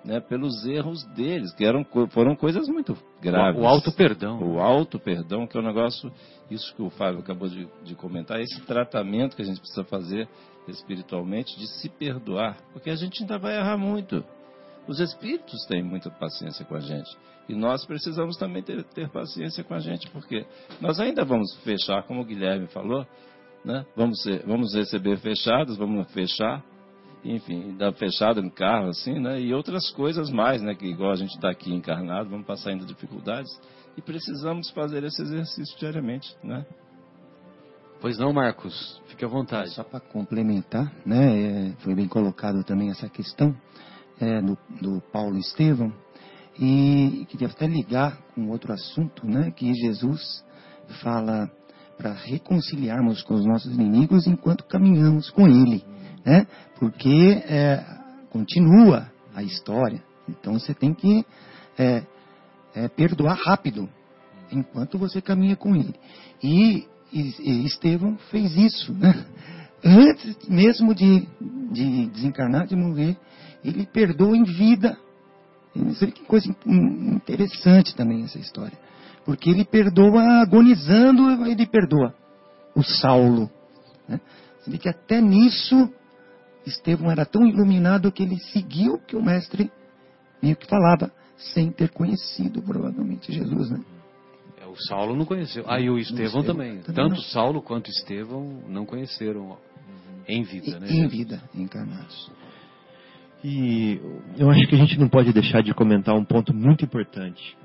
né, 0.05 0.19
pelos 0.19 0.65
erros 0.65 1.03
deles, 1.15 1.51
que 1.55 1.65
eram, 1.65 1.83
foram 2.09 2.35
coisas 2.35 2.67
muito 2.67 2.95
graves. 3.21 3.59
O 3.59 3.65
alto 3.65 3.91
perdão. 3.91 4.39
O 4.41 4.59
alto 4.59 4.99
perdão, 4.99 5.47
que 5.47 5.57
é 5.57 5.59
um 5.59 5.65
negócio, 5.65 6.11
isso 6.49 6.73
que 6.75 6.81
o 6.83 6.89
Fábio 6.91 7.19
acabou 7.21 7.49
de, 7.49 7.67
de 7.83 7.95
comentar, 7.95 8.39
esse 8.39 8.61
tratamento 8.61 9.35
que 9.35 9.41
a 9.41 9.45
gente 9.45 9.59
precisa 9.59 9.83
fazer 9.83 10.27
espiritualmente 10.67 11.57
de 11.59 11.67
se 11.67 11.89
perdoar, 11.89 12.57
porque 12.71 12.89
a 12.89 12.95
gente 12.95 13.21
ainda 13.21 13.37
vai 13.37 13.57
errar 13.57 13.77
muito. 13.77 14.23
Os 14.87 14.99
espíritos 14.99 15.65
têm 15.65 15.81
muita 15.83 16.11
paciência 16.11 16.63
com 16.65 16.75
a 16.75 16.79
gente. 16.79 17.09
E 17.49 17.55
nós 17.55 17.85
precisamos 17.85 18.37
também 18.37 18.61
ter, 18.63 18.83
ter 18.83 19.09
paciência 19.09 19.63
com 19.63 19.73
a 19.73 19.79
gente, 19.79 20.09
porque 20.11 20.45
nós 20.81 20.99
ainda 20.99 21.23
vamos 21.25 21.53
fechar, 21.63 22.03
como 22.03 22.21
o 22.21 22.25
Guilherme 22.25 22.67
falou, 22.67 23.05
né? 23.63 23.85
vamos, 23.95 24.21
ser- 24.21 24.43
vamos 24.45 24.73
receber 24.75 25.17
fechados, 25.17 25.77
vamos 25.77 26.11
fechar, 26.11 26.63
enfim, 27.25 27.75
dar 27.75 27.91
fechada 27.93 28.41
no 28.41 28.51
carro, 28.51 28.89
assim, 28.89 29.19
né? 29.19 29.41
E 29.41 29.53
outras 29.53 29.89
coisas 29.91 30.29
mais, 30.29 30.61
né? 30.61 30.75
Que 30.75 30.85
igual 30.85 31.11
a 31.11 31.15
gente 31.15 31.35
está 31.35 31.49
aqui 31.49 31.73
encarnado, 31.73 32.29
vamos 32.29 32.45
passar 32.45 32.69
ainda 32.69 32.85
dificuldades. 32.85 33.51
E 33.97 34.01
precisamos 34.01 34.69
fazer 34.71 35.03
esse 35.03 35.21
exercício 35.21 35.77
diariamente, 35.79 36.35
né? 36.43 36.65
Pois 37.99 38.17
não, 38.19 38.31
Marcos, 38.31 39.01
fique 39.07 39.25
à 39.25 39.27
vontade. 39.27 39.71
Só 39.71 39.83
para 39.83 39.99
complementar, 39.99 40.93
né, 41.05 41.69
é, 41.69 41.71
foi 41.79 41.95
bem 41.95 42.07
colocado 42.07 42.63
também 42.63 42.91
essa 42.91 43.09
questão 43.09 43.55
é, 44.19 44.41
do, 44.41 44.57
do 44.79 45.01
Paulo 45.11 45.37
Estevão, 45.37 45.91
e 46.59 47.25
queria 47.29 47.47
até 47.47 47.65
ligar 47.65 48.17
com 48.33 48.49
outro 48.49 48.71
assunto, 48.71 49.25
né, 49.25 49.51
que 49.51 49.73
Jesus 49.73 50.45
fala 51.01 51.49
para 51.97 52.11
reconciliarmos 52.11 53.23
com 53.23 53.33
os 53.33 53.45
nossos 53.45 53.73
inimigos 53.73 54.27
enquanto 54.27 54.65
caminhamos 54.65 55.29
com 55.31 55.47
Ele, 55.47 55.83
né, 56.25 56.47
porque 56.79 57.43
é, 57.47 57.83
continua 58.29 59.11
a 59.33 59.43
história, 59.43 60.01
então 60.27 60.53
você 60.53 60.73
tem 60.73 60.93
que 60.93 61.25
é, 61.77 62.03
é, 62.73 62.87
perdoar 62.87 63.37
rápido 63.45 63.89
enquanto 64.51 64.97
você 64.97 65.21
caminha 65.21 65.55
com 65.55 65.75
Ele. 65.75 65.95
E, 66.43 66.85
e- 67.11 67.65
Estevão 67.65 68.17
fez 68.29 68.55
isso, 68.55 68.93
né? 68.93 69.25
Antes 69.83 70.47
mesmo 70.47 70.95
de, 70.95 71.27
de 71.71 72.07
desencarnar, 72.07 72.65
de 72.65 72.75
morrer, 72.75 73.15
ele 73.63 73.85
perdoa 73.85 74.35
em 74.35 74.43
vida. 74.43 74.97
É 76.01 76.05
que 76.07 76.23
coisa 76.23 76.47
in- 76.65 77.15
interessante 77.15 77.95
também 77.95 78.23
essa 78.23 78.39
história. 78.39 78.77
Porque 79.25 79.49
ele 79.49 79.65
perdoa 79.65 80.41
agonizando, 80.41 81.45
ele 81.45 81.65
perdoa 81.65 82.13
o 82.75 82.81
Saulo. 82.83 83.49
Né? 84.07 84.19
Você 84.59 84.71
vê 84.71 84.77
que 84.77 84.89
até 84.89 85.19
nisso, 85.21 85.91
Estevão 86.65 87.11
era 87.11 87.25
tão 87.25 87.45
iluminado 87.47 88.11
que 88.11 88.23
ele 88.23 88.37
seguiu 88.37 88.93
o 88.95 88.99
que 88.99 89.15
o 89.15 89.23
mestre 89.23 89.71
meio 90.41 90.55
que 90.55 90.67
falava, 90.67 91.11
sem 91.37 91.71
ter 91.71 91.89
conhecido 91.89 92.61
provavelmente 92.61 93.31
Jesus. 93.31 93.69
Né? 93.71 93.83
É, 94.61 94.65
O 94.65 94.75
Saulo 94.87 95.15
não 95.15 95.25
conheceu. 95.25 95.63
Ah, 95.67 95.79
e 95.79 95.89
o 95.89 95.97
Estevão 95.97 96.25
Estevão 96.25 96.43
também. 96.43 96.77
também 96.81 96.95
Tanto 96.95 97.15
não. 97.15 97.21
Saulo 97.23 97.61
quanto 97.61 97.89
Estevão 97.89 98.63
não 98.67 98.85
conheceram 98.85 99.57
em 100.27 100.43
vida, 100.43 100.79
né? 100.79 100.87
E- 100.89 100.99
em 100.99 101.07
vida, 101.07 101.41
encarnados. 101.53 102.31
E 103.43 103.99
eu 104.37 104.49
acho 104.49 104.67
que 104.67 104.75
a 104.75 104.77
gente 104.77 104.97
não 104.99 105.07
pode 105.07 105.31
deixar 105.31 105.61
de 105.61 105.73
comentar 105.73 106.15
um 106.15 106.25
ponto 106.25 106.51
muito 106.53 106.83
importante, 106.83 107.55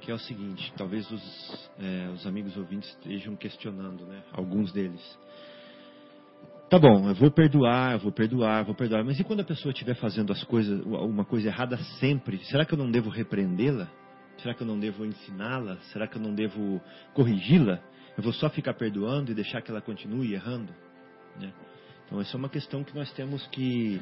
que 0.00 0.10
é 0.10 0.14
o 0.14 0.18
seguinte: 0.18 0.72
talvez 0.76 1.10
os, 1.10 1.70
é, 1.80 2.10
os 2.14 2.24
amigos 2.26 2.56
ouvintes 2.56 2.88
estejam 2.90 3.34
questionando, 3.34 4.06
né? 4.06 4.22
Alguns 4.32 4.72
deles. 4.72 5.00
Tá 6.74 6.88
bom, 6.88 7.08
eu 7.08 7.14
vou 7.14 7.30
perdoar, 7.30 7.92
eu 7.92 7.98
vou 8.00 8.10
perdoar, 8.10 8.60
eu 8.60 8.64
vou 8.64 8.74
perdoar. 8.74 9.04
Mas 9.04 9.20
e 9.20 9.24
quando 9.24 9.40
a 9.40 9.44
pessoa 9.44 9.70
estiver 9.72 9.94
fazendo 9.94 10.32
as 10.32 10.42
coisas, 10.42 10.84
uma 10.84 11.24
coisa 11.24 11.48
errada 11.48 11.76
sempre? 12.00 12.38
Será 12.46 12.64
que 12.64 12.74
eu 12.74 12.78
não 12.78 12.90
devo 12.90 13.10
repreendê-la? 13.10 13.86
Será 14.38 14.54
que 14.54 14.62
eu 14.62 14.66
não 14.66 14.78
devo 14.78 15.04
ensiná-la? 15.04 15.76
Será 15.92 16.08
que 16.08 16.16
eu 16.16 16.22
não 16.22 16.34
devo 16.34 16.80
corrigi-la? 17.12 17.78
Eu 18.16 18.22
vou 18.24 18.32
só 18.32 18.50
ficar 18.50 18.74
perdoando 18.74 19.30
e 19.30 19.34
deixar 19.34 19.62
que 19.62 19.70
ela 19.70 19.80
continue 19.80 20.34
errando? 20.34 20.72
Né? 21.40 21.52
Então, 22.06 22.20
essa 22.20 22.36
é 22.36 22.38
uma 22.38 22.48
questão 22.48 22.82
que 22.82 22.94
nós 22.94 23.10
temos 23.12 23.46
que, 23.48 24.00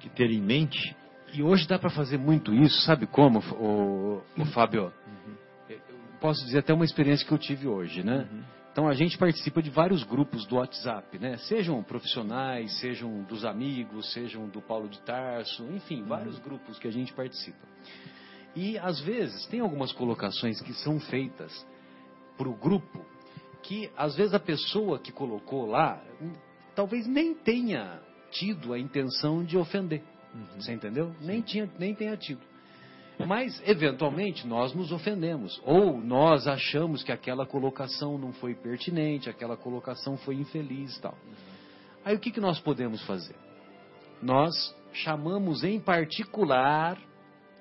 que 0.00 0.10
ter 0.10 0.30
em 0.30 0.42
mente. 0.42 0.94
E 1.32 1.42
hoje 1.42 1.66
dá 1.66 1.78
para 1.78 1.90
fazer 1.90 2.18
muito 2.18 2.54
isso, 2.54 2.82
sabe 2.82 3.06
como, 3.06 3.38
o, 3.38 4.22
o 4.36 4.44
Fábio? 4.46 4.84
Uhum. 5.06 5.34
Eu 5.70 5.80
posso 6.20 6.44
dizer 6.44 6.58
até 6.58 6.74
uma 6.74 6.84
experiência 6.84 7.26
que 7.26 7.32
eu 7.32 7.38
tive 7.38 7.66
hoje, 7.66 8.02
né? 8.02 8.28
Uhum. 8.30 8.42
Então 8.78 8.86
a 8.86 8.94
gente 8.94 9.18
participa 9.18 9.60
de 9.60 9.70
vários 9.70 10.04
grupos 10.04 10.46
do 10.46 10.54
WhatsApp, 10.54 11.18
né? 11.18 11.36
Sejam 11.38 11.82
profissionais, 11.82 12.78
sejam 12.78 13.24
dos 13.24 13.44
amigos, 13.44 14.12
sejam 14.12 14.46
do 14.46 14.62
Paulo 14.62 14.88
de 14.88 15.00
Tarso, 15.00 15.64
enfim, 15.72 16.02
uhum. 16.02 16.06
vários 16.06 16.38
grupos 16.38 16.78
que 16.78 16.86
a 16.86 16.90
gente 16.92 17.12
participa. 17.12 17.58
E 18.54 18.78
às 18.78 19.00
vezes 19.00 19.44
tem 19.46 19.58
algumas 19.58 19.92
colocações 19.92 20.60
que 20.60 20.72
são 20.74 21.00
feitas 21.00 21.66
para 22.36 22.48
o 22.48 22.54
grupo 22.54 23.04
que 23.64 23.90
às 23.96 24.14
vezes 24.14 24.32
a 24.32 24.38
pessoa 24.38 25.00
que 25.00 25.10
colocou 25.10 25.66
lá 25.66 26.00
talvez 26.76 27.04
nem 27.04 27.34
tenha 27.34 28.00
tido 28.30 28.72
a 28.72 28.78
intenção 28.78 29.42
de 29.42 29.58
ofender. 29.58 30.04
Uhum. 30.32 30.60
Você 30.60 30.72
entendeu? 30.72 31.12
Nem, 31.20 31.40
tinha, 31.40 31.68
nem 31.80 31.96
tenha 31.96 32.16
tido. 32.16 32.47
Mas, 33.26 33.60
eventualmente, 33.66 34.46
nós 34.46 34.72
nos 34.74 34.92
ofendemos. 34.92 35.60
Ou 35.64 35.98
nós 35.98 36.46
achamos 36.46 37.02
que 37.02 37.12
aquela 37.12 37.44
colocação 37.44 38.16
não 38.16 38.32
foi 38.32 38.54
pertinente, 38.54 39.28
aquela 39.28 39.56
colocação 39.56 40.16
foi 40.16 40.36
infeliz 40.36 40.96
e 40.96 41.00
tal. 41.00 41.14
Aí 42.04 42.14
o 42.14 42.20
que, 42.20 42.30
que 42.30 42.40
nós 42.40 42.60
podemos 42.60 43.02
fazer? 43.04 43.34
Nós 44.22 44.54
chamamos 44.92 45.64
em 45.64 45.78
particular, 45.80 46.98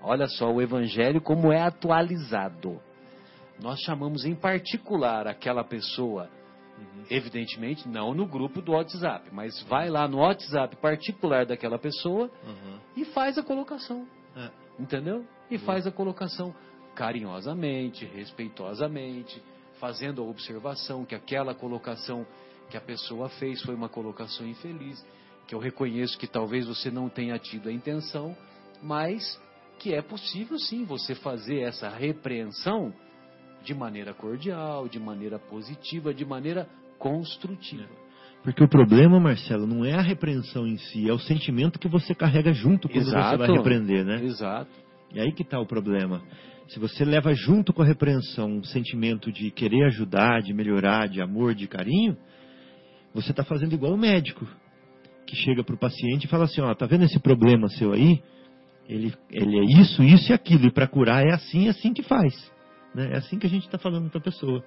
olha 0.02 0.28
só 0.28 0.52
o 0.52 0.62
evangelho 0.62 1.22
como 1.22 1.52
é 1.52 1.62
atualizado. 1.62 2.80
Nós 3.62 3.80
chamamos 3.82 4.26
em 4.26 4.36
particular 4.36 5.28
aquela 5.28 5.64
pessoa. 5.64 6.30
Evidentemente, 7.10 7.88
não 7.90 8.14
no 8.14 8.28
grupo 8.28 8.62
do 8.62 8.74
WhatsApp, 8.74 9.30
mas 9.32 9.60
vai 9.64 9.90
lá 9.90 10.08
no 10.08 10.20
WhatsApp 10.20 10.76
particular 10.76 11.46
daquela 11.46 11.80
pessoa 11.80 12.30
uhum. 12.46 12.80
e 12.96 13.06
faz 13.06 13.36
a 13.38 13.44
colocação. 13.44 14.08
É. 14.36 14.52
Entendeu? 14.80 15.26
E 15.50 15.58
faz 15.58 15.88
a 15.88 15.92
colocação 15.92 16.54
carinhosamente, 16.96 18.06
respeitosamente, 18.06 19.42
fazendo 19.80 20.22
a 20.22 20.26
observação 20.26 21.06
que 21.06 21.16
aquela 21.16 21.54
colocação 21.54 22.26
que 22.70 22.78
a 22.78 22.82
pessoa 22.82 23.30
fez 23.30 23.62
foi 23.62 23.76
uma 23.76 23.88
colocação 23.88 24.46
infeliz, 24.46 25.06
que 25.48 25.56
eu 25.56 25.60
reconheço 25.60 26.18
que 26.18 26.28
talvez 26.28 26.68
você 26.68 26.92
não 26.92 27.08
tenha 27.08 27.38
tido 27.40 27.70
a 27.70 27.72
intenção, 27.72 28.36
mas 28.82 29.40
que 29.80 29.94
é 29.94 30.02
possível 30.02 30.58
sim 30.58 30.84
você 30.84 31.16
fazer 31.16 31.62
essa 31.62 31.88
repreensão 31.88 32.94
de 33.64 33.74
maneira 33.74 34.14
cordial, 34.14 34.88
de 34.88 35.00
maneira 35.00 35.40
positiva, 35.40 36.14
de 36.14 36.26
maneira 36.26 36.68
construtiva. 36.98 37.84
É. 37.84 38.08
Porque 38.44 38.64
o 38.64 38.68
problema, 38.68 39.20
Marcelo, 39.20 39.68
não 39.68 39.84
é 39.84 39.94
a 39.94 40.02
repreensão 40.02 40.66
em 40.66 40.78
si, 40.78 41.10
é 41.10 41.14
o 41.14 41.20
sentimento 41.20 41.80
que 41.80 41.88
você 41.88 42.16
carrega 42.16 42.54
junto 42.54 42.88
quando 42.88 43.08
Exato. 43.08 43.30
você 43.30 43.38
vai 43.38 43.58
repreender, 43.58 44.06
né? 44.06 44.24
Exato. 44.24 44.72
E 45.14 45.20
aí 45.20 45.32
que 45.32 45.44
está 45.44 45.60
o 45.60 45.66
problema. 45.66 46.22
Se 46.70 46.80
você 46.80 47.06
leva 47.06 47.34
junto 47.34 47.72
com 47.72 47.82
a 47.82 47.86
repreensão 47.86 48.58
um 48.58 48.64
sentimento 48.64 49.32
de 49.32 49.50
querer 49.52 49.86
ajudar, 49.86 50.42
de 50.42 50.54
melhorar, 50.54 51.08
de 51.08 51.22
amor, 51.22 51.56
de 51.56 51.68
carinho, 51.68 52.18
você 53.14 53.32
está 53.32 53.44
fazendo 53.44 53.74
igual 53.74 53.94
o 53.94 53.98
médico 53.98 54.46
que 55.26 55.36
chega 55.36 55.64
para 55.64 55.76
o 55.76 55.80
paciente 55.80 56.26
e 56.26 56.28
fala 56.28 56.46
assim, 56.46 56.62
ó, 56.62 56.74
tá 56.74 56.86
vendo 56.86 57.06
esse 57.06 57.20
problema 57.20 57.68
seu 57.70 57.94
aí? 57.94 58.22
Ele, 58.88 59.14
ele 59.30 59.60
é 59.60 59.82
isso, 59.82 60.02
isso 60.02 60.32
e 60.32 60.34
aquilo, 60.34 60.68
e 60.68 60.72
para 60.72 60.88
curar 60.88 61.26
é 61.26 61.34
assim, 61.34 61.68
assim 61.68 61.94
que 61.94 62.02
faz. 62.02 62.34
Né? 62.96 63.12
É 63.14 63.18
assim 63.18 63.38
que 63.38 63.46
a 63.46 63.50
gente 63.50 63.66
está 63.66 63.78
falando 63.78 64.10
para 64.10 64.20
a 64.20 64.24
pessoa. 64.24 64.64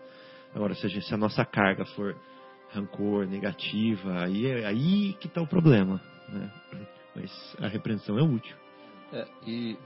Agora, 0.55 0.75
se 0.75 0.85
a, 0.85 0.89
gente, 0.89 1.07
se 1.07 1.15
a, 1.15 1.17
nossa 1.17 1.45
carga 1.45 1.85
for 1.87 2.17
rancor, 2.71 3.27
negativa, 3.27 4.25
aí, 4.25 4.47
é, 4.47 4.67
aí 4.67 5.15
que 5.15 5.27
está 5.27 5.41
o 5.41 5.47
problema. 5.47 6.01
Né? 6.29 6.51
Mas 7.17 7.57
a 7.61 7.67
repreensão 7.67 8.19
é 8.19 8.23
útil. 8.23 8.55
É, 9.13 9.27
e 9.47 9.77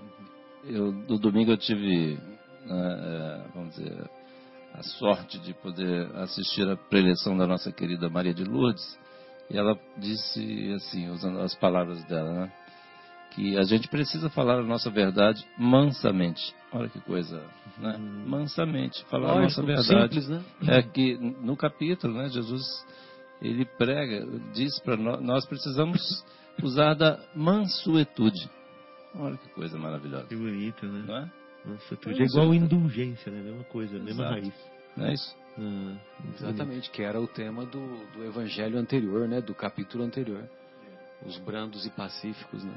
eu, 0.67 0.93
no 0.93 1.19
domingo 1.19 1.53
eu 1.53 1.57
tive, 1.57 2.19
né, 2.67 2.99
é, 3.01 3.49
vamos 3.55 3.75
dizer, 3.75 4.11
a 4.75 4.83
sorte 4.83 5.39
de 5.39 5.55
poder 5.55 6.15
assistir 6.17 6.69
a 6.69 6.77
preleção 6.77 7.37
da 7.37 7.47
nossa 7.47 7.71
querida 7.71 8.09
Maria 8.09 8.35
de 8.35 8.45
Lourdes. 8.45 8.99
E 9.51 9.59
ela 9.59 9.79
disse 9.99 10.73
assim, 10.73 11.09
usando 11.11 11.41
as 11.41 11.55
palavras 11.55 12.03
dela, 12.05 12.33
né? 12.33 12.53
que 13.35 13.59
a 13.59 13.65
gente 13.65 13.89
precisa 13.89 14.31
falar 14.31 14.61
a 14.61 14.63
nossa 14.63 14.91
verdade 14.91 15.45
mansamente. 15.59 16.55
Olha 16.73 16.89
que 16.89 17.01
coisa, 17.01 17.43
né? 17.79 17.97
Hum. 17.99 18.25
Mansamente, 18.27 19.05
falar 19.07 19.33
a 19.33 19.43
nossa 19.43 19.63
verdade. 19.63 20.15
Simples, 20.15 20.29
né? 20.29 20.43
É 20.69 20.83
que 20.83 21.17
no 21.19 21.57
capítulo, 21.57 22.15
né, 22.15 22.29
Jesus 22.29 22.63
ele 23.43 23.65
prega, 23.65 24.27
diz 24.53 24.79
para 24.81 24.97
nós, 24.97 25.21
nós 25.21 25.47
precisamos 25.47 26.25
usar 26.63 26.95
da 26.95 27.19
mansuetude. 27.35 28.49
Olha 29.17 29.37
que 29.37 29.49
coisa 29.51 29.79
maravilhosa. 29.79 30.27
Que 30.27 30.37
bonito, 30.37 30.87
né? 30.87 31.05
Não 31.07 31.17
é? 31.17 31.31
Mansuetude 31.65 32.23
é 32.23 32.27
igual 32.27 32.55
indulgência, 32.55 33.33
né? 33.33 33.41
Mesma 33.41 33.65
coisa, 33.65 33.95
Exato. 33.95 34.05
mesma 34.05 34.29
raiz. 34.29 34.55
Não 34.97 35.07
é 35.07 35.15
isso? 35.15 35.37
Ah, 35.59 35.97
Exatamente, 36.35 36.91
que 36.91 37.03
era 37.03 37.21
o 37.21 37.27
tema 37.27 37.65
do, 37.65 38.07
do 38.13 38.25
evangelho 38.25 38.79
anterior, 38.79 39.29
né? 39.29 39.41
Do 39.41 39.55
capítulo 39.55 40.05
anterior. 40.05 40.49
Os 41.25 41.39
brandos 41.39 41.87
e 41.87 41.91
pacíficos, 41.91 42.65
né? 42.65 42.77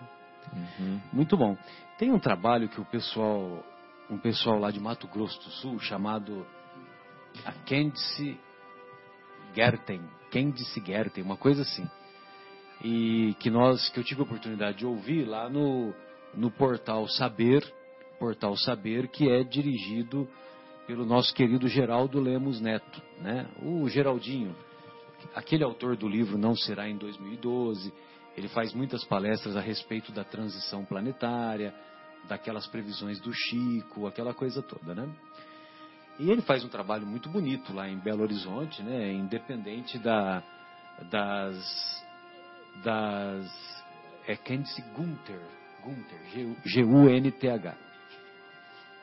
Uhum. 0.53 1.01
Muito 1.11 1.35
bom. 1.35 1.57
Tem 1.97 2.11
um 2.11 2.19
trabalho 2.19 2.69
que 2.69 2.79
o 2.79 2.85
pessoal, 2.85 3.65
um 4.09 4.17
pessoal 4.17 4.57
lá 4.59 4.71
de 4.71 4.79
Mato 4.79 5.07
Grosso 5.07 5.37
do 5.43 5.49
Sul, 5.49 5.79
chamado 5.79 6.45
a 7.43 7.51
Candice 7.51 8.39
Gerten, 9.53 10.01
Candice 10.31 10.81
Gerten, 10.85 11.23
uma 11.23 11.35
coisa 11.35 11.63
assim. 11.63 11.87
E 12.83 13.35
que 13.39 13.49
nós, 13.49 13.89
que 13.89 13.99
eu 13.99 14.03
tive 14.03 14.21
a 14.21 14.23
oportunidade 14.23 14.77
de 14.77 14.85
ouvir 14.85 15.25
lá 15.25 15.49
no, 15.49 15.93
no 16.33 16.51
portal 16.51 17.07
Saber, 17.07 17.63
portal 18.19 18.55
Saber, 18.55 19.07
que 19.07 19.29
é 19.29 19.43
dirigido 19.43 20.27
pelo 20.85 21.05
nosso 21.05 21.33
querido 21.33 21.67
Geraldo 21.67 22.19
Lemos 22.19 22.61
Neto, 22.61 23.01
né? 23.19 23.47
O 23.61 23.87
Geraldinho, 23.89 24.55
aquele 25.35 25.63
autor 25.63 25.97
do 25.97 26.07
livro 26.07 26.37
Não 26.37 26.55
Será 26.55 26.87
em 26.87 26.97
2012, 26.97 27.93
ele 28.35 28.47
faz 28.47 28.73
muitas 28.73 29.03
palestras 29.03 29.57
a 29.57 29.61
respeito 29.61 30.11
da 30.11 30.23
transição 30.23 30.85
planetária, 30.85 31.73
daquelas 32.27 32.67
previsões 32.67 33.19
do 33.19 33.33
Chico, 33.33 34.07
aquela 34.07 34.33
coisa 34.33 34.61
toda, 34.61 34.93
né? 34.93 35.09
E 36.19 36.31
ele 36.31 36.41
faz 36.41 36.63
um 36.63 36.69
trabalho 36.69 37.05
muito 37.05 37.29
bonito 37.29 37.73
lá 37.73 37.87
em 37.87 37.97
Belo 37.97 38.23
Horizonte, 38.23 38.81
né? 38.81 39.11
Independente 39.11 39.99
da, 39.99 40.41
das, 41.11 42.03
das 42.83 43.77
é 44.27 44.35
Candice 44.35 44.81
Gunther, 44.93 45.41
Gunther, 45.87 46.19
G-U-N-T-H. 46.65 47.75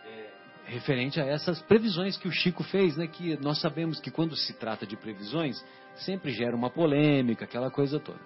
É, 0.04 0.30
referente 0.66 1.18
a 1.18 1.24
essas 1.24 1.62
previsões 1.62 2.18
que 2.18 2.28
o 2.28 2.30
Chico 2.30 2.62
fez, 2.64 2.96
né? 2.96 3.06
Que 3.06 3.38
nós 3.38 3.58
sabemos 3.60 4.00
que 4.00 4.10
quando 4.10 4.36
se 4.36 4.52
trata 4.54 4.86
de 4.86 4.96
previsões, 4.96 5.56
sempre 5.96 6.32
gera 6.32 6.54
uma 6.54 6.68
polêmica, 6.68 7.46
aquela 7.46 7.70
coisa 7.70 7.98
toda. 7.98 8.20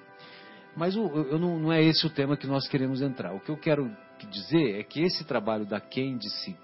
Mas 0.76 0.96
o, 0.96 1.06
eu 1.06 1.38
não, 1.38 1.58
não, 1.58 1.72
é 1.72 1.82
esse 1.82 2.04
o 2.06 2.10
tema 2.10 2.36
que 2.36 2.46
nós 2.46 2.68
queremos 2.68 3.00
entrar. 3.00 3.32
O 3.32 3.40
que 3.40 3.50
eu 3.50 3.56
quero 3.56 3.90
dizer 4.30 4.80
é 4.80 4.82
que 4.82 5.00
esse 5.02 5.24
trabalho 5.24 5.64
da 5.64 5.80
Candice 5.80 6.56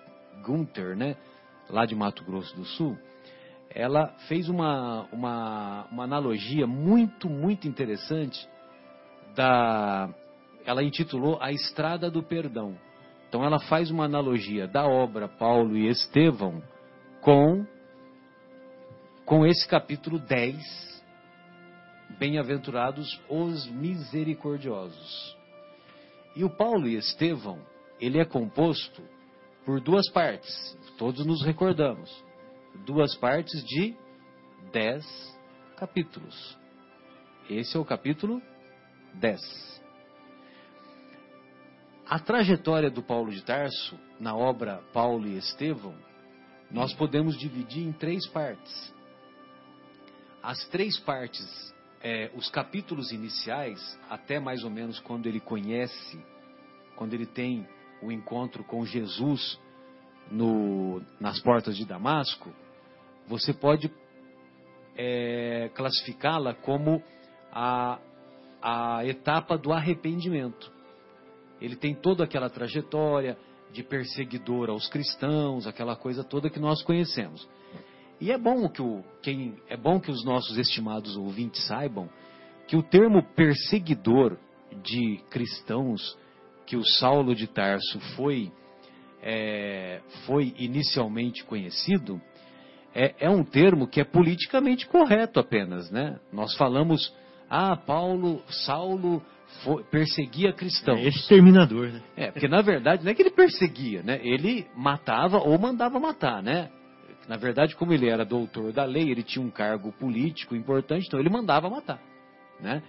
Gunther, 0.45 0.97
né, 0.97 1.17
lá 1.71 1.87
de 1.87 1.95
Mato 1.95 2.25
Grosso 2.25 2.55
do 2.57 2.65
Sul, 2.65 2.99
ela 3.71 4.09
fez 4.29 4.49
uma, 4.49 5.09
uma, 5.13 5.87
uma 5.91 6.05
analogia 6.05 6.67
muito, 6.67 7.29
muito 7.29 7.69
interessante 7.69 8.49
da. 9.35 10.13
Ela 10.65 10.83
intitulou 10.83 11.39
A 11.41 11.53
Estrada 11.53 12.11
do 12.11 12.23
Perdão. 12.23 12.77
Então 13.29 13.45
ela 13.45 13.59
faz 13.59 13.91
uma 13.91 14.05
analogia 14.05 14.67
da 14.67 14.87
obra 14.87 15.29
Paulo 15.29 15.77
e 15.77 15.89
Estevão 15.89 16.63
com, 17.21 17.67
com 19.25 19.45
esse 19.47 19.67
capítulo 19.67 20.19
10 20.19 20.85
Bem-aventurados 22.19 23.21
os 23.29 23.67
misericordiosos. 23.67 25.37
E 26.37 26.45
o 26.45 26.51
Paulo 26.51 26.87
e 26.87 26.97
Estevão, 26.97 27.59
ele 28.01 28.21
é 28.21 28.25
composto 28.25 29.03
por 29.65 29.81
duas 29.81 30.09
partes, 30.11 30.79
todos 30.97 31.27
nos 31.27 31.43
recordamos. 31.43 32.11
Duas 32.87 33.17
partes 33.17 33.65
de 33.65 33.97
dez 34.73 35.05
capítulos. 35.77 36.57
Esse 37.49 37.77
é 37.77 37.81
o 37.81 37.85
capítulo 37.85 38.41
10. 39.15 39.74
A 42.09 42.19
trajetória 42.19 42.91
do 42.91 43.03
Paulo 43.03 43.31
de 43.31 43.43
Tarso, 43.43 43.99
na 44.21 44.37
obra 44.37 44.83
Paulo 44.93 45.27
e 45.27 45.37
Estevão, 45.37 45.95
nós 46.71 46.93
podemos 46.93 47.39
dividir 47.39 47.87
em 47.87 47.93
três 47.93 48.27
partes. 48.29 48.93
As 50.43 50.67
três 50.69 50.99
partes 51.01 51.75
é, 52.05 52.31
os 52.35 52.51
capítulos 52.51 53.13
iniciais, 53.13 53.99
até 54.11 54.39
mais 54.39 54.63
ou 54.63 54.69
menos 54.69 55.01
quando 55.01 55.27
ele 55.27 55.41
conhece, 55.41 56.23
quando 56.97 57.15
ele 57.15 57.25
tem 57.25 57.67
o 58.03 58.13
encontro 58.13 58.63
com 58.63 58.85
Jesus 58.85 59.59
no, 60.31 61.03
nas 61.19 61.41
portas 61.41 61.75
de 61.75 61.87
Damasco, 61.87 62.53
você 63.27 63.55
pode 63.55 63.91
é, 64.95 65.71
classificá-la 65.75 66.53
como 66.53 67.03
a, 67.51 67.99
a 68.61 69.07
etapa 69.07 69.57
do 69.57 69.73
arrependimento. 69.73 70.74
Ele 71.61 71.77
tem 71.77 71.95
toda 71.95 72.25
aquela 72.25 72.51
trajetória 72.51 73.37
de 73.73 73.83
perseguidor 73.83 74.71
aos 74.71 74.89
cristãos, 74.89 75.67
aquela 75.67 75.97
coisa 75.97 76.23
toda 76.23 76.51
que 76.51 76.61
nós 76.61 76.83
conhecemos. 76.83 77.49
E 78.21 78.31
é 78.31 78.39
bom 78.39 78.69
que, 78.69 78.81
o, 78.81 79.03
quem, 79.23 79.57
é 79.69 79.77
bom 79.77 79.99
que 79.99 80.11
os 80.11 80.25
nossos 80.25 80.57
estimados 80.57 81.17
ouvintes 81.17 81.67
saibam 81.67 82.09
que 82.67 82.77
o 82.77 82.83
termo 82.83 83.23
perseguidor 83.35 84.39
de 84.83 85.19
cristãos 85.31 86.17
que 86.67 86.77
o 86.77 86.85
Saulo 86.85 87.35
de 87.35 87.47
Tarso 87.47 88.01
foi, 88.17 88.51
é, 89.23 90.01
foi 90.27 90.55
inicialmente 90.57 91.45
conhecido 91.45 92.21
é, 92.95 93.15
é, 93.19 93.29
um 93.29 93.43
termo 93.43 93.89
que 93.89 94.01
é 94.01 94.05
politicamente 94.05 94.87
correto 94.87 95.41
apenas, 95.41 95.91
né? 95.91 96.21
Nós 96.33 96.57
falamos, 96.57 97.13
ah, 97.51 97.77
Paulo, 97.77 98.41
Saulo 98.65 99.21
foi, 99.63 99.85
perseguia 99.85 100.53
cristãos. 100.53 101.01
É 101.01 101.09
exterminador, 101.09 101.89
né? 101.89 102.03
É, 102.17 102.31
porque 102.31 102.49
na 102.49 102.63
verdade 102.63 103.05
não 103.05 103.11
é 103.11 103.15
que 103.15 103.23
ele 103.23 103.31
perseguia, 103.31 104.03
né? 104.03 104.21
Ele 104.23 104.67
matava 104.77 105.39
ou 105.39 105.59
mandava 105.59 106.01
matar, 106.01 106.43
né? 106.43 106.71
Na 107.29 107.37
verdade, 107.37 107.75
como 107.75 107.93
ele 107.93 108.09
era 108.09 108.25
doutor 108.25 108.73
da 108.73 108.85
lei, 108.85 109.11
ele 109.11 109.23
tinha 109.23 109.45
um 109.45 109.51
cargo 109.51 109.93
político 109.93 110.55
importante, 110.55 111.07
então 111.07 111.19
ele 111.19 111.31
mandava 111.31 111.71
matar, 111.71 112.01
né? 112.61 112.83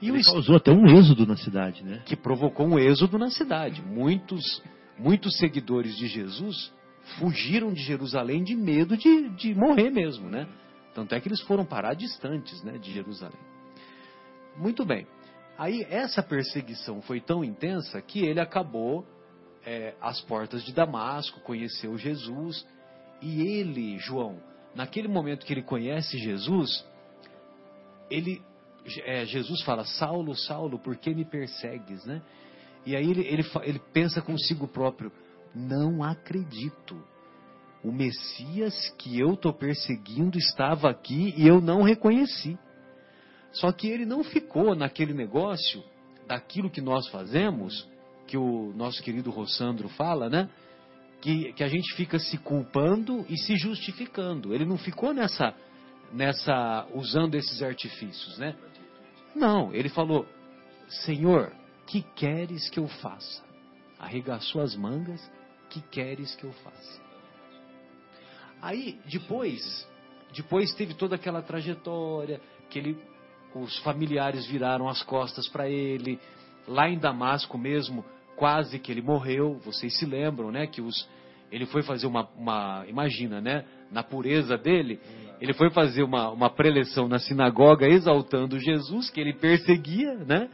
E 0.00 0.08
ele 0.08 0.20
o 0.20 0.24
causou 0.24 0.56
até 0.56 0.72
um 0.72 0.86
êxodo 0.86 1.26
na 1.26 1.36
cidade, 1.36 1.84
né? 1.84 2.02
Que 2.06 2.16
provocou 2.16 2.66
um 2.66 2.78
êxodo 2.78 3.18
na 3.18 3.30
cidade. 3.30 3.82
Muitos, 3.82 4.62
muitos 4.98 5.36
seguidores 5.38 5.96
de 5.96 6.06
Jesus 6.06 6.72
fugiram 7.18 7.72
de 7.72 7.82
Jerusalém 7.82 8.42
de 8.42 8.56
medo 8.56 8.96
de, 8.96 9.28
de 9.30 9.54
morrer 9.54 9.90
mesmo, 9.90 10.28
né? 10.28 10.48
Tanto 10.94 11.14
é 11.14 11.20
que 11.20 11.28
eles 11.28 11.40
foram 11.42 11.64
parar 11.64 11.94
distantes, 11.94 12.62
né, 12.62 12.78
de 12.78 12.92
Jerusalém. 12.92 13.38
Muito 14.56 14.84
bem. 14.84 15.06
Aí 15.62 15.86
essa 15.88 16.24
perseguição 16.24 17.00
foi 17.02 17.20
tão 17.20 17.44
intensa 17.44 18.02
que 18.02 18.26
ele 18.26 18.40
acabou 18.40 19.06
é, 19.64 19.94
às 20.00 20.20
portas 20.22 20.64
de 20.64 20.72
Damasco, 20.72 21.38
conheceu 21.42 21.96
Jesus 21.96 22.66
e 23.20 23.42
ele, 23.42 23.96
João, 23.98 24.42
naquele 24.74 25.06
momento 25.06 25.46
que 25.46 25.52
ele 25.52 25.62
conhece 25.62 26.18
Jesus, 26.18 26.84
ele, 28.10 28.42
é, 29.04 29.24
Jesus 29.24 29.62
fala: 29.62 29.84
Saulo, 29.84 30.34
Saulo, 30.34 30.80
por 30.80 30.96
que 30.96 31.14
me 31.14 31.24
persegues, 31.24 32.04
né? 32.04 32.20
E 32.84 32.96
aí 32.96 33.08
ele, 33.08 33.24
ele, 33.24 33.44
ele 33.62 33.80
pensa 33.92 34.20
consigo 34.20 34.66
próprio: 34.66 35.12
não 35.54 36.02
acredito. 36.02 37.00
O 37.84 37.92
Messias 37.92 38.90
que 38.98 39.16
eu 39.16 39.34
estou 39.34 39.52
perseguindo 39.52 40.36
estava 40.38 40.90
aqui 40.90 41.32
e 41.36 41.46
eu 41.46 41.60
não 41.60 41.82
reconheci. 41.82 42.58
Só 43.52 43.70
que 43.72 43.88
ele 43.88 44.04
não 44.04 44.24
ficou 44.24 44.74
naquele 44.74 45.12
negócio 45.12 45.82
daquilo 46.26 46.70
que 46.70 46.80
nós 46.80 47.08
fazemos, 47.08 47.86
que 48.26 48.36
o 48.36 48.72
nosso 48.74 49.02
querido 49.02 49.30
Rossandro 49.30 49.88
fala, 49.88 50.28
né? 50.30 50.48
que, 51.22 51.52
que 51.52 51.62
a 51.62 51.68
gente 51.68 51.94
fica 51.94 52.18
se 52.18 52.36
culpando 52.36 53.24
e 53.28 53.38
se 53.38 53.56
justificando. 53.56 54.52
Ele 54.52 54.66
não 54.66 54.76
ficou 54.76 55.14
nessa, 55.14 55.54
nessa 56.12 56.86
usando 56.92 57.36
esses 57.36 57.62
artifícios, 57.62 58.36
né? 58.38 58.56
Não, 59.34 59.72
ele 59.72 59.88
falou: 59.88 60.26
Senhor, 60.88 61.52
que 61.86 62.02
queres 62.16 62.68
que 62.68 62.78
eu 62.78 62.88
faça? 62.88 63.42
Arregaçou 63.98 64.60
as 64.60 64.74
mangas, 64.74 65.30
que 65.70 65.80
queres 65.80 66.34
que 66.34 66.44
eu 66.44 66.52
faça? 66.52 67.00
Aí, 68.60 68.98
depois, 69.06 69.88
depois 70.34 70.74
teve 70.74 70.94
toda 70.94 71.14
aquela 71.14 71.40
trajetória, 71.40 72.40
que 72.68 72.80
ele, 72.80 72.98
os 73.54 73.78
familiares 73.78 74.46
viraram 74.46 74.88
as 74.88 75.02
costas 75.02 75.48
para 75.48 75.68
ele, 75.68 76.18
lá 76.66 76.88
em 76.88 76.98
Damasco 76.98 77.58
mesmo, 77.58 78.04
quase 78.36 78.78
que 78.78 78.90
ele 78.90 79.02
morreu. 79.02 79.58
Vocês 79.64 79.98
se 79.98 80.06
lembram, 80.06 80.50
né? 80.50 80.66
Que 80.66 80.80
os, 80.80 81.08
ele 81.50 81.66
foi 81.66 81.82
fazer 81.82 82.06
uma, 82.06 82.28
uma 82.36 82.84
imagina, 82.88 83.40
né? 83.40 83.64
Na 83.90 84.02
pureza 84.02 84.56
dele, 84.56 84.98
ele 85.40 85.52
foi 85.52 85.70
fazer 85.70 86.02
uma, 86.02 86.30
uma 86.30 86.48
preleção 86.48 87.08
na 87.08 87.18
sinagoga 87.18 87.86
exaltando 87.86 88.58
Jesus, 88.58 89.10
que 89.10 89.20
ele 89.20 89.34
perseguia, 89.34 90.14
né? 90.14 90.48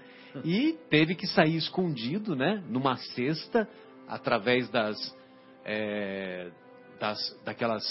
E 0.45 0.77
teve 0.91 1.15
que 1.15 1.27
sair 1.27 1.57
escondido, 1.57 2.35
né? 2.35 2.63
Numa 2.69 2.97
cesta, 2.97 3.69
através 4.07 4.69
das, 4.71 4.97
é, 5.65 6.51
das 6.99 7.19
daquelas 7.45 7.85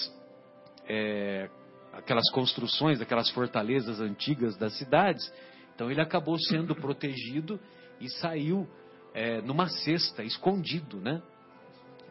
é, 0.87 1.49
aquelas 1.97 2.29
construções, 2.31 3.01
aquelas 3.01 3.29
fortalezas 3.31 3.99
antigas 3.99 4.55
das 4.55 4.77
cidades. 4.77 5.31
Então 5.73 5.89
ele 5.91 6.01
acabou 6.01 6.37
sendo 6.39 6.75
protegido 6.75 7.59
e 7.99 8.09
saiu 8.09 8.67
é, 9.13 9.41
numa 9.41 9.67
cesta, 9.67 10.23
escondido, 10.23 10.99
né? 10.99 11.21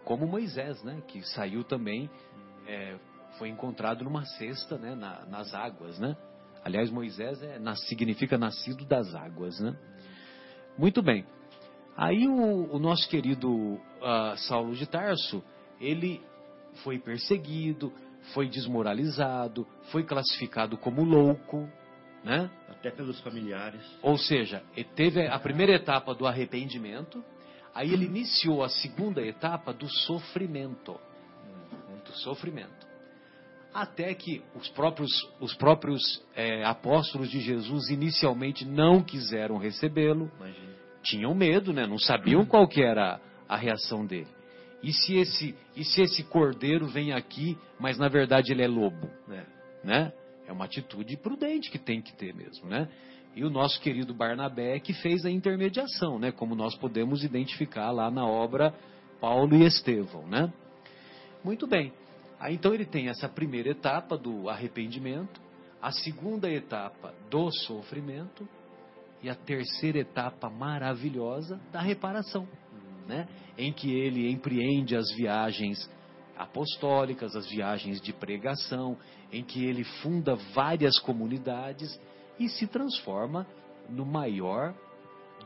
Como 0.05 0.27
Moisés, 0.27 0.83
né? 0.83 1.03
Que 1.09 1.23
saiu 1.23 1.65
também, 1.65 2.11
é, 2.67 2.97
foi 3.39 3.49
encontrado 3.49 4.05
numa 4.05 4.25
cesta, 4.25 4.77
né? 4.77 4.95
Na, 4.95 5.25
nas 5.27 5.55
águas, 5.55 5.99
né? 5.99 6.17
Aliás, 6.65 6.91
Moisés 6.91 7.41
é, 7.43 7.61
significa 7.89 8.37
nascido 8.37 8.85
das 8.85 9.15
águas, 9.15 9.61
né? 9.61 9.77
Muito 10.77 11.01
bem. 11.01 11.25
Aí 11.97 12.29
o, 12.29 12.75
o 12.75 12.79
nosso 12.79 13.09
querido 13.09 13.51
uh, 13.51 14.37
Saulo 14.49 14.75
de 14.75 14.87
Tarso, 14.87 15.43
ele 15.81 16.21
foi 16.83 16.99
perseguido, 16.99 17.93
foi 18.32 18.48
desmoralizado, 18.48 19.66
foi 19.90 20.05
classificado 20.05 20.77
como 20.77 21.05
louco, 21.05 21.69
né? 22.24 22.51
Até 22.69 22.90
pelos 22.90 23.20
familiares. 23.20 23.82
Ou 24.03 24.19
seja, 24.19 24.62
teve 24.94 25.27
a 25.27 25.39
primeira 25.39 25.73
etapa 25.73 26.15
do 26.15 26.27
arrependimento, 26.27 27.24
aí 27.74 27.93
ele 27.93 28.07
iniciou 28.07 28.65
a 28.65 28.69
segunda 28.69 29.23
etapa 29.23 29.73
do 29.73 29.89
sofrimento. 29.89 30.98
Do 32.05 32.12
sofrimento. 32.19 32.86
Até 33.73 34.15
que 34.15 34.43
os 34.55 34.69
próprios, 34.70 35.11
os 35.39 35.55
próprios 35.55 36.24
é, 36.35 36.65
apóstolos 36.65 37.31
de 37.31 37.40
Jesus 37.40 37.90
inicialmente 37.90 38.65
não 38.65 39.03
quiseram 39.03 39.59
recebê-lo, 39.59 40.31
tinham 41.03 41.35
medo, 41.35 41.73
né? 41.73 41.86
não 41.86 41.98
sabiam 41.98 42.47
qual 42.47 42.66
que 42.66 42.82
era 42.82 43.20
a 43.48 43.57
reação 43.57 44.07
dele. 44.07 44.36
E 44.82 44.93
se 44.93 45.16
esse, 45.16 45.55
e 45.74 45.85
se 45.85 46.03
esse 46.03 46.23
cordeiro 46.24 46.86
vem 46.86 47.12
aqui, 47.12 47.59
mas 47.78 47.98
na 47.98 48.09
verdade 48.09 48.53
ele 48.53 48.62
é 48.62 48.69
lobo? 48.69 49.09
Né? 49.27 49.47
né? 49.82 50.12
É 50.47 50.53
uma 50.53 50.65
atitude 50.65 51.16
prudente 51.16 51.70
que 51.70 51.78
tem 51.78 52.01
que 52.01 52.15
ter 52.15 52.35
mesmo, 52.35 52.69
né? 52.69 52.89
E 53.35 53.44
o 53.44 53.51
nosso 53.51 53.81
querido 53.81 54.15
Barnabé 54.15 54.78
que 54.78 54.94
fez 54.94 55.27
a 55.27 55.31
intermediação, 55.31 56.19
né? 56.19 56.31
Como 56.31 56.55
nós 56.55 56.74
podemos 56.77 57.24
identificar 57.24 57.90
lá 57.90 58.11
na 58.11 58.27
obra 58.27 58.74
Paulo 59.20 59.57
e 59.57 59.65
Estevão, 59.65 60.27
né? 60.27 60.53
Muito 61.43 61.66
bem. 61.66 61.93
Aí 62.39 62.55
então 62.55 62.73
ele 62.73 62.85
tem 62.85 63.09
essa 63.09 63.28
primeira 63.28 63.70
etapa 63.70 64.16
do 64.16 64.48
arrependimento, 64.48 65.40
a 65.81 65.90
segunda 65.90 66.51
etapa 66.51 67.15
do 67.31 67.51
sofrimento 67.51 68.48
e 69.23 69.28
a 69.28 69.35
terceira 69.35 69.98
etapa 69.98 70.48
maravilhosa 70.51 71.61
da 71.73 71.81
reparação, 71.81 72.47
né? 73.07 73.28
Em 73.57 73.73
que 73.73 73.93
ele 73.93 74.31
empreende 74.31 74.97
as 74.97 75.11
viagens 75.15 75.91
apostólicas, 76.37 77.35
as 77.35 77.49
viagens 77.49 78.01
de 78.01 78.12
pregação, 78.12 78.97
em 79.33 79.43
que 79.43 79.65
ele 79.65 79.85
funda 79.85 80.37
várias 80.55 80.99
comunidades 80.99 81.99
e 82.39 82.49
se 82.49 82.66
transforma 82.66 83.47
no 83.89 84.05
maior 84.05 84.74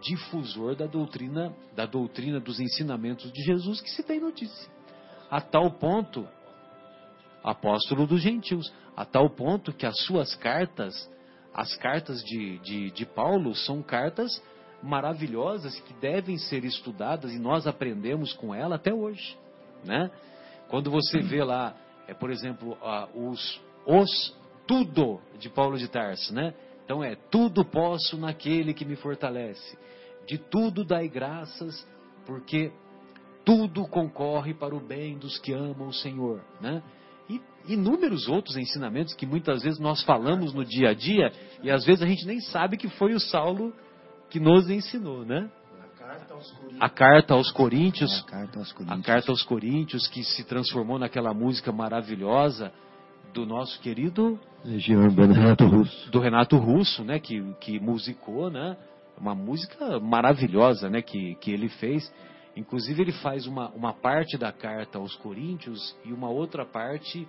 difusor 0.03 0.75
da 0.75 0.87
doutrina, 0.87 1.55
da 1.75 1.87
doutrina 1.87 2.41
dos 2.41 2.59
ensinamentos 2.59 3.31
de 3.33 3.43
Jesus 3.43 3.81
que 3.81 3.91
se 3.91 4.03
tem 4.03 4.19
notícia. 4.19 4.71
A 5.31 5.41
tal 5.41 5.71
ponto, 5.73 6.27
apóstolo 7.43 8.07
dos 8.07 8.21
gentios, 8.21 8.73
a 8.97 9.05
tal 9.05 9.31
ponto 9.31 9.73
que 9.73 9.87
as 9.87 9.97
suas 10.05 10.35
cartas, 10.35 11.09
as 11.55 11.77
cartas 11.77 12.23
de, 12.25 12.59
de, 12.59 12.91
de 12.91 13.07
Paulo, 13.07 13.55
são 13.55 13.83
cartas 13.83 14.43
maravilhosas 14.83 15.79
que 15.81 15.93
devem 15.95 16.39
ser 16.39 16.65
estudadas 16.65 17.33
e 17.33 17.39
nós 17.39 17.67
aprendemos 17.67 18.33
com 18.33 18.55
ela 18.55 18.77
até 18.77 18.93
hoje, 18.93 19.37
né? 19.85 20.11
Quando 20.69 20.91
você 20.91 21.21
vê 21.21 21.43
lá, 21.43 21.75
é, 22.07 22.15
por 22.15 22.31
exemplo, 22.31 22.79
os, 23.15 23.61
os 23.87 24.37
tudo 24.67 25.21
de 25.39 25.49
Paulo 25.49 25.77
de 25.77 25.89
Tarso, 25.89 26.33
né? 26.33 26.55
Então 26.85 27.03
é 27.03 27.17
tudo 27.31 27.65
posso 27.65 28.17
naquele 28.17 28.73
que 28.73 28.85
me 28.85 28.97
fortalece. 28.97 29.77
De 30.27 30.39
tudo 30.39 30.85
dai 30.85 31.09
graças, 31.09 31.87
porque 32.25 32.73
tudo 33.45 33.87
concorre 33.89 34.55
para 34.55 34.75
o 34.75 34.81
bem 34.81 35.19
dos 35.19 35.39
que 35.39 35.53
amam 35.53 35.89
o 35.89 35.93
Senhor, 35.93 36.41
né? 36.61 36.83
E 37.29 37.41
inúmeros 37.69 38.29
outros 38.29 38.57
ensinamentos 38.57 39.15
que 39.15 39.27
muitas 39.27 39.63
vezes 39.63 39.79
nós 39.79 40.03
falamos 40.05 40.53
no 40.53 40.65
dia 40.65 40.91
a 40.91 40.95
dia 40.95 41.33
e 41.63 41.71
às 41.71 41.85
vezes 41.85 42.03
a 42.03 42.07
gente 42.07 42.27
nem 42.27 42.41
sabe 42.41 42.77
que 42.77 42.89
foi 42.89 43.13
o 43.13 43.21
Saulo 43.21 43.73
que 44.31 44.41
nos 44.41 44.71
ensinou, 44.71 45.25
né? 45.25 45.51
A 46.79 46.89
carta 46.89 47.35
aos 47.35 47.51
Coríntios, 47.53 48.21
A 48.21 48.31
carta 48.31 48.59
aos 48.59 48.71
a 48.71 48.75
Coríntios. 48.75 49.07
carta 49.07 49.31
aos 49.31 49.43
Coríntios 49.43 50.09
que 50.09 50.23
se 50.25 50.45
transformou 50.45 50.99
naquela 50.99 51.35
música 51.35 51.71
maravilhosa 51.73 52.73
do 53.35 53.45
nosso 53.47 53.79
querido 53.81 54.39
Legião 54.65 55.03
Urbana 55.03 55.35
Renato 55.35 55.67
Russo. 55.67 56.11
do 56.11 56.19
Renato 56.19 56.57
Russo, 56.57 57.05
né, 57.05 57.19
que, 57.21 57.43
que 57.61 57.79
musicou, 57.79 58.51
né, 58.51 58.77
uma 59.19 59.35
música 59.35 60.01
maravilhosa, 60.01 60.89
né, 60.89 61.03
que, 61.03 61.35
que 61.37 61.51
ele 61.51 61.69
fez. 61.69 62.13
Inclusive 62.57 63.03
ele 63.03 63.13
faz 63.13 63.47
uma, 63.47 63.69
uma 63.71 63.93
parte 63.93 64.37
da 64.37 64.51
carta 64.53 64.99
aos 64.99 65.15
Coríntios 65.17 65.95
e 66.05 66.13
uma 66.13 66.29
outra 66.29 66.65
parte 66.65 67.27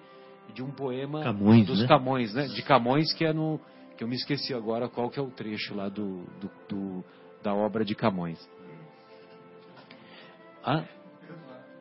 de 0.53 0.63
um 0.63 0.71
poema 0.71 1.21
Camões, 1.23 1.67
dos 1.67 1.81
né? 1.81 1.87
Camões, 1.87 2.33
né, 2.33 2.47
de 2.47 2.61
Camões 2.63 3.13
que 3.13 3.23
é 3.25 3.31
no 3.33 3.59
que 4.01 4.03
eu 4.03 4.07
me 4.07 4.15
esqueci 4.15 4.51
agora 4.51 4.89
qual 4.89 5.11
que 5.11 5.19
é 5.19 5.21
o 5.21 5.29
trecho 5.29 5.75
lá 5.75 5.87
do, 5.87 6.23
do, 6.39 6.51
do- 6.67 7.05
da 7.43 7.53
obra 7.53 7.85
de 7.85 7.93
Camões. 7.93 8.39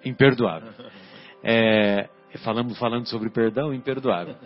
Imperdoável. 0.04 0.70
É, 1.42 2.10
falando, 2.44 2.74
falando 2.74 3.06
sobre 3.08 3.30
perdão, 3.30 3.72
imperdoável. 3.72 4.36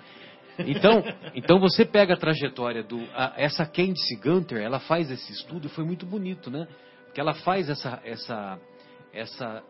Então, 0.61 1.03
então 1.35 1.59
você 1.59 1.85
pega 1.85 2.15
a 2.15 2.17
trajetória 2.17 2.85
do. 2.85 3.01
a- 3.13 3.33
essa 3.37 3.67
Candice 3.67 4.15
Gunter, 4.23 4.63
ela 4.63 4.79
faz 4.79 5.11
esse 5.11 5.33
estudo 5.33 5.67
e 5.67 5.71
foi 5.71 5.83
muito 5.85 6.07
bonito, 6.07 6.53
né? 6.53 6.69
Porque 7.07 7.21
ela 7.21 7.35
faz 7.35 7.69
essa. 7.69 8.01
essa, 8.05 8.61
essa, 9.13 9.65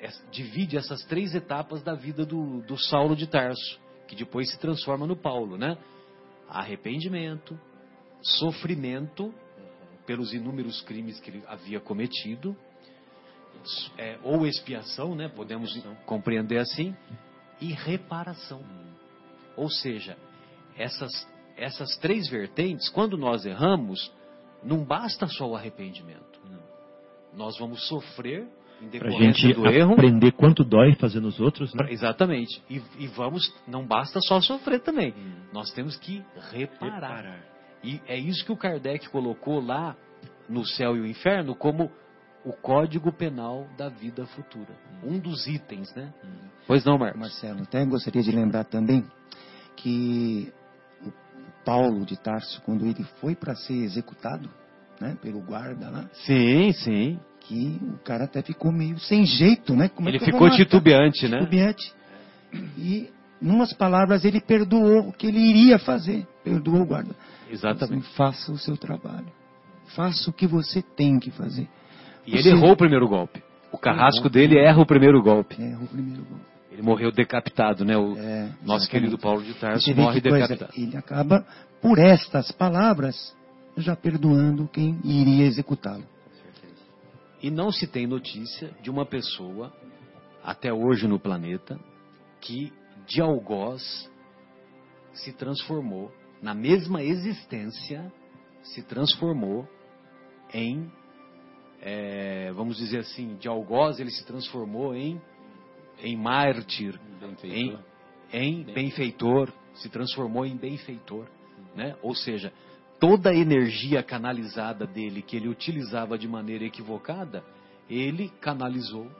essa- 0.00 0.24
divide 0.30 0.78
essas 0.78 1.04
três 1.04 1.34
etapas 1.34 1.82
da 1.82 1.92
vida 1.94 2.24
do, 2.24 2.62
do 2.62 2.78
Saulo 2.78 3.14
de 3.14 3.26
Tarso, 3.26 3.78
que 4.08 4.16
depois 4.16 4.50
se 4.50 4.58
transforma 4.58 5.06
no 5.06 5.16
Paulo, 5.16 5.58
né? 5.58 5.76
Arrependimento, 6.52 7.58
sofrimento 8.20 9.34
pelos 10.06 10.32
inúmeros 10.32 10.82
crimes 10.82 11.18
que 11.20 11.30
ele 11.30 11.42
havia 11.46 11.80
cometido, 11.80 12.56
é, 13.96 14.18
ou 14.22 14.46
expiação, 14.46 15.14
né? 15.14 15.28
Podemos 15.28 15.74
compreender 16.04 16.58
assim, 16.58 16.94
e 17.60 17.72
reparação. 17.72 18.62
Ou 19.56 19.70
seja, 19.70 20.16
essas, 20.76 21.28
essas 21.56 21.96
três 21.98 22.28
vertentes, 22.28 22.88
quando 22.88 23.16
nós 23.16 23.46
erramos, 23.46 24.12
não 24.62 24.84
basta 24.84 25.26
só 25.26 25.48
o 25.48 25.56
arrependimento. 25.56 26.40
Nós 27.32 27.58
vamos 27.58 27.86
sofrer 27.88 28.46
Pra 28.90 29.08
decorrência 29.08 29.48
gente 29.48 29.54
do 29.54 29.66
erro. 29.66 29.92
aprender 29.92 30.32
quanto 30.32 30.64
dói 30.64 30.94
fazer 30.94 31.20
nos 31.20 31.40
outros, 31.40 31.74
né? 31.74 31.86
Exatamente. 31.90 32.62
E, 32.68 32.82
e 32.98 33.06
vamos, 33.08 33.52
não 33.66 33.86
basta 33.86 34.20
só 34.20 34.40
sofrer 34.40 34.80
também. 34.80 35.14
Nós 35.52 35.70
temos 35.72 35.96
que 35.96 36.22
reparar. 36.50 37.42
E 37.82 38.00
é 38.06 38.16
isso 38.18 38.44
que 38.44 38.52
o 38.52 38.56
Kardec 38.56 39.08
colocou 39.10 39.60
lá 39.60 39.96
no 40.48 40.64
céu 40.64 40.96
e 40.96 41.00
o 41.00 41.06
inferno 41.06 41.54
como 41.54 41.90
o 42.44 42.52
código 42.52 43.12
penal 43.12 43.66
da 43.76 43.88
vida 43.88 44.26
futura. 44.26 44.74
Um 45.02 45.18
dos 45.18 45.46
itens, 45.46 45.94
né? 45.94 46.12
Pois 46.66 46.84
não, 46.84 46.98
Marcos? 46.98 47.20
Marcelo, 47.20 47.62
até 47.62 47.84
gostaria 47.84 48.22
de 48.22 48.30
lembrar 48.32 48.64
também 48.64 49.04
que 49.76 50.52
o 51.04 51.12
Paulo 51.64 52.04
de 52.04 52.16
Tarso, 52.16 52.60
quando 52.62 52.84
ele 52.86 53.04
foi 53.20 53.34
para 53.34 53.54
ser 53.54 53.74
executado, 53.74 54.48
né, 55.00 55.16
pelo 55.20 55.40
guarda 55.40 55.90
lá, 55.90 56.08
Sim, 56.12 56.72
sim. 56.72 57.18
Que 57.44 57.78
o 57.82 57.98
cara 58.04 58.24
até 58.24 58.42
ficou 58.42 58.72
meio 58.72 58.98
sem 58.98 59.24
jeito, 59.24 59.74
né? 59.74 59.88
Como 59.88 60.08
é 60.08 60.12
Ele 60.12 60.18
vou 60.18 60.26
ficou 60.26 60.50
titubeante, 60.50 61.28
né? 61.28 61.38
Titubeante. 61.38 61.92
E, 62.78 63.08
numas 63.40 63.72
palavras, 63.72 64.24
ele 64.24 64.40
perdoou 64.40 65.08
o 65.08 65.12
que 65.12 65.26
ele 65.26 65.40
iria 65.40 65.78
fazer. 65.78 66.26
Perdoou 66.44 66.82
o 66.82 66.86
guarda. 66.86 67.14
Exatamente. 67.50 68.04
Assim, 68.04 68.14
faça 68.16 68.52
o 68.52 68.58
seu 68.58 68.76
trabalho. 68.76 69.26
Faça 69.94 70.30
o 70.30 70.32
que 70.32 70.46
você 70.46 70.82
tem 70.82 71.18
que 71.18 71.30
fazer. 71.30 71.68
E 72.26 72.36
ele 72.36 72.50
errou 72.50 72.72
o 72.72 72.76
primeiro 72.76 73.06
golpe. 73.08 73.42
O 73.70 73.78
carrasco 73.78 74.28
dele 74.28 74.58
erra 74.58 74.80
o 74.80 74.86
primeiro 74.86 75.22
golpe. 75.22 75.56
É 75.60 75.76
o 75.76 75.86
primeiro 75.86 76.22
gol. 76.24 76.38
Ele 76.70 76.82
morreu 76.82 77.10
decapitado, 77.12 77.84
né? 77.84 77.96
O 77.96 78.16
É, 78.16 78.48
nosso 78.64 78.88
querido 78.88 79.18
Paulo 79.18 79.42
de 79.42 79.52
Tarso 79.54 79.84
Você 79.84 79.94
morre 79.94 80.20
coisa, 80.20 80.46
decapitado. 80.48 80.72
ele 80.76 80.96
acaba, 80.96 81.44
por 81.82 81.98
estas 81.98 82.50
palavras, 82.52 83.34
já 83.76 83.94
perdoando 83.96 84.68
quem 84.72 84.98
iria 85.04 85.44
executá-lo. 85.46 86.04
E 87.42 87.50
não 87.50 87.72
se 87.72 87.86
tem 87.86 88.06
notícia 88.06 88.70
de 88.80 88.88
uma 88.88 89.04
pessoa, 89.04 89.72
até 90.44 90.72
hoje 90.72 91.08
no 91.08 91.18
planeta, 91.18 91.78
que 92.40 92.72
de 93.06 93.20
algoz 93.20 94.10
se 95.12 95.32
transformou, 95.32 96.12
na 96.40 96.54
mesma 96.54 97.02
existência, 97.02 98.12
se 98.62 98.82
transformou 98.82 99.68
em, 100.54 100.90
é, 101.80 102.52
vamos 102.52 102.76
dizer 102.76 102.98
assim, 102.98 103.36
de 103.36 103.48
algoz 103.48 103.98
ele 103.98 104.10
se 104.10 104.24
transformou 104.24 104.94
em, 104.94 105.20
em 105.98 106.16
mártir, 106.16 106.98
em, 107.44 107.78
em 108.32 108.62
benfeitor, 108.64 109.52
se 109.74 109.88
transformou 109.88 110.46
em 110.46 110.56
benfeitor, 110.56 111.26
né? 111.74 111.96
Ou 112.02 112.14
seja, 112.14 112.52
toda 113.02 113.30
a 113.30 113.34
energia 113.34 114.00
canalizada 114.00 114.86
dele 114.86 115.22
que 115.22 115.36
ele 115.36 115.48
utilizava 115.48 116.16
de 116.16 116.28
maneira 116.28 116.64
equivocada, 116.64 117.42
ele 117.90 118.28
canalizou 118.40 119.10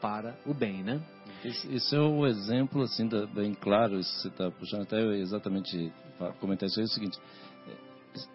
para 0.00 0.38
o 0.46 0.54
bem, 0.54 0.84
né? 0.84 1.02
Esse, 1.44 1.96
é 1.96 1.98
o 1.98 2.24
exemplo, 2.24 2.82
assim, 2.82 3.08
da- 3.08 3.26
bem 3.26 3.52
claro, 3.52 3.98
isso 3.98 4.14
que 4.14 4.22
você 4.22 4.28
está 4.28 4.48
puxando, 4.52 4.82
até 4.82 5.02
exatamente 5.16 5.92
comentar 6.38 6.68
isso 6.68 6.78
aí, 6.78 6.84
é 6.84 6.86
o 6.86 6.88
seguinte, 6.88 7.18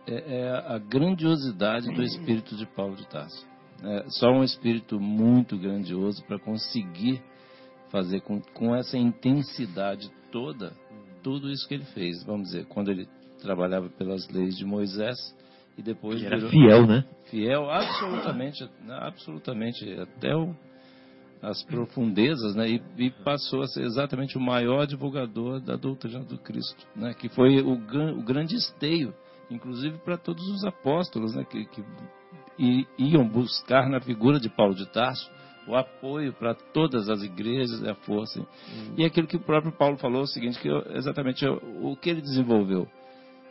é, 0.07 0.39
é 0.41 0.49
a 0.67 0.77
grandiosidade 0.77 1.89
do 1.93 2.03
espírito 2.03 2.57
de 2.57 2.65
Paulo 2.65 2.97
de 2.97 3.07
Tarso. 3.07 3.47
É 3.81 4.03
só 4.09 4.29
um 4.29 4.43
espírito 4.43 4.99
muito 4.99 5.57
grandioso 5.57 6.21
para 6.25 6.37
conseguir 6.37 7.21
fazer 7.91 8.19
com, 8.21 8.41
com 8.53 8.75
essa 8.75 8.97
intensidade 8.97 10.11
toda, 10.33 10.73
tudo 11.23 11.49
isso 11.49 11.65
que 11.65 11.75
ele 11.75 11.85
fez. 11.85 12.21
Vamos 12.25 12.47
dizer, 12.49 12.65
quando 12.65 12.91
ele 12.91 13.07
trabalhava 13.45 13.89
pelas 13.89 14.27
leis 14.29 14.57
de 14.57 14.65
Moisés 14.65 15.15
e 15.77 15.81
depois 15.81 16.23
era 16.23 16.35
virou- 16.37 16.49
fiel, 16.51 16.87
né? 16.87 17.05
fiel 17.29 17.69
absolutamente, 17.69 18.69
absolutamente 18.89 19.93
até 19.99 20.35
o- 20.35 20.55
as 21.41 21.61
profundezas, 21.63 22.55
né, 22.55 22.67
e, 22.69 22.81
e 22.97 23.11
passou 23.23 23.61
a 23.61 23.67
ser 23.67 23.83
exatamente 23.83 24.35
o 24.37 24.41
maior 24.41 24.87
divulgador 24.87 25.59
da 25.59 25.75
doutrina 25.75 26.23
do 26.23 26.39
Cristo, 26.39 26.87
né, 26.95 27.13
que 27.13 27.29
foi 27.29 27.61
o, 27.61 27.73
o 27.73 28.23
grande 28.23 28.55
esteio, 28.55 29.13
inclusive 29.51 29.97
para 29.99 30.17
todos 30.17 30.43
os 30.49 30.63
apóstolos, 30.65 31.35
né, 31.35 31.43
que, 31.47 31.65
que 31.65 31.83
iam 32.97 33.27
buscar 33.27 33.87
na 33.89 33.99
figura 34.01 34.39
de 34.39 34.49
Paulo 34.49 34.73
de 34.73 34.87
Tarso 34.91 35.29
o 35.67 35.75
apoio 35.75 36.31
para 36.33 36.53
todas 36.55 37.09
as 37.09 37.21
igrejas 37.23 37.81
e 37.81 37.89
a 37.89 37.95
força. 37.95 38.39
E 38.97 39.03
aquilo 39.03 39.27
que 39.27 39.35
o 39.35 39.39
próprio 39.39 39.71
Paulo 39.71 39.97
falou, 39.97 40.21
é 40.21 40.23
o 40.23 40.27
seguinte, 40.27 40.59
que 40.59 40.69
exatamente 40.95 41.45
o 41.47 41.95
que 41.97 42.09
ele 42.09 42.21
desenvolveu 42.21 42.87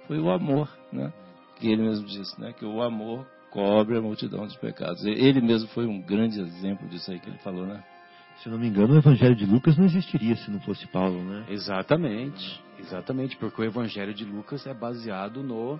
foi 0.06 0.18
o 0.18 0.31
amor, 0.31 0.68
né? 0.93 1.12
Que 1.56 1.68
ele 1.70 1.82
mesmo 1.82 2.06
disse, 2.06 2.39
né? 2.40 2.52
Que 2.52 2.64
o 2.64 2.82
amor 2.82 3.26
cobre 3.51 3.97
a 3.97 4.01
multidão 4.02 4.44
dos 4.47 4.56
pecados. 4.56 5.05
Ele 5.05 5.40
mesmo 5.40 5.68
foi 5.68 5.86
um 5.86 6.01
grande 6.01 6.40
exemplo 6.40 6.89
disso 6.89 7.10
aí 7.10 7.18
que 7.20 7.28
ele 7.28 7.39
falou, 7.39 7.66
né? 7.66 7.82
Se 8.39 8.48
eu 8.48 8.52
não 8.52 8.59
me 8.59 8.66
engano, 8.66 8.94
o 8.94 8.98
Evangelho 8.98 9.36
de 9.36 9.47
Lucas 9.47 9.76
não 9.76 9.85
existiria 9.85 10.35
se 10.35 10.51
não 10.51 10.59
fosse 10.60 10.86
Paulo, 10.89 11.22
né? 11.22 11.44
Exatamente, 11.48 12.60
exatamente, 12.81 13.36
porque 13.36 13.62
o 13.62 13.64
Evangelho 13.64 14.12
de 14.12 14.24
Lucas 14.24 14.66
é 14.66 14.74
baseado 14.74 15.40
no, 15.40 15.78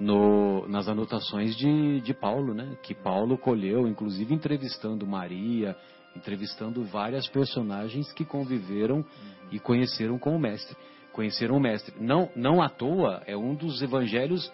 no- 0.00 0.66
nas 0.68 0.88
anotações 0.88 1.56
de, 1.56 2.00
de 2.00 2.12
Paulo, 2.12 2.52
né? 2.52 2.76
Que 2.82 2.92
Paulo 2.92 3.38
colheu, 3.38 3.86
inclusive 3.86 4.34
entrevistando 4.34 5.06
Maria, 5.06 5.76
entrevistando 6.16 6.82
várias 6.82 7.28
personagens 7.28 8.12
que 8.12 8.24
conviveram 8.24 9.04
e 9.52 9.60
conheceram 9.60 10.18
com 10.18 10.34
o 10.34 10.40
mestre, 10.40 10.76
conheceram 11.16 11.56
o 11.56 11.60
mestre. 11.60 11.94
Não, 11.98 12.30
não 12.36 12.62
à 12.62 12.68
toa 12.68 13.22
é 13.26 13.34
um 13.34 13.54
dos 13.54 13.80
evangelhos 13.80 14.52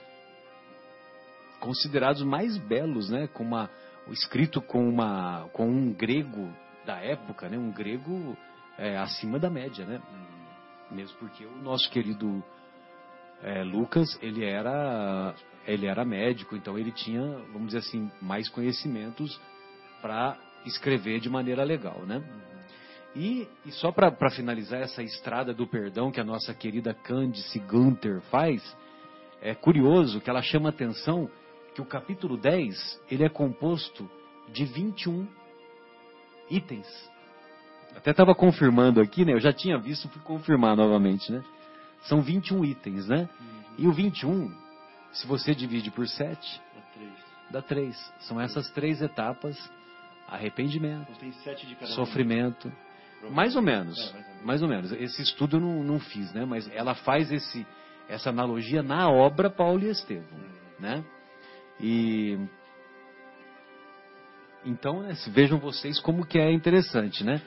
considerados 1.59 2.23
mais 2.23 2.57
belos, 2.57 3.11
né? 3.11 3.27
Com 3.27 3.43
uma, 3.43 3.69
escrito 4.09 4.63
com 4.63 4.89
uma, 4.89 5.49
com 5.53 5.69
um 5.69 5.93
grego 5.93 6.49
da 6.87 6.99
época, 6.99 7.49
né? 7.49 7.59
Um 7.59 7.73
grego 7.73 8.37
é, 8.79 8.97
acima 8.97 9.41
da 9.41 9.51
média, 9.51 9.85
né? 9.85 10.01
Mesmo 10.89 11.19
porque 11.19 11.45
o 11.45 11.57
nosso 11.57 11.91
querido 11.91 12.43
é, 13.43 13.65
Lucas, 13.65 14.17
ele 14.23 14.45
era, 14.45 15.35
ele 15.67 15.87
era 15.87 16.05
médico, 16.05 16.55
então 16.55 16.79
ele 16.79 16.93
tinha, 16.93 17.23
vamos 17.53 17.73
dizer 17.73 17.79
assim, 17.79 18.09
mais 18.21 18.49
conhecimentos 18.49 19.41
para 20.01 20.39
escrever 20.65 21.19
de 21.19 21.29
maneira 21.29 21.65
legal, 21.65 22.07
né? 22.07 22.23
E, 23.15 23.47
e 23.67 23.73
só 23.73 23.93
para 23.93 24.31
finalizar 24.31 24.81
essa 24.81 25.03
estrada 25.03 25.53
do 25.53 25.67
perdão 25.67 26.11
que 26.11 26.21
a 26.21 26.25
nossa 26.25 26.55
querida 26.55 26.95
Candice 26.95 27.59
Gunter 27.59 28.23
faz, 28.31 28.63
é 29.41 29.55
curioso 29.55 30.21
que 30.21 30.31
ela 30.31 30.41
chama 30.41 30.71
atenção 30.71 31.31
que 31.75 31.83
o 31.83 31.85
capítulo 31.85 32.37
10 32.37 33.01
ele 33.11 33.25
é 33.25 33.29
composto 33.29 34.09
de 34.51 34.65
21 34.65 35.27
itens. 36.51 36.87
Até 37.95 38.13
estava 38.13 38.35
confirmando 38.35 39.01
aqui, 39.01 39.25
né? 39.25 39.35
Eu 39.35 39.41
já 39.41 39.53
tinha 39.53 39.79
visto, 39.79 40.09
fui 40.09 40.23
confirmar 40.23 40.75
novamente, 40.75 41.31
né? 41.31 41.43
São 42.03 42.23
21 42.23 42.65
itens, 42.65 43.07
né? 43.07 43.29
E 43.77 43.87
o 43.87 43.93
21, 43.93 44.51
se 45.13 45.27
você 45.27 45.55
divide 45.55 45.91
por 45.91 46.09
7, 46.09 46.61
dá 47.51 47.61
3. 47.61 48.13
São 48.21 48.41
essas 48.41 48.71
três 48.71 49.03
etapas: 49.03 49.57
arrependimento, 50.27 51.13
Então 51.85 51.89
sofrimento. 51.89 52.73
Mais 53.31 53.55
ou 53.57 53.63
menos, 53.63 54.15
mais 54.45 54.63
ou 54.63 54.69
menos. 54.69 54.93
Esse 54.93 55.23
estudo 55.23 55.57
eu 55.57 55.61
não, 55.61 55.83
não 55.85 56.01
fiz, 56.01 56.33
né? 56.33 56.45
Mas 56.45 56.69
ela 56.75 56.95
faz 56.95 57.31
esse, 57.31 57.67
essa 58.09 58.31
analogia 58.31 58.83
na 58.83 59.09
obra 59.09 59.49
Paulo 59.49 59.83
e 59.85 59.91
Estevão, 59.91 60.27
né? 60.81 61.05
E 61.81 62.39
então 64.65 65.03
né, 65.03 65.15
se- 65.15 65.31
vejam 65.31 65.59
vocês 65.59 65.99
como 66.01 66.27
que 66.27 66.39
é 66.39 66.53
interessante, 66.53 67.25
né? 67.25 67.41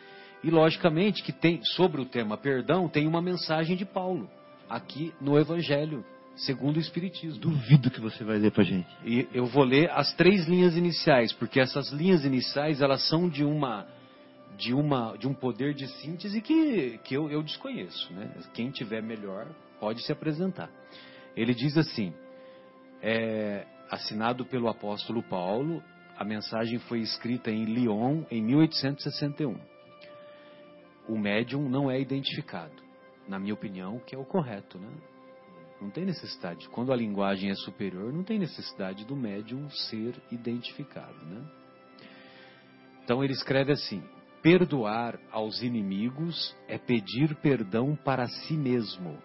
E 0.43 0.49
logicamente 0.49 1.23
que 1.23 1.31
tem 1.31 1.63
sobre 1.63 2.01
o 2.01 2.05
tema 2.05 2.37
perdão 2.37 2.87
tem 2.87 3.07
uma 3.07 3.21
mensagem 3.21 3.75
de 3.75 3.85
Paulo 3.85 4.29
aqui 4.69 5.13
no 5.19 5.37
Evangelho 5.39 6.05
segundo 6.35 6.75
o 6.77 6.79
Espiritismo. 6.79 7.39
Duvido 7.39 7.89
que 7.89 8.01
você 8.01 8.23
vai 8.23 8.37
ler 8.37 8.51
pra 8.51 8.63
gente. 8.63 8.87
E 9.05 9.27
eu 9.33 9.45
vou 9.45 9.63
ler 9.63 9.89
as 9.91 10.13
três 10.15 10.45
linhas 10.47 10.75
iniciais, 10.75 11.31
porque 11.31 11.59
essas 11.59 11.89
linhas 11.91 12.25
iniciais 12.25 12.81
elas 12.81 13.07
são 13.07 13.29
de 13.29 13.43
uma 13.43 13.87
de 14.57 14.73
uma 14.73 15.17
de 15.17 15.27
um 15.27 15.33
poder 15.33 15.73
de 15.73 15.87
síntese 16.01 16.41
que, 16.41 16.97
que 16.99 17.15
eu, 17.15 17.29
eu 17.29 17.43
desconheço, 17.43 18.13
né? 18.13 18.31
Quem 18.53 18.71
tiver 18.71 19.01
melhor 19.01 19.47
pode 19.79 20.01
se 20.03 20.11
apresentar. 20.11 20.69
Ele 21.35 21.53
diz 21.53 21.77
assim: 21.77 22.13
é, 23.01 23.65
assinado 23.89 24.45
pelo 24.45 24.67
apóstolo 24.67 25.21
Paulo, 25.23 25.83
a 26.17 26.23
mensagem 26.23 26.79
foi 26.79 26.99
escrita 26.99 27.51
em 27.51 27.65
Lyon 27.65 28.23
em 28.31 28.41
1861. 28.41 29.57
O 31.07 31.17
médium 31.17 31.69
não 31.69 31.91
é 31.91 31.99
identificado, 31.99 32.73
na 33.27 33.37
minha 33.37 33.53
opinião, 33.53 33.99
que 33.99 34.15
é 34.15 34.17
o 34.17 34.25
correto, 34.25 34.79
né? 34.79 34.89
Não 35.79 35.89
tem 35.89 36.05
necessidade. 36.05 36.67
Quando 36.69 36.93
a 36.93 36.95
linguagem 36.95 37.51
é 37.51 37.55
superior, 37.55 38.11
não 38.11 38.23
tem 38.23 38.39
necessidade 38.39 39.05
do 39.05 39.15
médium 39.15 39.69
ser 39.69 40.15
identificado, 40.31 41.25
né? 41.25 41.45
Então 43.03 43.23
ele 43.23 43.33
escreve 43.33 43.71
assim: 43.71 44.01
perdoar 44.45 45.19
aos 45.31 45.63
inimigos 45.63 46.55
é 46.67 46.77
pedir 46.77 47.33
perdão 47.37 47.95
para 47.95 48.27
si 48.27 48.53
mesmo. 48.53 49.17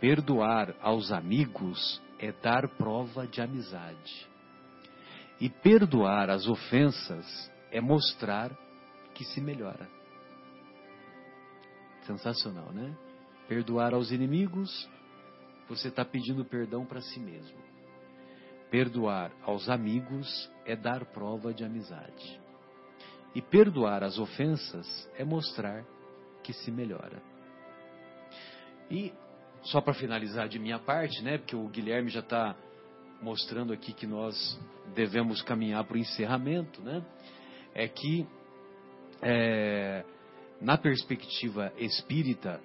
Perdoar 0.00 0.74
aos 0.80 1.12
amigos 1.12 2.02
é 2.18 2.32
dar 2.32 2.66
prova 2.78 3.26
de 3.26 3.42
amizade. 3.42 4.26
E 5.38 5.50
perdoar 5.50 6.30
as 6.30 6.46
ofensas 6.46 7.52
é 7.70 7.82
mostrar 7.82 8.50
que 9.12 9.26
se 9.26 9.42
melhora. 9.42 9.86
Sensacional, 12.06 12.72
né? 12.72 12.96
Perdoar 13.46 13.92
aos 13.92 14.10
inimigos, 14.10 14.88
você 15.68 15.88
está 15.88 16.02
pedindo 16.02 16.46
perdão 16.46 16.86
para 16.86 17.02
si 17.02 17.20
mesmo. 17.20 17.58
Perdoar 18.70 19.32
aos 19.42 19.68
amigos 19.68 20.50
é 20.64 20.74
dar 20.74 21.04
prova 21.04 21.52
de 21.52 21.62
amizade. 21.62 22.41
E 23.34 23.40
perdoar 23.40 24.02
as 24.02 24.18
ofensas 24.18 25.08
é 25.16 25.24
mostrar 25.24 25.84
que 26.42 26.52
se 26.52 26.70
melhora. 26.70 27.22
E 28.90 29.12
só 29.62 29.80
para 29.80 29.94
finalizar 29.94 30.48
de 30.48 30.58
minha 30.58 30.78
parte, 30.78 31.22
né, 31.22 31.38
porque 31.38 31.56
o 31.56 31.68
Guilherme 31.68 32.10
já 32.10 32.20
está 32.20 32.56
mostrando 33.22 33.72
aqui 33.72 33.92
que 33.92 34.06
nós 34.06 34.58
devemos 34.94 35.40
caminhar 35.42 35.84
para 35.84 35.94
o 35.94 35.98
encerramento, 35.98 36.82
né, 36.82 37.04
é 37.74 37.86
que 37.86 38.26
é, 39.22 40.04
na 40.60 40.76
perspectiva 40.76 41.72
espírita, 41.78 42.60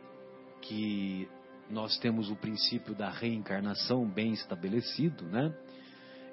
que 0.62 1.30
nós 1.70 1.98
temos 2.00 2.30
o 2.30 2.36
princípio 2.36 2.96
da 2.96 3.10
reencarnação 3.10 4.08
bem 4.08 4.34
estabelecido, 4.34 5.26
né? 5.26 5.54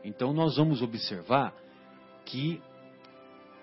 Então 0.02 0.32
nós 0.32 0.56
vamos 0.56 0.80
observar 0.82 1.54
que 2.24 2.62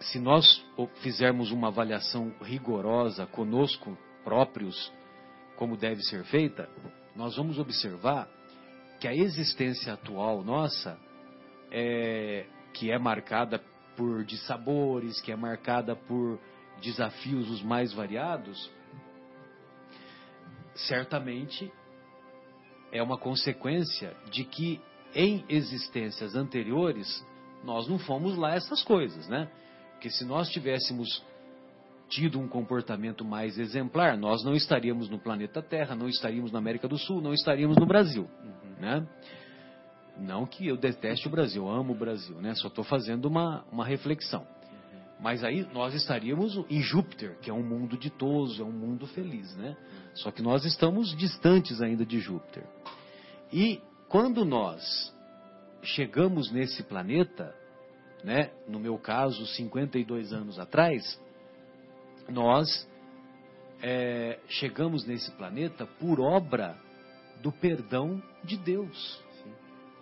se 0.02 0.20
nós 0.20 0.66
fizermos 1.02 1.52
uma 1.52 1.68
avaliação 1.68 2.34
rigorosa 2.42 3.26
conosco 3.28 3.98
próprios, 4.24 4.92
como 5.56 5.78
deve 5.78 6.02
ser 6.02 6.24
feita, 6.26 6.68
nós 7.16 7.36
vamos 7.36 7.60
observar 7.60 8.28
que 9.00 9.08
a 9.08 9.16
existência 9.16 9.94
atual 9.94 10.44
nossa, 10.44 10.98
é, 11.72 12.46
que 12.74 12.92
é 12.92 12.98
marcada 12.98 13.60
por 13.96 14.24
dissabores, 14.24 15.22
que 15.22 15.32
é 15.32 15.36
marcada 15.36 15.96
por 15.96 16.40
desafios 16.82 17.50
os 17.50 17.62
mais 17.62 17.94
variados, 17.94 18.72
certamente 20.74 21.72
é 22.92 23.04
uma 23.04 23.18
consequência 23.18 24.16
de 24.32 24.44
que 24.44 24.82
em 25.14 25.46
existências 25.48 26.36
anteriores 26.36 27.26
nós 27.64 27.88
não 27.88 28.00
fomos 28.00 28.36
lá 28.36 28.56
essas 28.56 28.82
coisas, 28.84 29.28
né? 29.28 29.50
Porque 30.02 30.10
se 30.10 30.26
nós 30.26 30.50
tivéssemos 30.50 31.24
tido 32.10 32.40
um 32.40 32.48
comportamento 32.48 33.24
mais 33.24 33.60
exemplar, 33.60 34.18
nós 34.18 34.44
não 34.44 34.56
estaríamos 34.56 35.08
no 35.08 35.20
planeta 35.20 35.62
Terra, 35.62 35.96
não 35.96 36.10
estaríamos 36.10 36.52
na 36.52 36.58
América 36.58 36.88
do 36.88 36.98
Sul, 36.98 37.22
não 37.22 37.36
estaríamos 37.36 37.78
no 37.78 37.86
Brasil, 37.86 38.28
né? 38.80 39.08
Não 40.18 40.48
que 40.48 40.66
eu 40.66 40.76
deteste 40.76 41.28
o 41.28 41.30
Brasil, 41.30 41.68
eu 41.68 41.70
amo 41.72 41.94
o 41.94 41.96
Brasil, 41.96 42.42
né? 42.42 42.56
Só 42.56 42.68
estou 42.68 42.84
fazendo 42.84 43.26
uma, 43.26 43.64
uma 43.72 43.86
reflexão. 43.86 44.44
Mas 45.20 45.44
aí 45.44 45.68
nós 45.72 45.94
estaríamos 45.94 46.60
em 46.68 46.82
Júpiter, 46.82 47.38
que 47.40 47.52
é 47.52 47.54
um 47.54 47.62
mundo 47.62 47.96
ditoso, 47.96 48.60
é 48.60 48.66
um 48.66 48.72
mundo 48.72 49.06
feliz, 49.06 49.56
né? 49.56 49.78
Só 50.16 50.32
que 50.32 50.42
nós 50.42 50.66
estamos 50.66 51.16
distantes 51.16 51.80
ainda 51.80 52.04
de 52.04 52.20
Júpiter. 52.20 52.64
E 53.54 53.80
quando 54.10 54.44
nós 54.44 55.14
chegamos 55.84 56.52
nesse 56.52 56.82
planeta, 56.82 57.54
né, 58.24 58.52
no 58.68 58.80
meu 58.80 58.98
caso, 58.98 59.46
52 59.48 60.34
anos 60.34 60.60
atrás, 60.60 61.20
nós 62.30 62.88
é, 63.82 64.40
chegamos 64.48 65.06
nesse 65.06 65.32
planeta 65.32 65.86
por 66.00 66.20
obra 66.20 66.76
do 67.42 67.52
perdão 67.52 68.22
de 68.44 68.58
Deus. 68.58 69.20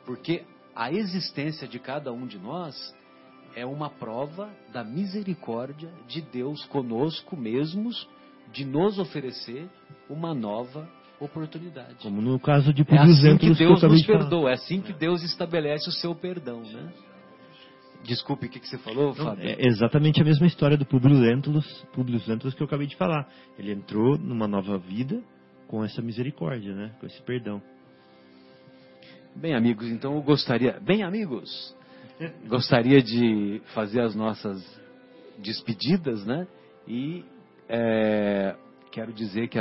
Porque 0.06 0.44
a 0.76 0.92
existência 0.92 1.68
de 1.68 1.80
cada 1.80 2.12
um 2.12 2.26
de 2.28 2.38
nós 2.38 2.96
é 3.56 3.66
uma 3.66 3.90
prova 3.90 4.50
da 4.72 4.84
misericórdia 4.84 5.92
de 6.08 6.22
Deus 6.22 6.66
conosco 6.66 7.36
mesmos 7.36 8.08
de 8.52 8.66
nos 8.66 9.00
oferecer 9.00 9.70
uma 10.10 10.34
nova 10.34 10.90
oportunidade. 11.20 11.96
Como 12.02 12.22
no 12.22 12.40
caso 12.40 12.74
de 12.74 12.82
É 12.82 12.86
Publio 12.86 13.04
assim 13.04 13.38
que 13.38 13.54
Deus 13.54 13.78
acabei 13.78 13.98
nos 13.98 14.06
perdoa, 14.06 14.50
é 14.50 14.54
assim 14.54 14.82
que 14.82 14.94
Deus 14.94 15.24
estabelece 15.24 15.90
o 15.90 15.92
seu 15.92 16.16
perdão, 16.16 16.62
né? 16.62 16.92
Desculpe, 18.04 18.46
o 18.48 18.50
que, 18.50 18.60
que 18.60 18.68
você 18.68 18.78
falou, 18.78 19.14
Fábio? 19.14 19.46
é 19.46 19.68
exatamente 19.68 20.22
a 20.22 20.26
mesma 20.26 20.48
história 20.48 20.78
do 20.78 20.86
Publio 20.86 21.20
Lentulus, 21.20 21.66
Publius 21.94 22.26
Lentulus 22.28 22.54
que 22.54 22.62
eu 22.62 22.68
acabei 22.68 22.88
de 22.88 22.96
falar. 22.96 23.28
Ele 23.58 23.72
entrou 23.72 24.18
numa 24.18 24.48
nova 24.48 24.78
vida 24.78 25.22
com 25.68 25.84
essa 25.84 26.02
misericórdia, 26.02 26.74
né? 26.74 26.92
Com 27.00 27.06
esse 27.06 27.22
perdão. 27.24 27.62
Bem, 29.36 29.54
amigos, 29.54 29.88
então 29.88 30.16
eu 30.16 30.22
gostaria. 30.22 30.80
Bem, 30.80 31.04
amigos, 31.04 31.76
gostaria 32.48 33.02
de 33.02 33.62
fazer 33.74 34.02
as 34.02 34.16
nossas 34.16 34.64
despedidas, 35.38 36.26
né? 36.26 36.48
E 36.88 37.24
é, 37.68 38.56
quero 38.92 39.14
dizer 39.14 39.48
que 39.48 39.60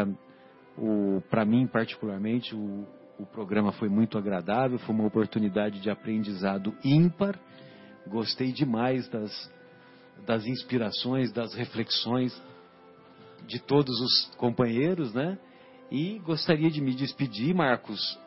para 1.29 1.45
mim, 1.45 1.67
particularmente, 1.67 2.55
o, 2.55 2.87
o 3.19 3.27
programa 3.27 3.73
foi 3.73 3.89
muito 3.89 4.17
agradável, 4.17 4.79
foi 4.79 4.95
uma 4.95 5.07
oportunidade 5.07 5.81
de 5.81 5.91
aprendizado 5.91 6.75
ímpar. 6.85 7.39
Gostei 8.09 8.53
demais 8.53 9.09
das, 9.09 9.51
das 10.27 10.47
inspirações, 10.47 11.33
das 11.33 11.55
reflexões 11.55 12.41
de 13.47 13.59
todos 13.59 13.99
os 14.01 14.35
companheiros, 14.37 15.13
né? 15.15 15.39
E 15.91 16.19
gostaria 16.21 16.71
de 16.71 16.81
me 16.81 16.95
despedir, 16.95 17.55
Marcos, 17.55 18.19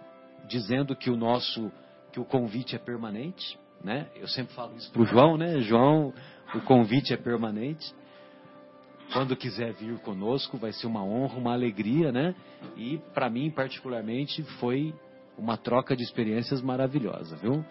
dizendo 0.48 0.96
que 0.96 1.10
o 1.10 1.16
nosso 1.16 1.72
que 2.12 2.20
o 2.20 2.26
convite 2.26 2.76
é 2.76 2.80
permanente, 2.80 3.58
né? 3.84 4.10
Eu 4.16 4.28
sempre 4.28 4.54
falo 4.54 4.76
isso 4.76 4.92
para 4.92 5.02
o 5.02 5.06
João, 5.06 5.38
né? 5.38 5.62
João, 5.62 6.14
o 6.54 6.62
convite 6.62 7.14
é 7.14 7.18
permanente. 7.18 7.94
Quando 9.14 9.36
quiser 9.36 9.74
vir 9.74 9.98
conosco, 10.00 10.58
vai 10.58 10.72
ser 10.74 10.88
uma 10.88 11.04
honra, 11.04 11.38
uma 11.38 11.54
alegria, 11.54 12.12
né? 12.12 12.36
E 12.76 12.98
para 13.14 13.30
mim, 13.30 13.50
particularmente, 13.50 14.44
foi 14.60 14.94
uma 15.38 15.58
troca 15.58 15.96
de 15.96 16.04
experiências 16.04 16.62
maravilhosa, 16.62 17.36
viu? 17.38 17.64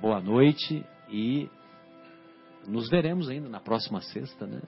Boa 0.00 0.20
noite 0.20 0.84
e 1.12 1.50
nos 2.66 2.88
veremos 2.88 3.28
ainda 3.28 3.48
na 3.48 3.60
próxima 3.60 4.00
sexta, 4.00 4.46
né? 4.46 4.60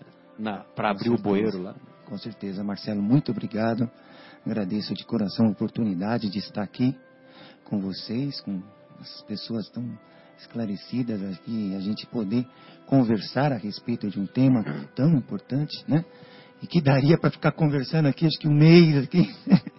Para 0.76 0.90
abrir 0.90 1.10
o 1.10 1.16
bueiro 1.16 1.62
lá. 1.62 1.74
Com 2.04 2.18
certeza, 2.18 2.62
Marcelo, 2.62 3.02
muito 3.02 3.32
obrigado. 3.32 3.90
Agradeço 4.44 4.92
de 4.94 5.04
coração 5.06 5.46
a 5.46 5.50
oportunidade 5.50 6.28
de 6.28 6.38
estar 6.38 6.62
aqui 6.62 6.94
com 7.64 7.80
vocês, 7.80 8.40
com 8.42 8.62
as 9.00 9.22
pessoas 9.22 9.68
tão 9.70 9.98
esclarecidas 10.38 11.22
aqui, 11.22 11.74
a 11.74 11.80
gente 11.80 12.06
poder 12.06 12.46
conversar 12.86 13.52
a 13.52 13.56
respeito 13.56 14.10
de 14.10 14.20
um 14.20 14.26
tema 14.26 14.62
tão 14.94 15.08
importante, 15.14 15.72
né? 15.88 16.04
E 16.60 16.66
que 16.66 16.82
daria 16.82 17.16
para 17.16 17.30
ficar 17.30 17.52
conversando 17.52 18.06
aqui, 18.06 18.26
acho 18.26 18.38
que 18.38 18.48
um 18.48 18.54
mês 18.54 19.04
aqui, 19.04 19.34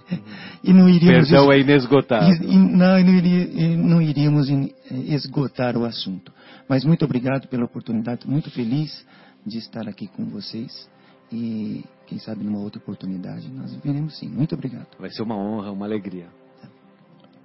e 0.64 0.74
não 0.74 0.88
iríamos... 0.90 1.30
Perdão 1.30 1.52
é 1.52 1.60
inesgotável. 1.60 2.30
E, 2.30 2.54
e, 2.54 2.58
não, 2.58 2.78
não, 2.78 3.14
iria, 3.14 3.78
não 3.78 4.02
iríamos 4.02 4.48
esgotar 4.92 5.78
o 5.78 5.86
assunto. 5.86 6.32
Mas 6.68 6.84
muito 6.84 7.06
obrigado 7.06 7.48
pela 7.48 7.66
oportunidade, 7.66 8.28
muito 8.28 8.50
feliz 8.52 9.06
de 9.46 9.58
estar 9.58 9.88
aqui 9.88 10.08
com 10.08 10.26
vocês. 10.26 10.90
E 11.32 11.84
quem 12.06 12.20
sabe 12.20 12.44
numa 12.44 12.60
outra 12.60 12.80
oportunidade 12.80 13.50
nós 13.52 13.74
veremos 13.84 14.18
sim. 14.18 14.30
Muito 14.30 14.54
obrigado. 14.54 14.88
Vai 15.00 15.10
ser 15.10 15.24
uma 15.24 15.36
honra, 15.36 15.72
uma 15.72 15.86
alegria. 15.86 16.28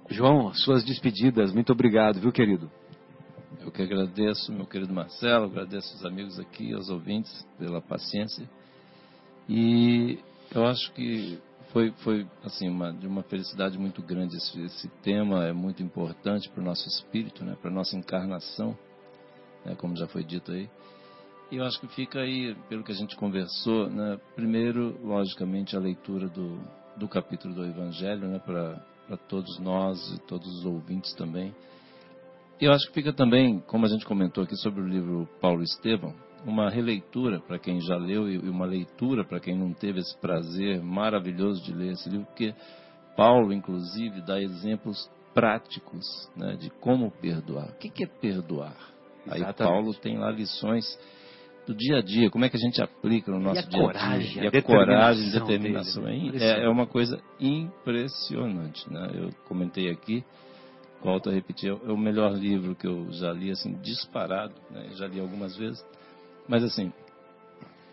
João, 0.09 0.53
suas 0.53 0.83
despedidas, 0.83 1.53
muito 1.53 1.71
obrigado, 1.71 2.19
viu, 2.19 2.31
querido? 2.31 2.69
Eu 3.61 3.71
que 3.71 3.81
agradeço, 3.81 4.51
meu 4.51 4.65
querido 4.65 4.93
Marcelo, 4.93 5.45
agradeço 5.45 5.95
os 5.95 6.05
amigos 6.05 6.39
aqui, 6.39 6.73
aos 6.73 6.89
ouvintes, 6.89 7.45
pela 7.57 7.81
paciência. 7.81 8.49
E 9.47 10.19
eu 10.53 10.65
acho 10.65 10.91
que 10.93 11.39
foi, 11.71 11.91
foi 12.03 12.27
assim, 12.43 12.69
uma, 12.69 12.91
de 12.91 13.07
uma 13.07 13.23
felicidade 13.23 13.77
muito 13.77 14.01
grande. 14.01 14.35
Esse, 14.37 14.61
esse 14.61 14.87
tema 15.01 15.45
é 15.45 15.53
muito 15.53 15.81
importante 15.81 16.49
para 16.49 16.61
o 16.61 16.65
nosso 16.65 16.87
espírito, 16.87 17.43
né, 17.43 17.55
para 17.59 17.69
a 17.69 17.73
nossa 17.73 17.95
encarnação, 17.95 18.77
né, 19.65 19.75
como 19.75 19.95
já 19.95 20.07
foi 20.07 20.23
dito 20.23 20.51
aí. 20.51 20.69
E 21.51 21.57
eu 21.57 21.65
acho 21.65 21.79
que 21.81 21.87
fica 21.87 22.19
aí, 22.19 22.55
pelo 22.69 22.83
que 22.83 22.91
a 22.91 22.95
gente 22.95 23.15
conversou, 23.15 23.89
né, 23.89 24.19
primeiro, 24.35 24.97
logicamente, 25.05 25.75
a 25.75 25.79
leitura 25.79 26.29
do, 26.29 26.59
do 26.95 27.07
capítulo 27.07 27.53
do 27.53 27.65
Evangelho, 27.65 28.27
né, 28.27 28.39
para 28.39 29.17
todos 29.27 29.59
nós 29.59 30.13
e 30.13 30.19
todos 30.21 30.47
os 30.59 30.65
ouvintes 30.65 31.13
também. 31.13 31.53
E 32.59 32.65
eu 32.65 32.71
acho 32.71 32.87
que 32.87 32.93
fica 32.93 33.11
também, 33.11 33.59
como 33.61 33.85
a 33.85 33.89
gente 33.89 34.05
comentou 34.05 34.43
aqui 34.43 34.55
sobre 34.55 34.81
o 34.81 34.87
livro 34.87 35.27
Paulo 35.41 35.63
Estevam, 35.63 36.13
uma 36.45 36.69
releitura 36.69 37.39
para 37.39 37.59
quem 37.59 37.79
já 37.81 37.95
leu 37.95 38.29
e 38.29 38.37
uma 38.49 38.65
leitura 38.65 39.23
para 39.23 39.39
quem 39.39 39.57
não 39.57 39.73
teve 39.73 39.99
esse 39.99 40.17
prazer 40.19 40.81
maravilhoso 40.81 41.63
de 41.63 41.73
ler 41.73 41.93
esse 41.93 42.09
livro, 42.09 42.25
porque 42.25 42.53
Paulo, 43.15 43.53
inclusive, 43.53 44.21
dá 44.21 44.41
exemplos 44.41 45.09
práticos 45.33 46.05
né, 46.35 46.55
de 46.55 46.69
como 46.69 47.11
perdoar. 47.11 47.69
O 47.69 47.75
que 47.77 48.03
é 48.03 48.07
perdoar? 48.07 48.75
Exatamente. 49.25 49.47
Aí 49.47 49.53
Paulo 49.53 49.93
tem 49.93 50.17
lá 50.17 50.31
lições 50.31 50.85
do 51.65 51.75
dia 51.75 51.97
a 51.97 52.01
dia, 52.01 52.29
como 52.29 52.45
é 52.45 52.49
que 52.49 52.57
a 52.57 52.59
gente 52.59 52.81
aplica 52.81 53.31
no 53.31 53.39
nosso 53.39 53.67
dia 53.69 53.89
a 53.89 54.17
dia. 54.17 54.43
E 54.43 54.47
a, 54.57 54.61
coragem, 54.61 55.29
a 55.29 55.39
determinação. 55.39 56.07
É, 56.07 56.65
é 56.65 56.69
uma 56.69 56.87
coisa 56.87 57.21
impressionante. 57.39 58.91
Né? 58.91 59.11
Eu 59.13 59.29
comentei 59.47 59.89
aqui, 59.89 60.23
volto 61.03 61.29
a 61.29 61.33
repetir, 61.33 61.69
é 61.69 61.91
o 61.91 61.97
melhor 61.97 62.33
livro 62.33 62.75
que 62.75 62.87
eu 62.87 63.11
já 63.11 63.31
li, 63.31 63.51
assim, 63.51 63.73
disparado. 63.81 64.53
Né? 64.69 64.89
Já 64.95 65.07
li 65.07 65.19
algumas 65.19 65.55
vezes. 65.55 65.83
Mas 66.51 66.65
assim, 66.65 66.91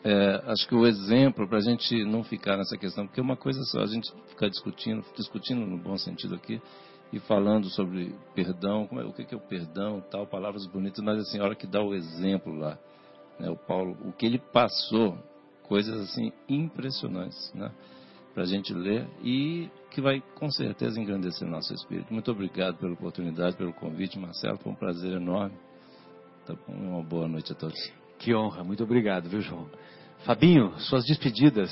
é, 0.03 0.43
acho 0.47 0.67
que 0.67 0.75
o 0.75 0.85
exemplo 0.85 1.47
para 1.47 1.59
a 1.59 1.61
gente 1.61 2.05
não 2.05 2.25
ficar 2.25 2.57
nessa 2.57 2.77
questão, 2.77 3.07
porque 3.07 3.21
uma 3.21 3.37
coisa 3.37 3.63
só 3.63 3.79
a 3.79 3.87
gente 3.87 4.13
ficar 4.27 4.49
discutindo, 4.49 5.05
discutindo 5.17 5.65
no 5.65 5.79
bom 5.79 5.97
sentido 5.97 6.35
aqui 6.35 6.61
e 7.13 7.21
falando 7.21 7.71
sobre 7.71 8.13
perdão, 8.35 8.85
como 8.89 9.01
é, 9.01 9.05
o 9.05 9.13
que, 9.13 9.25
que 9.25 9.33
é 9.33 9.39
o 9.39 9.41
perdão, 9.41 10.03
tal, 10.11 10.27
palavras 10.27 10.67
bonitas, 10.67 10.99
mas 11.05 11.21
assim, 11.21 11.39
a 11.39 11.45
hora 11.45 11.55
que 11.55 11.69
dá 11.69 11.81
o 11.81 11.95
exemplo 11.95 12.53
lá, 12.53 12.77
né, 13.39 13.49
o 13.49 13.55
Paulo, 13.57 13.97
o 14.05 14.13
que 14.13 14.27
ele 14.27 14.41
passou, 14.41 15.17
coisas 15.63 16.11
assim 16.11 16.33
impressionantes, 16.49 17.53
né, 17.55 17.71
para 18.35 18.43
a 18.43 18.47
gente 18.47 18.75
ler 18.75 19.07
e 19.23 19.71
que 19.93 20.01
vai 20.01 20.21
com 20.35 20.51
certeza 20.51 21.01
engrandecer 21.01 21.47
nosso 21.47 21.73
espírito. 21.73 22.13
Muito 22.13 22.33
obrigado 22.33 22.77
pela 22.79 22.95
oportunidade, 22.95 23.57
pelo 23.57 23.73
convite, 23.73 24.19
Marcelo, 24.19 24.59
foi 24.59 24.73
um 24.73 24.75
prazer 24.75 25.13
enorme. 25.13 25.57
Tá 26.45 26.55
bom, 26.67 26.75
uma 26.75 27.05
boa 27.05 27.29
noite 27.29 27.53
a 27.53 27.55
todos. 27.55 27.98
Que 28.19 28.35
honra, 28.35 28.65
muito 28.65 28.83
obrigado, 28.83 29.29
viu, 29.29 29.41
João? 29.41 29.71
Fabinho, 30.25 30.77
suas 30.81 31.05
despedidas. 31.05 31.71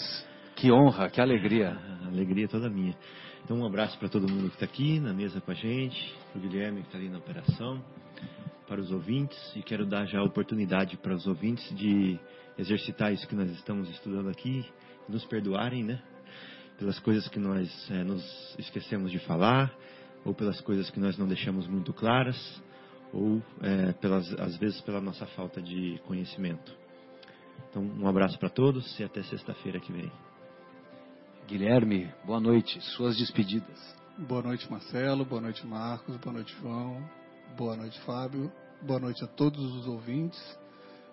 Que 0.54 0.70
honra, 0.70 1.10
que 1.10 1.20
alegria. 1.20 1.76
A 2.04 2.06
alegria 2.06 2.46
toda 2.46 2.70
minha. 2.70 2.96
Então, 3.44 3.58
um 3.58 3.66
abraço 3.66 3.98
para 3.98 4.08
todo 4.08 4.30
mundo 4.30 4.48
que 4.48 4.54
está 4.54 4.64
aqui 4.64 5.00
na 5.00 5.12
mesa 5.12 5.40
com 5.40 5.50
a 5.50 5.54
gente, 5.54 6.14
para 6.30 6.38
o 6.38 6.42
Guilherme 6.42 6.82
que 6.82 6.86
está 6.86 6.98
ali 6.98 7.08
na 7.08 7.18
operação, 7.18 7.84
para 8.68 8.80
os 8.80 8.92
ouvintes, 8.92 9.36
e 9.56 9.62
quero 9.62 9.84
dar 9.84 10.06
já 10.06 10.20
a 10.20 10.24
oportunidade 10.24 10.96
para 10.96 11.14
os 11.14 11.26
ouvintes 11.26 11.68
de 11.76 12.18
exercitar 12.56 13.12
isso 13.12 13.26
que 13.26 13.34
nós 13.34 13.50
estamos 13.50 13.90
estudando 13.90 14.28
aqui, 14.28 14.64
nos 15.08 15.24
perdoarem, 15.24 15.82
né? 15.82 16.00
Pelas 16.78 16.98
coisas 17.00 17.26
que 17.28 17.40
nós 17.40 17.68
é, 17.90 18.04
nos 18.04 18.24
esquecemos 18.56 19.10
de 19.10 19.18
falar, 19.18 19.72
ou 20.24 20.32
pelas 20.32 20.60
coisas 20.60 20.90
que 20.90 21.00
nós 21.00 21.18
não 21.18 21.26
deixamos 21.26 21.66
muito 21.66 21.92
claras, 21.92 22.36
ou 23.16 23.42
é, 23.62 23.92
pelas, 23.94 24.30
às 24.38 24.56
vezes 24.58 24.80
pela 24.82 25.00
nossa 25.00 25.26
falta 25.28 25.60
de 25.62 25.98
conhecimento. 26.06 26.76
Então, 27.70 27.82
um 27.82 28.06
abraço 28.06 28.38
para 28.38 28.50
todos 28.50 28.98
e 29.00 29.04
até 29.04 29.22
sexta-feira 29.22 29.80
que 29.80 29.90
vem. 29.90 30.12
Guilherme, 31.48 32.12
boa 32.24 32.40
noite. 32.40 32.78
Suas 32.80 33.16
despedidas. 33.16 33.96
Boa 34.18 34.42
noite, 34.42 34.70
Marcelo. 34.70 35.24
Boa 35.24 35.40
noite, 35.40 35.66
Marcos. 35.66 36.16
Boa 36.16 36.34
noite, 36.34 36.54
João. 36.60 37.02
Boa 37.56 37.76
noite, 37.76 37.98
Fábio. 38.00 38.52
Boa 38.82 39.00
noite 39.00 39.24
a 39.24 39.26
todos 39.26 39.60
os 39.76 39.86
ouvintes. 39.86 40.58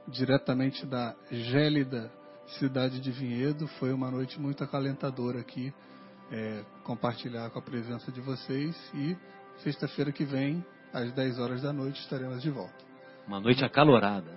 Diretamente 0.08 0.86
da 0.86 1.16
gélida 1.32 2.12
cidade 2.60 3.00
de 3.00 3.10
Vinhedo, 3.10 3.68
foi 3.80 3.94
uma 3.94 4.12
noite 4.12 4.40
muito 4.40 4.64
acalentadora 4.64 5.40
aqui, 5.40 5.74
é, 6.30 6.66
compartilhar 6.84 7.50
com 7.52 7.60
a 7.60 7.62
presença 7.62 8.12
de 8.12 8.20
vocês. 8.20 8.76
E 8.94 9.16
sexta-feira 9.64 10.12
que 10.12 10.26
vem 10.26 10.64
às 10.94 11.12
10 11.12 11.40
horas 11.40 11.62
da 11.62 11.74
noite 11.74 12.00
estaremos 12.00 12.42
de 12.42 12.52
volta. 12.52 12.84
Uma 13.28 13.40
noite 13.40 13.66
acalorada. 13.66 14.32